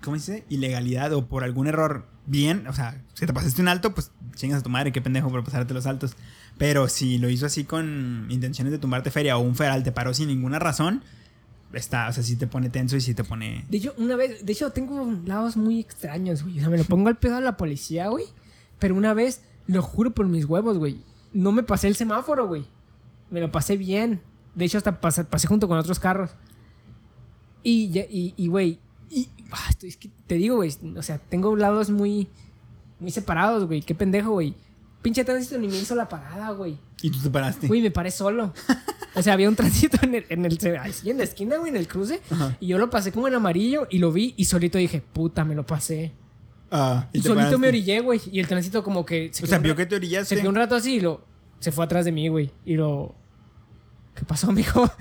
¿cómo 0.04 0.16
dice? 0.16 0.46
Ilegalidad 0.50 1.14
o 1.14 1.28
por 1.28 1.44
algún 1.44 1.68
error 1.68 2.08
bien, 2.26 2.68
o 2.68 2.74
sea, 2.74 3.02
si 3.14 3.26
te 3.26 3.34
pasaste 3.34 3.62
un 3.62 3.68
alto, 3.68 3.94
pues 3.94 4.12
chingas 4.36 4.60
a 4.60 4.64
tu 4.64 4.70
madre, 4.70 4.92
qué 4.92 5.02
pendejo 5.02 5.30
por 5.30 5.44
pasarte 5.44 5.74
los 5.74 5.86
altos. 5.86 6.16
Pero 6.58 6.88
si 6.88 7.18
lo 7.18 7.30
hizo 7.30 7.46
así 7.46 7.64
con 7.64 8.28
intenciones 8.30 8.72
de 8.72 8.80
tumbarte 8.80 9.12
feria 9.12 9.38
o 9.38 9.42
un 9.42 9.56
federal 9.56 9.84
te 9.84 9.92
paró 9.92 10.14
sin 10.14 10.28
ninguna 10.28 10.60
razón, 10.60 11.04
está, 11.74 12.08
o 12.08 12.14
sea, 12.14 12.24
sí 12.24 12.36
te 12.36 12.48
pone 12.48 12.70
tenso 12.70 12.96
y 12.96 13.02
sí 13.02 13.14
te 13.14 13.24
pone... 13.24 13.66
De 13.70 13.78
hecho, 13.78 13.94
una 13.98 14.16
vez, 14.16 14.46
de 14.46 14.54
hecho, 14.54 14.72
tengo 14.72 15.12
lados 15.26 15.58
muy 15.58 15.80
extraños, 15.80 16.44
güey. 16.44 16.58
O 16.58 16.60
sea, 16.60 16.70
me 16.70 16.78
lo 16.78 16.84
pongo 16.84 17.10
al 17.10 17.18
pedo 17.18 17.38
a 17.38 17.42
la 17.42 17.58
policía, 17.58 18.10
güey. 18.10 18.26
Pero 18.80 18.96
una 18.96 19.14
vez, 19.14 19.42
lo 19.68 19.82
juro 19.82 20.12
por 20.12 20.28
mis 20.28 20.46
huevos, 20.46 20.78
güey. 20.78 21.04
No 21.34 21.52
me 21.52 21.64
pasé 21.64 21.88
el 21.88 21.96
semáforo, 21.96 22.48
güey. 22.48 22.66
Me 23.30 23.40
lo 23.40 23.52
pasé 23.52 23.78
bien. 23.78 24.22
De 24.56 24.66
hecho, 24.66 24.78
hasta 24.78 25.00
pasé, 25.00 25.48
junto 25.48 25.68
con 25.68 25.78
otros 25.78 26.00
carros. 26.00 26.32
Y, 27.64 27.98
y, 28.10 28.34
y, 28.36 28.48
güey. 28.48 28.80
Y, 29.10 29.30
ah, 29.52 29.70
es 29.82 29.98
que 29.98 30.10
te 30.28 30.36
digo, 30.36 30.58
güey. 30.58 30.72
O 30.98 31.04
sea, 31.04 31.18
tengo 31.18 31.56
lados 31.56 31.90
muy, 31.90 32.28
muy 33.00 33.12
separados, 33.12 33.66
güey. 33.66 33.82
Qué 33.82 33.96
pendejo, 33.96 34.32
güey. 34.32 34.56
Pinche 35.02 35.24
tránsito 35.24 35.58
ni 35.58 35.68
me 35.68 35.78
hizo 35.78 35.96
la 35.96 36.10
parada, 36.10 36.52
güey. 36.52 36.78
Y 37.02 37.10
tú 37.10 37.20
te 37.20 37.30
paraste. 37.30 37.68
Güey, 37.68 37.82
me 37.82 37.92
paré 37.92 38.12
solo. 38.12 38.54
O 39.16 39.22
sea, 39.22 39.34
había 39.34 39.48
un 39.50 39.56
tránsito 39.56 39.98
en 40.02 40.16
el, 40.16 40.26
en 40.30 40.46
el, 40.46 40.58
en 40.62 41.18
la 41.18 41.24
esquina, 41.24 41.58
güey, 41.58 41.70
en 41.70 41.78
el 41.78 41.88
cruce. 41.88 42.22
Ajá. 42.30 42.58
Y 42.60 42.68
yo 42.68 42.78
lo 42.78 42.90
pasé 42.90 43.12
como 43.12 43.28
en 43.28 43.36
amarillo 43.36 43.88
y 43.90 44.00
lo 44.00 44.12
vi 44.12 44.34
y 44.38 44.46
solito 44.46 44.78
dije, 44.78 45.02
puta, 45.02 45.46
me 45.46 45.56
lo 45.56 45.66
pasé. 45.66 46.12
Ah, 46.72 47.08
Y, 47.14 47.20
te 47.20 47.24
solito 47.24 47.36
paraste. 47.36 47.58
me 47.58 47.68
orillé, 47.70 48.00
güey. 48.02 48.22
Y 48.32 48.40
el 48.40 48.48
tránsito 48.48 48.84
como 48.84 49.06
que... 49.06 49.30
Se 49.34 49.44
O 49.44 49.48
sea, 49.48 49.58
vio 49.58 49.76
que 49.76 49.86
te 49.86 49.96
orillaste. 49.96 50.36
Se 50.36 50.42
quedó 50.42 50.50
un 50.50 50.56
rato 50.56 50.76
así 50.76 50.96
y 50.96 51.00
lo... 51.00 51.26
Se 51.60 51.72
fue 51.72 51.86
atrás 51.86 52.06
de 52.06 52.12
mí, 52.12 52.28
güey. 52.28 52.52
Y 52.66 52.76
lo... 52.76 53.16
¿Qué 54.16 54.26
pasó, 54.26 54.52
mijo? 54.52 54.92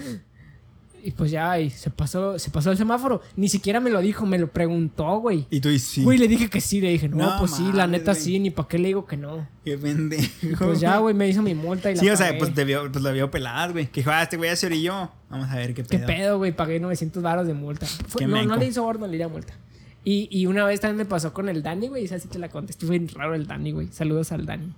Y 1.04 1.12
pues 1.12 1.30
ya, 1.30 1.58
y 1.60 1.70
se 1.70 1.90
pasó, 1.90 2.38
se 2.38 2.50
pasó 2.50 2.70
el 2.70 2.76
semáforo. 2.76 3.22
Ni 3.36 3.48
siquiera 3.48 3.80
me 3.80 3.90
lo 3.90 4.00
dijo, 4.00 4.26
me 4.26 4.38
lo 4.38 4.48
preguntó, 4.48 5.18
güey. 5.20 5.46
Y 5.50 5.60
tú 5.60 5.68
dices, 5.68 5.88
sí. 5.88 6.02
Güey, 6.04 6.18
le 6.18 6.28
dije 6.28 6.48
que 6.50 6.60
sí, 6.60 6.80
le 6.80 6.90
dije, 6.90 7.08
no, 7.08 7.16
No 7.16 7.36
pues 7.38 7.52
sí, 7.52 7.70
la 7.72 7.86
neta 7.86 8.12
güey. 8.12 8.22
sí, 8.24 8.38
ni 8.38 8.50
para 8.50 8.68
qué 8.68 8.78
le 8.78 8.88
digo 8.88 9.06
que 9.06 9.16
no. 9.16 9.46
Qué 9.64 9.78
pendejo. 9.78 10.24
Y 10.42 10.56
pues 10.56 10.80
ya, 10.80 10.98
güey, 10.98 11.14
me 11.14 11.28
hizo 11.28 11.42
mi 11.42 11.54
multa 11.54 11.90
y 11.90 11.94
la 11.94 12.00
Sí, 12.00 12.08
o 12.10 12.16
sea, 12.16 12.36
pues 12.38 12.52
te 12.54 12.64
vio, 12.64 12.90
pues 12.90 13.02
la 13.04 13.12
vio 13.12 13.30
pelada, 13.30 13.68
güey. 13.72 13.86
Que 13.86 14.00
dijo, 14.00 14.10
ah, 14.10 14.22
este 14.22 14.36
güey 14.36 14.50
ya 14.50 14.56
se 14.56 14.66
orilló. 14.66 15.10
Vamos 15.30 15.48
a 15.50 15.56
ver 15.56 15.74
qué 15.74 15.82
¿Qué 15.84 15.98
pedo. 15.98 16.06
pedo, 16.06 16.38
güey? 16.38 16.52
Pagué 16.52 16.80
900 16.80 17.22
baros 17.22 17.46
de 17.46 17.54
multa. 17.54 17.86
Fue- 17.86 18.26
no, 18.26 18.42
no 18.44 18.56
le 18.56 18.66
hizo 18.66 18.84
orden, 18.84 19.10
le 19.10 19.18
di 19.18 19.26
multa. 19.26 19.54
Y, 20.04 20.28
y 20.30 20.46
una 20.46 20.64
vez 20.64 20.80
también 20.80 20.96
me 20.98 21.04
pasó 21.04 21.32
con 21.34 21.48
el 21.48 21.62
Dani, 21.62 21.88
güey. 21.88 22.04
Esa 22.04 22.18
sí 22.18 22.28
te 22.28 22.38
la 22.38 22.48
conté. 22.48 22.72
Estuvo 22.72 22.90
bien 22.90 23.08
raro 23.08 23.34
el 23.34 23.46
Dani, 23.46 23.72
güey. 23.72 23.88
Saludos 23.92 24.32
al 24.32 24.46
Dani. 24.46 24.72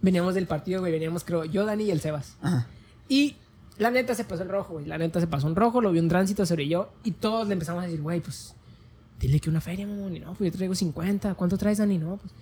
Veníamos 0.00 0.34
del 0.34 0.46
partido, 0.46 0.80
güey. 0.80 0.90
Veníamos, 0.92 1.22
creo, 1.24 1.44
yo, 1.44 1.64
Dani 1.64 1.84
y 1.84 1.90
el 1.90 2.00
Sebas. 2.00 2.36
Ajá. 2.42 2.66
Y 3.08 3.36
la 3.78 3.90
neta 3.90 4.14
se 4.14 4.24
pasó 4.24 4.42
el 4.42 4.48
rojo, 4.48 4.74
güey. 4.74 4.86
La 4.86 4.98
neta 4.98 5.20
se 5.20 5.26
pasó 5.26 5.46
un 5.46 5.56
rojo, 5.56 5.80
lo 5.80 5.92
vio 5.92 6.02
un 6.02 6.08
tránsito, 6.08 6.44
se 6.44 6.52
orilló. 6.54 6.90
Y 7.04 7.12
todos 7.12 7.46
le 7.46 7.54
empezamos 7.54 7.82
a 7.82 7.86
decir, 7.86 8.00
güey, 8.02 8.20
pues, 8.20 8.54
dile 9.20 9.40
que 9.40 9.50
una 9.50 9.60
feria, 9.60 9.86
mamón. 9.86 10.16
Y 10.16 10.20
no, 10.20 10.34
pues 10.34 10.52
yo 10.52 10.56
traigo 10.56 10.74
50. 10.74 11.34
¿Cuánto 11.34 11.56
traes, 11.56 11.78
Dani? 11.78 11.98
No, 11.98 12.16
pues, 12.16 12.32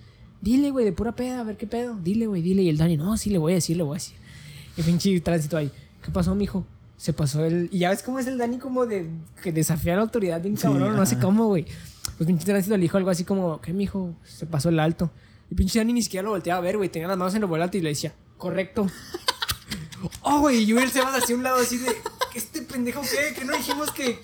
dile, 0.41 0.71
güey, 0.71 0.85
de 0.85 0.91
pura 0.91 1.13
peda, 1.13 1.39
a 1.39 1.43
ver 1.43 1.57
qué 1.57 1.67
pedo. 1.67 1.95
Dile, 1.95 2.27
güey, 2.27 2.41
dile. 2.41 2.61
Y 2.63 2.69
el 2.69 2.77
Dani, 2.77 2.97
no, 2.97 3.15
sí, 3.17 3.29
le 3.29 3.37
voy 3.37 3.53
a 3.53 3.55
decir, 3.55 3.77
le 3.77 3.83
voy 3.83 3.93
a 3.93 3.95
decir. 3.95 4.15
Y 4.77 4.83
pinche 4.83 5.19
tránsito 5.21 5.57
ahí. 5.57 5.71
¿Qué 6.03 6.11
pasó, 6.11 6.35
mijo? 6.35 6.65
Se 6.97 7.13
pasó 7.13 7.45
el. 7.45 7.69
Y 7.71 7.79
ya 7.79 7.89
ves 7.89 8.03
cómo 8.03 8.19
es 8.19 8.27
el 8.27 8.37
Dani, 8.37 8.57
como 8.57 8.85
de. 8.85 9.09
que 9.41 9.51
desafía 9.51 9.93
a 9.93 9.95
la 9.97 10.01
autoridad 10.03 10.41
bien 10.41 10.57
Sí, 10.57 10.63
cabrón, 10.63 10.95
no 10.95 11.05
sé 11.05 11.17
cómo, 11.17 11.47
güey. 11.47 11.65
Pues 12.17 12.27
pinche 12.27 12.45
tránsito 12.45 12.75
le 12.75 12.83
dijo 12.83 12.97
algo 12.97 13.09
así 13.09 13.23
como, 13.23 13.61
¿qué, 13.61 13.73
mijo? 13.73 14.13
Se 14.23 14.45
pasó 14.45 14.69
el 14.69 14.79
alto. 14.79 15.09
Y 15.49 15.55
pinche 15.55 15.79
Dani 15.79 15.93
ni 15.93 16.01
siquiera 16.01 16.23
lo 16.23 16.31
volteaba 16.31 16.59
a 16.59 16.61
ver, 16.61 16.77
güey. 16.77 16.89
Tenía 16.89 17.07
las 17.07 17.17
manos 17.17 17.33
en 17.33 17.41
el 17.41 17.47
volante 17.47 17.77
y 17.77 17.81
le 17.81 17.89
decía, 17.89 18.13
correcto. 18.37 18.87
Oh, 20.21 20.39
güey, 20.39 20.63
y 20.63 20.65
yo 20.65 20.79
y 20.79 20.83
el 20.83 20.89
Sebas 20.91 21.21
hacia 21.23 21.35
un 21.35 21.43
lado 21.43 21.57
así 21.61 21.77
de, 21.77 21.87
¿qué 22.31 22.37
este 22.39 22.61
pendejo 22.61 23.01
qué? 23.01 23.33
Que 23.33 23.45
no 23.45 23.53
dijimos 23.55 23.91
que... 23.91 24.19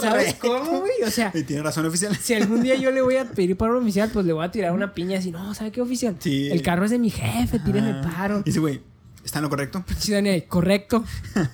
¿Sabes 0.00 0.34
cómo, 0.34 0.80
güey? 0.80 0.92
O 1.06 1.10
sea, 1.10 1.30
Y 1.34 1.42
tiene 1.42 1.62
razón 1.62 1.84
oficial. 1.84 2.16
si 2.16 2.32
algún 2.34 2.62
día 2.62 2.74
yo 2.76 2.90
le 2.90 3.02
voy 3.02 3.16
a 3.16 3.26
pedir 3.30 3.56
paro 3.56 3.78
oficial, 3.78 4.08
pues 4.12 4.24
le 4.24 4.32
voy 4.32 4.44
a 4.44 4.50
tirar 4.50 4.72
una 4.72 4.94
piña 4.94 5.18
así, 5.18 5.30
no, 5.30 5.54
¿sabe 5.54 5.70
qué 5.70 5.82
oficial? 5.82 6.16
Sí. 6.20 6.48
El 6.50 6.62
carro 6.62 6.84
es 6.86 6.90
de 6.90 6.98
mi 6.98 7.10
jefe, 7.10 7.58
tíreme 7.58 7.90
Ah. 7.90 8.10
paro. 8.16 8.38
Y 8.40 8.44
dice, 8.44 8.60
güey, 8.60 8.80
¿está 9.24 9.38
en 9.40 9.42
lo 9.44 9.50
correcto? 9.50 9.84
Sí, 9.98 10.12
Dani, 10.12 10.42
correcto. 10.42 11.04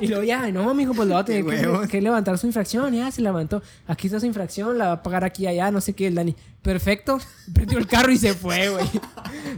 Y 0.00 0.06
luego 0.06 0.22
ya, 0.22 0.48
no, 0.52 0.72
mijo, 0.74 0.94
pues 0.94 1.08
le 1.08 1.14
va 1.14 1.20
a 1.22 1.24
tener 1.24 1.44
que, 1.44 1.88
que 1.88 2.00
levantar 2.00 2.38
su 2.38 2.46
infracción. 2.46 2.94
Ya 2.94 3.10
se 3.10 3.20
levantó. 3.20 3.64
Aquí 3.88 4.06
está 4.06 4.20
su 4.20 4.26
infracción, 4.26 4.78
la 4.78 4.86
va 4.86 4.92
a 4.92 5.02
pagar 5.02 5.24
aquí 5.24 5.48
allá, 5.48 5.72
no 5.72 5.80
sé 5.80 5.92
qué, 5.94 6.06
el 6.06 6.14
Dani. 6.14 6.36
Perfecto. 6.62 7.18
Prendió 7.52 7.78
el 7.78 7.86
carro 7.86 8.12
y 8.12 8.18
se 8.18 8.34
fue, 8.34 8.68
güey. 8.68 8.86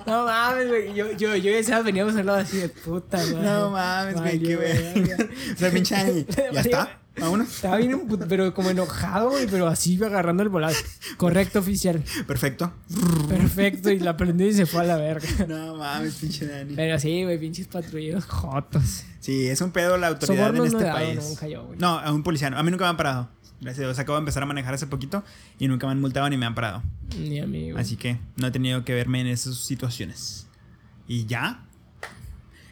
No 0.06 0.24
mames, 0.26 0.68
güey. 0.68 0.94
Yo, 0.94 1.10
yo, 1.12 1.34
yo 1.36 1.50
y 1.50 1.54
el 1.54 1.64
Sebas 1.64 1.84
veníamos 1.84 2.14
al 2.16 2.26
lado 2.26 2.38
así 2.38 2.58
de 2.58 2.68
puta, 2.68 3.16
madre. 3.18 3.42
No 3.42 3.70
mames, 3.70 4.14
güey, 4.16 4.38
qué 4.40 4.56
güey. 4.56 5.12
o 5.52 5.56
sea, 5.56 5.70
pinche 5.70 5.94
Dani, 5.94 6.26
¿Ya 6.52 6.60
está? 6.60 6.96
Vámonos. 7.18 7.48
Estaba 7.48 7.76
bien, 7.76 8.06
pero 8.28 8.54
como 8.54 8.70
enojado, 8.70 9.30
güey, 9.30 9.46
pero 9.46 9.66
así 9.66 10.02
agarrando 10.02 10.42
el 10.42 10.48
volante. 10.48 10.78
Correcto, 11.16 11.58
oficial. 11.58 12.02
Perfecto. 12.26 12.72
Perfecto. 13.28 13.90
Y 13.90 13.98
la 13.98 14.16
prendió 14.16 14.46
y 14.46 14.54
se 14.54 14.64
fue 14.64 14.82
a 14.82 14.84
la 14.84 14.96
verga. 14.96 15.28
No 15.48 15.76
mames, 15.76 16.14
pinche 16.14 16.46
Dani. 16.46 16.74
Pero 16.76 16.98
sí, 16.98 17.24
güey, 17.24 17.38
pinches 17.38 17.66
patrulleros 17.66 18.24
jotos. 18.26 19.04
Sí, 19.18 19.48
es 19.48 19.60
un 19.60 19.70
pedo 19.70 19.98
la 19.98 20.06
autoridad 20.08 20.46
Sobornos 20.46 20.66
en 20.66 20.72
no 20.72 20.78
este 20.78 20.88
dado 20.88 20.98
país. 20.98 21.28
nunca 21.28 21.48
yo, 21.48 21.64
güey. 21.66 21.78
No, 21.78 21.98
a 21.98 22.12
un 22.12 22.22
policía. 22.22 22.48
A 22.48 22.62
mí 22.62 22.70
nunca 22.70 22.84
me 22.84 22.90
han 22.90 22.96
parado. 22.96 23.28
Gracias 23.60 23.84
a 23.84 23.88
Dios. 23.88 23.98
Acabo 23.98 24.16
de 24.16 24.20
empezar 24.20 24.42
a 24.42 24.46
manejar 24.46 24.74
hace 24.74 24.86
poquito 24.86 25.22
y 25.58 25.68
nunca 25.68 25.86
me 25.86 25.92
han 25.92 26.00
multado 26.00 26.28
ni 26.30 26.36
me 26.36 26.46
han 26.46 26.54
parado. 26.54 26.82
Ni 27.18 27.40
a 27.40 27.46
mí, 27.46 27.72
güey. 27.72 27.82
Así 27.82 27.96
que 27.96 28.18
no 28.36 28.46
he 28.46 28.50
tenido 28.50 28.84
que 28.84 28.94
verme 28.94 29.20
en 29.20 29.26
esas 29.26 29.56
situaciones. 29.56 30.48
Y 31.06 31.26
ya. 31.26 31.64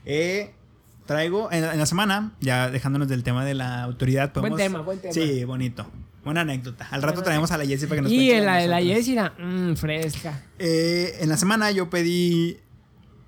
Eh, 0.05 0.55
traigo 1.07 1.53
en, 1.53 1.65
en 1.65 1.79
la 1.79 1.87
semana, 1.87 2.33
ya 2.41 2.71
dejándonos 2.71 3.09
del 3.09 3.23
tema 3.23 3.45
de 3.45 3.55
la 3.55 3.83
autoridad. 3.83 4.33
Buen 4.35 4.57
tema, 4.57 4.81
buen 4.81 4.99
tema. 4.99 5.13
Sí, 5.13 5.45
bonito. 5.45 5.91
Buena 6.25 6.43
anécdota. 6.43 6.87
Al 6.91 7.03
rato 7.03 7.23
traemos 7.23 7.51
a 7.53 7.59
la 7.59 7.65
Jessie 7.67 7.89
para 7.89 7.99
que 7.99 8.03
nos 8.03 8.13
Y 8.13 8.31
en 8.33 8.45
la 8.45 8.57
de 8.57 8.69
la. 8.69 8.81
Jessira, 8.83 9.35
mmm, 9.39 9.75
fresca. 9.75 10.43
Eh, 10.59 11.17
en 11.21 11.29
la 11.29 11.37
semana 11.37 11.71
yo 11.71 11.91
pedí. 11.91 12.59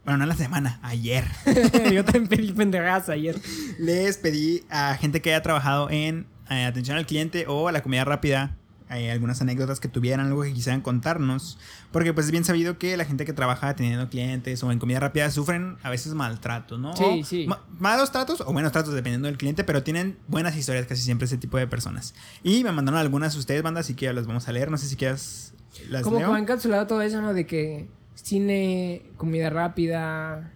Bueno, 0.04 0.18
no 0.18 0.24
en 0.24 0.28
la 0.30 0.36
semana, 0.36 0.80
ayer. 0.82 1.24
Yo 1.92 2.04
también 2.04 2.26
pedí 2.26 2.52
pendejadas 2.52 3.10
ayer. 3.10 3.38
Les 3.78 4.16
pedí 4.16 4.64
a 4.70 4.94
gente 4.94 5.20
que 5.20 5.30
haya 5.30 5.42
trabajado 5.42 5.90
en 5.90 6.26
eh, 6.50 6.64
atención 6.66 6.96
al 6.98 7.06
cliente 7.06 7.46
o 7.48 7.68
a 7.68 7.72
la 7.72 7.82
comida 7.82 8.04
rápida 8.04 8.56
eh, 8.90 9.12
algunas 9.12 9.40
anécdotas 9.40 9.78
que 9.78 9.86
tuvieran, 9.86 10.26
algo 10.26 10.42
que 10.42 10.52
quisieran 10.52 10.80
contarnos. 10.80 11.58
Porque 11.92 12.12
pues 12.12 12.26
es 12.26 12.32
bien 12.32 12.44
sabido 12.44 12.76
que 12.76 12.96
la 12.96 13.04
gente 13.04 13.24
que 13.24 13.32
trabaja 13.32 13.68
atendiendo 13.68 14.08
clientes 14.10 14.60
o 14.64 14.72
en 14.72 14.80
comida 14.80 14.98
rápida 14.98 15.30
sufren 15.30 15.76
a 15.84 15.90
veces 15.90 16.12
maltratos, 16.14 16.80
¿no? 16.80 16.96
Sí, 16.96 17.04
O 17.22 17.24
sí. 17.24 17.46
ma- 17.46 17.64
malos 17.78 18.10
tratos 18.10 18.40
o 18.40 18.52
buenos 18.52 18.72
tratos 18.72 18.92
dependiendo 18.92 19.28
del 19.28 19.38
cliente, 19.38 19.62
pero 19.62 19.84
tienen 19.84 20.18
buenas 20.26 20.56
historias 20.56 20.86
casi 20.86 21.02
siempre 21.02 21.26
ese 21.26 21.38
tipo 21.38 21.56
de 21.56 21.68
personas. 21.68 22.14
Y 22.42 22.64
me 22.64 22.72
mandaron 22.72 22.98
algunas 23.00 23.36
ustedes, 23.36 23.62
banda, 23.62 23.78
así 23.80 23.94
que 23.94 24.12
las 24.12 24.26
vamos 24.26 24.48
a 24.48 24.52
leer. 24.52 24.72
No 24.72 24.76
sé 24.76 24.88
si 24.88 24.96
quieras... 24.96 25.54
Las 25.88 26.02
Como 26.02 26.18
que 26.18 26.24
va 26.24 26.36
encapsulado 26.38 26.88
todo 26.88 27.00
eso, 27.00 27.22
¿no? 27.22 27.32
De 27.32 27.46
que 27.46 27.88
cine, 28.16 29.02
comida 29.16 29.50
rápida, 29.50 30.52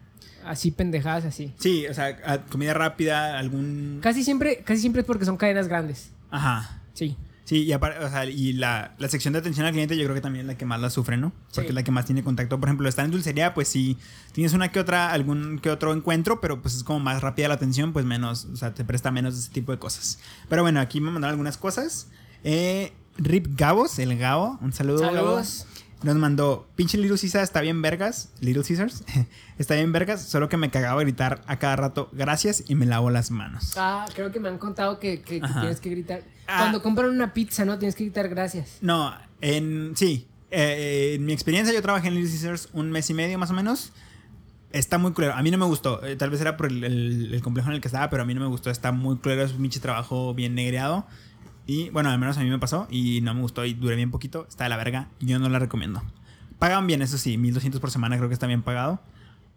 así 0.47 0.70
pendejadas 0.70 1.24
así. 1.24 1.53
Sí, 1.59 1.86
o 1.86 1.95
sea, 1.95 2.45
comida 2.47 2.74
rápida, 2.74 3.38
algún... 3.38 3.99
Casi 4.03 4.24
siempre, 4.24 4.59
casi 4.64 4.80
siempre 4.80 5.01
es 5.03 5.07
porque 5.07 5.24
son 5.24 5.36
cadenas 5.36 5.68
grandes. 5.68 6.11
Ajá. 6.30 6.80
Sí. 6.95 7.16
Sí, 7.45 7.64
y, 7.64 7.74
o 7.74 7.78
sea, 8.11 8.24
y 8.24 8.55
la, 8.55 8.95
la 8.99 9.09
sección 9.09 9.32
de 9.34 9.38
atención 9.40 9.66
al 9.66 9.72
cliente 9.72 9.99
yo 9.99 10.05
creo 10.05 10.14
que 10.14 10.22
también 10.22 10.47
es 10.47 10.53
la 10.53 10.57
que 10.57 10.64
más 10.64 10.80
la 10.80 10.88
sufre, 10.88 11.18
¿no? 11.18 11.30
Porque 11.49 11.61
Sí. 11.62 11.68
es 11.68 11.74
la 11.74 11.82
que 11.82 11.90
más 11.90 12.07
tiene 12.07 12.24
contacto. 12.24 12.59
Por 12.59 12.70
ejemplo, 12.70 12.88
estar 12.88 13.05
en 13.05 13.11
dulcería, 13.11 13.53
pues 13.53 13.68
sí, 13.68 13.99
tienes 14.32 14.55
una 14.55 14.72
que 14.72 14.80
otra, 14.80 15.12
algún 15.12 15.59
que 15.59 15.68
otro 15.68 15.92
encuentro, 15.92 16.40
pero 16.40 16.62
pues 16.62 16.74
es 16.74 16.84
como 16.84 17.01
más 17.01 17.20
rápida 17.20 17.49
la 17.49 17.55
atención, 17.55 17.92
pues 17.92 18.07
menos, 18.07 18.47
o 18.47 18.57
sea, 18.57 18.72
te 18.72 18.82
presta 18.84 19.11
menos 19.11 19.34
ese 19.38 19.51
tipo 19.51 19.72
de 19.72 19.78
cosas. 19.78 20.18
Pero 20.49 20.62
bueno, 20.62 20.80
aquí 20.80 21.03
me 21.03 21.11
mandaron 21.11 21.32
algunas 21.34 21.59
cosas. 21.59 22.09
Eh, 22.45 22.95
Rip 23.18 23.47
Gabos, 23.51 23.99
el 23.99 24.16
Gabo, 24.16 24.59
un 24.62 24.72
saludo. 24.72 25.01
Saludos. 25.01 25.66
Nos 26.05 26.16
mandó, 26.16 26.68
pinche 26.76 26.98
Little 26.98 27.18
Caesar 27.18 27.42
está 27.42 27.61
bien 27.62 27.80
vergas, 27.82 28.30
Little 28.40 28.62
Caesars, 28.62 29.05
está 29.59 29.74
bien 29.74 29.90
vergas, 29.92 30.22
solo 30.22 30.48
que 30.48 30.57
me 30.57 30.70
cagaba 30.70 31.00
gritar 31.00 31.42
a 31.46 31.59
cada 31.59 31.76
rato 31.76 32.11
gracias 32.12 32.64
y 32.68 32.74
me 32.74 32.86
lavo 32.86 33.11
las 33.11 33.30
manos. 33.30 33.72
Ah, 33.76 34.07
creo 34.14 34.30
que 34.30 34.38
me 34.38 34.48
han 34.48 34.59
contado 34.59 34.98
que, 35.00 35.22
que- 35.22 35.40
que 35.40 35.46
Ajá. 35.46 35.61
tienes 35.61 35.80
que 35.80 35.90
gritar. 35.90 36.22
Ah. 36.46 36.59
Cuando 36.59 36.82
compran 36.82 37.11
una 37.11 37.32
pizza, 37.32 37.64
¿no? 37.64 37.78
Tienes 37.78 37.94
que 37.94 38.05
gritar 38.05 38.28
gracias. 38.28 38.78
No, 38.82 39.14
en 39.40 39.92
sí. 39.96 40.28
eh, 40.50 41.14
en 41.16 41.24
mi 41.24 41.32
experiencia, 41.32 41.74
yo 41.74 41.80
trabajé 41.82 42.09
en 42.09 42.14
Little 42.16 42.30
Caesars 42.30 42.68
un 42.74 42.90
mes 42.90 43.09
y 43.11 43.14
medio 43.14 43.38
más 43.38 43.50
o 43.50 43.55
menos. 43.55 43.92
Está 44.72 44.98
muy 44.98 45.12
culero. 45.12 45.34
A 45.34 45.42
mí 45.42 45.50
no 45.52 45.57
me 45.59 45.66
gustó. 45.66 46.05
Eh, 46.05 46.16
tal 46.16 46.30
vez 46.30 46.40
era 46.40 46.57
por 46.57 46.66
el, 46.66 46.82
el- 46.84 47.32
el 47.34 47.40
complejo 47.42 47.68
en 47.70 47.76
el 47.76 47.80
que 47.80 47.88
estaba, 47.88 48.11
pero 48.11 48.24
a 48.24 48.26
mí 48.26 48.34
no 48.34 48.40
me 48.40 48.48
gustó. 48.48 48.70
Está 48.70 48.90
muy 48.92 49.16
culero. 49.18 49.42
Es 49.42 49.52
un 49.52 49.62
pinche 49.62 49.80
trabajo 49.80 50.34
bien 50.34 50.55
negreado. 50.55 51.07
Y 51.66 51.90
bueno, 51.90 52.10
al 52.10 52.18
menos 52.18 52.36
a 52.36 52.40
mí 52.40 52.50
me 52.50 52.58
pasó. 52.58 52.86
Y 52.90 53.20
no 53.22 53.34
me 53.34 53.40
gustó. 53.40 53.64
Y 53.64 53.74
duré 53.74 53.96
bien 53.96 54.10
poquito. 54.10 54.46
Está 54.48 54.64
de 54.64 54.70
la 54.70 54.76
verga. 54.76 55.08
Yo 55.20 55.38
no 55.38 55.48
la 55.48 55.58
recomiendo. 55.58 56.02
Pagan 56.58 56.86
bien, 56.86 57.02
eso 57.02 57.18
sí. 57.18 57.38
1200 57.38 57.80
por 57.80 57.90
semana 57.90 58.16
creo 58.16 58.28
que 58.28 58.34
está 58.34 58.46
bien 58.46 58.62
pagado. 58.62 59.00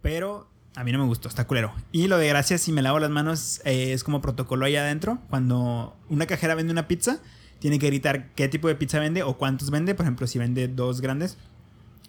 Pero 0.01 0.49
a 0.75 0.83
mí 0.83 0.91
no 0.91 0.99
me 0.99 1.05
gustó. 1.05 1.27
Está 1.27 1.47
culero. 1.47 1.73
Y 1.91 2.07
lo 2.07 2.17
de 2.17 2.27
gracias 2.27 2.61
si 2.61 2.71
me 2.71 2.81
lavo 2.81 2.99
las 2.99 3.09
manos 3.09 3.61
eh, 3.65 3.93
es 3.93 4.03
como 4.03 4.21
protocolo 4.21 4.65
ahí 4.65 4.75
adentro. 4.75 5.19
Cuando 5.29 5.95
una 6.09 6.25
cajera 6.25 6.55
vende 6.55 6.71
una 6.71 6.87
pizza, 6.87 7.19
tiene 7.59 7.79
que 7.79 7.87
gritar 7.87 8.33
qué 8.35 8.47
tipo 8.47 8.67
de 8.67 8.75
pizza 8.75 8.99
vende 8.99 9.23
o 9.23 9.37
cuántos 9.37 9.69
vende. 9.69 9.95
Por 9.95 10.05
ejemplo, 10.05 10.27
si 10.27 10.39
vende 10.39 10.67
dos 10.67 11.01
grandes, 11.01 11.37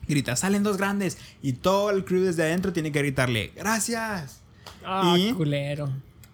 grita, 0.07 0.37
salen 0.37 0.63
dos 0.63 0.77
grandes. 0.77 1.19
Y 1.43 1.55
todo 1.55 1.91
el 1.91 2.05
crew 2.05 2.23
desde 2.23 2.45
adentro 2.45 2.73
tiene 2.73 2.93
que 2.93 3.01
gritarle, 3.01 3.53
gracias. 3.57 4.43
Ah, 4.85 5.17
culero. 5.37 5.91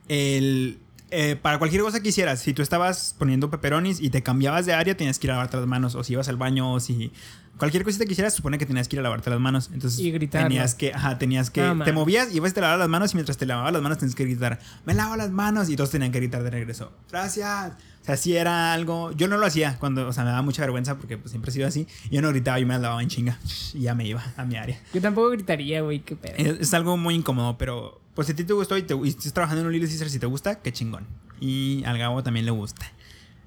El, 0.09 0.79
eh, 1.15 1.37
para 1.37 1.59
cualquier 1.59 1.83
cosa 1.83 2.01
que 2.01 2.09
hicieras, 2.09 2.41
si 2.41 2.53
tú 2.53 2.63
estabas 2.63 3.15
poniendo 3.19 3.51
pepperonis 3.51 4.01
y 4.01 4.11
te 4.11 4.23
cambiabas 4.23 4.67
de 4.67 4.75
área, 4.75 4.97
tenías 4.97 5.19
que 5.19 5.29
ir 5.29 5.31
a 5.31 5.35
lavarte 5.35 5.57
las 5.57 5.67
manos. 5.67 5.95
O 5.95 6.03
si 6.03 6.15
ibas 6.15 6.29
al 6.29 6.37
baño, 6.37 6.73
o 6.73 6.81
si 6.81 7.13
cualquier 7.59 7.85
cosita 7.85 8.05
que 8.05 8.13
hicieras, 8.13 8.35
supone 8.35 8.59
que 8.59 8.67
tenías 8.67 8.89
que 8.89 8.97
ir 8.97 9.01
a 9.01 9.03
lavarte 9.03 9.31
las 9.31 9.41
manos. 9.41 9.71
Entonces 9.73 10.01
Y 10.01 10.11
gritar, 10.11 10.45
tenías 10.45 10.75
que, 10.75 10.93
ajá, 10.93 11.19
tenías 11.19 11.51
que, 11.51 11.63
No, 11.63 11.85
te 11.85 11.93
movías, 11.93 12.35
ibas 12.35 12.53
y 12.53 12.55
te 12.55 12.61
lavabas 12.61 12.81
las 12.81 12.89
manos 12.89 13.13
y 13.13 13.17
mientras 13.17 13.37
te 13.37 13.47
lavabas 13.47 13.73
las 13.73 13.83
manos 13.83 13.99
tenías 13.99 14.15
que 14.15 14.25
gritar, 14.25 14.59
me 14.85 14.95
lavo 14.95 15.17
las 15.17 15.31
manos 15.31 15.69
y 15.71 15.77
todos 15.77 15.91
tenían 15.91 16.13
que 16.13 16.19
gritar 16.19 16.43
de 16.43 16.51
regreso, 16.51 16.93
gracias. 17.11 17.73
O 18.03 18.07
sea, 18.07 18.19
si 18.19 18.37
era 18.37 18.75
algo, 18.75 19.13
yo 19.13 19.29
no 19.29 19.39
lo 19.39 19.47
hacía 19.47 19.79
cuando, 19.79 20.07
o 20.07 20.13
sea, 20.13 20.25
me 20.25 20.31
daba 20.31 20.43
mucha 20.43 20.61
vergüenza 20.61 20.99
porque 20.99 21.17
pues 21.17 21.31
siempre 21.31 21.49
he 21.51 21.55
sido 21.55 21.67
así. 21.67 21.87
Yo 22.11 22.21
no 22.21 22.29
gritaba, 22.29 22.59
yo 22.59 22.67
me 22.67 22.79
lavaba 22.79 23.01
en 23.03 23.09
chinga 23.09 23.39
y 23.73 23.81
ya 23.81 23.95
me 23.95 24.07
iba 24.07 24.23
a 24.37 24.45
mi 24.45 24.57
área. 24.57 24.79
Yo 24.93 25.01
tampoco 25.01 25.31
gritaría, 25.31 25.81
güey, 25.81 26.01
qué 26.01 26.15
pedo. 26.15 26.35
Es, 26.37 26.61
es 26.61 26.75
algo 26.75 26.99
muy 26.99 27.15
incómodo, 27.15 27.57
pero 27.57 28.03
pues 28.15 28.27
si 28.27 28.35
a 28.35 28.37
ti 28.37 28.45
te 28.45 28.53
gustó 28.53 28.77
y, 28.77 28.83
te, 28.83 28.95
y 28.95 29.09
estás 29.09 29.33
trabajando 29.33 29.63
en 29.63 29.69
un 29.69 29.73
Little 29.73 29.89
Caesar, 29.89 30.11
si 30.11 30.19
te 30.19 30.27
gusta, 30.27 30.61
qué 30.61 30.71
chingón. 30.71 31.07
Y 31.41 31.83
al 31.85 31.97
Gabo 31.97 32.23
también 32.23 32.45
le 32.45 32.53
gusta. 32.53 32.87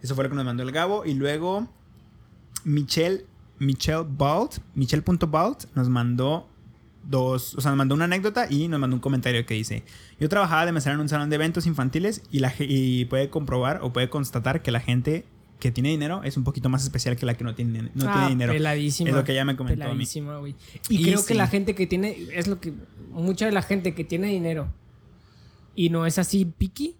Eso 0.02 0.16
fue 0.16 0.24
lo 0.24 0.30
que 0.32 0.36
nos 0.36 0.46
mandó 0.46 0.64
el 0.64 0.72
Gabo. 0.72 1.06
Y 1.06 1.14
luego 1.14 1.70
Michelle, 2.64 3.26
Michelle 3.60 4.06
Balt, 4.08 4.60
Michelle.balt 4.76 5.66
nos 5.76 5.90
mandó 5.90 6.48
dos, 7.04 7.56
o 7.56 7.62
sea, 7.62 7.72
nos 7.72 7.78
mandó 7.78 7.96
una 7.96 8.06
anécdota 8.06 8.48
y 8.50 8.68
nos 8.68 8.80
mandó 8.80 8.96
un 8.96 9.00
comentario 9.00 9.46
que 9.46 9.54
dice, 9.54 9.84
yo 10.20 10.28
trabajaba 10.30 10.66
de 10.66 10.72
mesera 10.74 10.96
en 10.96 11.02
un 11.02 11.10
salón 11.10 11.30
de 11.30 11.36
eventos 11.36 11.66
infantiles 11.66 12.22
y, 12.32 12.40
la, 12.40 12.54
y 12.60 13.06
puede 13.06 13.30
comprobar 13.30 13.80
o 13.82 13.94
puede 13.94 14.10
constatar 14.10 14.62
que 14.62 14.72
la 14.72 14.80
gente 14.82 15.26
que 15.60 15.72
tiene 15.72 15.90
dinero 15.90 16.22
es 16.24 16.38
un 16.38 16.44
poquito 16.44 16.70
más 16.70 16.84
especial 16.84 17.16
que 17.16 17.26
la 17.26 17.36
que 17.36 17.44
no 17.44 17.56
tiene, 17.56 17.90
no 17.96 18.06
Ah, 18.08 18.14
tiene 18.14 18.30
dinero. 18.30 18.54
Peladísima. 18.54 19.10
Es 19.10 19.16
lo 19.16 19.24
que 19.24 19.32
ella 19.32 19.46
me 19.46 19.56
comentó 19.56 19.86
a 19.90 19.94
mí. 19.96 20.06
Y, 20.90 20.96
Y 20.96 21.04
creo 21.04 21.18
sí. 21.20 21.28
que 21.30 21.34
la 21.34 21.48
gente 21.48 21.74
que 21.74 21.88
tiene, 21.88 22.16
es 22.34 22.48
lo 22.48 22.60
que, 22.60 22.74
mucha 23.12 23.46
de 23.48 23.52
la 23.52 23.64
gente 23.64 23.96
que 23.96 24.04
tiene 24.04 24.28
dinero 24.28 24.68
y 25.76 25.90
no 25.90 26.06
es 26.06 26.20
así 26.20 26.46
picky, 26.46 26.96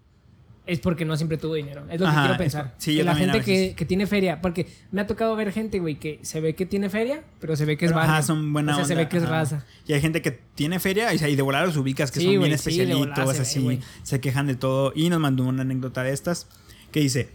es 0.68 0.80
porque 0.80 1.06
no 1.06 1.16
siempre 1.16 1.38
tuvo 1.38 1.54
dinero. 1.54 1.84
Es 1.90 1.98
lo 1.98 2.06
que 2.06 2.12
quiero 2.12 2.36
pensar. 2.36 2.74
sí, 2.76 2.96
que 2.96 3.02
la 3.02 3.14
gente 3.14 3.40
que, 3.40 3.74
que 3.74 3.84
tiene 3.86 4.06
feria, 4.06 4.42
porque 4.42 4.68
me 4.92 5.00
ha 5.00 5.06
tocado 5.06 5.34
ver 5.34 5.50
gente, 5.50 5.80
güey, 5.80 5.98
que 5.98 6.20
se 6.22 6.42
ve 6.42 6.54
que 6.54 6.66
tiene 6.66 6.90
feria, 6.90 7.24
pero 7.40 7.56
se 7.56 7.64
ve 7.64 7.78
que 7.78 7.86
es 7.86 7.92
barrio. 7.92 8.12
ajá, 8.12 8.22
son 8.22 8.52
buena 8.52 8.72
O 8.72 8.76
sea, 8.76 8.84
se 8.84 8.94
ve 8.94 9.08
que 9.08 9.16
es 9.16 9.22
ajá. 9.22 9.32
raza. 9.32 9.64
Y 9.86 9.94
hay 9.94 10.00
gente 10.02 10.20
que 10.20 10.30
tiene 10.30 10.78
feria 10.78 11.12
y, 11.14 11.36
de 11.36 11.42
volar 11.42 11.66
los 11.66 11.76
ubicas 11.78 12.10
que 12.10 12.20
Sí, 12.20 12.26
son 12.26 12.40
bien 12.40 12.52
especialitos, 12.52 13.40
así, 13.40 13.80
se 14.02 14.20
quejan 14.20 14.46
de 14.46 14.56
todo. 14.56 14.92
Y 14.94 15.08
nos 15.08 15.20
mandó 15.20 15.44
una 15.44 15.62
anécdota 15.62 16.02
de 16.02 16.12
estas 16.12 16.46
que 16.92 17.00
dice: 17.00 17.30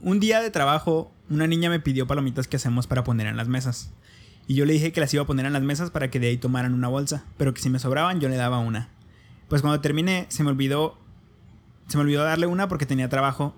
Un 0.00 0.18
día 0.18 0.40
de 0.40 0.50
trabajo, 0.50 1.12
una 1.30 1.46
niña 1.46 1.70
me 1.70 1.78
pidió 1.78 2.08
palomitas 2.08 2.48
que 2.48 2.56
hacemos 2.56 2.88
para 2.88 3.04
poner 3.04 3.28
en 3.28 3.36
las 3.36 3.46
mesas. 3.46 3.92
Y 4.48 4.54
yo 4.54 4.64
le 4.64 4.72
dije 4.72 4.90
que 4.90 5.00
las 5.00 5.14
iba 5.14 5.22
a 5.22 5.26
poner 5.26 5.46
en 5.46 5.52
las 5.52 5.62
mesas 5.62 5.90
para 5.90 6.10
que 6.10 6.18
de 6.18 6.26
ahí 6.26 6.36
tomaran 6.38 6.74
una 6.74 6.88
bolsa, 6.88 7.24
pero 7.38 7.54
que 7.54 7.62
si 7.62 7.70
me 7.70 7.78
sobraban 7.78 8.20
yo 8.20 8.28
le 8.28 8.34
daba 8.34 8.58
una. 8.58 8.88
Pues 9.48 9.62
cuando 9.62 9.80
terminé, 9.80 10.26
se 10.28 10.42
me 10.42 10.50
olvidó. 10.50 10.98
Se 11.92 11.98
me 11.98 12.04
olvidó 12.04 12.24
darle 12.24 12.46
una 12.46 12.68
porque 12.68 12.86
tenía 12.86 13.10
trabajo. 13.10 13.54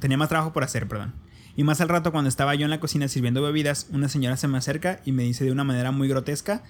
Tenía 0.00 0.18
más 0.18 0.28
trabajo 0.28 0.52
por 0.52 0.62
hacer, 0.62 0.86
perdón. 0.86 1.14
Y 1.56 1.64
más 1.64 1.80
al 1.80 1.88
rato, 1.88 2.12
cuando 2.12 2.28
estaba 2.28 2.54
yo 2.54 2.66
en 2.66 2.70
la 2.70 2.78
cocina 2.78 3.08
sirviendo 3.08 3.40
bebidas, 3.40 3.86
una 3.90 4.10
señora 4.10 4.36
se 4.36 4.48
me 4.48 4.58
acerca 4.58 5.00
y 5.06 5.12
me 5.12 5.22
dice 5.22 5.46
de 5.46 5.50
una 5.50 5.64
manera 5.64 5.90
muy 5.90 6.06
grotesca 6.06 6.62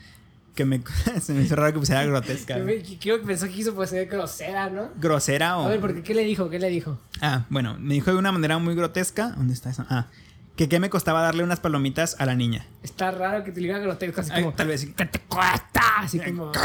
que 0.55 0.65
me. 0.65 0.81
se 1.21 1.33
me 1.33 1.43
hizo 1.43 1.57
raro 1.57 1.73
que 1.73 1.81
pusiera 1.81 2.05
grotesca. 2.05 2.55
Creo 2.55 3.21
que 3.21 3.27
pensó 3.27 3.47
que 3.47 3.53
quiso 3.55 3.75
pues 3.75 3.91
ser 3.91 4.07
grosera, 4.07 4.71
¿no? 4.71 4.91
Grosera 5.01 5.59
o. 5.59 5.67
A 5.67 5.71
ver, 5.71 5.81
porque 5.81 6.05
¿qué 6.05 6.15
le 6.15 6.23
dijo? 6.23 6.49
¿Qué 6.49 6.61
le 6.61 6.69
dijo? 6.69 7.01
Ah, 7.21 7.45
bueno, 7.51 7.77
me 7.81 7.95
dijo 7.95 8.13
de 8.13 8.17
una 8.17 8.31
manera 8.31 8.59
muy 8.59 8.77
grotesca. 8.77 9.31
¿Dónde 9.31 9.55
está 9.55 9.71
eso? 9.71 9.85
Ah, 9.91 10.07
que 10.55 10.69
qué 10.69 10.79
me 10.79 10.91
costaba 10.91 11.23
darle 11.23 11.43
unas 11.43 11.59
palomitas 11.59 12.15
a 12.21 12.27
la 12.27 12.37
niña. 12.37 12.69
Está 12.85 13.11
raro 13.11 13.43
que 13.43 13.51
te 13.51 13.59
diga 13.59 13.79
grotesco, 13.79 14.21
así 14.21 14.31
Ay, 14.33 14.45
como... 14.45 14.55
tal 14.55 14.69
vez. 14.69 14.87
¿Qué 14.97 15.07
te 15.07 15.19
cuesta? 15.19 15.83
Así 15.99 16.21
como... 16.21 16.53
¡Qué 16.53 16.61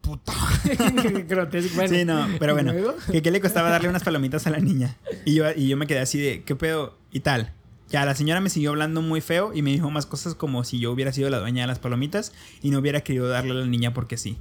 puto! 0.00 0.32
grotesco. 1.28 1.74
Bueno. 1.76 1.94
Sí, 1.94 2.04
no, 2.04 2.26
pero 2.38 2.52
¿Y 2.52 2.62
bueno, 2.62 2.94
que 3.10 3.22
qué 3.22 3.30
le 3.30 3.40
costaba 3.40 3.70
darle 3.70 3.88
unas 3.88 4.02
palomitas 4.02 4.46
a 4.46 4.50
la 4.50 4.58
niña. 4.58 4.96
Y 5.24 5.34
yo, 5.34 5.44
y 5.54 5.68
yo 5.68 5.76
me 5.76 5.86
quedé 5.86 6.00
así 6.00 6.18
de, 6.18 6.42
¿qué 6.42 6.56
pedo? 6.56 6.98
Y 7.12 7.20
tal. 7.20 7.52
Ya, 7.88 8.04
la 8.04 8.14
señora 8.14 8.40
me 8.40 8.50
siguió 8.50 8.70
hablando 8.70 9.02
muy 9.02 9.20
feo 9.20 9.52
y 9.52 9.62
me 9.62 9.70
dijo 9.70 9.90
más 9.90 10.06
cosas 10.06 10.36
como 10.36 10.62
si 10.62 10.78
yo 10.78 10.92
hubiera 10.92 11.12
sido 11.12 11.28
la 11.28 11.40
dueña 11.40 11.62
de 11.62 11.66
las 11.66 11.80
palomitas 11.80 12.32
y 12.62 12.70
no 12.70 12.78
hubiera 12.78 13.00
querido 13.00 13.28
darle 13.28 13.50
a 13.50 13.54
la 13.54 13.66
niña 13.66 13.92
porque 13.92 14.16
sí. 14.16 14.38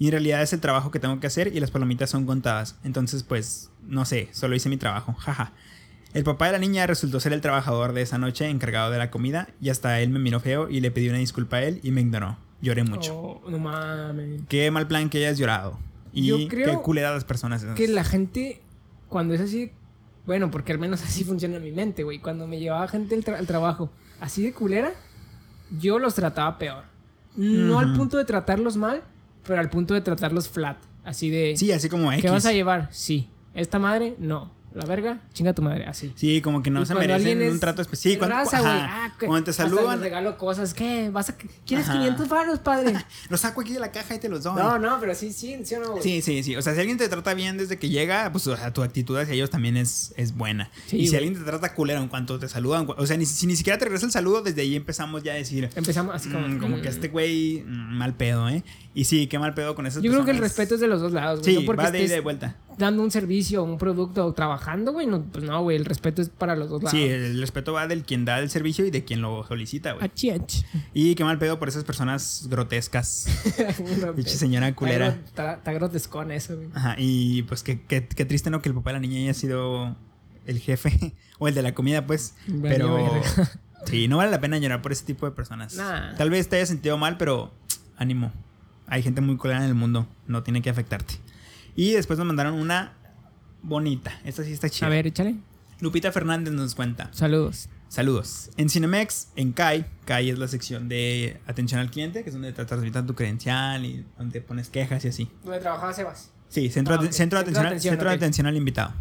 Y 0.00 0.06
en 0.06 0.12
realidad 0.12 0.42
es 0.42 0.52
el 0.52 0.60
trabajo 0.60 0.90
que 0.90 0.98
tengo 0.98 1.18
que 1.20 1.28
hacer 1.28 1.54
y 1.54 1.60
las 1.60 1.70
palomitas 1.70 2.10
son 2.10 2.26
contadas. 2.26 2.76
Entonces, 2.82 3.22
pues, 3.22 3.70
no 3.86 4.04
sé, 4.04 4.28
solo 4.32 4.56
hice 4.56 4.68
mi 4.68 4.76
trabajo. 4.76 5.12
Jaja. 5.14 5.52
El 6.14 6.24
papá 6.24 6.46
de 6.46 6.52
la 6.52 6.58
niña 6.58 6.86
resultó 6.86 7.20
ser 7.20 7.32
el 7.32 7.40
trabajador 7.40 7.92
de 7.92 8.02
esa 8.02 8.18
noche 8.18 8.48
encargado 8.48 8.90
de 8.90 8.98
la 8.98 9.10
comida 9.10 9.48
y 9.60 9.68
hasta 9.68 10.00
él 10.00 10.10
me 10.10 10.18
miró 10.18 10.40
feo 10.40 10.68
y 10.68 10.80
le 10.80 10.90
pedí 10.90 11.08
una 11.08 11.18
disculpa 11.18 11.58
a 11.58 11.62
él 11.64 11.80
y 11.82 11.90
me 11.90 12.00
ignoró. 12.00 12.38
Lloré 12.60 12.84
mucho. 12.84 13.14
Oh, 13.16 13.50
no 13.50 13.58
mames. 13.58 14.42
Qué 14.48 14.70
mal 14.70 14.86
plan 14.88 15.08
que 15.10 15.18
hayas 15.18 15.38
llorado. 15.38 15.78
Y 16.12 16.26
Yo 16.26 16.36
creo 16.48 16.70
qué 16.78 16.82
culera 16.82 17.12
las 17.12 17.24
personas. 17.24 17.62
esas. 17.62 17.76
Que 17.76 17.86
la 17.88 18.04
gente, 18.04 18.60
cuando 19.08 19.34
es 19.34 19.40
así... 19.40 19.70
Bueno, 20.26 20.50
porque 20.50 20.72
al 20.72 20.78
menos 20.78 21.02
así 21.04 21.24
funciona 21.24 21.56
en 21.56 21.62
mi 21.64 21.70
mente, 21.72 22.02
güey. 22.02 22.18
Cuando 22.18 22.46
me 22.46 22.58
llevaba 22.58 22.88
gente 22.88 23.14
al, 23.14 23.24
tra- 23.24 23.36
al 23.38 23.46
trabajo 23.46 23.90
así 24.20 24.42
de 24.42 24.52
culera, 24.52 24.92
yo 25.78 25.98
los 25.98 26.14
trataba 26.14 26.58
peor. 26.58 26.84
No 27.36 27.78
al 27.78 27.94
punto 27.94 28.16
de 28.16 28.24
tratarlos 28.24 28.76
mal, 28.76 29.02
pero 29.46 29.60
al 29.60 29.70
punto 29.70 29.94
de 29.94 30.00
tratarlos 30.00 30.48
flat. 30.48 30.76
Así 31.04 31.30
de... 31.30 31.56
Sí, 31.56 31.70
así 31.70 31.88
como 31.88 32.10
X. 32.12 32.22
¿Qué 32.22 32.30
vas 32.30 32.44
a 32.46 32.52
llevar? 32.52 32.88
Sí. 32.90 33.28
¿Esta 33.54 33.78
madre? 33.78 34.16
No. 34.18 34.50
¿La 34.74 34.84
verga? 34.84 35.20
Chinga 35.32 35.54
tu 35.54 35.62
madre. 35.62 35.86
Así. 35.86 36.12
Sí, 36.14 36.40
como 36.42 36.62
que 36.62 36.70
no 36.70 36.82
Y 36.82 36.86
se 36.86 36.94
merecen 36.94 37.40
es 37.42 37.52
un 37.52 37.58
trato 37.60 37.82
especial. 37.82 38.12
Sí, 38.12 38.18
cuando, 38.18 38.36
raza, 38.36 38.58
ajá. 38.58 39.06
Ah, 39.06 39.12
cuando 39.18 39.44
te 39.44 39.52
saludan, 39.52 40.00
regalo 40.00 40.36
cosas. 40.36 40.74
¿Qué? 40.74 41.10
¿Vas 41.10 41.30
a... 41.30 41.36
¿Quieres 41.66 41.88
Ajá. 41.88 41.98
500 41.98 42.28
varos, 42.28 42.58
padre? 42.60 42.94
los 43.30 43.40
saco 43.40 43.62
aquí 43.62 43.72
de 43.72 43.80
la 43.80 43.90
caja 43.90 44.14
y 44.14 44.18
te 44.18 44.28
los 44.28 44.42
doy. 44.44 44.54
no, 44.56 44.78
no, 44.78 45.00
pero 45.00 45.14
sí, 45.14 45.32
sí, 45.32 45.56
sí 45.64 45.74
o 45.74 45.80
no, 45.80 45.90
güey. 45.92 46.02
Sí, 46.02 46.22
sí, 46.22 46.42
sí. 46.42 46.54
O 46.56 46.62
sea, 46.62 46.74
si 46.74 46.80
alguien 46.80 46.98
te 46.98 47.08
trata 47.08 47.34
bien 47.34 47.56
desde 47.56 47.78
que 47.78 47.88
llega, 47.88 48.30
pues 48.30 48.46
o 48.46 48.56
sea, 48.56 48.72
tu 48.72 48.82
actitud 48.82 49.16
hacia 49.18 49.34
ellos 49.34 49.50
también 49.50 49.76
es, 49.76 50.12
es 50.16 50.34
buena. 50.36 50.70
Sí, 50.86 50.96
y 50.98 51.04
si 51.06 51.08
güey. 51.08 51.24
alguien 51.24 51.42
te 51.42 51.50
trata 51.50 51.74
culero 51.74 52.00
en 52.00 52.08
cuanto 52.08 52.38
te 52.38 52.48
saludan, 52.48 52.86
o 52.96 53.06
sea, 53.06 53.16
ni, 53.16 53.26
si 53.26 53.46
ni 53.46 53.56
siquiera 53.56 53.78
te 53.78 53.86
regresa 53.86 54.06
el 54.06 54.12
saludo, 54.12 54.42
desde 54.42 54.60
ahí 54.62 54.76
empezamos 54.76 55.22
ya 55.22 55.32
a 55.32 55.36
decir, 55.36 55.70
Empezamos 55.74 56.14
así 56.14 56.28
como... 56.28 56.46
"Mm, 56.46 56.58
como 56.58 56.80
que 56.82 56.88
este 56.88 57.08
güey, 57.08 57.62
mm, 57.66 57.96
mal 57.98 58.14
pedo, 58.14 58.48
¿eh? 58.48 58.62
Y 58.98 59.04
sí, 59.04 59.28
qué 59.28 59.38
mal 59.38 59.54
pedo 59.54 59.76
con 59.76 59.86
esas 59.86 60.02
Yo 60.02 60.10
creo 60.10 60.24
que 60.24 60.32
el 60.32 60.38
respeto 60.38 60.74
es 60.74 60.80
de 60.80 60.88
los 60.88 61.00
dos 61.00 61.12
lados, 61.12 61.38
güey. 61.38 61.54
Sí, 61.54 61.60
no 61.60 61.66
porque 61.66 61.84
va 61.84 61.92
de 61.92 62.02
ida 62.02 62.16
y 62.16 62.20
vuelta. 62.20 62.56
dando 62.78 63.04
un 63.04 63.12
servicio, 63.12 63.62
un 63.62 63.78
producto 63.78 64.26
o 64.26 64.32
trabajando, 64.32 64.90
güey. 64.92 65.06
No, 65.06 65.22
pues 65.22 65.44
no, 65.44 65.62
güey. 65.62 65.76
El 65.76 65.84
respeto 65.84 66.20
es 66.20 66.30
para 66.30 66.56
los 66.56 66.68
dos 66.68 66.82
lados. 66.82 66.98
Sí, 66.98 67.04
el 67.04 67.40
respeto 67.40 67.72
va 67.72 67.86
del 67.86 68.02
quien 68.02 68.24
da 68.24 68.40
el 68.40 68.50
servicio 68.50 68.84
y 68.84 68.90
de 68.90 69.04
quien 69.04 69.22
lo 69.22 69.46
solicita, 69.46 69.92
güey. 69.92 70.04
Achi, 70.04 70.30
achi. 70.30 70.64
Y 70.94 71.14
qué 71.14 71.22
mal 71.22 71.38
pedo 71.38 71.60
por 71.60 71.68
esas 71.68 71.84
personas 71.84 72.48
grotescas. 72.50 73.28
Pinche 74.16 74.36
señora 74.36 74.74
culera. 74.74 75.16
Está, 75.24 75.52
está 75.52 75.72
grotescón 75.74 76.32
eso, 76.32 76.56
güey. 76.56 76.68
Ajá, 76.74 76.96
y 76.98 77.44
pues 77.44 77.62
qué, 77.62 77.80
qué, 77.80 78.04
qué 78.04 78.24
triste, 78.24 78.50
¿no? 78.50 78.60
Que 78.62 78.68
el 78.68 78.74
papá 78.74 78.90
de 78.90 78.94
la 78.94 79.00
niña 79.00 79.20
haya 79.20 79.34
sido 79.34 79.94
el 80.44 80.58
jefe 80.58 81.14
o 81.38 81.46
el 81.46 81.54
de 81.54 81.62
la 81.62 81.72
comida, 81.72 82.04
pues. 82.04 82.34
Valió 82.48 82.68
Pero 82.68 83.22
sí, 83.84 84.08
no 84.08 84.16
vale 84.16 84.32
la 84.32 84.40
pena 84.40 84.58
llorar 84.58 84.82
por 84.82 84.90
ese 84.90 85.04
tipo 85.04 85.24
de 85.24 85.30
personas. 85.30 85.76
Nah. 85.76 86.16
Tal 86.16 86.30
vez 86.30 86.48
te 86.48 86.56
hayas 86.56 86.68
sentido 86.68 86.98
mal, 86.98 87.16
pero 87.16 87.52
ánimo. 87.96 88.32
Hay 88.88 89.02
gente 89.02 89.20
muy 89.20 89.36
culera 89.36 89.58
en 89.62 89.68
el 89.68 89.74
mundo, 89.74 90.06
no 90.26 90.42
tiene 90.42 90.62
que 90.62 90.70
afectarte. 90.70 91.14
Y 91.76 91.92
después 91.92 92.18
nos 92.18 92.26
mandaron 92.26 92.54
una 92.54 92.94
bonita. 93.62 94.12
Esta 94.24 94.44
sí 94.44 94.52
está 94.52 94.68
chida. 94.70 94.86
A 94.86 94.90
ver, 94.90 95.06
échale. 95.06 95.36
Lupita 95.80 96.10
Fernández 96.10 96.52
nos 96.54 96.74
cuenta. 96.74 97.08
Saludos. 97.12 97.68
Saludos. 97.88 98.50
En 98.56 98.68
Cinemex, 98.68 99.28
en 99.36 99.52
CAI, 99.52 99.86
CAI 100.04 100.30
es 100.30 100.38
la 100.38 100.48
sección 100.48 100.88
de 100.88 101.40
atención 101.46 101.80
al 101.80 101.90
cliente, 101.90 102.22
que 102.22 102.28
es 102.30 102.34
donde 102.34 102.52
te 102.52 102.64
transmitan 102.64 103.06
tu 103.06 103.14
credencial 103.14 103.84
y 103.84 104.04
donde 104.18 104.40
pones 104.40 104.68
quejas 104.68 105.04
y 105.04 105.08
así. 105.08 105.30
¿Dónde 105.44 105.60
trabajaba 105.60 105.92
Sebas? 105.94 106.30
Sí, 106.48 106.68
centro, 106.70 106.94
Ah, 106.94 106.98
de- 106.98 107.12
centro, 107.12 107.38
atención, 107.38 107.78
centro 107.80 108.08
de 108.10 108.14
atención 108.16 108.46
al 108.46 108.56
invitado. 108.56 108.92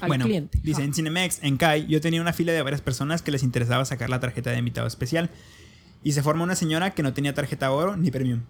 Al 0.00 0.08
bueno, 0.08 0.24
cliente. 0.24 0.58
dice 0.62 0.82
Ah. 0.82 0.84
en 0.84 0.94
Cinemex, 0.94 1.38
en 1.42 1.56
CAI, 1.56 1.86
yo 1.86 2.00
tenía 2.00 2.20
una 2.20 2.32
fila 2.32 2.52
de 2.52 2.60
varias 2.62 2.80
personas 2.80 3.22
que 3.22 3.30
les 3.30 3.42
interesaba 3.42 3.84
sacar 3.84 4.10
la 4.10 4.20
tarjeta 4.20 4.50
de 4.50 4.58
invitado 4.58 4.86
especial. 4.86 5.30
Y 6.02 6.12
se 6.12 6.22
forma 6.22 6.42
una 6.42 6.56
señora 6.56 6.90
que 6.90 7.02
no 7.04 7.12
tenía 7.14 7.32
tarjeta 7.32 7.70
oro 7.70 7.96
ni 7.96 8.10
premium. 8.10 8.40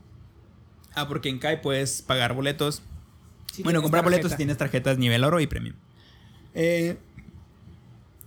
Ah, 0.95 1.09
porque 1.09 1.29
en 1.29 1.39
CAI 1.39 1.63
puedes 1.63 2.03
pagar 2.03 2.35
boletos. 2.35 2.83
Sí, 3.53 3.63
bueno, 3.63 3.83
comprar 3.83 4.05
boletos 4.05 4.31
si 4.33 4.37
tienes 4.37 4.57
tarjetas 4.57 4.99
nivel 4.99 5.25
oro 5.25 5.41
y 5.41 5.47
premium. 5.47 5.77
Eh, 6.55 6.97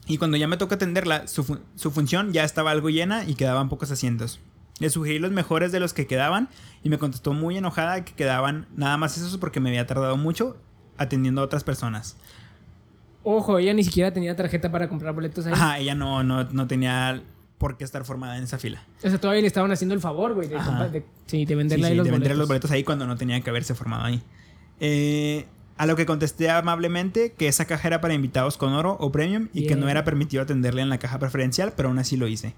y 0.07 0.17
cuando 0.17 0.37
ya 0.37 0.47
me 0.47 0.57
toca 0.57 0.75
atenderla, 0.75 1.27
su, 1.27 1.43
fu- 1.43 1.59
su 1.75 1.91
función 1.91 2.31
ya 2.31 2.43
estaba 2.43 2.71
algo 2.71 2.89
llena 2.89 3.23
y 3.25 3.35
quedaban 3.35 3.69
pocos 3.69 3.89
asientos. 3.91 4.39
Le 4.79 4.89
sugerí 4.89 5.19
los 5.19 5.31
mejores 5.31 5.71
de 5.71 5.79
los 5.79 5.93
que 5.93 6.05
quedaban 6.05 6.49
y 6.83 6.89
me 6.89 6.97
contestó 6.99 7.33
muy 7.33 7.57
enojada 7.57 8.03
que 8.05 8.13
quedaban 8.13 8.67
nada 8.75 8.97
más 8.97 9.17
esos 9.17 9.37
porque 9.37 9.59
me 9.59 9.69
había 9.69 9.87
tardado 9.87 10.17
mucho 10.17 10.57
atendiendo 10.97 11.41
a 11.41 11.45
otras 11.45 11.63
personas. 11.63 12.17
Ojo, 13.23 13.57
ella 13.57 13.73
ni 13.73 13.83
siquiera 13.83 14.13
tenía 14.13 14.35
tarjeta 14.35 14.71
para 14.71 14.87
comprar 14.89 15.13
boletos 15.15 15.47
ahí. 15.47 15.53
Ajá, 15.53 15.79
ella 15.79 15.95
no, 15.95 16.23
no, 16.23 16.43
no 16.43 16.67
tenía 16.67 17.23
por 17.57 17.77
qué 17.77 17.83
estar 17.83 18.03
formada 18.05 18.37
en 18.37 18.43
esa 18.43 18.57
fila. 18.57 18.83
O 19.03 19.09
sea, 19.09 19.17
todavía 19.19 19.41
le 19.41 19.47
estaban 19.47 19.71
haciendo 19.71 19.95
el 19.95 20.01
favor, 20.01 20.33
güey, 20.33 20.47
de, 20.49 20.57
sí, 20.57 21.45
de 21.45 21.45
Sí, 21.47 21.55
venderle 21.55 21.87
sí, 21.89 21.95
los 21.95 22.05
de 22.05 22.11
vender 22.11 22.29
boletos. 22.31 22.37
los 22.37 22.47
boletos 22.47 22.71
ahí 22.71 22.83
cuando 22.83 23.07
no 23.07 23.15
tenía 23.15 23.39
que 23.41 23.49
haberse 23.49 23.73
formado 23.75 24.03
ahí. 24.05 24.21
Eh, 24.79 25.45
a 25.77 25.85
lo 25.85 25.95
que 25.95 26.05
contesté 26.05 26.49
amablemente 26.49 27.33
que 27.33 27.47
esa 27.47 27.65
caja 27.65 27.87
era 27.87 28.01
para 28.01 28.13
invitados 28.13 28.57
con 28.57 28.73
oro 28.73 28.97
o 28.99 29.11
premium 29.11 29.47
y 29.53 29.67
que 29.67 29.75
no 29.75 29.89
era 29.89 30.03
permitido 30.03 30.43
atenderle 30.43 30.81
en 30.81 30.89
la 30.89 30.97
caja 30.99 31.19
preferencial, 31.19 31.73
pero 31.75 31.89
aún 31.89 31.99
así 31.99 32.15
lo 32.17 32.27
hice. 32.27 32.53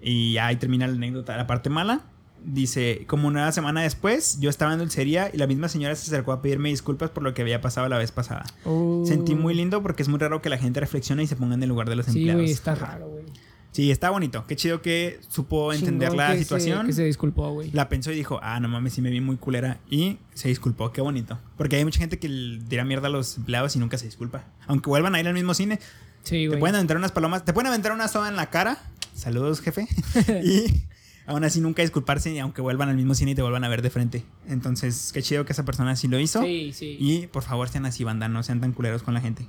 Y 0.00 0.38
ahí 0.38 0.56
termina 0.56 0.86
la 0.86 0.94
anécdota. 0.94 1.36
La 1.36 1.46
parte 1.46 1.70
mala 1.70 2.02
dice, 2.44 3.04
como 3.06 3.28
una 3.28 3.50
semana 3.52 3.82
después, 3.82 4.38
yo 4.40 4.48
estaba 4.48 4.72
en 4.72 4.78
dulcería 4.78 5.30
y 5.32 5.36
la 5.36 5.46
misma 5.46 5.68
señora 5.68 5.94
se 5.94 6.06
acercó 6.10 6.32
a 6.32 6.40
pedirme 6.40 6.68
disculpas 6.70 7.10
por 7.10 7.22
lo 7.22 7.34
que 7.34 7.42
había 7.42 7.60
pasado 7.60 7.88
la 7.88 7.98
vez 7.98 8.12
pasada. 8.12 8.44
Uh, 8.64 9.04
Sentí 9.06 9.34
muy 9.34 9.52
lindo 9.54 9.82
porque 9.82 10.02
es 10.02 10.08
muy 10.08 10.18
raro 10.18 10.40
que 10.40 10.48
la 10.50 10.56
gente 10.58 10.80
reflexione 10.80 11.22
y 11.24 11.26
se 11.26 11.36
ponga 11.36 11.54
en 11.54 11.62
el 11.62 11.68
lugar 11.68 11.88
de 11.90 11.96
los 11.96 12.06
Sí, 12.06 12.12
empleados. 12.12 12.42
güey, 12.42 12.52
está 12.52 12.74
raro, 12.74 13.08
güey. 13.08 13.24
Sí, 13.72 13.90
está 13.92 14.10
bonito. 14.10 14.44
Qué 14.48 14.56
chido 14.56 14.82
que 14.82 15.20
supo 15.28 15.72
entender 15.72 16.08
Chingón 16.10 16.16
la 16.26 16.32
que 16.32 16.38
se- 16.38 16.42
situación. 16.44 16.86
que 16.86 16.92
se 16.92 17.04
disculpó, 17.04 17.50
güey. 17.52 17.70
La 17.72 17.88
pensó 17.88 18.10
y 18.10 18.16
dijo, 18.16 18.40
ah, 18.42 18.58
no 18.58 18.68
mames, 18.68 18.94
sí 18.94 19.00
me 19.02 19.10
vi 19.10 19.20
muy 19.20 19.36
culera. 19.36 19.78
Y 19.88 20.18
se 20.34 20.48
disculpó, 20.48 20.90
qué 20.92 21.00
bonito. 21.00 21.38
Porque 21.56 21.76
hay 21.76 21.84
mucha 21.84 22.00
gente 22.00 22.18
que 22.18 22.28
tira 22.68 22.84
mierda 22.84 23.06
a 23.06 23.10
los 23.10 23.36
empleados 23.36 23.76
y 23.76 23.78
nunca 23.78 23.96
se 23.96 24.06
disculpa. 24.06 24.44
Aunque 24.66 24.88
vuelvan 24.90 25.14
a 25.14 25.20
ir 25.20 25.28
al 25.28 25.34
mismo 25.34 25.54
cine, 25.54 25.78
Sí, 26.24 26.30
te 26.42 26.48
güey. 26.48 26.58
pueden 26.60 26.74
aventar 26.74 26.96
unas 26.96 27.12
palomas, 27.12 27.44
te 27.44 27.52
pueden 27.52 27.68
aventar 27.68 27.92
una 27.92 28.08
soda 28.08 28.28
en 28.28 28.36
la 28.36 28.50
cara. 28.50 28.78
Saludos, 29.14 29.60
jefe. 29.60 29.86
y 30.44 30.84
aún 31.26 31.44
así 31.44 31.60
nunca 31.60 31.82
disculparse, 31.82 32.40
aunque 32.40 32.60
vuelvan 32.62 32.88
al 32.88 32.96
mismo 32.96 33.14
cine 33.14 33.30
y 33.30 33.34
te 33.36 33.42
vuelvan 33.42 33.62
a 33.62 33.68
ver 33.68 33.82
de 33.82 33.90
frente. 33.90 34.24
Entonces, 34.48 35.12
qué 35.14 35.22
chido 35.22 35.44
que 35.44 35.52
esa 35.52 35.64
persona 35.64 35.94
sí 35.94 36.08
lo 36.08 36.18
hizo. 36.18 36.42
Sí, 36.42 36.72
sí. 36.74 36.96
Y 36.98 37.28
por 37.28 37.44
favor, 37.44 37.68
sean 37.68 37.86
así, 37.86 38.02
banda, 38.02 38.28
no 38.28 38.42
sean 38.42 38.60
tan 38.60 38.72
culeros 38.72 39.04
con 39.04 39.14
la 39.14 39.20
gente. 39.20 39.46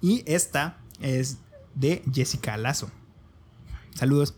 Y 0.00 0.22
esta 0.26 0.78
es 1.00 1.38
de 1.74 2.02
Jessica 2.14 2.56
Lazo. 2.56 2.92
Saludos. 3.96 4.34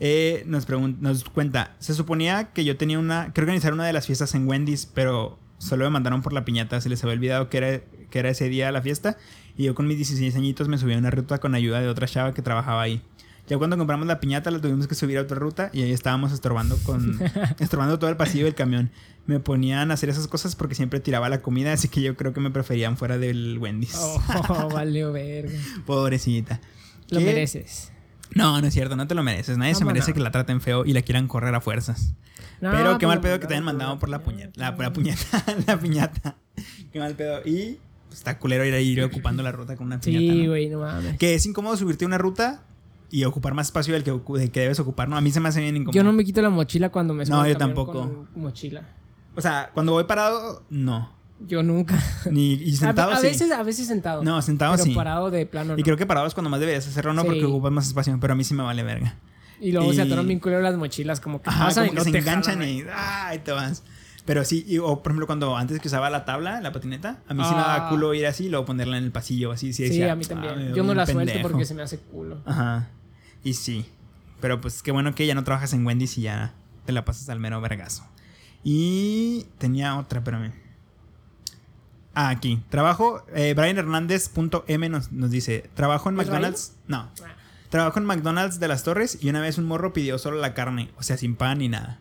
Eh, 0.00 0.42
nos, 0.46 0.68
nos 0.68 1.24
cuenta, 1.24 1.76
se 1.78 1.94
suponía 1.94 2.52
que 2.52 2.64
yo 2.64 2.76
tenía 2.76 2.98
una, 2.98 3.32
que 3.32 3.40
organizar 3.40 3.72
una 3.72 3.84
de 3.84 3.92
las 3.92 4.06
fiestas 4.06 4.34
en 4.34 4.48
Wendy's, 4.48 4.86
pero 4.86 5.38
solo 5.58 5.84
me 5.84 5.90
mandaron 5.90 6.22
por 6.22 6.32
la 6.32 6.44
piñata, 6.44 6.80
se 6.80 6.88
les 6.88 7.04
había 7.04 7.14
olvidado 7.14 7.48
que 7.48 7.58
era, 7.58 7.80
que 8.10 8.18
era 8.18 8.30
ese 8.30 8.48
día 8.48 8.72
la 8.72 8.82
fiesta, 8.82 9.16
y 9.56 9.64
yo 9.64 9.74
con 9.74 9.86
mis 9.86 9.96
16 9.98 10.34
añitos 10.34 10.66
me 10.66 10.78
subí 10.78 10.94
a 10.94 10.98
una 10.98 11.10
ruta 11.10 11.38
con 11.38 11.54
ayuda 11.54 11.80
de 11.80 11.88
otra 11.88 12.08
chava 12.08 12.34
que 12.34 12.42
trabajaba 12.42 12.82
ahí. 12.82 13.00
Ya 13.48 13.58
cuando 13.58 13.76
compramos 13.76 14.06
la 14.06 14.20
piñata 14.20 14.50
la 14.50 14.60
tuvimos 14.60 14.86
que 14.86 14.94
subir 14.94 15.18
a 15.18 15.22
otra 15.22 15.36
ruta 15.38 15.70
y 15.72 15.82
ahí 15.82 15.92
estábamos 15.92 16.32
estorbando 16.32 16.76
con 16.84 17.20
estorbando 17.58 17.98
todo 17.98 18.08
el 18.08 18.16
pasillo 18.16 18.44
del 18.44 18.54
camión. 18.54 18.90
Me 19.26 19.40
ponían 19.40 19.90
a 19.90 19.94
hacer 19.94 20.08
esas 20.08 20.26
cosas 20.26 20.56
porque 20.56 20.74
siempre 20.74 21.00
tiraba 21.00 21.28
la 21.28 21.42
comida, 21.42 21.72
así 21.72 21.88
que 21.88 22.02
yo 22.02 22.16
creo 22.16 22.32
que 22.32 22.40
me 22.40 22.50
preferían 22.50 22.96
fuera 22.96 23.18
del 23.18 23.58
Wendy's. 23.58 23.94
Oh, 23.96 24.68
valió 24.72 25.12
verga. 25.12 25.58
Pobrecita. 25.86 26.60
Lo 27.08 27.18
¿Qué? 27.18 27.26
mereces. 27.26 27.91
No, 28.34 28.60
no 28.60 28.66
es 28.66 28.72
cierto, 28.74 28.96
no 28.96 29.06
te 29.06 29.14
lo 29.14 29.22
mereces. 29.22 29.58
Nadie 29.58 29.74
se 29.74 29.80
¿Cómo 29.80 29.92
merece 29.92 30.12
que 30.12 30.20
la 30.20 30.30
traten 30.30 30.60
feo 30.60 30.84
y 30.84 30.92
la 30.92 31.02
quieran 31.02 31.28
correr 31.28 31.54
a 31.54 31.60
fuerzas. 31.60 32.14
No, 32.60 32.70
pero 32.70 32.98
qué 32.98 33.06
mal 33.06 33.20
pero 33.20 33.32
pedo 33.34 33.40
que 33.40 33.46
te 33.46 33.54
hayan 33.54 33.64
mandado 33.64 33.98
por 33.98 34.08
la 34.08 34.20
puñeta. 34.22 34.52
La, 34.56 34.76
puñeta, 34.92 35.44
la 35.66 35.78
piñata. 35.78 36.36
Qué 36.92 36.98
mal 37.00 37.14
pedo. 37.14 37.40
Y 37.44 37.78
pues, 38.08 38.18
está 38.18 38.38
culero 38.38 38.64
ir 38.64 38.74
a 38.74 38.80
ir 38.80 39.02
ocupando 39.02 39.42
la 39.42 39.50
ruta 39.52 39.76
con 39.76 39.86
una 39.86 39.98
piñata. 40.00 40.32
Sí, 40.32 40.46
güey, 40.46 40.68
no 40.68 40.78
mames. 40.80 41.18
Que 41.18 41.34
es 41.34 41.44
incómodo 41.46 41.76
subirte 41.76 42.04
a 42.04 42.08
una 42.08 42.18
ruta 42.18 42.62
y 43.10 43.24
ocupar 43.24 43.52
más 43.54 43.66
espacio 43.66 43.94
del 43.94 44.04
que, 44.04 44.12
ocu- 44.12 44.38
del 44.38 44.50
que 44.50 44.60
debes 44.60 44.78
ocupar, 44.80 45.08
¿no? 45.08 45.16
A 45.16 45.20
mí 45.20 45.30
se 45.32 45.40
me 45.40 45.48
hace 45.48 45.60
bien 45.60 45.76
incómodo. 45.76 45.92
Yo 45.96 46.04
no 46.04 46.12
me 46.12 46.24
quito 46.24 46.40
la 46.40 46.50
mochila 46.50 46.90
cuando 46.90 47.12
me 47.14 47.26
subo 47.26 47.36
No, 47.36 47.46
yo 47.48 47.56
tampoco. 47.56 47.92
con 47.92 48.28
mochila. 48.36 48.82
O 49.34 49.40
sea, 49.40 49.70
cuando 49.74 49.92
voy 49.92 50.04
parado, 50.04 50.62
no. 50.70 51.10
Yo 51.46 51.62
nunca. 51.62 51.98
Ni, 52.30 52.52
y 52.54 52.72
sentado 52.76 53.10
a, 53.12 53.14
a 53.14 53.18
sí. 53.18 53.26
veces, 53.26 53.50
a 53.50 53.62
veces 53.62 53.86
sentado. 53.86 54.22
No, 54.22 54.40
sentado 54.42 54.72
pero 54.72 54.84
sí. 54.84 54.94
parado 54.94 55.30
de 55.30 55.46
plano. 55.46 55.74
Y 55.74 55.78
no. 55.78 55.84
creo 55.84 55.96
que 55.96 56.06
parado 56.06 56.26
es 56.26 56.34
cuando 56.34 56.50
más 56.50 56.60
deberías 56.60 56.86
hacerlo, 56.86 57.12
¿no? 57.12 57.22
Sí. 57.22 57.26
Porque 57.28 57.44
ocupas 57.44 57.72
más 57.72 57.86
espacio. 57.86 58.16
Pero 58.20 58.32
a 58.32 58.36
mí 58.36 58.44
sí 58.44 58.54
me 58.54 58.62
vale 58.62 58.82
verga. 58.82 59.16
Y 59.60 59.72
luego 59.72 59.92
y- 59.92 59.96
se 59.96 60.02
atoran 60.02 60.26
bien 60.26 60.40
culero 60.40 60.60
las 60.60 60.76
mochilas, 60.76 61.20
como 61.20 61.40
que 61.40 61.48
Ajá, 61.50 61.66
pasan 61.66 61.86
como 61.88 62.00
y 62.00 62.04
que 62.04 62.10
no 62.10 62.12
se 62.12 62.18
enganchan 62.18 62.54
jalan, 62.56 62.68
y 62.68 62.82
¡ah! 62.92 63.28
ahí 63.28 63.38
te 63.38 63.52
vas. 63.52 63.82
Pero 64.24 64.44
sí, 64.44 64.64
y- 64.68 64.78
o 64.78 65.02
por 65.02 65.12
ejemplo, 65.12 65.26
cuando 65.26 65.56
antes 65.56 65.78
que 65.80 65.88
usaba 65.88 66.08
la 66.10 66.24
tabla, 66.24 66.60
la 66.60 66.72
patineta, 66.72 67.20
a 67.28 67.34
mí 67.34 67.42
sí 67.44 67.50
me 67.50 67.56
daba 67.60 67.86
Ah. 67.86 67.88
culo 67.88 68.12
ir 68.14 68.26
así 68.26 68.46
y 68.46 68.48
luego 68.48 68.64
ponerla 68.66 68.98
en 68.98 69.04
el 69.04 69.12
pasillo, 69.12 69.50
así. 69.52 69.72
Sí, 69.72 69.84
decía, 69.84 70.12
a 70.12 70.16
mí 70.16 70.24
también. 70.24 70.54
"Ah, 70.56 70.72
Yo 70.74 70.82
no 70.84 70.94
la 70.94 71.06
suelto 71.06 71.24
pendejo". 71.32 71.48
porque 71.48 71.64
se 71.64 71.74
me 71.74 71.82
hace 71.82 71.98
culo. 71.98 72.40
Ajá. 72.44 72.88
Y 73.44 73.54
sí. 73.54 73.84
Pero 74.40 74.60
pues 74.60 74.82
qué 74.82 74.90
bueno 74.92 75.14
que 75.14 75.26
ya 75.26 75.34
no 75.36 75.44
trabajas 75.44 75.72
en 75.72 75.86
Wendy's 75.86 76.18
y 76.18 76.22
ya 76.22 76.54
te 76.84 76.92
la 76.92 77.04
pasas 77.04 77.28
al 77.28 77.38
mero 77.38 77.60
vergazo. 77.60 78.04
Y 78.64 79.46
tenía 79.58 79.96
otra, 79.98 80.18
espérame. 80.20 80.52
Ah, 82.14 82.28
aquí. 82.28 82.62
Trabajo, 82.68 83.24
eh, 83.34 83.54
Brian 83.56 83.78
Hernández.m 83.78 84.88
nos, 84.88 85.12
nos 85.12 85.30
dice, 85.30 85.70
trabajo 85.74 86.08
en 86.10 86.18
¿Es 86.20 86.26
McDonald's. 86.26 86.72
No. 86.86 87.08
Trabajo 87.70 87.98
en 87.98 88.04
McDonald's 88.04 88.60
de 88.60 88.68
las 88.68 88.82
Torres 88.84 89.18
y 89.22 89.30
una 89.30 89.40
vez 89.40 89.56
un 89.58 89.64
morro 89.64 89.92
pidió 89.94 90.18
solo 90.18 90.38
la 90.38 90.52
carne, 90.52 90.90
o 90.98 91.02
sea, 91.02 91.16
sin 91.16 91.36
pan 91.36 91.58
ni 91.58 91.68
nada. 91.68 91.98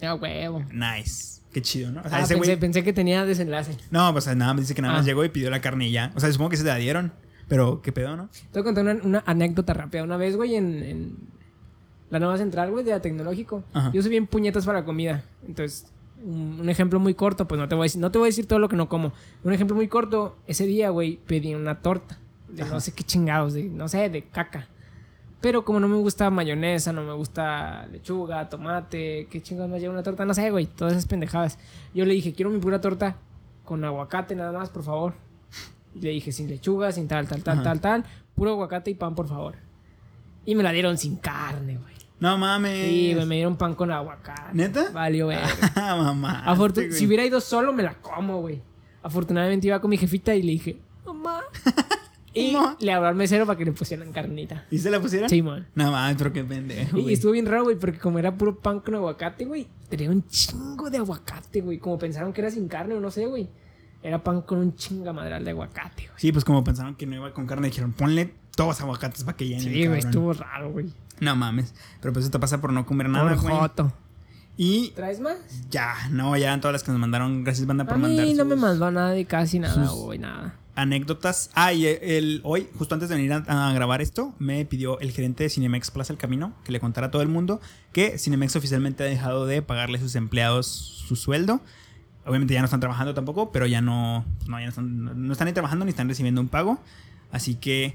Ah, 0.00 0.14
huevo. 0.14 0.64
Nice. 0.72 1.40
Qué 1.52 1.60
chido, 1.62 1.90
¿no? 1.90 2.02
O 2.02 2.08
sea, 2.08 2.18
Ah, 2.18 2.20
ese 2.22 2.34
pensé, 2.34 2.50
güey. 2.50 2.60
pensé 2.60 2.84
que 2.84 2.92
tenía 2.92 3.24
desenlace. 3.24 3.76
No, 3.90 4.12
pues 4.12 4.26
nada 4.36 4.52
más 4.54 4.60
dice 4.62 4.74
que 4.74 4.82
nada 4.82 4.94
más 4.94 5.02
Ah. 5.02 5.06
llegó 5.06 5.24
y 5.24 5.28
pidió 5.30 5.50
la 5.50 5.60
carne 5.60 5.88
y 5.88 5.92
ya. 5.92 6.12
O 6.14 6.20
sea, 6.20 6.30
supongo 6.30 6.50
que 6.50 6.56
se 6.56 6.64
la 6.64 6.76
dieron. 6.76 7.12
Pero 7.48 7.80
qué 7.82 7.90
pedo, 7.92 8.14
¿no? 8.16 8.28
Te 8.52 8.60
voy 8.60 8.60
a 8.60 8.64
contar 8.64 8.84
una, 8.84 9.02
una 9.02 9.22
anécdota 9.26 9.72
rápida. 9.72 10.04
Una 10.04 10.18
vez, 10.18 10.36
güey, 10.36 10.54
en, 10.54 10.82
en 10.82 11.16
la 12.10 12.18
nueva 12.20 12.36
central, 12.36 12.70
güey, 12.70 12.84
de 12.84 12.90
la 12.92 13.00
tecnológico. 13.00 13.64
Ajá. 13.72 13.90
Yo 13.92 14.02
soy 14.02 14.10
bien 14.10 14.26
puñetas 14.26 14.66
para 14.66 14.80
la 14.80 14.84
comida. 14.84 15.24
Entonces, 15.46 15.86
un, 16.24 16.68
ejemplo 16.68 17.00
muy 17.00 17.14
corto, 17.14 17.46
pues 17.46 17.58
no 17.58 17.68
te 17.68 17.74
voy 17.74 17.84
a 17.84 17.86
decir, 17.86 18.00
no 18.00 18.10
te 18.10 18.18
voy 18.18 18.26
a 18.26 18.30
decir 18.30 18.46
todo 18.46 18.58
lo 18.58 18.68
que 18.68 18.76
no 18.76 18.88
como. 18.88 19.12
Un 19.44 19.52
ejemplo 19.52 19.76
muy 19.76 19.88
corto, 19.88 20.36
ese 20.46 20.66
día, 20.66 20.90
güey, 20.90 21.18
pedí 21.26 21.54
una 21.54 21.80
torta. 21.80 22.18
De 22.48 22.64
no 22.64 22.80
sé 22.80 22.92
qué 22.92 23.04
chingados, 23.04 23.52
de, 23.52 23.64
no 23.64 23.88
sé, 23.88 24.08
de 24.08 24.22
caca. 24.22 24.68
Pero 25.40 25.64
como 25.64 25.78
no 25.80 25.88
me 25.88 25.96
gusta 25.96 26.30
mayonesa, 26.30 26.92
no 26.92 27.02
me 27.02 27.12
gusta 27.12 27.86
lechuga, 27.92 28.48
tomate, 28.48 29.28
qué 29.30 29.42
chingados 29.42 29.70
más 29.70 29.80
lleva 29.80 29.92
una 29.92 30.02
torta, 30.02 30.24
no 30.24 30.34
sé, 30.34 30.50
güey, 30.50 30.66
todas 30.66 30.94
esas 30.94 31.06
pendejadas. 31.06 31.58
Yo 31.94 32.04
le 32.04 32.14
dije, 32.14 32.32
quiero 32.32 32.50
mi 32.50 32.58
pura 32.58 32.80
torta 32.80 33.16
con 33.64 33.84
aguacate 33.84 34.34
nada 34.34 34.50
más, 34.50 34.70
por 34.70 34.82
favor. 34.82 35.14
Le 35.94 36.10
dije, 36.10 36.32
sin 36.32 36.48
lechuga, 36.48 36.90
sin 36.90 37.06
tal, 37.06 37.28
tal, 37.28 37.42
tal, 37.42 37.54
Ajá. 37.58 37.64
tal, 37.64 37.80
tal, 37.80 38.04
puro 38.34 38.52
aguacate 38.52 38.90
y 38.90 38.94
pan, 38.94 39.14
por 39.14 39.28
favor. 39.28 39.56
Y 40.44 40.54
me 40.54 40.62
la 40.62 40.72
dieron 40.72 40.96
sin 40.96 41.16
carne, 41.16 41.76
güey. 41.76 41.97
No 42.20 42.36
mames. 42.36 42.88
Sí, 42.88 43.14
güey, 43.14 43.26
me 43.26 43.36
dieron 43.36 43.56
pan 43.56 43.74
con 43.74 43.90
aguacate. 43.90 44.50
¿Neta? 44.54 44.90
Valió. 44.92 45.28
Ah, 45.76 45.96
mamá. 45.96 46.44
Este 46.66 46.86
güey. 46.88 46.92
si 46.92 47.06
hubiera 47.06 47.24
ido 47.24 47.40
solo, 47.40 47.72
me 47.72 47.82
la 47.82 47.94
como, 47.94 48.40
güey. 48.40 48.60
Afortunadamente 49.02 49.66
iba 49.68 49.80
con 49.80 49.90
mi 49.90 49.96
jefita 49.96 50.34
y 50.34 50.42
le 50.42 50.52
dije, 50.52 50.78
mamá. 51.06 51.42
y 52.34 52.52
Mamá. 52.52 52.76
le 52.80 52.92
habló 52.92 53.08
al 53.08 53.14
mesero 53.14 53.46
para 53.46 53.56
que 53.56 53.64
le 53.64 53.72
pusieran 53.72 54.12
carnita. 54.12 54.66
¿Y 54.70 54.78
se 54.78 54.90
la 54.90 55.00
pusieron? 55.00 55.28
Sí, 55.28 55.40
man. 55.42 55.66
No 55.74 55.92
mames, 55.92 56.16
pero 56.18 56.32
qué 56.32 56.42
pendejo. 56.44 56.98
Y, 56.98 57.12
estuvo 57.12 57.32
bien 57.32 57.46
raro, 57.46 57.64
güey, 57.64 57.76
porque 57.76 57.98
como 57.98 58.18
era 58.18 58.36
puro 58.36 58.58
pan 58.58 58.80
con 58.80 58.96
aguacate, 58.96 59.44
güey, 59.44 59.68
tenía 59.88 60.10
un 60.10 60.26
chingo 60.26 60.90
de 60.90 60.98
aguacate, 60.98 61.60
güey. 61.60 61.78
Como 61.78 61.98
pensaron 61.98 62.32
que 62.32 62.40
era 62.40 62.50
sin 62.50 62.66
carne 62.68 62.94
o 62.94 63.00
no 63.00 63.10
sé, 63.10 63.26
güey. 63.26 63.48
Era 64.02 64.22
pan 64.22 64.42
con 64.42 64.58
un 64.58 64.74
chingamadral 64.76 65.44
de 65.44 65.50
aguacate, 65.52 66.02
güey. 66.06 66.14
Sí, 66.16 66.32
pues 66.32 66.44
como 66.44 66.62
pensaron 66.64 66.94
que 66.96 67.06
no 67.06 67.16
iba 67.16 67.32
con 67.32 67.46
carne, 67.46 67.68
dijeron, 67.68 67.92
ponle 67.92 68.32
todos 68.56 68.80
aguacates 68.80 69.24
para 69.24 69.36
que 69.36 69.46
llenen. 69.46 69.62
Sí, 69.62 69.70
güey, 69.70 69.84
cabrón". 69.84 69.98
estuvo 69.98 70.32
raro, 70.32 70.70
güey. 70.72 70.86
No 71.20 71.36
mames. 71.36 71.74
Pero 72.00 72.12
pues 72.12 72.24
eso 72.24 72.30
te 72.32 72.38
pasa 72.38 72.60
por 72.60 72.72
no 72.72 72.86
comer 72.86 73.08
nada, 73.08 73.28
Por 73.34 73.40
güey. 73.42 73.54
joto. 73.56 73.92
Y 74.56 74.90
¿Traes 74.90 75.20
más? 75.20 75.36
ya, 75.70 75.94
no, 76.10 76.36
ya 76.36 76.46
eran 76.46 76.60
todas 76.60 76.72
las 76.72 76.82
que 76.82 76.90
nos 76.90 77.00
mandaron. 77.00 77.44
Gracias, 77.44 77.66
banda, 77.66 77.84
por 77.84 77.94
A 77.94 77.98
mandar 77.98 78.26
mí 78.26 78.34
no 78.34 78.44
me 78.44 78.56
mandó 78.56 78.90
nada 78.90 79.10
de 79.10 79.24
casi 79.24 79.60
nada, 79.60 79.88
güey, 79.90 80.18
nada. 80.18 80.56
anécdotas. 80.74 81.50
Ah, 81.54 81.72
y 81.72 81.86
el, 81.86 82.40
hoy, 82.42 82.68
justo 82.76 82.94
antes 82.94 83.08
de 83.08 83.14
venir 83.14 83.32
a, 83.32 83.68
a 83.68 83.72
grabar 83.72 84.02
esto, 84.02 84.34
me 84.40 84.64
pidió 84.64 84.98
el 84.98 85.12
gerente 85.12 85.44
de 85.44 85.50
Cinemex 85.50 85.92
Plaza 85.92 86.12
El 86.12 86.18
Camino 86.18 86.54
que 86.64 86.72
le 86.72 86.80
contara 86.80 87.06
a 87.06 87.10
todo 87.12 87.22
el 87.22 87.28
mundo 87.28 87.60
que 87.92 88.18
Cinemex 88.18 88.56
oficialmente 88.56 89.04
ha 89.04 89.06
dejado 89.06 89.46
de 89.46 89.62
pagarle 89.62 89.98
a 89.98 90.00
sus 90.00 90.16
empleados 90.16 90.66
su 90.66 91.14
sueldo. 91.14 91.60
Obviamente 92.26 92.52
ya 92.52 92.60
no 92.60 92.64
están 92.66 92.80
trabajando 92.80 93.14
tampoco, 93.14 93.52
pero 93.52 93.66
ya 93.66 93.80
no, 93.80 94.24
no, 94.48 94.58
ya 94.58 94.64
no 94.64 94.68
están, 94.70 95.26
no 95.26 95.32
están 95.32 95.46
ni 95.46 95.52
trabajando 95.52 95.84
ni 95.84 95.90
están 95.90 96.08
recibiendo 96.08 96.40
un 96.40 96.48
pago. 96.48 96.80
Así 97.30 97.54
que 97.54 97.94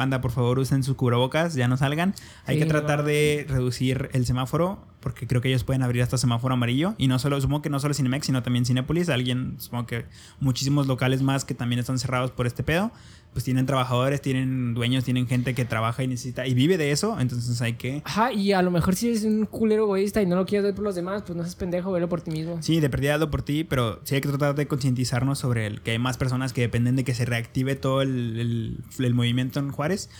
banda, 0.00 0.20
por 0.20 0.32
favor, 0.32 0.58
usen 0.58 0.82
sus 0.82 0.96
cubrebocas, 0.96 1.54
ya 1.54 1.68
no 1.68 1.76
salgan. 1.76 2.14
Hay 2.46 2.56
Sí, 2.56 2.62
que 2.62 2.68
tratar 2.68 3.04
de 3.04 3.46
reducir 3.48 4.08
el 4.12 4.24
semáforo, 4.26 4.82
porque 5.00 5.26
creo 5.26 5.40
que 5.42 5.48
ellos 5.48 5.62
pueden 5.62 5.82
abrir 5.82 6.02
hasta 6.02 6.16
semáforo 6.18 6.54
amarillo. 6.54 6.94
Y 6.98 7.06
no 7.06 7.18
solo, 7.18 7.40
supongo 7.40 7.60
que 7.62 7.70
no 7.70 7.78
solo 7.80 7.92
Cinemex, 7.94 8.26
sino 8.26 8.42
también 8.42 8.64
Cinépolis. 8.64 9.10
Alguien, 9.10 9.56
supongo 9.58 9.86
que 9.86 10.06
muchísimos 10.40 10.86
locales 10.86 11.22
más 11.22 11.44
que 11.44 11.54
también 11.54 11.78
están 11.78 11.98
cerrados 11.98 12.30
por 12.30 12.46
este 12.46 12.62
pedo. 12.62 12.90
Pues 13.32 13.44
tienen 13.44 13.64
trabajadores, 13.64 14.20
tienen 14.20 14.74
dueños, 14.74 15.04
tienen 15.04 15.28
gente 15.28 15.54
que 15.54 15.64
trabaja 15.64 16.02
y 16.02 16.08
necesita 16.08 16.48
y 16.48 16.54
vive 16.54 16.76
de 16.78 16.90
eso. 16.90 17.16
Entonces 17.20 17.62
hay 17.62 17.74
que. 17.74 18.02
Ajá, 18.04 18.32
y 18.32 18.52
a 18.52 18.60
lo 18.60 18.72
mejor 18.72 18.96
si 18.96 19.08
eres 19.08 19.22
un 19.22 19.46
culero 19.46 19.84
egoísta 19.84 20.20
y 20.20 20.26
no 20.26 20.34
lo 20.34 20.46
quieres 20.46 20.64
ver 20.64 20.74
por 20.74 20.82
los 20.82 20.96
demás, 20.96 21.22
pues 21.24 21.36
no 21.36 21.44
seas 21.44 21.54
pendejo, 21.54 21.92
velo 21.92 22.08
por 22.08 22.22
ti 22.22 22.32
mismo. 22.32 22.60
Sí, 22.60 22.80
de 22.80 22.90
perdida 22.90 23.14
hazlo 23.14 23.30
por 23.30 23.42
ti, 23.42 23.62
pero 23.62 24.00
sí 24.02 24.16
hay 24.16 24.20
que 24.20 24.28
tratar 24.28 24.56
de 24.56 24.66
concientizarnos 24.66 25.38
sobre 25.38 25.66
el 25.66 25.80
que 25.80 25.92
hay 25.92 25.98
más 26.00 26.16
personas 26.18 26.52
que 26.52 26.62
dependen 26.62 26.96
de 26.96 27.04
que 27.04 27.14
se 27.14 27.24
reactive 27.24 27.76
todo 27.76 28.02
el, 28.02 28.40
el- 28.40 29.04
el 29.04 29.14
movimiento 29.14 29.60
en 29.60 29.70
Juárez. 29.70 30.10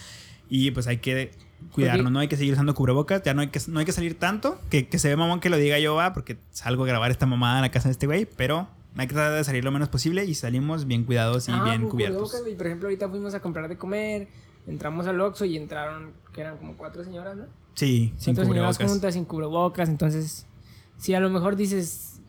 Y 0.49 0.71
pues 0.71 0.87
hay 0.87 0.99
que 0.99 1.33
cuidarnos, 1.73 2.03
Porque- 2.05 2.13
¿no? 2.13 2.19
Hay 2.21 2.29
que 2.29 2.37
seguir 2.37 2.53
usando 2.53 2.75
cubrebocas, 2.77 3.23
ya 3.25 3.35
no 3.35 3.41
hay 3.41 3.49
que, 3.49 3.61
no 3.67 3.81
hay 3.81 3.87
que 3.87 3.93
salir 3.93 4.15
tanto, 4.19 4.61
que, 4.71 4.89
que 4.89 4.99
se 5.01 5.09
ve 5.09 5.17
mamón 5.17 5.41
que 5.41 5.51
lo 5.51 5.57
diga 5.57 5.79
yo, 5.81 5.97
va, 5.97 6.13
porque 6.13 6.39
salgo 6.53 6.85
a 6.85 6.87
grabar 6.87 7.11
esta 7.11 7.27
mamada 7.27 7.57
en 7.59 7.63
la 7.63 7.71
casa 7.73 7.89
de 7.89 7.93
este 7.93 8.07
güey, 8.07 8.25
pero 8.37 8.69
hay 8.97 9.07
que 9.07 9.15
tratar 9.15 9.35
de 9.35 9.45
salir 9.45 9.65
lo 9.65 9.71
menos 9.71 9.89
posible 9.89 10.25
y 10.25 10.35
salimos 10.35 10.87
bien 10.87 11.05
cuidados 11.05 11.49
y 11.49 11.53
Ah, 11.53 11.63
bien 11.65 11.83
con 11.83 11.91
cubiertos. 11.91 12.17
cubrebocas, 12.19 12.43
güey. 12.43 12.57
Por 12.57 12.67
ejemplo, 12.67 12.89
ahorita 12.89 13.09
fuimos 13.09 13.35
a 13.35 13.41
comprar 13.41 13.69
de 13.69 13.77
comer, 13.79 14.29
entramos 14.67 15.07
al 15.07 15.21
Oxxo 15.21 15.45
y 15.45 15.57
entraron, 15.57 16.13
que 16.33 16.41
eran 16.41 16.57
como 16.59 16.77
cuatro 16.77 17.05
señoras, 17.05 17.37
¿no? 17.37 17.45
Sí, 17.75 18.13
sin 18.19 18.35
Cuatro 18.35 18.51
señoras 18.53 18.77
cubrebocas. 18.77 18.91
juntas, 18.91 19.15
sin 19.15 19.25
cubrebocas, 19.25 19.89
entonces, 19.89 20.47
si 20.99 21.15
a 21.15 21.21
lo 21.21 21.31
mejor 21.31 21.57
dices, 21.57 22.21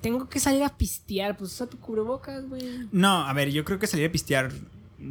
tengo 0.00 0.28
que 0.28 0.40
salir 0.40 0.62
a 0.64 0.70
pistear, 0.76 1.36
pues 1.36 1.52
usa 1.52 1.66
tu 1.66 1.78
cubrebocas, 1.78 2.48
güey. 2.48 2.88
No, 2.90 3.24
a 3.26 3.32
ver, 3.32 3.50
yo 3.50 3.64
creo 3.64 3.78
que 3.78 3.86
salir 3.86 4.08
a 4.08 4.12
pistear 4.12 4.50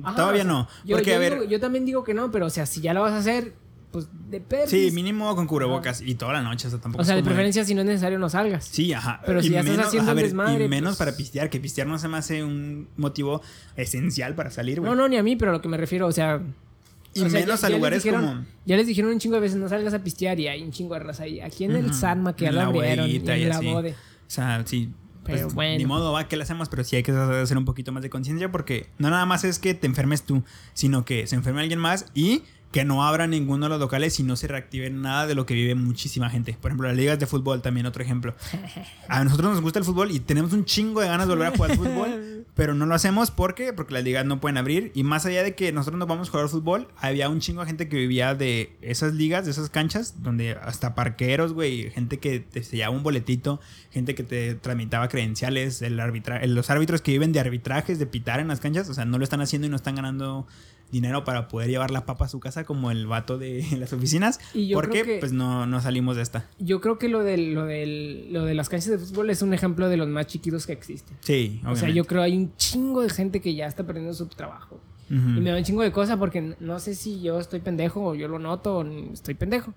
Ajá, 0.04 0.16
todavía 0.16 0.42
o 0.42 0.46
sea, 0.46 0.54
no. 0.54 0.68
Yo, 0.86 0.98
porque, 0.98 1.12
yo 1.12 1.16
a 1.16 1.20
ver, 1.20 1.34
digo- 1.34 1.46
yo 1.46 1.60
también 1.60 1.86
digo 1.86 2.04
que 2.04 2.14
no, 2.14 2.32
pero 2.32 2.48
o 2.48 2.50
sea, 2.50 2.66
si 2.66 2.82
ya 2.82 2.94
lo 2.94 3.02
vas 3.02 3.14
a 3.14 3.18
hacer, 3.20 3.54
pues 3.92 4.08
de 4.30 4.39
perdiz. 4.39 4.70
sí, 4.70 4.89
mínimo 4.92 5.36
con 5.36 5.48
cubrebocas 5.48 6.02
y 6.02 6.16
toda 6.16 6.34
la 6.34 6.42
noche, 6.42 6.68
o 6.68 6.70
sea, 6.72 6.80
tampoco 6.80 7.02
O 7.02 7.06
sea, 7.06 7.16
de 7.16 7.24
preferencia, 7.24 7.66
si 7.66 7.76
no 7.76 7.82
es 7.82 7.88
necesario, 7.88 8.18
no 8.20 8.30
salgas. 8.30 8.64
Sí, 8.66 8.94
ajá. 8.94 9.22
Pero 9.26 9.42
si 9.44 9.50
ya 9.50 9.60
estás 9.60 9.88
haciendo 9.88 10.10
a 10.10 10.14
el 10.14 10.16
ver, 10.16 10.26
desmadre, 10.26 10.66
Y 10.66 10.70
menos 10.70 10.92
pues- 10.92 10.98
para 11.00 11.18
pistear, 11.18 11.50
que 11.50 11.60
pistear 11.60 11.88
no 11.88 12.00
se 12.00 12.08
me 12.08 12.18
hace 12.18 12.44
un 12.44 12.88
motivo 12.98 13.42
esencial 13.76 14.34
para 14.36 14.50
salir, 14.52 14.80
güey. 14.80 14.89
No, 14.89 14.96
no, 14.96 15.08
ni 15.08 15.18
a 15.18 15.24
mí, 15.24 15.36
pero 15.36 15.52
a 15.52 15.54
lo 15.54 15.62
que 15.62 15.68
me 15.70 15.78
refiero, 15.78 16.08
o 16.08 16.12
sea. 16.12 16.42
Y 17.14 17.20
o 17.24 17.30
sea, 17.30 17.42
menos 17.42 17.60
ya- 17.62 17.68
a 17.68 17.70
ya 17.70 17.76
lugares 17.76 18.04
dijeron- 18.04 18.26
como. 18.26 18.46
Ya 18.66 18.78
les 18.78 18.88
dijeron 18.88 19.12
un 19.12 19.20
chingo 19.20 19.36
de 19.36 19.42
veces, 19.42 19.58
no 19.58 19.68
salgas 19.68 19.94
a 19.94 20.00
pistear 20.04 20.39
y 20.39 20.48
hay 20.48 20.64
un 20.64 20.72
chingo 20.72 20.94
de 20.94 21.02
raza 21.02 21.24
ahí. 21.24 21.42
Aquí 21.42 21.66
en 21.66 21.72
el 21.76 21.88
Ujú. 21.88 21.94
Sanma, 21.94 22.34
que 22.36 22.46
ya 22.46 22.52
la 22.54 22.68
abrieron, 22.68 23.08
y 23.10 23.14
y 23.14 23.16
en 23.18 23.50
la 23.50 23.60
bode. 23.60 23.92
O 23.92 23.96
sea, 24.30 24.64
sí. 24.66 24.89
pues, 25.24 25.42
Pero 25.42 25.50
bueno. 25.54 25.78
Ni 25.78 25.86
modo, 25.86 26.14
va, 26.14 26.28
que 26.28 26.36
le 26.38 26.44
hacemos, 26.44 26.68
pero 26.70 26.84
sí 26.84 26.96
hay 26.96 27.04
que 27.04 27.12
hacer 27.12 27.56
un 27.58 27.66
poquito 27.66 27.92
más 27.92 28.02
de 28.02 28.10
conciencia 28.10 28.52
porque 28.52 28.88
no 28.98 29.10
nada 29.12 29.26
más 29.28 29.44
es 29.44 29.60
que 29.60 29.74
te 29.76 29.86
enfermes 29.86 30.24
tú, 30.24 30.44
sino 30.74 31.06
que 31.06 31.28
se 31.28 31.36
enferme 31.36 31.62
alguien 31.62 31.78
más 31.80 32.06
y 32.16 32.42
que 32.72 32.86
no 32.86 33.04
abra 33.04 33.28
ninguno 33.28 33.66
de 33.66 33.70
los 33.70 33.80
locales 33.80 34.20
y 34.20 34.24
no 34.24 34.36
se 34.36 34.48
reactive 34.48 34.90
nada 34.90 35.28
de 35.28 35.36
lo 35.36 35.46
que 35.46 35.54
vive 35.54 35.76
muchísima 35.76 36.30
gente. 36.30 36.58
Por 36.60 36.72
ejemplo, 36.72 36.88
las 36.88 36.96
ligas 36.96 37.20
de 37.20 37.28
fútbol 37.28 37.62
también, 37.62 37.86
otro 37.86 38.02
ejemplo. 38.02 38.34
A 39.10 39.24
nosotros 39.24 39.52
nos 39.52 39.62
gusta 39.62 39.80
el 39.80 39.86
fútbol 39.86 40.12
y 40.12 40.20
tenemos 40.20 40.54
un 40.54 40.64
chingo 40.64 41.02
de 41.02 41.08
ganas 41.08 41.28
de 41.28 41.34
volver 41.34 41.54
a 41.54 41.56
jugar 41.56 41.76
fútbol, 41.76 42.46
pero 42.56 42.74
no 42.74 42.86
lo 42.86 42.96
hacemos 42.96 43.30
porque 43.30 43.74
porque 43.74 43.94
las 43.94 44.04
ligas 44.04 44.26
no 44.26 44.40
pueden 44.40 44.58
abrir 44.58 44.92
y 44.96 45.04
más 45.04 45.26
allá 45.26 45.44
de 45.44 45.54
que 45.54 45.72
nosotros 45.72 46.00
no 46.00 46.08
vamos 46.08 46.30
a 46.30 46.32
jugar 46.32 46.48
fútbol, 46.48 46.88
había 46.98 47.28
un 47.30 47.40
chingo 47.40 47.62
de 47.62 47.68
gente 47.68 47.90
que 47.90 47.98
vivía 47.98 48.36
de 48.36 48.76
esas 48.82 49.14
ligas, 49.14 49.46
de 49.46 49.52
esas 49.52 49.70
canchas, 49.70 50.24
donde 50.24 50.52
hasta 50.52 50.96
parqueros, 50.96 51.54
güey, 51.54 51.90
gente 51.92 52.20
que 52.20 52.40
te 52.40 52.64
sellaba 52.64 52.96
un 52.96 53.04
boletito, 53.04 53.60
gente 53.92 54.16
que 54.16 54.24
te 54.24 54.56
tramitaba 54.56 55.10
credenciales, 55.10 55.82
el 55.82 56.00
arbitra 56.00 56.46
los 56.48 56.70
árbitros 56.70 57.02
que 57.02 57.12
viven 57.12 57.34
de 57.34 57.40
arbitrajes, 57.40 58.00
de 58.00 58.06
pitar 58.06 58.40
en 58.40 58.48
las 58.48 58.60
canchas, 58.60 58.90
o 58.90 58.94
sea, 58.94 59.06
no 59.06 59.18
lo 59.18 59.24
están 59.24 59.42
haciendo 59.42 59.68
y 59.68 59.70
no 59.70 59.76
están 59.76 59.96
ganando 59.96 60.48
dinero 60.92 61.24
para 61.24 61.48
poder 61.48 61.70
llevar 61.70 61.89
la 61.92 62.06
papa 62.06 62.26
a 62.26 62.28
su 62.28 62.39
casa 62.39 62.64
como 62.66 62.92
el 62.92 63.08
vato 63.08 63.38
de 63.38 63.66
las 63.80 63.94
oficinas, 63.94 64.39
Y 64.54 64.68
yo 64.68 64.76
porque 64.78 65.04
que- 65.04 65.18
pues 65.20 65.32
no, 65.32 65.66
no 65.66 65.80
salimos 65.82 66.16
de 66.18 66.22
esta. 66.24 66.50
Yo 66.60 66.82
creo 66.82 66.98
que 67.00 67.08
lo, 67.10 67.24
del, 67.24 67.54
lo, 67.54 67.66
del, 67.66 68.32
lo 68.34 68.46
de 68.46 68.54
las 68.54 68.70
canchas 68.70 68.89
de 68.92 68.98
fútbol 69.00 69.30
es 69.30 69.42
un 69.42 69.54
ejemplo 69.54 69.88
de 69.89 69.98
los 69.98 70.08
más 70.08 70.28
chiquitos 70.28 70.68
que 70.68 70.74
existen. 70.74 71.18
Sí, 71.22 71.60
O 71.60 71.62
sea, 71.62 71.72
obviamente. 71.72 71.94
yo 71.98 72.06
creo 72.06 72.22
hay 72.22 72.38
un 72.38 72.56
chingo 72.58 73.02
de 73.02 73.10
gente 73.10 73.39
que 73.42 73.56
ya 73.56 73.68
está 73.68 73.86
perdiendo 73.86 74.14
su 74.14 74.26
trabajo. 74.28 74.80
Ujú. 75.10 75.18
Y 75.38 75.42
me 75.42 75.50
da 75.52 75.58
un 75.58 75.64
chingo 75.64 75.82
de 75.82 75.92
cosas 75.92 76.18
porque 76.18 76.56
no 76.60 76.80
sé 76.80 76.96
si 76.96 77.22
yo 77.22 77.39
estoy 77.39 77.60
pendejo 77.60 78.02
o 78.02 78.16
yo 78.16 78.28
lo 78.28 78.39
noto 78.39 78.78
o 78.78 78.86
estoy 79.14 79.34
pendejo. 79.34 79.74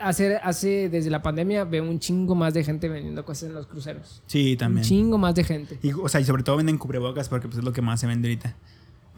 Hace, 0.00 0.36
hace, 0.36 0.88
desde 0.88 1.10
la 1.10 1.22
pandemia, 1.22 1.64
veo 1.64 1.82
un 1.82 1.98
chingo 1.98 2.36
más 2.36 2.54
de 2.54 2.62
gente 2.62 2.88
vendiendo 2.88 3.24
cosas 3.24 3.48
en 3.48 3.54
los 3.54 3.66
cruceros. 3.66 4.22
Sí, 4.26 4.56
también. 4.56 4.84
Un 4.84 4.88
chingo 4.88 5.18
más 5.18 5.34
de 5.34 5.42
gente. 5.42 5.78
Y, 5.82 5.92
o 5.92 6.08
sea, 6.08 6.20
y 6.20 6.24
sobre 6.24 6.44
todo 6.44 6.56
venden 6.56 6.78
cubrebocas 6.78 7.28
porque 7.28 7.48
pues, 7.48 7.58
es 7.58 7.64
lo 7.64 7.72
que 7.72 7.82
más 7.82 7.98
se 7.98 8.06
vende 8.06 8.28
ahorita. 8.28 8.54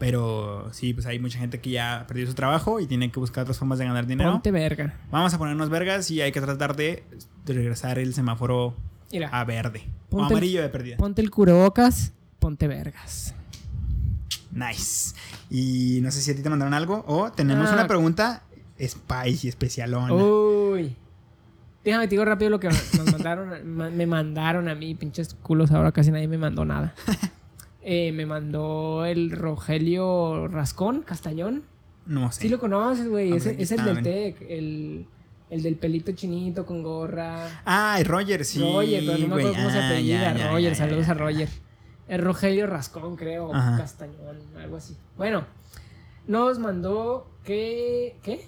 Pero 0.01 0.67
sí, 0.73 0.95
pues 0.95 1.05
hay 1.05 1.19
mucha 1.19 1.37
gente 1.37 1.61
que 1.61 1.69
ya 1.69 2.05
perdió 2.07 2.25
su 2.25 2.33
trabajo 2.33 2.79
y 2.79 2.87
tiene 2.87 3.11
que 3.11 3.19
buscar 3.19 3.43
otras 3.43 3.59
formas 3.59 3.77
de 3.77 3.85
ganar 3.85 4.07
dinero. 4.07 4.31
Ponte 4.31 4.49
verga. 4.49 4.95
Vamos 5.11 5.31
a 5.31 5.37
ponernos 5.37 5.69
vergas 5.69 6.09
y 6.09 6.21
hay 6.21 6.31
que 6.31 6.41
tratar 6.41 6.75
de, 6.75 7.03
de 7.45 7.53
regresar 7.53 7.99
el 7.99 8.15
semáforo 8.15 8.75
Mira, 9.11 9.29
a 9.29 9.43
verde. 9.43 9.83
o 10.09 10.17
el- 10.19 10.25
amarillo 10.25 10.63
de 10.63 10.69
perdida. 10.69 10.97
ponte 10.97 11.21
el 11.21 11.29
cubrebocas, 11.29 12.13
ponte 12.39 12.67
vergas. 12.67 13.35
Nice. 14.51 15.13
Y 15.51 15.99
no 16.01 16.09
sé 16.09 16.19
si 16.21 16.31
a 16.31 16.35
ti 16.35 16.41
te 16.41 16.49
mandaron 16.49 16.73
algo 16.73 17.03
o 17.07 17.31
tenemos 17.31 17.69
Ah. 17.69 17.73
una 17.73 17.85
pregunta 17.87 18.41
spicy, 18.83 19.49
especialona. 19.49 20.11
Uy. 20.13 20.95
Déjame 21.83 22.05
te 22.07 22.11
digo 22.11 22.25
rápido 22.25 22.49
lo 22.49 22.59
que 22.59 22.69
nos 22.69 22.93
mandaron. 23.11 23.75
ma- 23.75 23.91
me 23.91 24.07
mandaron 24.07 24.67
a 24.67 24.73
mí, 24.73 24.95
pinches 24.95 25.35
culos. 25.35 25.69
Ahora 25.71 25.91
casi 25.91 26.09
nadie 26.09 26.27
me 26.27 26.39
mandó 26.39 26.65
nada. 26.65 26.95
Eh, 27.83 28.11
me 28.11 28.25
mandó 28.25 29.05
el 29.05 29.31
Rogelio 29.31 30.47
Rascón, 30.47 31.01
Castañón. 31.01 31.63
No 32.05 32.31
sé. 32.31 32.41
Sí 32.41 32.49
lo 32.49 32.59
conoces, 32.59 33.07
güey. 33.07 33.33
Es, 33.33 33.45
el 33.45 33.79
ah, 33.79 33.85
del. 33.85 34.03
TEC. 34.03 34.41
El, 34.49 35.05
el 35.49 35.63
del 35.63 35.75
pelito 35.75 36.11
chinito 36.13 36.65
con 36.65 36.83
gorra. 36.83 37.61
Ah, 37.65 37.99
Roger, 38.05 38.45
sí. 38.45 38.59
Roger, 38.59 39.03
pero 39.05 39.17
no 39.19 39.35
me 39.35 39.41
acuerdo 39.41 39.53
cómo 39.53 39.69
se 39.69 39.79
Ah, 39.79 39.87
apellida. 39.89 40.37
ya, 40.37 40.47
Roger, 40.51 40.69
ya, 40.71 40.75
saludos 40.75 41.09
a 41.09 41.13
Roger. 41.13 41.49
El 42.07 42.21
Rogelio 42.21 42.67
Rascón, 42.67 43.15
creo. 43.15 43.53
Ajá. 43.53 43.77
Castañón, 43.77 44.37
algo 44.59 44.77
así. 44.77 44.95
Bueno, 45.17 45.45
nos 46.27 46.59
mandó 46.59 47.27
que. 47.43 48.15
¿Qué? 48.23 48.45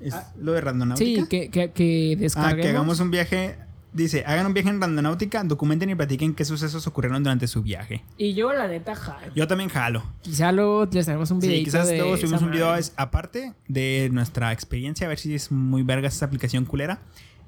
¿Es 0.00 0.12
Ah. 0.14 0.32
lo 0.38 0.52
de 0.52 0.60
randonáutica? 0.60 1.22
Sí, 1.22 1.28
que, 1.28 1.50
que, 1.50 1.70
que 1.70 2.14
Ah, 2.16 2.20
descarguemos. 2.20 2.62
que 2.62 2.68
hagamos 2.70 3.00
un 3.00 3.10
viaje. 3.10 3.56
Dice, 3.94 4.24
hagan 4.26 4.46
un 4.46 4.54
viaje 4.54 4.68
en 4.70 4.80
randonáutica, 4.80 5.42
documenten 5.44 5.88
y 5.88 5.94
platiquen 5.94 6.34
qué 6.34 6.44
sucesos 6.44 6.84
ocurrieron 6.88 7.22
durante 7.22 7.46
su 7.46 7.62
viaje. 7.62 8.04
Y 8.18 8.34
yo, 8.34 8.52
la 8.52 8.66
neta, 8.66 8.94
jalo. 8.96 9.32
Yo 9.36 9.46
también 9.46 9.70
jalo. 9.70 10.02
Quizá 10.22 10.50
luego 10.50 10.86
les 10.92 11.04
traemos 11.06 11.30
un 11.30 11.38
video. 11.38 11.56
Sí, 11.58 11.64
quizás 11.64 11.86
luego 11.88 12.16
subimos 12.16 12.42
un 12.42 12.50
video 12.50 12.74
es- 12.74 12.92
aparte 12.96 13.54
de 13.68 14.08
nuestra 14.12 14.50
experiencia, 14.52 15.06
a 15.06 15.08
ver 15.08 15.18
si 15.18 15.32
es 15.34 15.52
muy 15.52 15.84
verga 15.84 16.08
esa 16.08 16.26
aplicación 16.26 16.64
culera. 16.64 17.02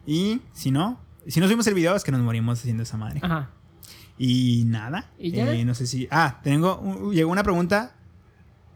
Y 0.07 0.41
si 0.53 0.71
no, 0.71 1.01
si 1.27 1.41
no 1.41 1.47
subimos 1.47 1.67
el 1.67 1.75
video 1.75 1.97
es 1.97 2.05
que 2.05 2.13
nos 2.13 2.21
morimos 2.21 2.61
haciendo 2.61 2.85
esa 2.85 2.97
madre. 2.97 3.19
Ajá. 3.25 3.51
Y 4.17 4.63
nada. 4.67 5.11
¿Y 5.19 5.33
ya? 5.33 5.53
eh, 5.53 5.65
no 5.65 5.75
sé 5.75 5.87
si. 5.89 6.07
Ah, 6.13 6.41
tengo. 6.45 6.79
un- 6.79 7.13
llegó 7.13 7.31
una 7.33 7.43
pregunta 7.43 7.97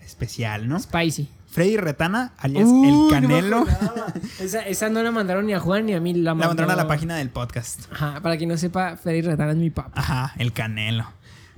especial, 0.05 0.69
¿no? 0.69 0.79
Spicy. 0.79 1.29
Freddy 1.51 1.77
Retana, 1.77 2.33
alias 2.39 2.69
El 2.69 3.09
Canelo. 3.11 3.67
esa, 4.41 4.61
esa 4.63 4.89
no 4.89 5.03
la 5.03 5.11
mandaron 5.11 5.47
ni 5.47 5.53
a 5.55 5.61
Juan 5.61 5.87
ni 5.87 5.95
a 5.95 6.01
mí. 6.01 6.15
La, 6.15 6.31
la 6.31 6.35
mandaron 6.35 6.71
a 6.71 6.77
la 6.77 6.87
página 6.87 7.17
del 7.17 7.31
podcast. 7.31 7.91
Ajá, 7.93 8.21
para 8.21 8.37
quien 8.37 8.49
no 8.51 8.57
sepa, 8.57 8.97
Freddy 8.97 9.23
Retana 9.23 9.51
es 9.53 9.57
mi 9.59 9.71
papá. 9.71 9.91
Ajá, 9.95 10.33
el 10.39 10.53
Canelo. 10.53 11.07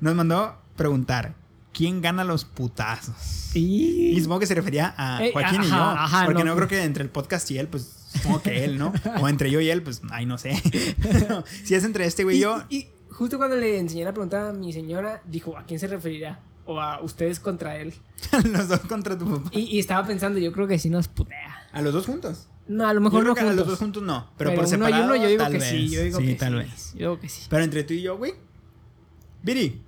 Nos 0.01 0.14
mandó 0.14 0.56
preguntar: 0.77 1.35
¿quién 1.74 2.01
gana 2.01 2.24
los 2.24 2.44
putazos? 2.44 3.51
Y 3.55 4.12
Y... 4.16 4.20
supongo 4.23 4.40
que 4.40 4.47
se 4.47 4.55
refería 4.55 4.94
a 4.97 5.23
Eh, 5.23 5.31
Joaquín 5.32 5.62
y 5.62 5.66
yo. 5.69 5.74
ajá, 5.74 6.05
ajá, 6.05 6.24
porque 6.24 6.43
no, 6.43 6.51
no, 6.51 6.56
creo 6.56 6.69
que 6.69 6.82
entre 6.82 7.02
el 7.05 7.10
podcast 7.10 7.51
y 7.51 7.59
él, 7.59 7.69
pues 7.69 7.82
supongo 8.14 8.40
que 8.43 8.64
él, 8.64 8.78
¿no? 8.78 8.93
O 9.20 9.28
entre 9.28 9.51
yo 9.51 9.60
y 9.60 9.69
él, 9.69 9.82
pues, 9.82 10.01
ay, 10.10 10.24
no 10.24 10.39
sé. 10.39 10.52
Si 11.64 11.74
es 11.74 11.85
entre 11.85 12.06
este 12.06 12.24
güey 12.24 12.36
y 12.36 12.39
Y, 12.39 12.43
yo, 12.43 12.62
y 12.70 12.86
justo 13.10 13.36
cuando 13.36 13.56
le 13.56 13.78
enseñé 13.78 14.05
la 14.06 14.12
pregunta 14.12 14.48
a 14.48 14.52
mi 14.55 14.73
señora, 14.73 15.20
dijo, 15.27 15.59
¿a 15.59 15.64
quién 15.64 15.78
se 15.78 15.86
referirá? 15.86 16.40
O 16.64 16.80
a 16.80 17.01
ustedes 17.02 17.40
contra 17.40 17.76
él. 17.76 17.93
los 18.52 18.68
dos 18.68 18.80
contra 18.80 19.18
tu 19.18 19.28
papá. 19.28 19.51
Y, 19.52 19.62
y 19.62 19.78
estaba 19.80 20.06
pensando, 20.06 20.39
yo 20.39 20.52
creo 20.52 20.66
que 20.68 20.78
sí 20.78 20.89
nos 20.90 21.09
putea. 21.09 21.68
¿A 21.72 21.82
los 21.82 21.93
dos 21.93 22.06
juntos? 22.06 22.48
No, 22.68 22.86
a 22.86 22.94
lo 22.94 23.01
Yo 23.01 23.05
mejor 23.05 23.20
creo 23.22 23.30
no 23.30 23.34
que 23.34 23.40
a 23.40 23.52
los 23.52 23.66
dos 23.66 23.78
juntos 23.78 24.02
no. 24.02 24.30
Pero, 24.39 24.51
Pero, 24.51 24.62
por 24.62 24.68
uno 24.74 24.86
separado, 24.86 25.02
y 25.02 25.05
uno 25.06 25.16
yo 25.24 25.28
digo 25.28 25.43
tal 25.43 25.52
que 25.52 25.59
vez. 25.59 25.68
sí. 25.68 25.89
Yo 25.89 26.02
digo 26.02 26.18
sí, 26.20 26.26
que 26.26 26.34
tal 26.36 26.52
sí. 26.52 26.59
vez. 26.59 26.93
Yo 26.93 26.98
digo 26.98 27.20
que 27.20 27.28
sí. 27.28 27.43
Pero 27.51 27.64
entre 27.64 27.82
tú 27.84 27.94
y 27.94 28.02
yo, 28.02 28.16
güey. 28.16 28.34
Viri, 29.43 29.82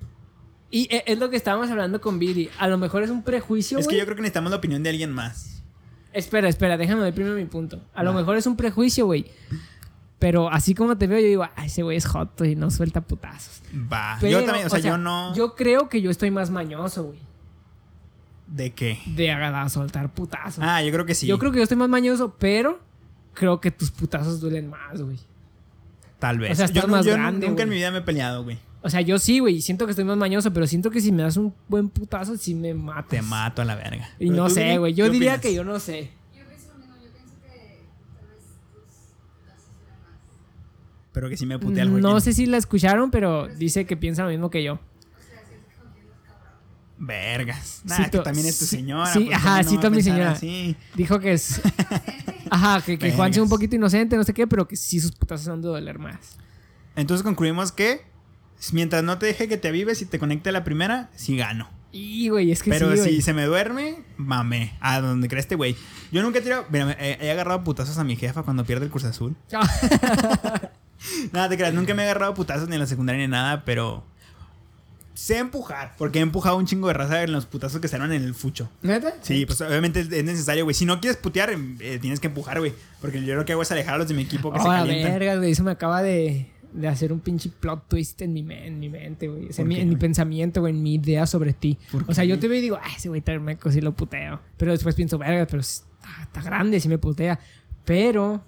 Y 0.70 0.88
e- 0.92 1.04
es 1.06 1.18
lo 1.20 1.30
que 1.30 1.36
estábamos 1.36 1.70
hablando 1.70 2.00
con 2.00 2.18
Viri. 2.18 2.50
A 2.58 2.66
lo 2.66 2.76
mejor 2.78 3.04
es 3.04 3.10
un 3.10 3.22
prejuicio, 3.22 3.78
es 3.78 3.86
que 3.86 3.96
yo 3.96 4.04
creo 4.04 4.16
que 4.16 4.22
necesitamos 4.22 4.50
la 4.50 4.56
opinión 4.56 4.82
de 4.82 4.90
alguien 4.90 5.12
más. 5.12 5.62
Espera, 6.12 6.48
espera, 6.48 6.76
déjame 6.76 7.02
ver 7.02 7.14
primero 7.14 7.36
mi 7.36 7.44
punto. 7.44 7.80
A 7.94 8.02
lo 8.02 8.12
mejor 8.12 8.36
es 8.36 8.46
un 8.46 8.56
prejuicio, 8.56 9.06
güey. 9.06 9.26
Pero 10.24 10.50
así 10.50 10.74
como 10.74 10.96
te 10.96 11.06
veo, 11.06 11.20
yo 11.20 11.26
digo, 11.26 11.46
ay, 11.54 11.66
ese 11.66 11.82
güey 11.82 11.98
es 11.98 12.06
hot 12.06 12.40
y 12.46 12.56
no 12.56 12.70
suelta 12.70 13.02
putazos. 13.02 13.60
Va. 13.92 14.16
Pero, 14.22 14.40
yo 14.40 14.46
también, 14.46 14.66
o 14.66 14.70
sea, 14.70 14.78
yo 14.78 14.96
no. 14.96 15.34
Yo 15.34 15.54
creo 15.54 15.90
que 15.90 16.00
yo 16.00 16.10
estoy 16.10 16.30
más 16.30 16.48
mañoso, 16.48 17.04
güey. 17.04 17.18
¿De 18.46 18.70
qué? 18.72 18.98
De 19.04 19.30
a 19.30 19.68
soltar 19.68 20.14
putazos. 20.14 20.64
Ah, 20.66 20.82
yo 20.82 20.90
creo 20.92 21.04
que 21.04 21.14
sí. 21.14 21.26
Yo 21.26 21.38
creo 21.38 21.52
que 21.52 21.58
yo 21.58 21.64
estoy 21.64 21.76
más 21.76 21.90
mañoso, 21.90 22.34
pero 22.38 22.80
creo 23.34 23.60
que 23.60 23.70
tus 23.70 23.90
putazos 23.90 24.40
duelen 24.40 24.70
más, 24.70 25.02
güey. 25.02 25.18
Tal 26.18 26.38
vez. 26.38 26.52
o 26.52 26.54
sea, 26.54 26.66
yo 26.68 26.72
estás 26.72 26.88
no- 26.88 26.96
más 26.96 27.04
yo 27.04 27.12
grande, 27.12 27.46
nunca 27.46 27.64
en 27.64 27.68
mi 27.68 27.74
vida 27.76 27.90
me 27.90 27.98
he 27.98 28.00
peleado, 28.00 28.44
güey. 28.44 28.58
O 28.80 28.88
sea, 28.88 29.02
yo 29.02 29.18
sí, 29.18 29.40
güey, 29.40 29.60
siento 29.60 29.84
que 29.84 29.90
estoy 29.90 30.06
más 30.06 30.16
mañoso, 30.16 30.50
pero 30.54 30.66
siento 30.66 30.90
que 30.90 31.02
si 31.02 31.12
me 31.12 31.22
das 31.22 31.36
un 31.36 31.52
buen 31.68 31.90
putazo, 31.90 32.38
sí 32.38 32.54
me 32.54 32.72
matas. 32.72 33.08
Te 33.10 33.20
mato 33.20 33.60
a 33.60 33.66
la 33.66 33.74
verga. 33.74 34.08
Y 34.18 34.28
Pero 34.30 34.42
no 34.44 34.48
sé, 34.48 34.78
güey. 34.78 34.94
Yo 34.94 35.04
¿qué 35.04 35.10
diría 35.10 35.32
opinas? 35.32 35.42
que 35.42 35.54
yo 35.54 35.64
no 35.64 35.78
sé. 35.78 36.12
Yo 36.34 36.46
pienso 36.46 36.68
lo 36.72 36.78
mismo, 36.78 36.94
yo 36.96 37.10
pienso 37.12 37.34
que 37.42 37.88
tal 38.14 38.28
vez 38.28 38.44
tus 38.72 38.84
putazos 39.32 39.68
eran 39.86 40.02
más. 40.02 40.20
Pero 41.14 41.30
que 41.30 41.36
sí 41.38 41.46
me 41.46 41.58
putea 41.58 41.84
el 41.84 41.90
güey. 41.90 42.02
No 42.02 42.20
sé 42.20 42.34
si 42.34 42.44
la 42.44 42.58
escucharon, 42.58 43.10
pero 43.10 43.48
dice 43.48 43.86
que 43.86 43.96
piensa 43.96 44.24
lo 44.24 44.28
mismo 44.30 44.50
que 44.50 44.62
yo. 44.62 44.74
O 44.74 44.76
sea, 44.78 45.40
siento 45.48 45.68
que 45.70 45.76
con 45.76 45.92
quien 45.94 46.06
los 46.08 46.16
cabrón. 46.18 46.52
Vergas. 46.98 47.80
Nah, 47.84 47.96
Sí, 47.96 48.02
que 48.10 48.18
también 48.18 48.46
es 48.48 48.58
tu 48.58 48.64
señora. 48.66 49.06
sí, 49.12 49.20
pues, 49.26 49.36
ajá, 49.36 49.62
¿cómo 49.64 49.76
no 49.76 49.80
va 49.82 49.86
a 49.86 49.90
mi 49.90 50.02
señora. 50.02 50.30
así? 50.32 50.76
Dijo 50.94 51.18
que 51.20 51.32
es. 51.32 51.62
Ajá, 52.50 52.82
que, 52.84 52.98
que 52.98 53.10
Juan 53.12 53.32
sea 53.32 53.42
un 53.42 53.48
poquito 53.48 53.74
inocente, 53.74 54.16
no 54.16 54.22
sé 54.24 54.34
qué, 54.34 54.46
pero 54.46 54.68
que 54.68 54.76
sí 54.76 55.00
sus 55.00 55.12
putazos 55.12 55.48
han 55.48 55.62
de 55.62 55.68
doler 55.68 55.98
más. 55.98 56.36
Entonces 56.94 57.24
concluimos 57.24 57.72
que 57.72 58.02
mientras 58.72 59.02
no 59.02 59.16
te 59.18 59.26
deje 59.26 59.48
que 59.48 59.56
te 59.56 59.68
avives 59.68 60.02
y 60.02 60.06
te 60.06 60.18
conecte 60.18 60.50
a 60.50 60.52
la 60.52 60.62
primera, 60.62 61.10
sí 61.16 61.36
gano. 61.36 61.68
Y, 61.90 62.28
güey, 62.28 62.50
es 62.50 62.62
que 62.62 62.70
Pero 62.70 62.94
sí, 62.96 63.02
si 63.04 63.22
se 63.22 63.32
me 63.32 63.44
duerme, 63.44 64.02
mame. 64.16 64.74
A 64.80 65.00
donde 65.00 65.28
cree 65.28 65.38
este 65.40 65.54
güey. 65.54 65.76
Yo 66.10 66.22
nunca 66.22 66.40
he 66.40 66.42
tirado. 66.42 66.66
Mira, 66.70 66.86
me- 66.86 66.96
he, 66.98 67.24
he 67.24 67.30
agarrado 67.30 67.62
putazos 67.62 67.98
a 67.98 68.04
mi 68.04 68.16
jefa 68.16 68.42
cuando 68.42 68.64
pierde 68.64 68.84
el 68.86 68.90
Cruz 68.90 69.04
Azul. 69.04 69.36
Nada, 71.32 71.48
te 71.48 71.56
creas. 71.56 71.74
Nunca 71.74 71.94
me 71.94 72.02
he 72.02 72.04
agarrado 72.06 72.34
putazos 72.34 72.68
ni 72.68 72.74
en 72.74 72.80
la 72.80 72.86
secundaria 72.86 73.20
ni 73.26 73.30
nada, 73.30 73.64
pero. 73.64 74.04
Sé 75.14 75.38
empujar. 75.38 75.94
Porque 75.96 76.18
he 76.18 76.22
empujado 76.22 76.56
un 76.56 76.66
chingo 76.66 76.88
de 76.88 76.94
raza 76.94 77.22
en 77.22 77.30
los 77.30 77.46
putazos 77.46 77.80
que 77.80 77.86
se 77.86 77.94
arman 77.94 78.12
en 78.12 78.24
el 78.24 78.34
fucho. 78.34 78.68
¿Neta? 78.82 79.14
Sí, 79.22 79.46
pues 79.46 79.60
obviamente 79.60 80.00
es 80.00 80.10
es 80.10 80.24
necesario, 80.24 80.64
güey. 80.64 80.74
Si 80.74 80.84
no 80.86 81.00
quieres 81.00 81.18
putear, 81.18 81.50
em, 81.50 81.76
eh, 81.80 81.98
tienes 82.00 82.18
que 82.18 82.26
empujar, 82.26 82.58
güey. 82.58 82.72
Porque 83.00 83.24
yo 83.24 83.36
lo 83.36 83.44
que 83.44 83.52
hago 83.52 83.62
es 83.62 83.70
alejar 83.70 83.94
a 83.94 83.98
los 83.98 84.08
de 84.08 84.14
mi 84.14 84.22
equipo 84.22 84.52
que 84.52 84.58
se 84.58 84.66
Oh, 84.66 84.72
la 84.72 84.78
calientan. 84.78 85.12
verga, 85.12 85.36
güey. 85.36 85.52
Eso 85.52 85.62
me 85.62 85.70
acaba 85.70 86.02
de, 86.02 86.48
de 86.72 86.88
hacer 86.88 87.12
un 87.12 87.20
pinche 87.20 87.48
plot 87.48 87.86
twist 87.86 88.22
en 88.22 88.32
mi, 88.32 88.40
en 88.40 88.80
mi 88.80 88.88
mente, 88.88 89.28
güey. 89.28 89.50
O 89.50 89.52
sea, 89.52 89.64
¿Por 89.64 89.72
en 89.72 89.86
mi, 89.86 89.92
en 89.92 89.98
pensamiento, 90.00 90.60
güey, 90.62 90.74
en 90.74 90.82
mi 90.82 90.94
idea 90.96 91.28
sobre 91.28 91.52
ti. 91.52 91.78
¿Por 91.92 92.04
O 92.08 92.12
sea, 92.12 92.24
yo 92.24 92.40
te 92.40 92.48
veo 92.48 92.58
y 92.58 92.62
digo, 92.62 92.80
ay, 92.82 92.94
ese 92.96 93.08
güey 93.08 93.20
está 93.20 93.38
meco, 93.38 93.70
sí 93.70 93.80
lo 93.80 93.92
puteo. 93.92 94.40
Pero 94.56 94.72
después 94.72 94.96
pienso, 94.96 95.16
verga, 95.16 95.46
pero 95.46 95.60
está, 95.60 95.84
está 96.24 96.42
grande, 96.42 96.80
sí 96.80 96.88
me 96.88 96.98
putea. 96.98 97.38
Pero 97.84 98.42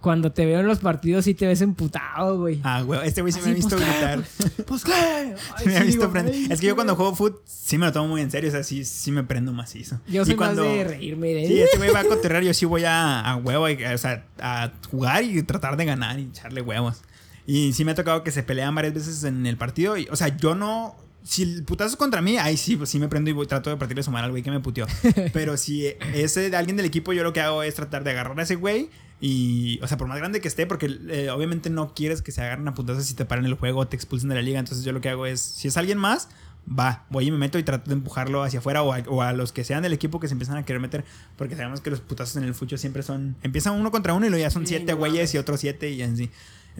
cuando 0.00 0.32
te 0.32 0.46
veo 0.46 0.60
en 0.60 0.66
los 0.66 0.78
partidos 0.78 1.24
sí 1.26 1.34
te 1.34 1.46
ves 1.46 1.60
emputado, 1.60 2.38
güey. 2.38 2.60
Ah, 2.64 2.82
güey. 2.82 3.06
Este 3.06 3.20
güey 3.20 3.32
sí 3.32 3.38
me 3.40 3.42
Así, 3.42 3.50
ha 3.50 3.54
visto 3.54 3.76
pues, 3.76 3.88
gritar. 3.88 4.24
Pues 4.66 4.84
qué. 4.84 4.92
Ay, 4.92 5.66
me 5.66 5.76
ha 5.76 5.82
visto 5.82 6.00
digo, 6.02 6.12
prender. 6.12 6.34
ay, 6.34 6.46
Es 6.50 6.60
que 6.60 6.66
yo 6.68 6.74
cuando 6.74 6.96
juego 6.96 7.14
foot 7.14 7.40
sí 7.44 7.76
me 7.78 7.86
lo 7.86 7.92
tomo 7.92 8.08
muy 8.08 8.20
en 8.20 8.30
serio. 8.30 8.48
O 8.48 8.52
sea, 8.52 8.62
sí, 8.62 8.84
sí 8.84 9.12
me 9.12 9.24
prendo 9.24 9.52
macizo. 9.52 10.00
Yo 10.08 10.22
Y 10.22 10.26
soy 10.26 10.34
cuando- 10.36 10.64
más 10.64 10.72
de 10.72 10.84
reírme 10.84 11.28
de 11.34 11.46
Sí, 11.46 11.60
este 11.60 11.76
güey 11.78 11.90
va 11.90 12.00
a 12.00 12.04
coterrar, 12.08 12.42
yo 12.42 12.54
sí 12.54 12.64
voy 12.66 12.84
a, 12.84 13.20
a 13.20 13.36
huevo, 13.36 13.68
y- 13.68 13.84
o 13.84 13.98
sea, 13.98 14.24
a 14.40 14.72
jugar 14.90 15.22
y 15.24 15.42
tratar 15.42 15.76
de 15.76 15.84
ganar 15.84 16.18
y 16.18 16.24
echarle 16.24 16.62
huevos. 16.62 17.02
Y 17.46 17.72
sí 17.72 17.84
me 17.84 17.92
ha 17.92 17.94
tocado 17.94 18.22
que 18.22 18.30
se 18.30 18.42
pelean 18.42 18.74
varias 18.74 18.94
veces 18.94 19.24
en 19.24 19.44
el 19.46 19.56
partido. 19.56 19.96
Y, 19.96 20.06
o 20.10 20.16
sea, 20.16 20.36
yo 20.36 20.54
no. 20.54 20.94
Si 21.22 21.42
el 21.42 21.64
putazo 21.64 21.90
es 21.90 21.96
contra 21.96 22.22
mí, 22.22 22.38
ahí 22.38 22.56
sí, 22.56 22.76
pues 22.76 22.88
sí 22.88 22.98
me 22.98 23.06
prendo 23.08 23.28
y 23.28 23.34
voy, 23.34 23.46
trato 23.46 23.68
de 23.68 23.76
partirle 23.76 24.02
su 24.02 24.10
madre 24.10 24.24
al 24.26 24.30
güey 24.30 24.42
que 24.42 24.50
me 24.50 24.60
puteó. 24.60 24.86
Pero 25.34 25.58
si 25.58 25.86
es 26.14 26.34
de 26.34 26.56
alguien 26.56 26.78
del 26.78 26.86
equipo, 26.86 27.12
yo 27.12 27.22
lo 27.22 27.34
que 27.34 27.40
hago 27.42 27.62
es 27.62 27.74
tratar 27.74 28.04
de 28.04 28.12
agarrar 28.12 28.40
a 28.40 28.42
ese 28.42 28.54
güey. 28.54 28.88
Y, 29.20 29.78
o 29.82 29.86
sea, 29.86 29.98
por 29.98 30.08
más 30.08 30.18
grande 30.18 30.40
que 30.40 30.48
esté, 30.48 30.66
porque 30.66 30.98
eh, 31.08 31.30
obviamente 31.30 31.68
no 31.68 31.94
quieres 31.94 32.22
que 32.22 32.32
se 32.32 32.40
agarren 32.40 32.66
a 32.68 32.74
putazos 32.74 33.04
si 33.04 33.14
te 33.14 33.26
paran 33.26 33.44
el 33.44 33.54
juego 33.54 33.80
o 33.80 33.86
te 33.86 33.96
expulsen 33.96 34.30
de 34.30 34.34
la 34.34 34.42
liga. 34.42 34.58
Entonces 34.58 34.84
yo 34.84 34.92
lo 34.92 35.00
que 35.00 35.10
hago 35.10 35.26
es, 35.26 35.40
si 35.40 35.68
es 35.68 35.76
alguien 35.76 35.98
más, 35.98 36.28
va, 36.66 37.04
voy 37.10 37.26
y 37.26 37.30
me 37.30 37.36
meto 37.38 37.58
y 37.58 37.62
trato 37.62 37.90
de 37.90 37.94
empujarlo 37.94 38.42
hacia 38.42 38.60
afuera 38.60 38.82
o 38.82 38.92
a, 38.92 39.00
o 39.08 39.22
a 39.22 39.32
los 39.32 39.52
que 39.52 39.64
sean 39.64 39.82
del 39.82 39.92
equipo 39.92 40.20
que 40.20 40.28
se 40.28 40.32
empiezan 40.32 40.56
a 40.56 40.64
querer 40.64 40.80
meter, 40.80 41.04
porque 41.36 41.56
sabemos 41.56 41.80
que 41.80 41.90
los 41.90 42.00
putazos 42.00 42.36
en 42.36 42.44
el 42.44 42.54
fucho 42.54 42.78
siempre 42.78 43.02
son, 43.02 43.36
empiezan 43.42 43.74
uno 43.74 43.90
contra 43.90 44.14
uno 44.14 44.26
y 44.26 44.30
luego 44.30 44.42
ya 44.42 44.50
son 44.50 44.66
siete 44.66 44.94
güeyes 44.94 45.34
y 45.34 45.38
otros 45.38 45.60
siete 45.60 45.90
y 45.90 46.02
así. 46.02 46.30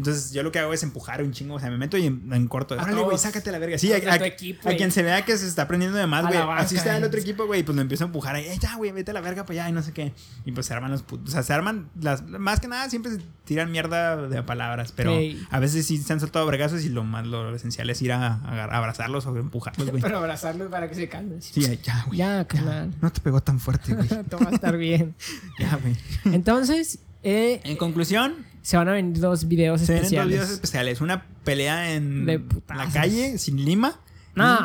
Entonces 0.01 0.33
yo 0.33 0.43
lo 0.43 0.51
que 0.51 0.59
hago 0.59 0.73
es 0.73 0.83
empujar 0.83 1.23
un 1.23 1.33
chingo, 1.33 1.55
o 1.55 1.61
sea, 1.61 1.71
me 1.71 1.77
meto 1.77 1.99
y 1.99 2.07
en, 2.07 2.33
en 2.33 2.49
corto, 2.49 2.75
órale, 2.75 3.03
güey, 3.03 3.19
sácate 3.19 3.53
la 3.53 3.59
verga. 3.59 3.79
Sí, 3.79 3.93
a, 3.93 3.97
a- 3.97 4.27
equipo, 4.27 4.69
a 4.69 4.75
quien 4.75 4.91
se 4.91 5.03
vea 5.03 5.25
que 5.25 5.37
se 5.37 5.47
está 5.47 5.69
prendiendo 5.69 5.99
de 5.99 6.07
más, 6.07 6.27
güey. 6.27 6.39
Así 6.39 6.77
está 6.77 6.97
el 6.97 7.03
eh. 7.03 7.07
otro 7.07 7.21
equipo, 7.21 7.47
güey, 7.47 7.63
pues 7.63 7.77
lo 7.77 7.83
empiezo 7.83 8.05
a 8.05 8.07
empujar 8.07 8.35
ahí, 8.35 8.47
"Eh, 8.47 8.59
ya, 8.61 8.77
güey, 8.77 8.93
vete 8.93 9.11
a 9.11 9.15
la 9.15 9.21
verga 9.21 9.45
para 9.45 9.61
allá 9.61 9.71
y 9.71 9.73
no 9.73 9.83
sé 9.83 9.93
qué. 9.93 10.13
Y 10.45 10.53
pues 10.53 10.67
se 10.67 10.75
arman 10.75 10.91
los 10.91 11.03
putos, 11.03 11.29
o 11.29 11.33
sea, 11.33 11.43
se 11.43 11.53
arman 11.53 11.91
las, 12.01 12.23
más 12.23 12.61
que 12.61 12.69
nada 12.69 12.89
siempre 12.89 13.13
se 13.13 13.21
tiran 13.45 13.71
mierda 13.71 14.17
de 14.29 14.43
palabras, 14.43 14.93
pero 14.97 15.13
a 15.51 15.59
veces 15.61 15.87
sí 15.87 15.99
se 15.99 16.13
han 16.13 16.21
soltado 16.21 16.47
vergazos 16.47 16.85
y 16.85 16.89
lo 16.89 17.05
más, 17.05 17.27
lo 17.27 17.55
esencial 17.55 17.91
es 17.91 18.01
ir 18.03 18.13
a, 18.13 18.35
abrazarlos 18.75 19.27
o 19.27 19.37
empujarlos, 19.37 19.91
güey. 19.91 20.03
Pero 20.11 20.19
abrazarlo 20.19 20.71
para 20.71 20.89
que 20.89 20.95
se 20.95 21.09
calmen. 21.09 21.43
Sí, 21.43 21.63
ya, 21.83 22.05
güey. 22.07 22.19
Ya, 22.19 22.47
carnal. 22.47 22.95
No 23.01 23.11
te 23.13 23.21
pegó 23.21 23.41
tan 23.43 23.61
fuerte, 23.61 23.95
güey. 23.95 24.09
Todo 24.31 24.41
va 24.45 24.51
a 24.51 24.55
estar 24.55 24.77
bien. 24.77 25.15
Ya, 25.59 25.77
güey. 25.77 25.97
Entonces, 26.35 27.01
eh, 27.23 27.61
En 27.65 27.77
conclusión, 27.77 28.47
se 28.62 28.77
van 28.77 28.89
a 28.89 28.93
venir 28.93 29.19
dos 29.20 29.49
videos 29.49 29.81
se 29.81 29.87
vienen 29.93 30.03
dos 30.03 30.07
especiales. 30.12 30.32
videos 30.35 30.51
especiales. 30.51 31.01
Una 31.01 31.27
pelea 31.45 31.95
en 31.95 32.27
la 32.27 32.89
calle, 32.93 33.39
sin 33.39 33.65
lima. 33.65 33.99
No, 34.35 34.59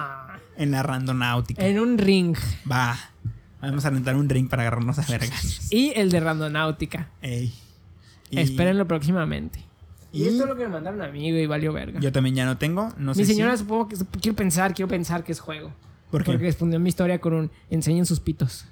y 0.58 0.64
En 0.64 0.72
la 0.72 0.84
randonáutica. 0.84 1.66
en 1.66 1.80
un 1.80 1.98
ring. 1.98 2.36
Va. 2.72 2.98
Vamos 3.62 3.84
a 3.86 3.90
rentar 3.90 4.16
un 4.16 4.30
ring 4.30 4.48
para 4.48 4.62
agarrarnos 4.64 5.00
a 5.00 5.06
vergas. 5.10 5.72
Y 5.72 5.92
el 5.96 6.12
de 6.12 6.20
Randonáutica. 6.20 7.10
Ey. 7.22 7.52
Y 8.30 8.40
Espérenlo 8.40 8.88
próximamente. 8.88 9.60
Y, 10.12 10.24
y- 10.24 10.28
esto 10.28 10.44
es 10.44 10.50
lo 10.50 10.56
que 10.56 10.64
me 10.64 10.70
mandaron 10.70 11.02
a 11.02 11.08
mí, 11.08 11.32
güey, 11.32 11.48
valió 11.48 11.74
verga. 11.74 12.00
Yo 12.00 12.12
también 12.12 12.36
ya 12.36 12.46
no 12.46 12.58
tengo. 12.58 12.94
No 12.98 13.14
sé 13.16 13.22
mi 13.22 13.26
señora 13.26 13.54
si- 13.54 13.64
supongo 13.64 13.88
que... 13.88 13.96
Quiero 14.22 14.36
pensar, 14.36 14.74
quiero 14.76 14.88
pensar 14.88 15.24
que 15.24 15.32
es 15.32 15.40
juego. 15.40 15.74
¿Por 16.12 16.24
qué? 16.24 16.32
Porque 16.32 16.46
respondió 16.46 16.80
mi 16.80 16.90
historia 16.90 17.20
con 17.20 17.34
un... 17.34 17.52
Enseñen 17.72 18.06
sus 18.06 18.20
pitos. 18.20 18.66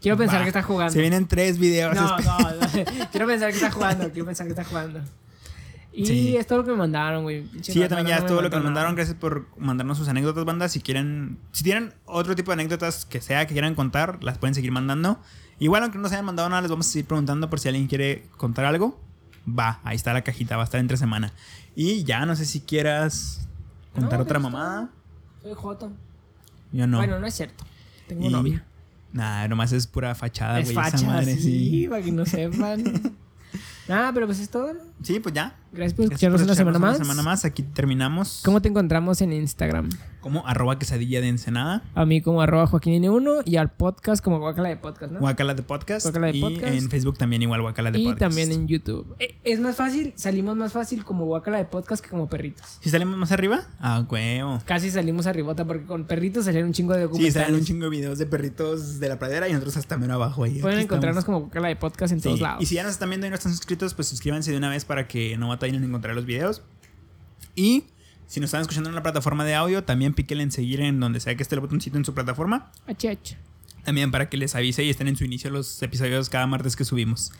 Quiero 0.00 0.16
pensar 0.16 0.38
Va. 0.40 0.42
que 0.44 0.48
está 0.48 0.62
jugando. 0.62 0.92
Se 0.92 1.00
vienen 1.00 1.26
tres 1.26 1.58
videos. 1.58 1.94
No, 1.94 2.18
no, 2.18 2.38
no. 2.38 2.56
Quiero 3.10 3.26
pensar 3.26 3.50
que 3.50 3.56
está 3.56 3.70
jugando. 3.70 4.10
Quiero 4.10 4.26
pensar 4.26 4.46
que 4.46 4.52
está 4.52 4.64
jugando. 4.64 5.00
Y 5.92 6.04
Sí. 6.04 6.36
es 6.36 6.46
todo 6.46 6.58
lo 6.58 6.64
que 6.64 6.72
me 6.72 6.76
mandaron, 6.76 7.22
güey. 7.22 7.48
Sí, 7.62 7.78
ya 7.78 7.88
también 7.88 8.08
ya 8.08 8.16
es 8.16 8.22
me 8.24 8.28
todo 8.28 8.42
lo 8.42 8.50
que 8.50 8.56
nada. 8.56 8.64
mandaron. 8.64 8.94
Gracias 8.94 9.16
por 9.16 9.46
mandarnos 9.58 9.96
sus 9.96 10.06
anécdotas, 10.08 10.44
banda. 10.44 10.68
Si 10.68 10.80
quieren, 10.80 11.38
si 11.52 11.64
tienen 11.64 11.94
otro 12.04 12.36
tipo 12.36 12.50
de 12.50 12.54
anécdotas 12.54 13.06
que 13.06 13.22
sea 13.22 13.46
que 13.46 13.54
quieran 13.54 13.74
contar, 13.74 14.22
las 14.22 14.36
pueden 14.36 14.54
seguir 14.54 14.72
mandando. 14.72 15.18
Igual, 15.58 15.82
aunque 15.84 15.96
no 15.96 16.02
nos 16.02 16.12
hayan 16.12 16.26
mandado 16.26 16.50
nada, 16.50 16.60
les 16.60 16.70
vamos 16.70 16.86
a 16.86 16.90
seguir 16.90 17.06
preguntando 17.06 17.48
por 17.48 17.60
si 17.60 17.68
alguien 17.68 17.86
quiere 17.86 18.26
contar 18.36 18.66
algo. 18.66 19.00
Va, 19.48 19.80
ahí 19.84 19.96
está 19.96 20.12
la 20.12 20.22
cajita, 20.22 20.56
va 20.56 20.62
a 20.62 20.66
estar 20.66 20.80
entre 20.80 20.98
semana. 20.98 21.32
Y 21.74 22.04
ya, 22.04 22.26
no 22.26 22.36
sé 22.36 22.44
si 22.44 22.60
quieras 22.60 23.48
contar 23.94 24.18
No, 24.18 24.24
otra 24.24 24.38
pues, 24.38 24.52
mamada. 24.52 24.90
Soy 25.42 25.54
Joto. 25.54 25.92
Yo 26.72 26.86
no. 26.86 26.98
Bueno, 26.98 27.18
no 27.18 27.26
es 27.26 27.32
cierto. 27.34 27.64
Tengo 28.06 28.26
Y- 28.26 28.28
novia. 28.28 28.64
Nah, 29.16 29.48
nomás 29.48 29.72
es 29.72 29.86
pura 29.86 30.14
fachada, 30.14 30.60
es 30.60 30.70
güey. 30.70 30.86
esa 30.86 30.90
facha, 30.90 31.06
madre, 31.06 31.34
sí, 31.36 31.42
sí. 31.42 31.86
para 31.88 32.02
que 32.02 32.12
no 32.12 32.26
sepan. 32.26 32.84
Nada, 33.88 34.12
pero 34.12 34.26
pues 34.26 34.40
es 34.40 34.50
todo, 34.50 34.74
¿no? 34.74 34.80
Sí, 35.02 35.20
pues 35.20 35.34
ya. 35.34 35.56
Gracias 35.72 35.94
por 35.94 36.06
Gracias 36.06 36.12
escucharnos 36.12 36.40
por 36.40 36.46
una 36.46 36.54
semana 36.54 36.72
escucharnos 36.72 36.80
más. 36.80 36.96
Una 36.96 37.04
semana 37.04 37.22
más. 37.22 37.44
Aquí 37.46 37.62
terminamos. 37.62 38.42
¿Cómo 38.44 38.60
te 38.60 38.68
encontramos 38.68 39.22
en 39.22 39.32
Instagram? 39.32 39.88
Como 40.26 40.44
arroba 40.44 40.76
quesadilla 40.76 41.20
de 41.20 41.28
ensenada. 41.28 41.84
A 41.94 42.04
mí 42.04 42.20
como 42.20 42.42
arroba 42.42 42.66
Joaquín 42.66 43.00
N1 43.00 43.42
y 43.44 43.58
al 43.58 43.70
podcast 43.70 44.24
como 44.24 44.40
Guacala 44.40 44.70
de 44.70 44.76
Podcast, 44.76 45.12
¿no? 45.12 45.20
Guacala 45.20 45.54
de 45.54 45.62
podcast. 45.62 46.04
Guacala 46.04 46.26
de 46.32 46.36
y 46.36 46.40
Podcast. 46.40 46.74
en 46.74 46.90
Facebook 46.90 47.16
también 47.16 47.42
igual 47.42 47.62
Guacala 47.62 47.92
de 47.92 48.00
y 48.00 48.04
podcast. 48.06 48.18
también 48.18 48.50
en 48.50 48.66
YouTube. 48.66 49.14
Eh, 49.20 49.36
Es 49.44 49.60
más 49.60 49.76
fácil, 49.76 50.14
salimos 50.16 50.56
más 50.56 50.72
fácil 50.72 51.04
como 51.04 51.26
Guacala 51.26 51.58
de 51.58 51.66
Podcast 51.66 52.02
que 52.02 52.10
como 52.10 52.28
perritos. 52.28 52.78
¿Si 52.80 52.90
salimos 52.90 53.16
más 53.16 53.30
arriba? 53.30 53.68
Ah, 53.78 54.04
huevo. 54.10 54.60
Casi 54.66 54.90
salimos 54.90 55.28
arribota 55.28 55.64
porque 55.64 55.84
con 55.86 56.06
perritos 56.06 56.44
salieron 56.46 56.70
un 56.70 56.72
chingo 56.74 56.94
de 56.94 57.02
Sí, 57.02 57.04
documentales. 57.04 57.34
salen 57.34 57.54
un 57.54 57.64
chingo 57.64 57.84
de 57.84 57.90
videos 57.90 58.18
de 58.18 58.26
perritos 58.26 58.98
de 58.98 59.08
la 59.08 59.20
pradera 59.20 59.48
y 59.48 59.52
nosotros 59.52 59.76
hasta 59.76 59.96
mero 59.96 60.14
abajo 60.14 60.42
ahí. 60.42 60.58
Pueden 60.58 60.80
encontrarnos 60.80 61.20
estamos. 61.22 61.36
como 61.38 61.46
Guacala 61.46 61.68
de 61.68 61.76
Podcast 61.76 62.12
en 62.12 62.18
Sí, 62.18 62.24
todos 62.24 62.40
lados. 62.40 62.60
Y 62.64 62.66
si 62.66 62.74
ya 62.74 62.82
nos 62.82 62.90
están 62.90 63.10
viendo 63.10 63.28
y 63.28 63.30
no 63.30 63.36
están 63.36 63.52
suscritos, 63.52 63.94
pues 63.94 64.08
suscríbanse 64.08 64.50
de 64.50 64.56
una 64.56 64.70
vez 64.70 64.84
para 64.84 65.06
que 65.06 65.38
no 65.38 65.46
batallen 65.50 65.76
en 65.76 65.84
encontrar 65.84 66.16
los 66.16 66.26
videos. 66.26 66.62
Y 67.54 67.84
si 68.26 68.40
nos 68.40 68.48
están 68.48 68.60
escuchando 68.62 68.88
en 68.88 68.94
la 68.94 69.02
plataforma 69.02 69.44
de 69.44 69.54
audio, 69.54 69.84
también 69.84 70.14
píquenle 70.14 70.42
en 70.44 70.50
seguir 70.52 70.80
en 70.80 70.98
donde 71.00 71.20
sea 71.20 71.34
que 71.36 71.42
esté 71.42 71.54
el 71.54 71.60
botoncito 71.60 71.96
en 71.96 72.04
su 72.04 72.14
plataforma. 72.14 72.70
Ach. 72.86 73.04
También 73.84 74.10
para 74.10 74.28
que 74.28 74.36
les 74.36 74.54
avise 74.56 74.82
y 74.84 74.90
estén 74.90 75.06
en 75.08 75.16
su 75.16 75.24
inicio 75.24 75.48
los 75.50 75.80
episodios 75.82 76.28
cada 76.28 76.46
martes 76.46 76.74
que 76.74 76.84
subimos. 76.84 77.32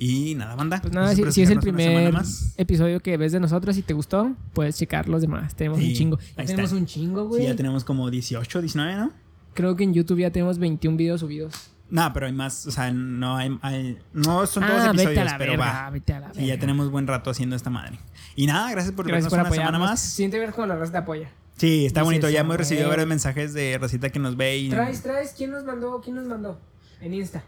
Y 0.00 0.36
nada, 0.36 0.54
banda. 0.54 0.80
Pues 0.80 0.94
nada, 0.94 1.12
si, 1.12 1.22
es 1.42 1.50
el 1.50 1.54
una 1.58 1.60
primer 1.60 2.14
episodio 2.56 3.00
que 3.00 3.16
ves 3.16 3.32
de 3.32 3.40
nosotros 3.40 3.76
y 3.78 3.82
te 3.82 3.94
gustó, 3.94 4.32
puedes 4.52 4.76
checar 4.78 5.08
los 5.08 5.22
demás. 5.22 5.56
Tenemos 5.56 5.80
Sí, 5.80 5.88
un 5.88 5.94
chingo. 5.94 6.18
Ya 6.36 6.44
tenemos 6.44 6.64
está. 6.66 6.76
un 6.76 6.86
chingo, 6.86 7.22
Sí, 7.22 7.28
güey. 7.28 7.44
ya 7.46 7.56
tenemos 7.56 7.82
como 7.82 8.08
18, 8.08 8.60
19, 8.60 8.94
¿no? 8.96 9.12
Creo 9.54 9.74
que 9.74 9.82
en 9.82 9.92
YouTube 9.92 10.20
ya 10.20 10.30
tenemos 10.30 10.58
21 10.60 10.96
videos 10.96 11.18
subidos. 11.20 11.70
No, 11.90 12.12
pero 12.12 12.26
hay 12.26 12.32
más, 12.32 12.66
o 12.66 12.70
sea, 12.70 12.90
no 12.90 13.36
hay, 13.36 13.58
hay- 13.62 13.98
no 14.12 14.46
son 14.46 14.66
todos 14.66 14.80
ah, 14.80 14.90
vete 14.92 15.00
a 15.00 15.04
episodios, 15.04 15.24
la 15.32 15.38
pero 15.38 15.52
verga, 15.52 15.64
va. 15.84 15.90
vete 15.90 16.12
a 16.12 16.20
la 16.20 16.34
Sí, 16.34 16.46
ya 16.46 16.58
tenemos 16.58 16.90
buen 16.90 17.06
rato 17.06 17.30
haciendo 17.30 17.56
esta 17.56 17.70
madre. 17.70 17.98
Y 18.36 18.46
nada, 18.46 18.70
gracias 18.70 18.92
por 18.94 19.06
Gracias 19.06 19.32
vernos 19.32 19.48
por 19.48 19.56
una 19.56 19.62
semana 19.70 19.78
más. 19.78 20.00
Siente 20.00 20.38
ver 20.38 20.52
con 20.52 20.68
la 20.68 20.76
raza 20.76 20.98
apoya. 20.98 21.30
Sí, 21.56 21.86
está 21.86 22.02
bonito. 22.02 22.28
Ya 22.28 22.40
"Ah, 22.40 22.42
hemos 22.42 22.56
recibido 22.58 22.86
güey". 22.86 22.90
varios 22.98 23.08
mensajes 23.08 23.52
de 23.54 23.78
Rosita 23.80 24.10
que 24.10 24.18
nos 24.18 24.36
ve 24.36 24.58
y 24.58 24.68
Traes, 24.70 25.02
traes, 25.02 25.34
¿quién 25.36 25.50
nos 25.50 25.64
mandó? 25.64 26.00
¿Quién 26.02 26.16
nos 26.16 26.26
mandó? 26.26 26.60
En 27.00 27.14
Insta. 27.14 27.42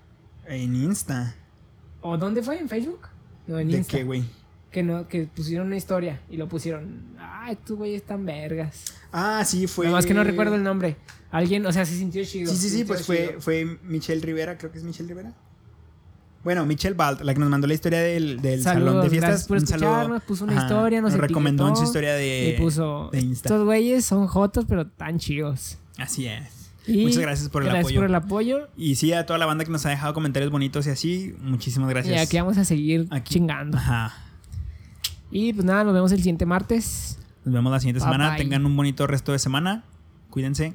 en 0.46 0.74
Insta. 0.74 1.34
¿O 2.00 2.16
dónde 2.16 2.42
fue? 2.42 2.58
¿En 2.58 2.68
Facebook? 2.68 3.08
No, 3.46 3.58
en 3.58 3.68
¿De 3.68 3.76
Insta. 3.78 3.98
qué, 3.98 4.04
güey? 4.04 4.24
Que 4.70 4.82
no, 4.84 5.08
que 5.08 5.24
pusieron 5.26 5.66
una 5.66 5.76
historia 5.76 6.20
y 6.30 6.36
lo 6.36 6.48
pusieron. 6.48 7.02
Ay, 7.18 7.52
estos 7.54 7.76
güeyes 7.76 8.02
están 8.02 8.24
vergas. 8.24 8.84
Ah, 9.12 9.42
sí, 9.44 9.66
fue. 9.66 9.86
Nada 9.86 9.96
más 9.98 10.06
que 10.06 10.14
no 10.14 10.22
recuerdo 10.22 10.54
el 10.54 10.62
nombre. 10.62 10.96
Alguien, 11.32 11.66
o 11.66 11.72
sea, 11.72 11.84
se 11.84 11.96
sintió 11.96 12.24
chido. 12.24 12.50
Sí, 12.52 12.56
sí, 12.56 12.68
sí, 12.70 12.84
pues 12.84 13.04
fue, 13.04 13.28
chido. 13.28 13.40
fue 13.40 13.78
Michelle 13.82 14.20
Rivera, 14.20 14.56
creo 14.58 14.70
que 14.70 14.78
es 14.78 14.84
Michelle 14.84 15.08
Rivera. 15.08 15.32
Bueno, 16.44 16.64
Michelle 16.64 16.94
Balt, 16.94 17.20
la 17.20 17.34
que 17.34 17.40
nos 17.40 17.50
mandó 17.50 17.66
la 17.66 17.74
historia 17.74 18.00
del, 18.00 18.40
del 18.40 18.62
salón 18.62 19.02
de 19.02 19.10
fiestas. 19.10 19.46
por 19.46 19.58
escucharnos, 19.58 20.22
puso 20.22 20.44
una 20.44 20.56
Ajá, 20.56 20.62
historia, 20.66 21.00
nos 21.02 21.12
recomendó 21.14 21.68
en 21.68 21.76
su 21.76 21.84
historia 21.84 22.14
de, 22.14 22.54
y 22.56 22.60
puso, 22.62 23.10
de 23.12 23.20
Insta. 23.20 23.48
estos 23.50 23.64
güeyes 23.66 24.04
son 24.06 24.26
jotos, 24.26 24.64
pero 24.66 24.86
tan 24.86 25.18
chidos. 25.18 25.78
Así 25.98 26.26
es. 26.28 26.70
Y 26.86 27.02
Muchas 27.04 27.18
gracias 27.20 27.48
por 27.50 27.62
el 27.62 27.68
gracias 27.68 27.84
apoyo. 27.86 28.00
por 28.00 28.08
el 28.08 28.14
apoyo. 28.14 28.68
Y 28.76 28.94
sí, 28.94 29.12
a 29.12 29.26
toda 29.26 29.38
la 29.38 29.44
banda 29.44 29.64
que 29.66 29.70
nos 29.70 29.84
ha 29.84 29.90
dejado 29.90 30.14
comentarios 30.14 30.50
bonitos 30.50 30.86
y 30.86 30.90
así, 30.90 31.34
muchísimas 31.40 31.90
gracias. 31.90 32.16
Y 32.16 32.18
aquí 32.18 32.38
vamos 32.38 32.56
a 32.56 32.64
seguir 32.64 33.06
Aquí. 33.10 33.34
chingando. 33.34 33.76
Ajá. 33.76 34.14
Y 35.30 35.52
pues 35.52 35.64
nada, 35.64 35.84
nos 35.84 35.94
vemos 35.94 36.12
el 36.12 36.18
siguiente 36.18 36.46
martes. 36.46 37.18
Nos 37.44 37.54
vemos 37.54 37.72
la 37.72 37.80
siguiente 37.80 38.00
Bye, 38.00 38.12
semana. 38.12 38.30
bye. 38.30 38.38
Tengan 38.38 38.66
un 38.66 38.76
bonito 38.76 39.06
resto 39.06 39.32
de 39.32 39.38
semana. 39.38 39.84
Cuídense. 40.30 40.74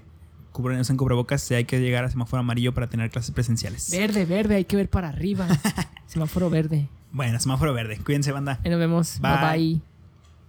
Cúbrenos 0.52 0.90
en 0.90 0.98
cubrebocas 0.98 1.42
si 1.42 1.54
hay 1.54 1.66
que 1.66 1.80
llegar 1.82 2.06
a 2.06 2.10
semáforo 2.10 2.40
amarillo 2.40 2.74
para 2.74 2.88
tener 2.88 3.10
clases 3.10 3.32
presenciales. 3.32 3.92
Verde, 3.92 4.26
verde, 4.26 4.56
hay 4.56 4.66
que 4.66 4.78
ver 4.78 4.90
para 4.90 5.10
arriba. 5.10 5.48
Semáforo 6.08 6.50
verde. 6.50 6.88
Bueno, 7.12 7.40
semáforo 7.40 7.74
verde. 7.74 7.98
Cuídense, 7.98 8.32
banda. 8.32 8.60
Ahí 8.64 8.72
nos 8.72 8.80
vemos. 8.80 9.20
Bye. 9.20 9.58
bye. 9.58 9.95